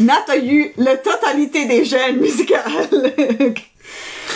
[0.01, 2.89] Nat a eu la totalité des gènes musicales.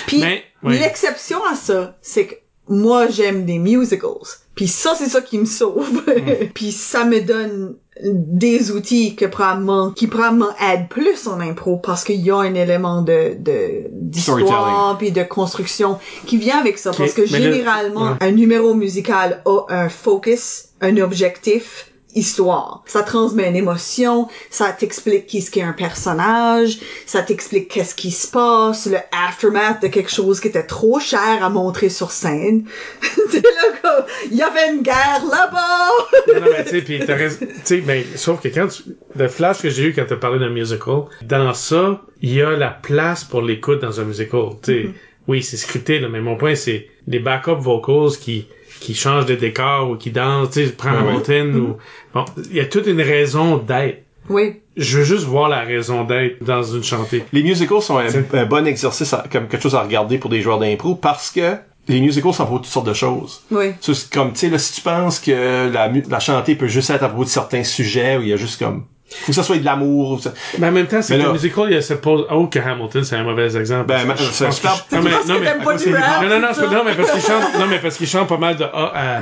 [0.06, 0.22] Puis,
[0.62, 0.78] oui.
[0.78, 2.34] l'exception à ça, c'est que
[2.68, 4.26] moi, j'aime des musicals.
[4.54, 6.02] Puis ça, c'est ça qui me sauve.
[6.54, 12.04] Puis ça me donne des outils que probablement, qui probablement aident plus en impro parce
[12.04, 16.90] qu'il y a un élément de, de, d'histoire puis de construction qui vient avec ça.
[16.96, 18.16] Parce que mais le- généralement, ouais.
[18.20, 22.82] un numéro musical a un focus, un objectif, histoire.
[22.86, 28.10] Ça transmet une émotion, ça t'explique qui ce qu'est un personnage, ça t'explique qu'est-ce qui
[28.10, 32.64] se passe, le aftermath de quelque chose qui était trop cher à montrer sur scène.
[33.30, 36.34] C'est là comme, il y avait une guerre là-bas!
[36.34, 37.38] non, non, mais tu sais, pis t'as raison.
[37.40, 38.82] Tu sais, ben, sauf que quand tu,
[39.14, 42.52] le flash que j'ai eu quand t'as parlé d'un musical, dans ça, il y a
[42.56, 44.50] la place pour l'écoute dans un musical.
[44.62, 44.90] Tu sais,
[45.28, 48.46] oui, c'est scripté, là, mais mon point, c'est les backup vocals qui,
[48.80, 51.08] qui changent de décor ou qui dansent, tu sais, prends Ouais, ouais.
[51.10, 51.76] Hamilton ou,
[52.14, 54.02] bon, il y a toute une raison d'être.
[54.28, 54.60] Oui.
[54.76, 57.24] Je veux juste voir la raison d'être dans une chantée.
[57.32, 60.58] Les musicals sont un, bon exercice, à- comme quelque chose à regarder pour des joueurs
[60.58, 61.56] d'impro parce que
[61.88, 63.42] les musicals sont pour toutes sortes de choses.
[63.50, 63.66] Oui.
[64.12, 67.08] Comme, tu sais, là, si tu penses que la, la chantée peut juste être à
[67.08, 69.64] propos de certains sujets où il y a juste comme, faut que ça soit de
[69.64, 71.82] l'amour, ou ça- Mais en même temps, c'est que là- le musical, il y a
[71.82, 72.26] cette pause.
[72.30, 73.86] Oh, que Hamilton, c'est un mauvais exemple.
[73.86, 76.40] Ben, Parce que ma- je c'est un pense que Non, mais, Parce non, mais, non,
[76.40, 78.64] non, non, non, mais parce qu'il chante, non, mais parce qu'il chante pas mal de
[78.64, 79.20] A à,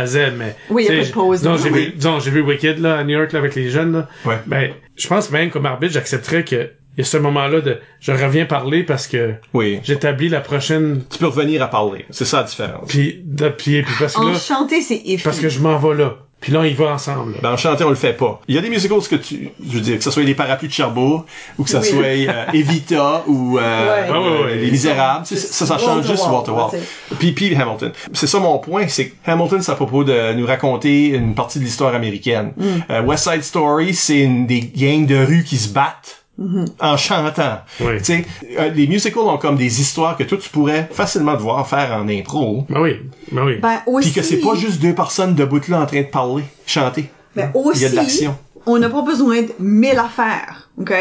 [0.00, 0.56] à Z, mais.
[0.70, 1.58] Oui, il y a pause, Non, là.
[1.62, 1.84] j'ai Oui.
[1.86, 4.08] vu, disons, j'ai vu Wicked, là, à New York, là, avec les jeunes, là.
[4.24, 4.38] Ouais.
[4.46, 8.10] Ben, je pense même comme arbitre, j'accepterais que, il y a ce moment-là de, je
[8.12, 9.80] reviens parler parce que Oui.
[9.84, 12.06] j'établis la prochaine, Tu peux revenir à parler.
[12.08, 12.88] C'est ça la différence.
[12.88, 16.16] puis, de, puis, puis parce que là, Enchanté, c'est parce que je m'en vais là.
[16.40, 17.32] Puis là, on y va ensemble.
[17.32, 17.38] là.
[17.42, 18.40] Ben, en chanter, on le fait pas.
[18.46, 20.68] Il y a des musicals que tu, je veux dire, que ce soit les parapluies
[20.68, 21.24] de Cherbourg,
[21.58, 21.86] ou que ça Oui.
[21.88, 24.10] soit euh, Evita, ou euh, Ouais.
[24.12, 24.56] Ouais, ouais, ouais.
[24.56, 25.24] Les Misérables.
[25.26, 26.70] Ça, ça change juste Walter Wall.
[27.18, 27.90] Puis, puis Hamilton.
[28.12, 31.58] C'est ça mon point, c'est que Hamilton, c'est à propos de nous raconter une partie
[31.58, 32.52] de l'histoire américaine.
[32.56, 32.64] Mm.
[32.90, 36.25] Euh, West Side Story, c'est une des gangs de rue qui se battent.
[36.38, 36.66] Mm-hmm.
[36.80, 37.60] En chantant.
[37.80, 37.96] Oui.
[37.98, 38.26] Tu sais,
[38.58, 42.06] euh, les musicals ont comme des histoires que toi tu pourrais facilement devoir faire en
[42.08, 42.66] impro.
[42.68, 43.00] Ben oui,
[43.32, 43.56] ben oui.
[43.56, 44.10] Ben, aussi.
[44.10, 47.08] Puis que c'est pas juste deux personnes debout là en train de parler, chanter.
[47.34, 48.36] Ben, Il y a aussi, de l'action.
[48.66, 50.92] on n'a pas besoin de mille affaires, ok?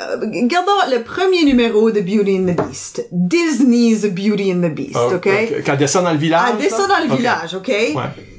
[0.00, 3.06] Euh, regardons le premier numéro de Beauty and the Beast.
[3.10, 5.28] Disney's Beauty and the Beast, Ah, ok?
[5.66, 6.42] Quand elle descend dans le village.
[6.52, 7.16] Elle descend dans le Ok.
[7.18, 7.68] village, ok?
[7.68, 7.94] Ouais.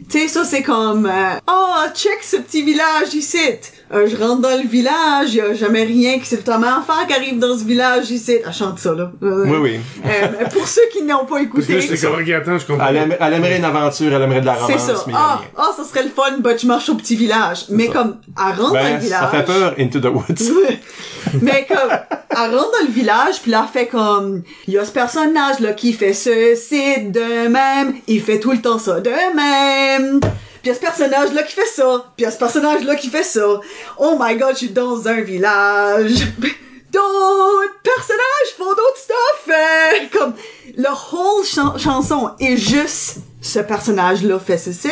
[0.10, 3.38] Tu sais, ça c'est comme, euh, oh, check ce petit village ici.
[3.94, 7.14] Euh, je rentre dans le village, y a jamais rien qui c'est le enfant qui
[7.14, 8.38] arrive dans ce village ici.
[8.46, 9.12] Elle chante ça, là.
[9.22, 9.80] Euh, Oui, oui.
[10.06, 11.74] euh, pour ceux qui n'ont pas Parce écouté.
[11.88, 12.88] que comme, attends, je comprends.
[12.88, 15.06] Elle, aime- elle aimerait une aventure, elle aimerait de la romance, C'est ça.
[15.14, 15.48] Ah, rien.
[15.58, 17.66] ah, ça serait le fun, bah, tu marches au petit village.
[17.70, 17.94] Mais ça.
[17.94, 19.20] comme, elle rentre dans le Ben, village.
[19.22, 20.52] ça fait peur, Into the Woods.
[21.42, 21.92] Mais comme,
[22.30, 25.74] elle rentre dans le village, puis là, elle fait comme, il y a ce personnage-là
[25.74, 30.20] qui fait ceci de même, il fait tout le temps ça de même.
[30.20, 30.30] Puis
[30.66, 33.10] il y a ce personnage-là qui fait ça, puis il y a ce personnage-là qui
[33.10, 33.62] fait ça.
[33.98, 36.14] Oh my god, je suis dans un village.
[36.92, 39.56] D'autres personnages font d'autres stuff.
[40.12, 40.34] comme,
[40.76, 44.90] le whole chan- chanson est juste ce personnage-là fait ceci.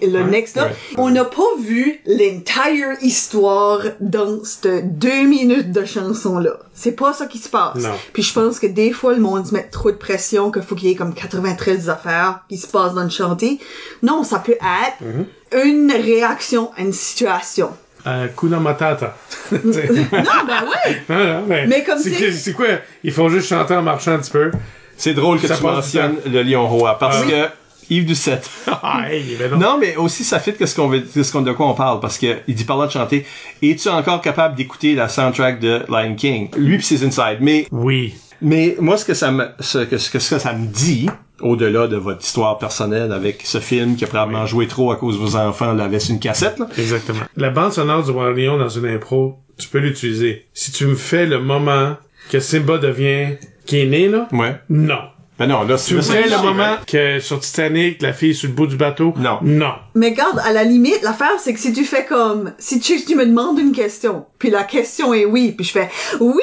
[0.00, 0.70] Et le Ouais, next là, ouais.
[0.98, 6.58] on n'a pas vu l'entire histoire dans cette deux minutes de chanson-là.
[6.74, 7.76] C'est pas ça qui se passe.
[7.76, 7.90] Non.
[8.12, 10.74] Puis je pense que des fois, le monde se met trop de pression qu'il faut
[10.74, 13.58] qu'il y ait comme 93 affaires qui se passent dans le chantier.
[14.02, 14.60] Non, ça peut être
[15.02, 15.64] Mm-hmm.
[15.66, 17.70] une réaction à une situation.
[18.06, 19.14] Euh, Kuna Matata.
[19.52, 21.02] non, ben ouais!
[21.08, 22.66] Non, non, mais, Mais comme c'est, c'est- que- c'est quoi?
[23.04, 24.50] Ils font juste chanter en marchant un petit peu.
[24.96, 27.30] C'est drôle que Ça tu le lion roi, parce oui.
[27.30, 27.46] que
[27.90, 28.48] Yves Doucette.
[28.82, 29.58] Ah, hey, non.
[29.58, 31.02] Non, mais aussi, ça fit que ce qu'on veut,
[31.32, 33.26] qu'on, de quoi on parle, parce que il dit par là de chanter.
[33.62, 36.48] Es-tu encore capable d'écouter la soundtrack de Lion King?
[36.56, 37.38] Lui pis ses Inside.
[37.40, 38.14] Mais, Oui.
[38.40, 41.08] mais moi, ce que ça me, ce que, ce que ce que ça me dit,
[41.40, 45.16] au-delà de votre histoire personnelle avec ce film qui a probablement joué trop à cause
[45.18, 46.66] de vos enfants l'avaient sur une cassette, là.
[46.78, 47.20] Exactement.
[47.36, 50.46] La bande sonore du Roi Lion dans une impro, tu peux l'utiliser.
[50.54, 51.96] Si tu me fais le moment
[52.30, 53.36] que Simba devient
[53.66, 54.56] qui est né, là, Ouais.
[54.68, 55.00] non.
[55.40, 58.54] Ben non, là, c'est Tu le moment que sur Titanic, la fille est sur le
[58.54, 59.38] bout du bateau, Non.
[59.40, 59.72] Non.
[59.94, 63.14] Mais garde, à la limite, l'affaire, c'est que si tu fais comme, si tu, tu
[63.16, 65.88] me demandes une question, puis la question est oui, puis je fais
[66.20, 66.42] oui,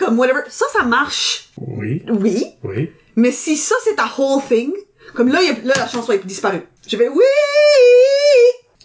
[0.00, 1.50] comme whatever, ça, ça marche.
[1.58, 2.02] Oui.
[2.08, 2.46] Oui.
[2.64, 2.90] Oui.
[3.14, 4.72] Mais si ça, c'est ta whole thing,
[5.14, 6.62] comme là, il y a- là, la chanson est disparue.
[6.88, 7.22] Je vais oui,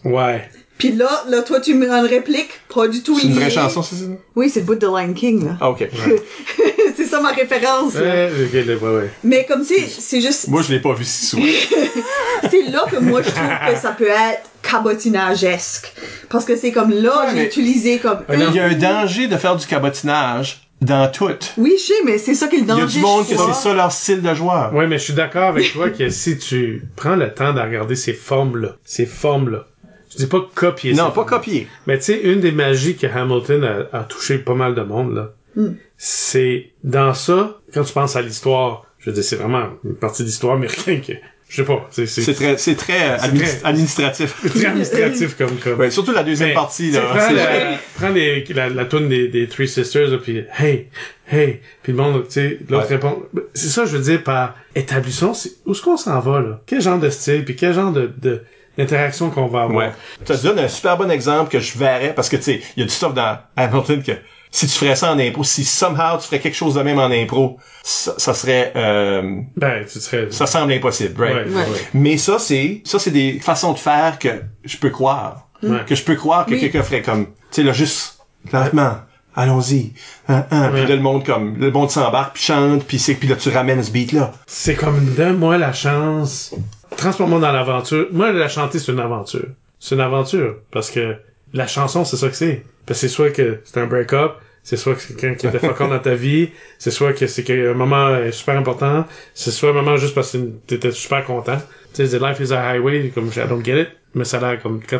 [0.06, 0.48] Ouais.
[0.84, 3.50] Puis là, là, toi, tu me rends une réplique, pas du tout C'est une vraie
[3.50, 4.04] chanson, c'est ça?
[4.36, 5.58] Oui, c'est le bout de Lion King, là.
[5.62, 5.88] Ah, ok.
[6.98, 8.02] c'est ça ma référence, là.
[8.02, 9.10] Ouais, ouais, ouais.
[9.24, 11.44] Mais comme c'est, c'est juste, Moi, je l'ai pas vu si souvent.
[12.52, 15.94] c'est là que moi je trouve que ça peut être cabotinagesque.
[16.30, 19.28] Parce que c'est comme là, Ouais, j'ai mais- utilisé comme Il y a un danger
[19.28, 21.30] de faire du cabotinage dans tout.
[21.58, 22.84] Oui, je sais, mais c'est ça qui est le Il y danger.
[22.84, 24.74] a du monde que c'est ça leur style de joueur.
[24.74, 27.96] Ouais, mais je suis d'accord avec toi que si tu prends le temps de regarder
[27.96, 29.66] ces formes-là, ces formes-là,
[30.14, 31.68] je dis pas copier Non, pas copier.
[31.88, 35.16] Mais tu sais, une des magies que Hamilton a, a touché pas mal de monde,
[35.16, 35.74] là, Hmm.
[35.98, 40.24] c'est dans ça, quand tu penses à l'histoire, je veux dire, c'est vraiment une partie
[40.24, 41.14] d'histoire américaine que,
[41.48, 44.36] je sais pas, c'est, c'est, C'est très, c'est très, euh, C'est admi- très- administratif.
[44.50, 45.78] très administratif comme, comme.
[45.80, 47.02] Ouais, surtout la deuxième Mais, partie, là.
[47.02, 50.88] Prends, la, prends les, la, la tune des, des Three Sisters, là, puis hey,
[51.32, 52.96] hey, puis le monde, tu sais, l'autre Ouais.
[52.96, 53.22] répond.
[53.54, 56.62] C'est ça, je veux dire, par établissons, c'est, où est-ce qu'on s'en va, là?
[56.66, 58.42] Quel genre de style, puis quel genre de, de,
[58.78, 59.76] d'interaction qu'on va avoir.
[59.78, 59.92] Ouais.
[60.26, 62.82] Ça te donne un super bon exemple que je verrais, parce que, tu sais, il
[62.82, 64.12] y a du stuff dans Hamilton que,
[64.52, 67.10] si tu ferais ça en impro, si somehow tu ferais quelque chose de même en
[67.10, 70.28] impro, ça, ça serait, euh, Ben, tu serais...
[70.30, 71.48] ça semble impossible, right?
[71.48, 71.66] Ouais, ouais.
[71.96, 74.30] Mais ça, c'est, ça, c'est des façons de faire que
[74.64, 75.48] je peux croire.
[75.64, 75.80] Ouais.
[75.88, 76.60] Que je peux croire que Oui.
[76.60, 78.20] quelqu'un ferait comme, tu sais, là, juste,
[78.52, 78.98] lentement,
[79.36, 79.94] allons-y,
[80.28, 83.28] hein, hein, puis là, le monde comme, le monde s'embarque, puis chante, puis c'est, puis
[83.28, 84.34] là, tu ramènes ce beat-là.
[84.46, 86.54] C'est comme, donne-moi la chance.
[86.98, 88.08] Transforme-moi dans l'aventure.
[88.12, 89.48] Moi, la chanter, c'est une aventure.
[89.80, 90.58] C'est une aventure.
[90.72, 91.16] Parce que
[91.54, 92.64] la chanson, c'est ça que c'est.
[92.86, 94.34] Parce que c'est soit que c'est un break-up,
[94.64, 96.50] c'est soit que c'est quelqu'un qui était fuckant dans ta vie,
[96.80, 100.38] c'est soit que c'est un moment super important, c'est soit un moment juste parce que
[100.68, 101.58] t'étais super content.
[101.94, 104.62] Tu sais, Life is a Highway, comme I don't get it, mais ça a l'air
[104.62, 105.00] comme quand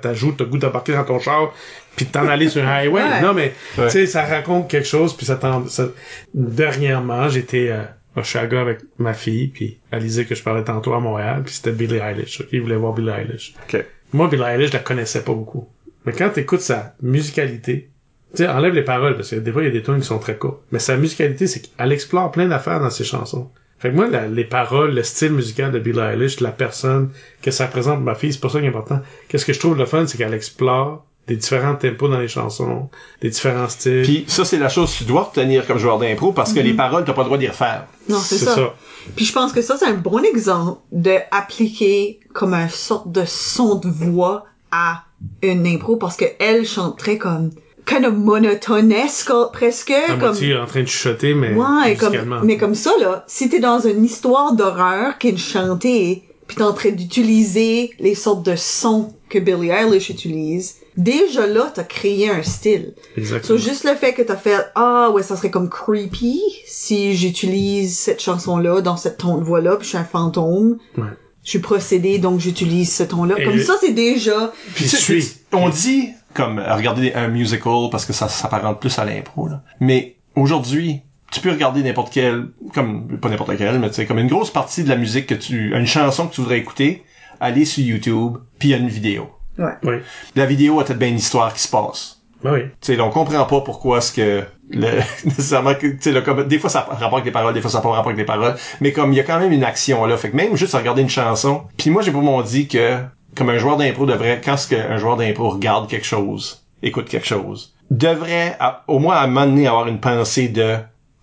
[0.00, 1.52] t'ajoutes, t'as goût d'embarquer dans ton char,
[1.96, 3.02] puis de t'en aller sur un highway.
[3.02, 3.20] Ouais.
[3.22, 3.86] Non, mais, Ouais.
[3.86, 5.66] tu sais, ça raconte quelque chose, puis ça t'en...
[5.66, 5.88] ça-
[6.34, 7.82] Dernièrement, j'étais euh,
[8.16, 11.72] à Oshaga avec ma fille, puis Alizé que je parlais tantôt à Montréal, puis c'était
[11.72, 12.40] Billie Eilish.
[12.40, 12.48] ok?
[12.52, 13.54] Il voulait voir Billie Eilish.
[13.68, 13.84] OK.
[14.12, 15.68] Moi, Billie Eilish, je la connaissais pas beaucoup.
[16.06, 17.90] Mais quand t'écoutes sa musicalité,
[18.34, 20.06] tu sais, enlève les paroles, parce que des fois, il y a des tunes qui
[20.06, 20.62] sont très courtes.
[20.72, 23.50] Mais sa musicalité, c'est qu'elle explore plein d'affaires dans ses chansons.
[23.78, 27.10] Fait que moi, la- les paroles, le style musical de Billie Eilish, la personne
[27.42, 29.00] que ça représente ma fille, c'est pour ça qui est important.
[29.28, 32.88] Qu'est-ce que je trouve le fun, c'est qu'elle explore des différents tempos dans les chansons,
[33.22, 34.02] des différents styles.
[34.02, 36.74] Puis ça, c'est la chose que tu dois retenir comme joueur d'impro parce que les
[36.74, 37.86] paroles, t'as pas le droit d'y refaire.
[38.08, 38.74] Non, c'est ça.
[39.14, 43.22] Puis je pense que ça, c'est un bon exemple de appliquer comme un sorte de
[43.24, 45.04] son de voix à
[45.42, 47.50] une impro parce que elle chante très comme
[47.86, 52.56] kind of monotonesque presque à comme moitié en train de chuchoter, mais ouais comme mais
[52.56, 56.72] comme ça là si t'es dans une histoire d'horreur qui est chantée puis t'es en
[56.72, 62.42] train d'utiliser les sortes de sons que Billie Eilish utilise déjà là t'as créé un
[62.42, 63.58] style Exactement.
[63.58, 67.96] So, juste le fait que t'as fait ah ouais ça serait comme creepy si j'utilise
[67.98, 71.04] cette chanson là dans cette ton de voix là puis je suis un fantôme Ouais.
[71.44, 74.96] je suis procédé donc j'utilise ce ton là Et comme ça c'est déjà Puis Tu
[74.96, 75.24] suis.
[75.24, 79.48] tu- On dit comme euh, regarder un musical parce que ça s'apparente plus à l'impro
[79.48, 79.62] là.
[79.80, 81.00] Mais aujourd'hui,
[81.32, 84.50] tu peux regarder n'importe quel comme pas n'importe quel, mais tu sais comme une grosse
[84.50, 87.02] partie de la musique que tu une chanson que tu voudrais écouter,
[87.40, 89.28] aller sur YouTube, puis il y a une vidéo.
[89.60, 89.94] Ouais Oui.
[90.36, 92.16] La vidéo a peut-être bien une histoire qui se passe.
[92.42, 92.60] Ben oui.
[92.80, 94.88] Tu sais, on comprend pas pourquoi est-ce que le,
[95.26, 97.60] nécessairement que, tu sais, là, comme, des fois ça a rapport avec les paroles, des
[97.60, 99.52] fois ça n'a pas rapport avec les paroles, mais comme il y a quand même
[99.52, 102.22] une action là, fait que même juste à regarder une chanson, puis moi j'ai pour
[102.22, 102.96] mon dit que
[103.36, 107.26] comme un joueur d'impro devrait, quand ce qu'un joueur d'impro regarde quelque chose, écoute quelque
[107.26, 110.76] chose, devrait à- au moins à un moment donné avoir une pensée de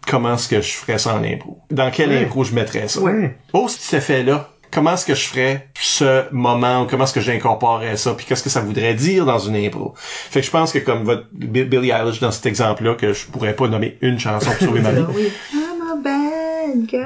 [0.06, 2.24] comment est-ce que je ferais ça en impro, dans quelle Ouais.
[2.26, 3.00] impro je mettrais ça.
[3.02, 3.36] Ouais.
[3.54, 7.14] Oh, ce qui fait là, comment est-ce que je ferais ce moment, ou comment est-ce
[7.14, 9.94] que j'incorporerais ça, puis qu'est-ce que ça voudrait dire dans une impro?
[9.98, 13.26] Fait que je pense que comme votre Bi- Billie Eilish dans cet exemple-là, que je
[13.28, 15.04] pourrais pas nommer une chanson pour sauver ma vie.
[15.16, 16.98] Oui I'm a bad guy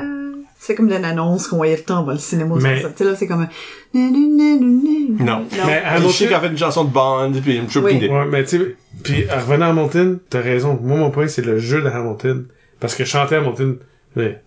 [0.64, 2.82] c'est comme une annonce qu'on voyait le temps dans le cinéma Mais-.
[2.82, 3.50] Tu sais, là c'est comme un...
[3.96, 5.48] non Non.
[5.66, 5.82] Mais
[6.12, 7.96] sais qu'elle Hamilton, fait une chanson de Bond, puis une Oui.
[7.96, 8.10] idée.
[8.10, 10.78] ouais, mais tu sais, puis en revenant à Hamilton, t'as raison.
[10.82, 12.46] Moi, mon point, c'est le jeu de Hamilton.
[12.80, 13.78] Parce que chanter Hamilton,
[14.16, 14.42] mais,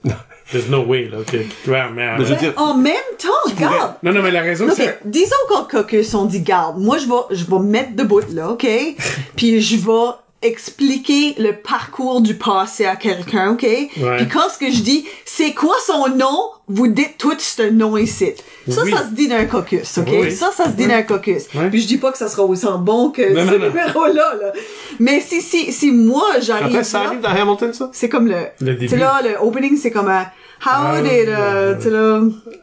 [0.55, 1.37] there's no way, là, que,
[1.71, 4.67] ouais, mais, Mais je veux dire, en même temps regarde non, non, mais la raison,
[4.75, 6.79] c'est, disons qu'en caucus, on dit garde.
[6.79, 8.67] Moi, je vais, je vais me mettre debout là, ok?
[9.37, 10.13] Puis je vais
[10.43, 13.67] expliquer le parcours du passé à quelqu'un, ok?
[13.95, 16.39] Puis quand ce que je dis, c'est quoi son nom?
[16.69, 18.31] Vous dites tout ce nom ici.
[18.71, 18.91] Ça, Oui.
[18.93, 20.09] ça se dit d'un caucus, ok?
[20.11, 20.33] Oui.
[20.33, 20.89] Ça, ça se dit Oui.
[20.89, 21.45] d'un caucus.
[21.71, 24.53] Puis je dis pas que ça sera autant bon que Non, ce numéro-là, là.
[24.99, 27.91] Mais si, si, si moi, j'arrive ça là, arrive dans Hamilton, ça?
[27.93, 28.97] c'est comme le, Le tu début.
[28.97, 30.27] là, le opening, c'est comme un,
[30.67, 31.77] how did, uh, ouais.
[31.79, 32.21] tu sais là,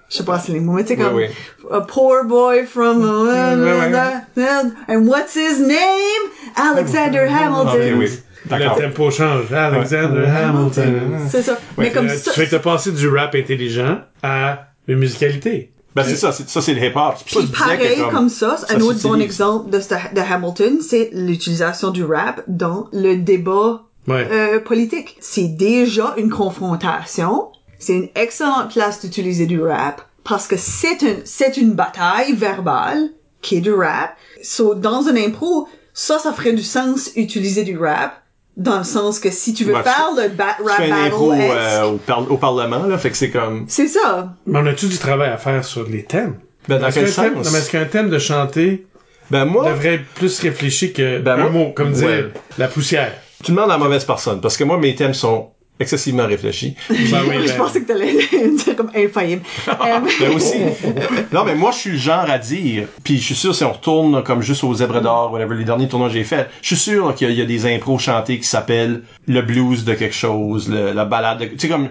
[0.10, 1.26] je sais pas c'est les mots, mais tu sais comme, oui.
[1.72, 3.56] a poor boy from, uh,
[4.36, 4.46] ouais.
[4.90, 6.32] and what's his name?
[6.56, 7.94] Alexander Hamilton.
[7.94, 8.10] Ok, oui.
[8.46, 8.76] D'accord.
[8.80, 9.54] le tempo change.
[9.54, 11.20] Alexander Hamilton.
[11.30, 11.58] C'est ça.
[11.78, 15.72] mais comme Euh, ça, Tu fais que t'as passé du rap intelligent à une musicalité.
[15.94, 17.16] Ben c'est ça, c'est, ça c'est le hip-hop.
[17.18, 20.80] C'est pour Puis pareil comme, ça, ça un autre bon exemple de, ce- de Hamilton,
[20.82, 24.28] c'est l'utilisation du rap dans le débat Ouais.
[24.32, 25.18] euh, politique.
[25.20, 27.51] C'est déjà une confrontation.
[27.82, 33.10] C'est une excellente place d'utiliser du rap parce que c'est une c'est une bataille verbale
[33.42, 34.16] qui est du rap.
[34.44, 38.22] So, dans une impro, ça, ça ferait du sens utiliser du rap
[38.56, 40.94] dans le sens que si tu veux Ouais, faire le ba- Tu rap fais une
[40.94, 43.66] impro battle, euh, au, par- au Parlement, là, fait que c'est comme...
[43.68, 44.34] c'est ça.
[44.46, 46.36] Mais on a-tu du travail à faire sur les thèmes?
[46.68, 47.46] Ben, dans Est-ce quel qu'un thème- sens?
[47.46, 48.86] non, mais est-ce qu'un thème de chanter
[49.32, 52.32] Ben moi, devrait être plus réfléchi que Ben, un moi- mot, comme dire ouais.
[52.60, 53.14] la poussière?
[53.44, 55.50] tu demandes à la mauvaise personne, parce que moi, mes thèmes sont
[55.82, 56.76] excessivement réfléchis.
[56.90, 56.96] Ben
[57.28, 59.42] oui, je ben- pensais que t'allais dire comme infaillible.
[59.68, 60.58] Euh, Ben aussi.
[61.34, 63.72] non, mais moi, je suis le genre à dire, puis je suis sûr, si on
[63.74, 66.68] retourne là, comme juste aux Zèbres d'Or, whatever, les derniers tournois que j'ai fait, je
[66.76, 69.84] suis sûr qu'il y, a- il y a des impros chantés qui s'appellent le blues
[69.86, 71.46] de quelque chose, le- la balade de...
[71.46, 71.90] Tu sais, comme...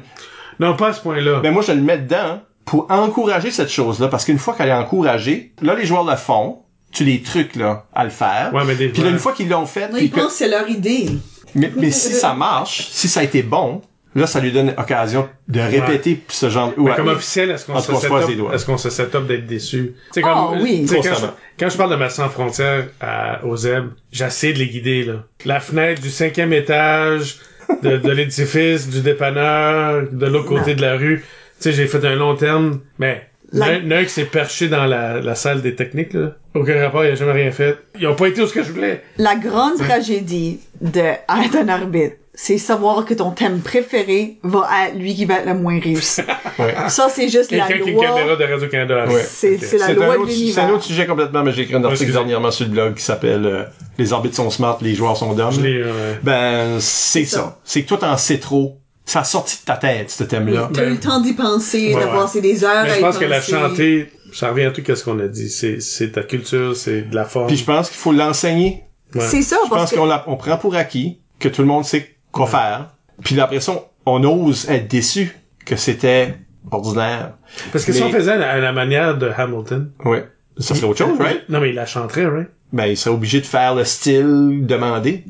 [0.61, 1.41] Non, pas à ce point-là.
[1.41, 4.73] Ben moi, je le mets dedans pour encourager cette chose-là, parce qu'une fois qu'elle est
[4.75, 6.59] encouragée, là, les joueurs le font,
[6.93, 8.51] tu les trucs, là, à le faire.
[8.53, 10.33] Ouais, mais des Puis là, une fois qu'ils l'ont fait, non, ils que- pensent que
[10.39, 11.07] c'est leur idée.
[11.55, 13.83] Mais, mais si ça marche, si ça a été bon,
[14.15, 16.73] là, ça lui donne occasion de répéter ce genre...
[16.77, 16.95] Ouais.
[16.97, 18.55] comme officiel, est-ce qu'on se cas, on se set up, les doigts.
[18.55, 19.95] est-ce qu'on se set up d'être déçu?
[20.13, 20.85] C'est Ah, comme, oui.
[20.89, 21.33] quand je, Constamment.
[21.59, 25.25] quand je parle de ma sans frontière à, aux Zeb, j'essaie de les guider, là.
[25.45, 27.37] La fenêtre du cinquième étage,
[27.83, 30.77] de, de l'édifice, du dépanneur, de l'autre côté Non.
[30.77, 31.25] de la rue.
[31.61, 35.35] Tu sais, j'ai fait un long terme, mais, La- qui s'est perché dans la, la
[35.35, 36.37] salle des techniques, là.
[36.55, 37.77] Aucun rapport, il a jamais rien fait.
[37.99, 39.03] Ils ont pas été où ce que je voulais.
[39.19, 44.97] La grande tragédie de être un arbitre, c'est savoir que ton thème préféré va être
[44.97, 46.23] lui qui va être le moins réussi.
[46.59, 46.75] Ouais.
[46.89, 48.37] Ça, c'est juste la Quelqu'un qui a une caméra loi.
[48.37, 49.07] de Radio-Canada.
[49.09, 49.25] Ouais.
[49.27, 50.75] C'est c'est la C'est loi un, de autre, c'est un l'univers.
[50.75, 52.13] autre sujet complètement, mais j'ai écrit un article Excusez.
[52.13, 53.63] dernièrement sur le blog qui s'appelle euh,
[53.97, 55.53] Les arbitres sont smart, les joueurs sont dumb.
[55.53, 57.37] Je l'ai, euh, Ben, c'est ça.
[57.39, 57.59] ça.
[57.65, 58.77] C'est que toi, t'en sais trop.
[59.11, 60.71] Ça a sorti de ta tête, ce thème-là.
[60.73, 62.13] T'as eu le temps d'y penser, Ouais, de ouais.
[62.15, 64.83] passer des heures Mais à je y pense que la chanter, ça revient à tout
[64.95, 65.51] ce qu'on a dit.
[65.51, 67.49] C'est, c'est ta culture, c'est de la forme.
[67.49, 68.85] Puis je pense qu'il faut l'enseigner.
[69.17, 69.23] Ouais.
[69.23, 71.85] C'est ça, Je parce pense qu'on la- on prend pour acquis que tout le monde
[71.85, 72.91] sait quoi faire.
[73.25, 73.73] Puis après ça,
[74.07, 76.37] on, on ose être déçu que c'était
[76.71, 77.33] ordinaire.
[77.73, 79.91] Parce que si on faisait à la manière de Hamilton.
[80.05, 80.25] Ouais.
[80.59, 81.49] Ça serait autre chose, right?
[81.49, 82.49] Non, mais il la chanterait, right?
[82.73, 85.25] Ben, il serait obligé de faire le style demandé.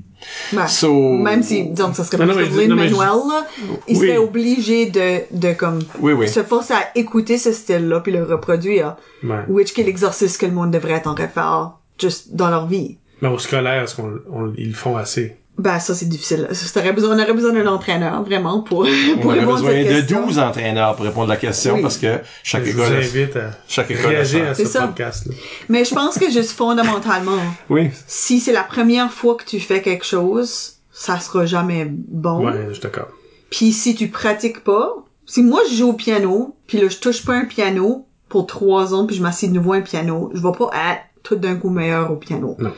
[0.52, 2.38] Ben, So- Même si, disons que ça serait pas je
[2.68, 3.46] Lin-Manuel, là,
[3.88, 4.06] il Oui.
[4.06, 6.28] serait obligé de, de comme, Oui, oui.
[6.28, 8.96] se forcer à écouter ce style-là puis le reproduire.
[9.24, 9.38] Ouais.
[9.48, 12.66] Which est l'exercice que le monde devrait être en train de faire juste dans leur
[12.66, 12.98] vie.
[13.22, 15.36] Mais au scolaire, est-ce qu'on on- ils le font assez?
[15.58, 16.48] Ben, ça, c'est difficile.
[16.52, 19.60] Ça, t'aurais besoin, on aurait besoin d'un entraîneur, vraiment, pour, On pour aurait répondre à
[19.62, 20.26] besoin de question.
[20.26, 21.82] 12 entraîneurs pour répondre à la question Oui.
[21.82, 24.62] parce que chaque Je vous école a- invite à chaque école a réagir à ce
[24.64, 24.86] C'est ça.
[24.86, 25.26] podcast.
[25.26, 25.34] là.
[25.68, 27.36] Mais je pense que juste fondamentalement,
[27.68, 27.90] Oui.
[28.06, 32.46] si c'est la première fois que tu fais quelque chose, ça sera jamais bon.
[32.46, 33.08] Ouais, je suis d'accord.
[33.50, 34.94] Puis si tu pratiques pas,
[35.26, 38.94] si moi je joue au piano, puis là je touche pas un piano pour trois
[38.94, 41.56] ans, puis je m'assieds de nouveau à un piano, je vais pas être tout d'un
[41.56, 42.56] coup meilleur au piano.
[42.58, 42.72] Non.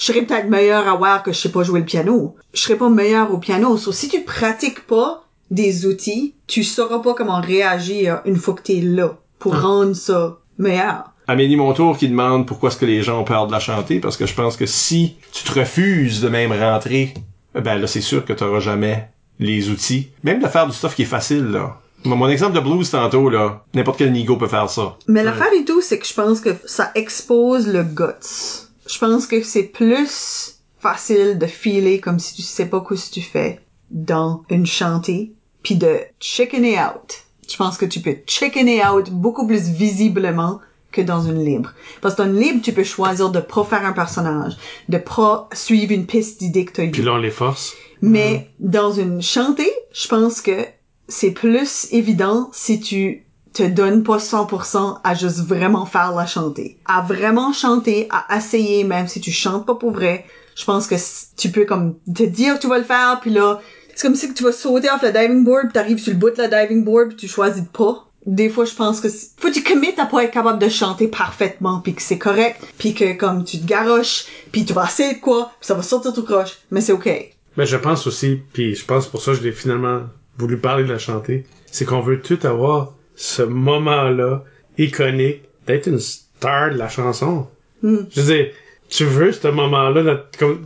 [0.00, 2.34] Je serais peut-être meilleur à voir que je sais pas jouer le piano.
[2.54, 3.76] Je serais pas meilleur au piano.
[3.76, 8.62] So, si tu pratiques pas des outils, tu sauras pas comment réagir une fois que
[8.62, 9.60] t'es là pour Ah.
[9.60, 11.12] rendre ça meilleur.
[11.28, 14.16] Amélie Montour qui demande pourquoi est-ce que les gens ont peur de la chanter parce
[14.16, 17.12] que je pense que si tu te refuses de même rentrer,
[17.54, 20.08] ben là c'est sûr que tu n'auras jamais les outils.
[20.24, 21.76] Même de faire du stuff qui est facile là.
[22.04, 24.96] Mon mon exemple de blues tantôt là, n'importe quel nigo peut faire ça.
[25.08, 28.69] Mais l'affaire et tout, c'est que je pense que ça expose le guts.
[28.90, 33.22] Je pense que c'est plus facile de filer comme si tu sais pas quoi tu
[33.22, 33.60] fais
[33.90, 37.24] dans une chantée, puis de chickener out.
[37.48, 40.60] Je pense que tu peux chickener out beaucoup plus visiblement
[40.92, 41.72] que dans une libre.
[42.00, 44.56] Parce que dans une libre, tu peux choisir de pas faire un personnage,
[44.88, 46.90] de pas suivre une piste d'idée que t'as eue.
[46.90, 47.74] Puis là, on les force.
[48.02, 50.66] Mais dans une chantée, je pense que
[51.08, 56.78] c'est plus évident si tu te donnes pas 100% à juste vraiment faire la chantée.
[56.86, 60.24] À vraiment chanter, à essayer, même si tu chantes pas pour vrai.
[60.54, 60.94] Je pense que
[61.36, 63.60] tu peux comme te dire que tu vas le faire, puis là,
[63.94, 66.30] c'est comme si tu vas sauter off le diving board, puis t'arrives sur le bout
[66.30, 68.06] de la diving board, puis tu choisis de pas.
[68.26, 71.08] Des fois, je pense que faut que tu commites à pas être capable de chanter
[71.08, 75.14] parfaitement, puis que c'est correct, puis que comme tu te garoches, puis tu vas essayer
[75.14, 77.08] de quoi, puis ça va sortir tout croche, mais c'est ok.
[77.56, 80.02] Mais je pense aussi, puis je pense pour ça que je l'ai finalement
[80.38, 84.42] voulu parler de la chanter, c'est qu'on veut tout avoir ce moment-là
[84.78, 87.46] iconique d'être une star de la chanson.
[87.82, 88.46] Je veux dire,
[88.88, 90.24] tu veux ce moment-là,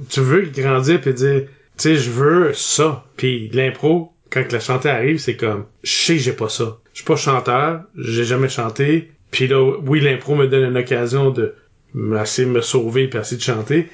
[0.08, 3.04] tu veux grandir puis dire, tu sais, je veux ça.
[3.16, 6.78] Puis l'impro, quand la chantée arrive, c'est comme, je sais j'ai pas ça.
[6.92, 9.10] Je suis pas chanteur, j'ai jamais chanté.
[9.32, 11.56] Puis là, oui, l'impro me donne une occasion de
[11.94, 13.88] de me sauver puis essayer de chanter.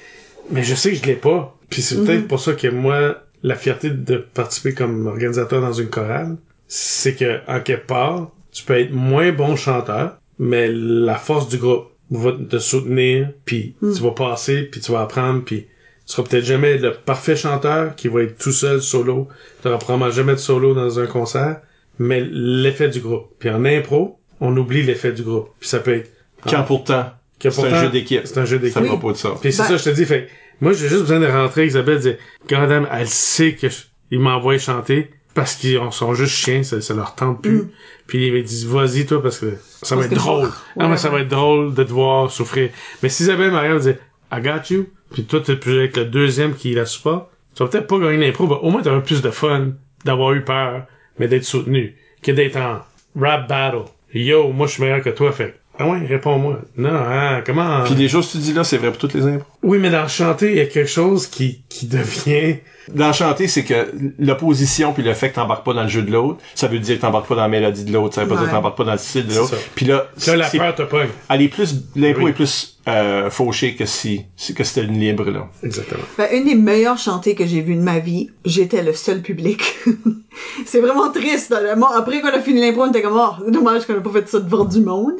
[0.50, 1.56] Mais je sais que je l'ai pas.
[1.70, 5.88] Puis c'est peut-être pour ça que moi, la fierté de participer comme organisateur dans une
[5.88, 11.48] chorale, c'est que, en quelque part, tu peux être moins bon chanteur, mais la force
[11.48, 15.62] du groupe va te soutenir, puis tu vas passer, puis tu vas apprendre, puis
[16.06, 19.28] tu seras peut-être jamais le parfait chanteur qui va être tout seul solo.
[19.62, 21.60] Tu n'auras probablement jamais de solo dans un concert,
[21.98, 23.28] mais l'effet du groupe.
[23.38, 25.50] Puis en impro, on oublie l'effet du groupe.
[25.60, 26.10] Puis ça peut être...
[26.48, 27.04] Quand pourtant,
[27.38, 28.22] que c'est un pourtant, jeu d'équipe.
[28.24, 28.74] C'est un jeu d'équipe.
[28.74, 29.34] Ça va pas de ça.
[29.40, 30.28] Puis c'est Ben- ça, je te dis, fait,
[30.60, 32.16] moi, j'ai juste besoin de rentrer, Isabelle, dire,
[32.48, 36.94] Goddamn, elle sait que je- il m'envoie chanter parce qu'ils sont juste chiens, ça, ça
[36.94, 37.64] leur tente plus.
[38.06, 40.46] Puis il me dit, vas-y, toi, parce que ça va être drôle.
[40.46, 41.16] vais- non, ouais, mais ça ouais.
[41.16, 42.70] va être drôle de te voir souffrir.
[43.02, 43.98] Mais si Isabelle m'arrive et dit,
[44.32, 47.68] I got you, puis toi, t'es plus avec le deuxième qui la supporte, tu vas
[47.68, 49.72] peut-être pas gagner l'impro, mais au moins t'auras plus de fun
[50.04, 50.84] d'avoir eu peur,
[51.18, 52.78] mais d'être soutenu, que d'être en
[53.20, 53.84] rap battle.
[54.12, 55.54] Yo, moi, je suis meilleur que toi, fait.
[55.78, 56.60] Ah ouais, réponds-moi.
[56.76, 57.84] Non, hein, comment...
[57.84, 59.46] Puis les choses que tu dis là, c'est vrai pour toutes les impros.
[59.62, 62.56] Oui, mais dans le chanter, il y a quelque chose qui, qui devient...
[62.94, 66.10] Dans chanter, c'est que l'opposition puis le fait que t'embarques pas dans le jeu de
[66.10, 68.34] l'autre, ça veut dire que t'embarques pas dans la mélodie de l'autre, ça veut pas
[68.34, 68.56] dire que Ouais.
[68.56, 69.50] t'embarques pas dans le style de l'autre.
[69.50, 69.62] C'est ça.
[69.76, 71.08] Puis là, Là, la c'est- peur te pogne.
[71.28, 72.30] elle est plus, l'impro Oui.
[72.30, 74.24] est plus euh, fauché que si,
[74.56, 75.46] que c'était une libre là.
[75.62, 76.02] Exactement.
[76.18, 79.60] Ben, une des meilleures chantées que j'ai vues de ma vie, j'étais le seul public.
[80.66, 81.50] c'est vraiment triste.
[81.50, 81.76] là.
[81.76, 84.28] Bon, après qu'on a fini l'impro, on était comme, oh, dommage qu'on a pas fait
[84.28, 85.12] ça devant du monde.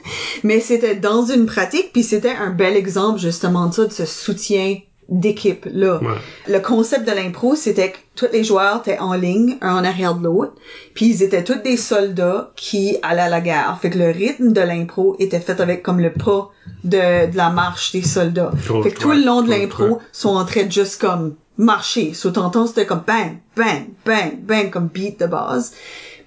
[0.42, 4.04] Mais c'était dans une pratique, puis c'était un bel exemple, justement, de ça, de ce
[4.30, 4.76] soutien
[5.10, 5.98] d'équipe, là.
[6.00, 6.16] Ouais.
[6.46, 10.14] Le concept de l'impro, c'était que tous les joueurs étaient en ligne, un en arrière
[10.14, 10.52] de l'autre,
[10.94, 13.76] puis ils étaient tous des soldats qui allaient à la guerre.
[13.82, 16.50] Fait que le rythme de l'impro était fait avec comme le pas
[16.84, 18.52] de, de la marche des soldats.
[18.84, 22.14] Fait que tout le long de l'impro, sont en train de juste comme marcher.
[22.14, 25.72] Sur t'entends, c'était comme bang, bang, bang, bang, comme beat de base.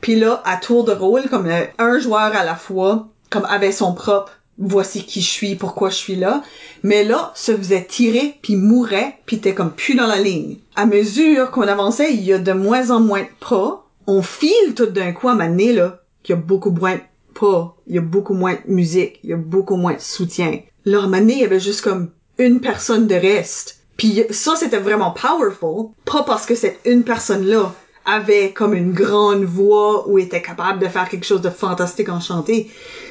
[0.01, 3.72] Puis là, à tour de rôle, comme euh, un joueur à la fois, comme avait
[3.72, 6.43] son propre voici qui je suis, pourquoi je suis là.
[6.83, 10.57] Mais là, se faisait tirer, puis mourait, puis t'es comme plus dans la ligne.
[10.75, 13.85] À mesure qu'on avançait, il y a de moins en moins de pas.
[14.07, 17.01] On file tout d'un coup à m'amener là, qu'il y a beaucoup moins de
[17.33, 20.59] pas, il y a beaucoup moins de musique, il y a beaucoup moins de soutien.
[20.85, 23.80] Là, à il y avait juste comme une personne de reste.
[23.98, 25.91] Puis ça, c'était vraiment powerful.
[26.06, 27.73] Pas parce que cette une personne-là
[28.06, 32.19] avait comme une grande voix ou était capable de faire quelque chose de fantastique en
[32.19, 32.69] chanter.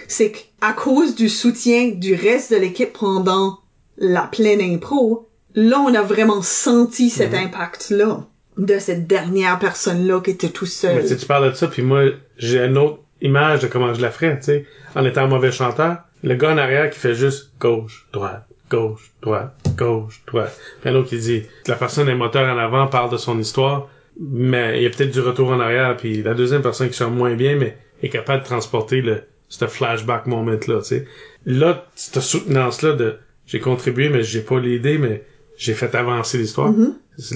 [0.09, 0.33] C'est
[0.63, 3.59] qu'à cause du soutien du reste de l'équipe pendant
[3.99, 8.25] la pleine impro, là, on a vraiment senti cet impact-là
[8.59, 10.97] de cette dernière personne-là qui était tout seul.
[10.97, 12.05] Mais tu sais, tu parles de ça, puis moi,
[12.37, 14.67] j'ai une autre image de comment je la ferais, tu sais.
[14.95, 19.13] En étant un mauvais chanteur, le gars en arrière qui fait juste gauche, droite, gauche,
[19.21, 20.57] droite, gauche, droite.
[20.81, 23.89] Puis un autre qui dit, la personne est moteur en avant, parle de son histoire,
[24.21, 27.15] mais il y a peut-être du retour en arrière, puis la deuxième personne qui chante
[27.15, 31.07] moins bien, mais est capable de transporter le, ce flashback moment-là, tu sais.
[31.45, 35.25] Là, cette soutenance-là de, j'ai contribué, mais j'ai pas l'idée, mais
[35.59, 36.73] j'ai fait avancer l'histoire.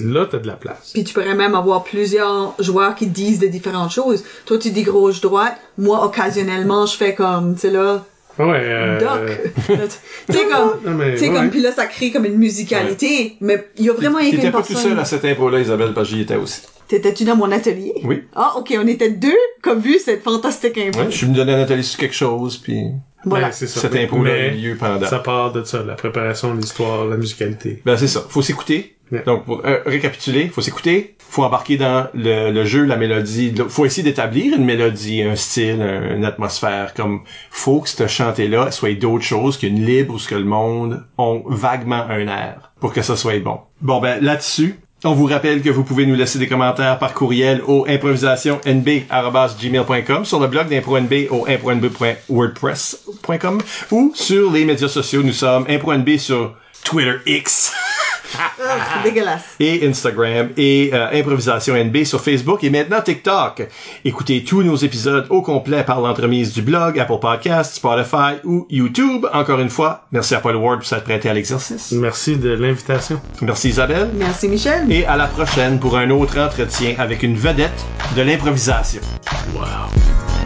[0.03, 0.91] Là, t'as de la place.
[0.93, 4.23] Puis tu pourrais même avoir plusieurs joueurs qui disent de différentes choses.
[4.45, 5.57] Toi, tu dis gauche droite.
[5.77, 8.03] Moi, occasionnellement, je fais comme, tu sais là,
[8.39, 8.99] Ouais, euh...
[8.99, 9.51] doc.
[10.27, 11.29] tu sais comme, Non, mais, ouais.
[11.29, 13.35] comme, puis là, ça crée comme une musicalité.
[13.41, 14.91] Mais il y a vraiment rien T'étais qu'une pas tout personne.
[14.91, 16.61] seul à cette impro-là, Isabelle, parce que j'y étais aussi.
[16.87, 17.93] T'étais-tu dans mon atelier?
[18.05, 18.23] Oui.
[18.33, 19.35] Ah, ok, on était deux
[19.67, 21.01] ont vu cette fantastique impro.
[21.01, 22.81] Ouais, je suis venu donner un atelier sur quelque chose, puis
[23.25, 23.47] Voilà.
[23.47, 23.81] Ben, c'est ça.
[23.81, 25.05] cette impro-là a eu lieu pendant.
[25.05, 27.81] Ça part de ça, la préparation, l'histoire, la musicalité.
[27.85, 28.25] Ben c'est ça.
[28.29, 28.95] Faut s'écouter.
[29.11, 29.23] Ouais.
[29.25, 33.51] Donc pour euh, récapituler, faut s'écouter, faut embarquer dans le, le jeu, la mélodie.
[33.51, 36.93] le- faut essayer d'établir une mélodie, un style, un- une atmosphère.
[36.93, 41.03] Comme faut que ce chanté-là soit d'autres choses qu'une libre où ce que le monde
[41.17, 43.59] ont vaguement un air pour que ça soit bon.
[43.81, 44.79] Bon ben là-dessus.
[45.03, 50.39] On vous rappelle que vous pouvez nous laisser des commentaires par courriel au improvisationnb.gmail.com sur
[50.39, 55.21] le blog d'ImproNB au impronb.wordpress.com ou sur les médias sociaux.
[55.21, 57.73] Nous sommes ImproNB sur Twitter X.
[58.37, 58.51] Ah,
[59.03, 59.43] c'est dégueulasse.
[59.59, 63.67] et Instagram et euh, Improvisation NB sur Facebook et maintenant TikTok.
[64.05, 69.25] Écoutez tous nos épisodes au complet par l'entremise du blog, Apple Podcasts, Spotify ou YouTube.
[69.33, 71.91] Encore une fois, merci à Paul Ward pour s'être prêté à l'exercice.
[71.91, 73.19] Merci de l'invitation.
[73.41, 74.09] Merci Isabelle.
[74.15, 74.91] Merci, Michel.
[74.91, 79.01] Et à la prochaine pour un autre entretien avec une vedette de l'improvisation.
[79.55, 80.36] Wow.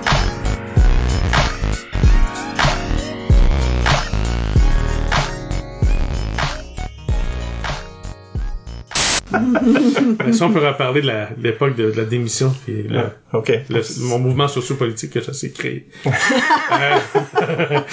[10.33, 11.11] Ça, on peut reparler de
[11.41, 13.03] l'époque de, de la démission puis le,
[13.69, 15.87] le- mon mouvement sociopolitique que ça s'est créé.
[16.71, 17.79] Euh,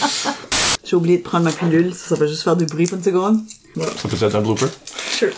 [0.84, 1.92] J'ai oublié de prendre ma pilule.
[1.92, 3.40] Ça, ça va juste faire du bruit pour une seconde.
[3.76, 4.66] Ça peut être un blooper?
[5.10, 5.28] Sure.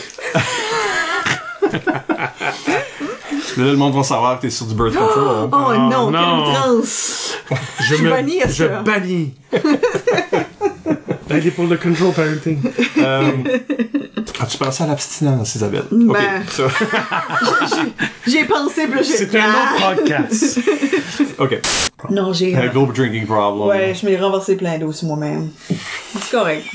[3.57, 5.27] Là, le monde va savoir que t'es sur du birth control.
[5.27, 5.49] hein.
[5.51, 6.43] Oh non, non.
[6.45, 7.37] quelle transe!
[7.89, 8.81] je suis banni à je ça.
[8.81, 9.33] bannis.
[11.29, 12.59] Aidez pour le control parenting.
[12.97, 13.31] Euh,
[14.41, 15.85] As-tu pensé à l'abstinence, Isabelle?
[15.91, 16.43] Ben.
[18.27, 19.03] J'ai pensé, là, j'ai...
[19.03, 20.59] C'est un autre podcast.
[21.39, 21.59] OK.
[22.09, 22.55] Non, j'ai...
[22.55, 23.67] Un gros drinking problem.
[23.69, 25.49] Ouais, je m'ai renversé plein d'eau sur moi-même.
[25.69, 26.65] C'est correct.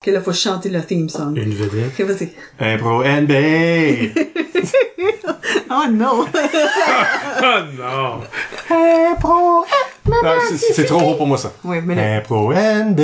[0.00, 1.34] Ok, là, faut chanter le theme song.
[1.36, 1.92] Une vedette.
[1.98, 2.28] Ok, vas-y.
[2.60, 3.32] Impro NB!
[5.70, 6.24] Oh non!
[7.40, 8.20] Oh non!
[8.70, 9.64] Impro
[10.06, 11.52] Non, c'est- c'est trop haut pour moi, ça.
[11.64, 12.16] oui, mais là...
[12.16, 13.00] Impro NB!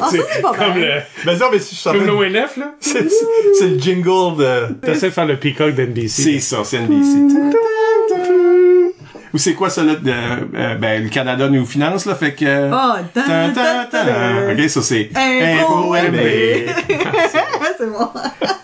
[0.00, 0.80] Ah, ça, c'est pas Comme mal.
[0.80, 1.98] le, Ben non, mais si je chantais...
[1.98, 2.74] comme l'ONF, là.
[2.80, 3.24] C'est c'est-
[3.58, 4.74] c'est le jingle de...
[4.84, 6.08] T'essaies de faire le peacock d'NBC.
[6.22, 7.46] C'est ça, c'est NBC.
[9.34, 9.94] Ou c'est quoi ça, là?
[9.96, 12.70] de- euh, ben, le Canada nous finance, là, fait que...
[12.72, 13.22] Oh, ta,
[13.54, 14.52] ta, ta.
[14.52, 15.10] Ok, ça c'est.
[15.94, 16.18] NB.
[17.78, 18.08] c'est bon.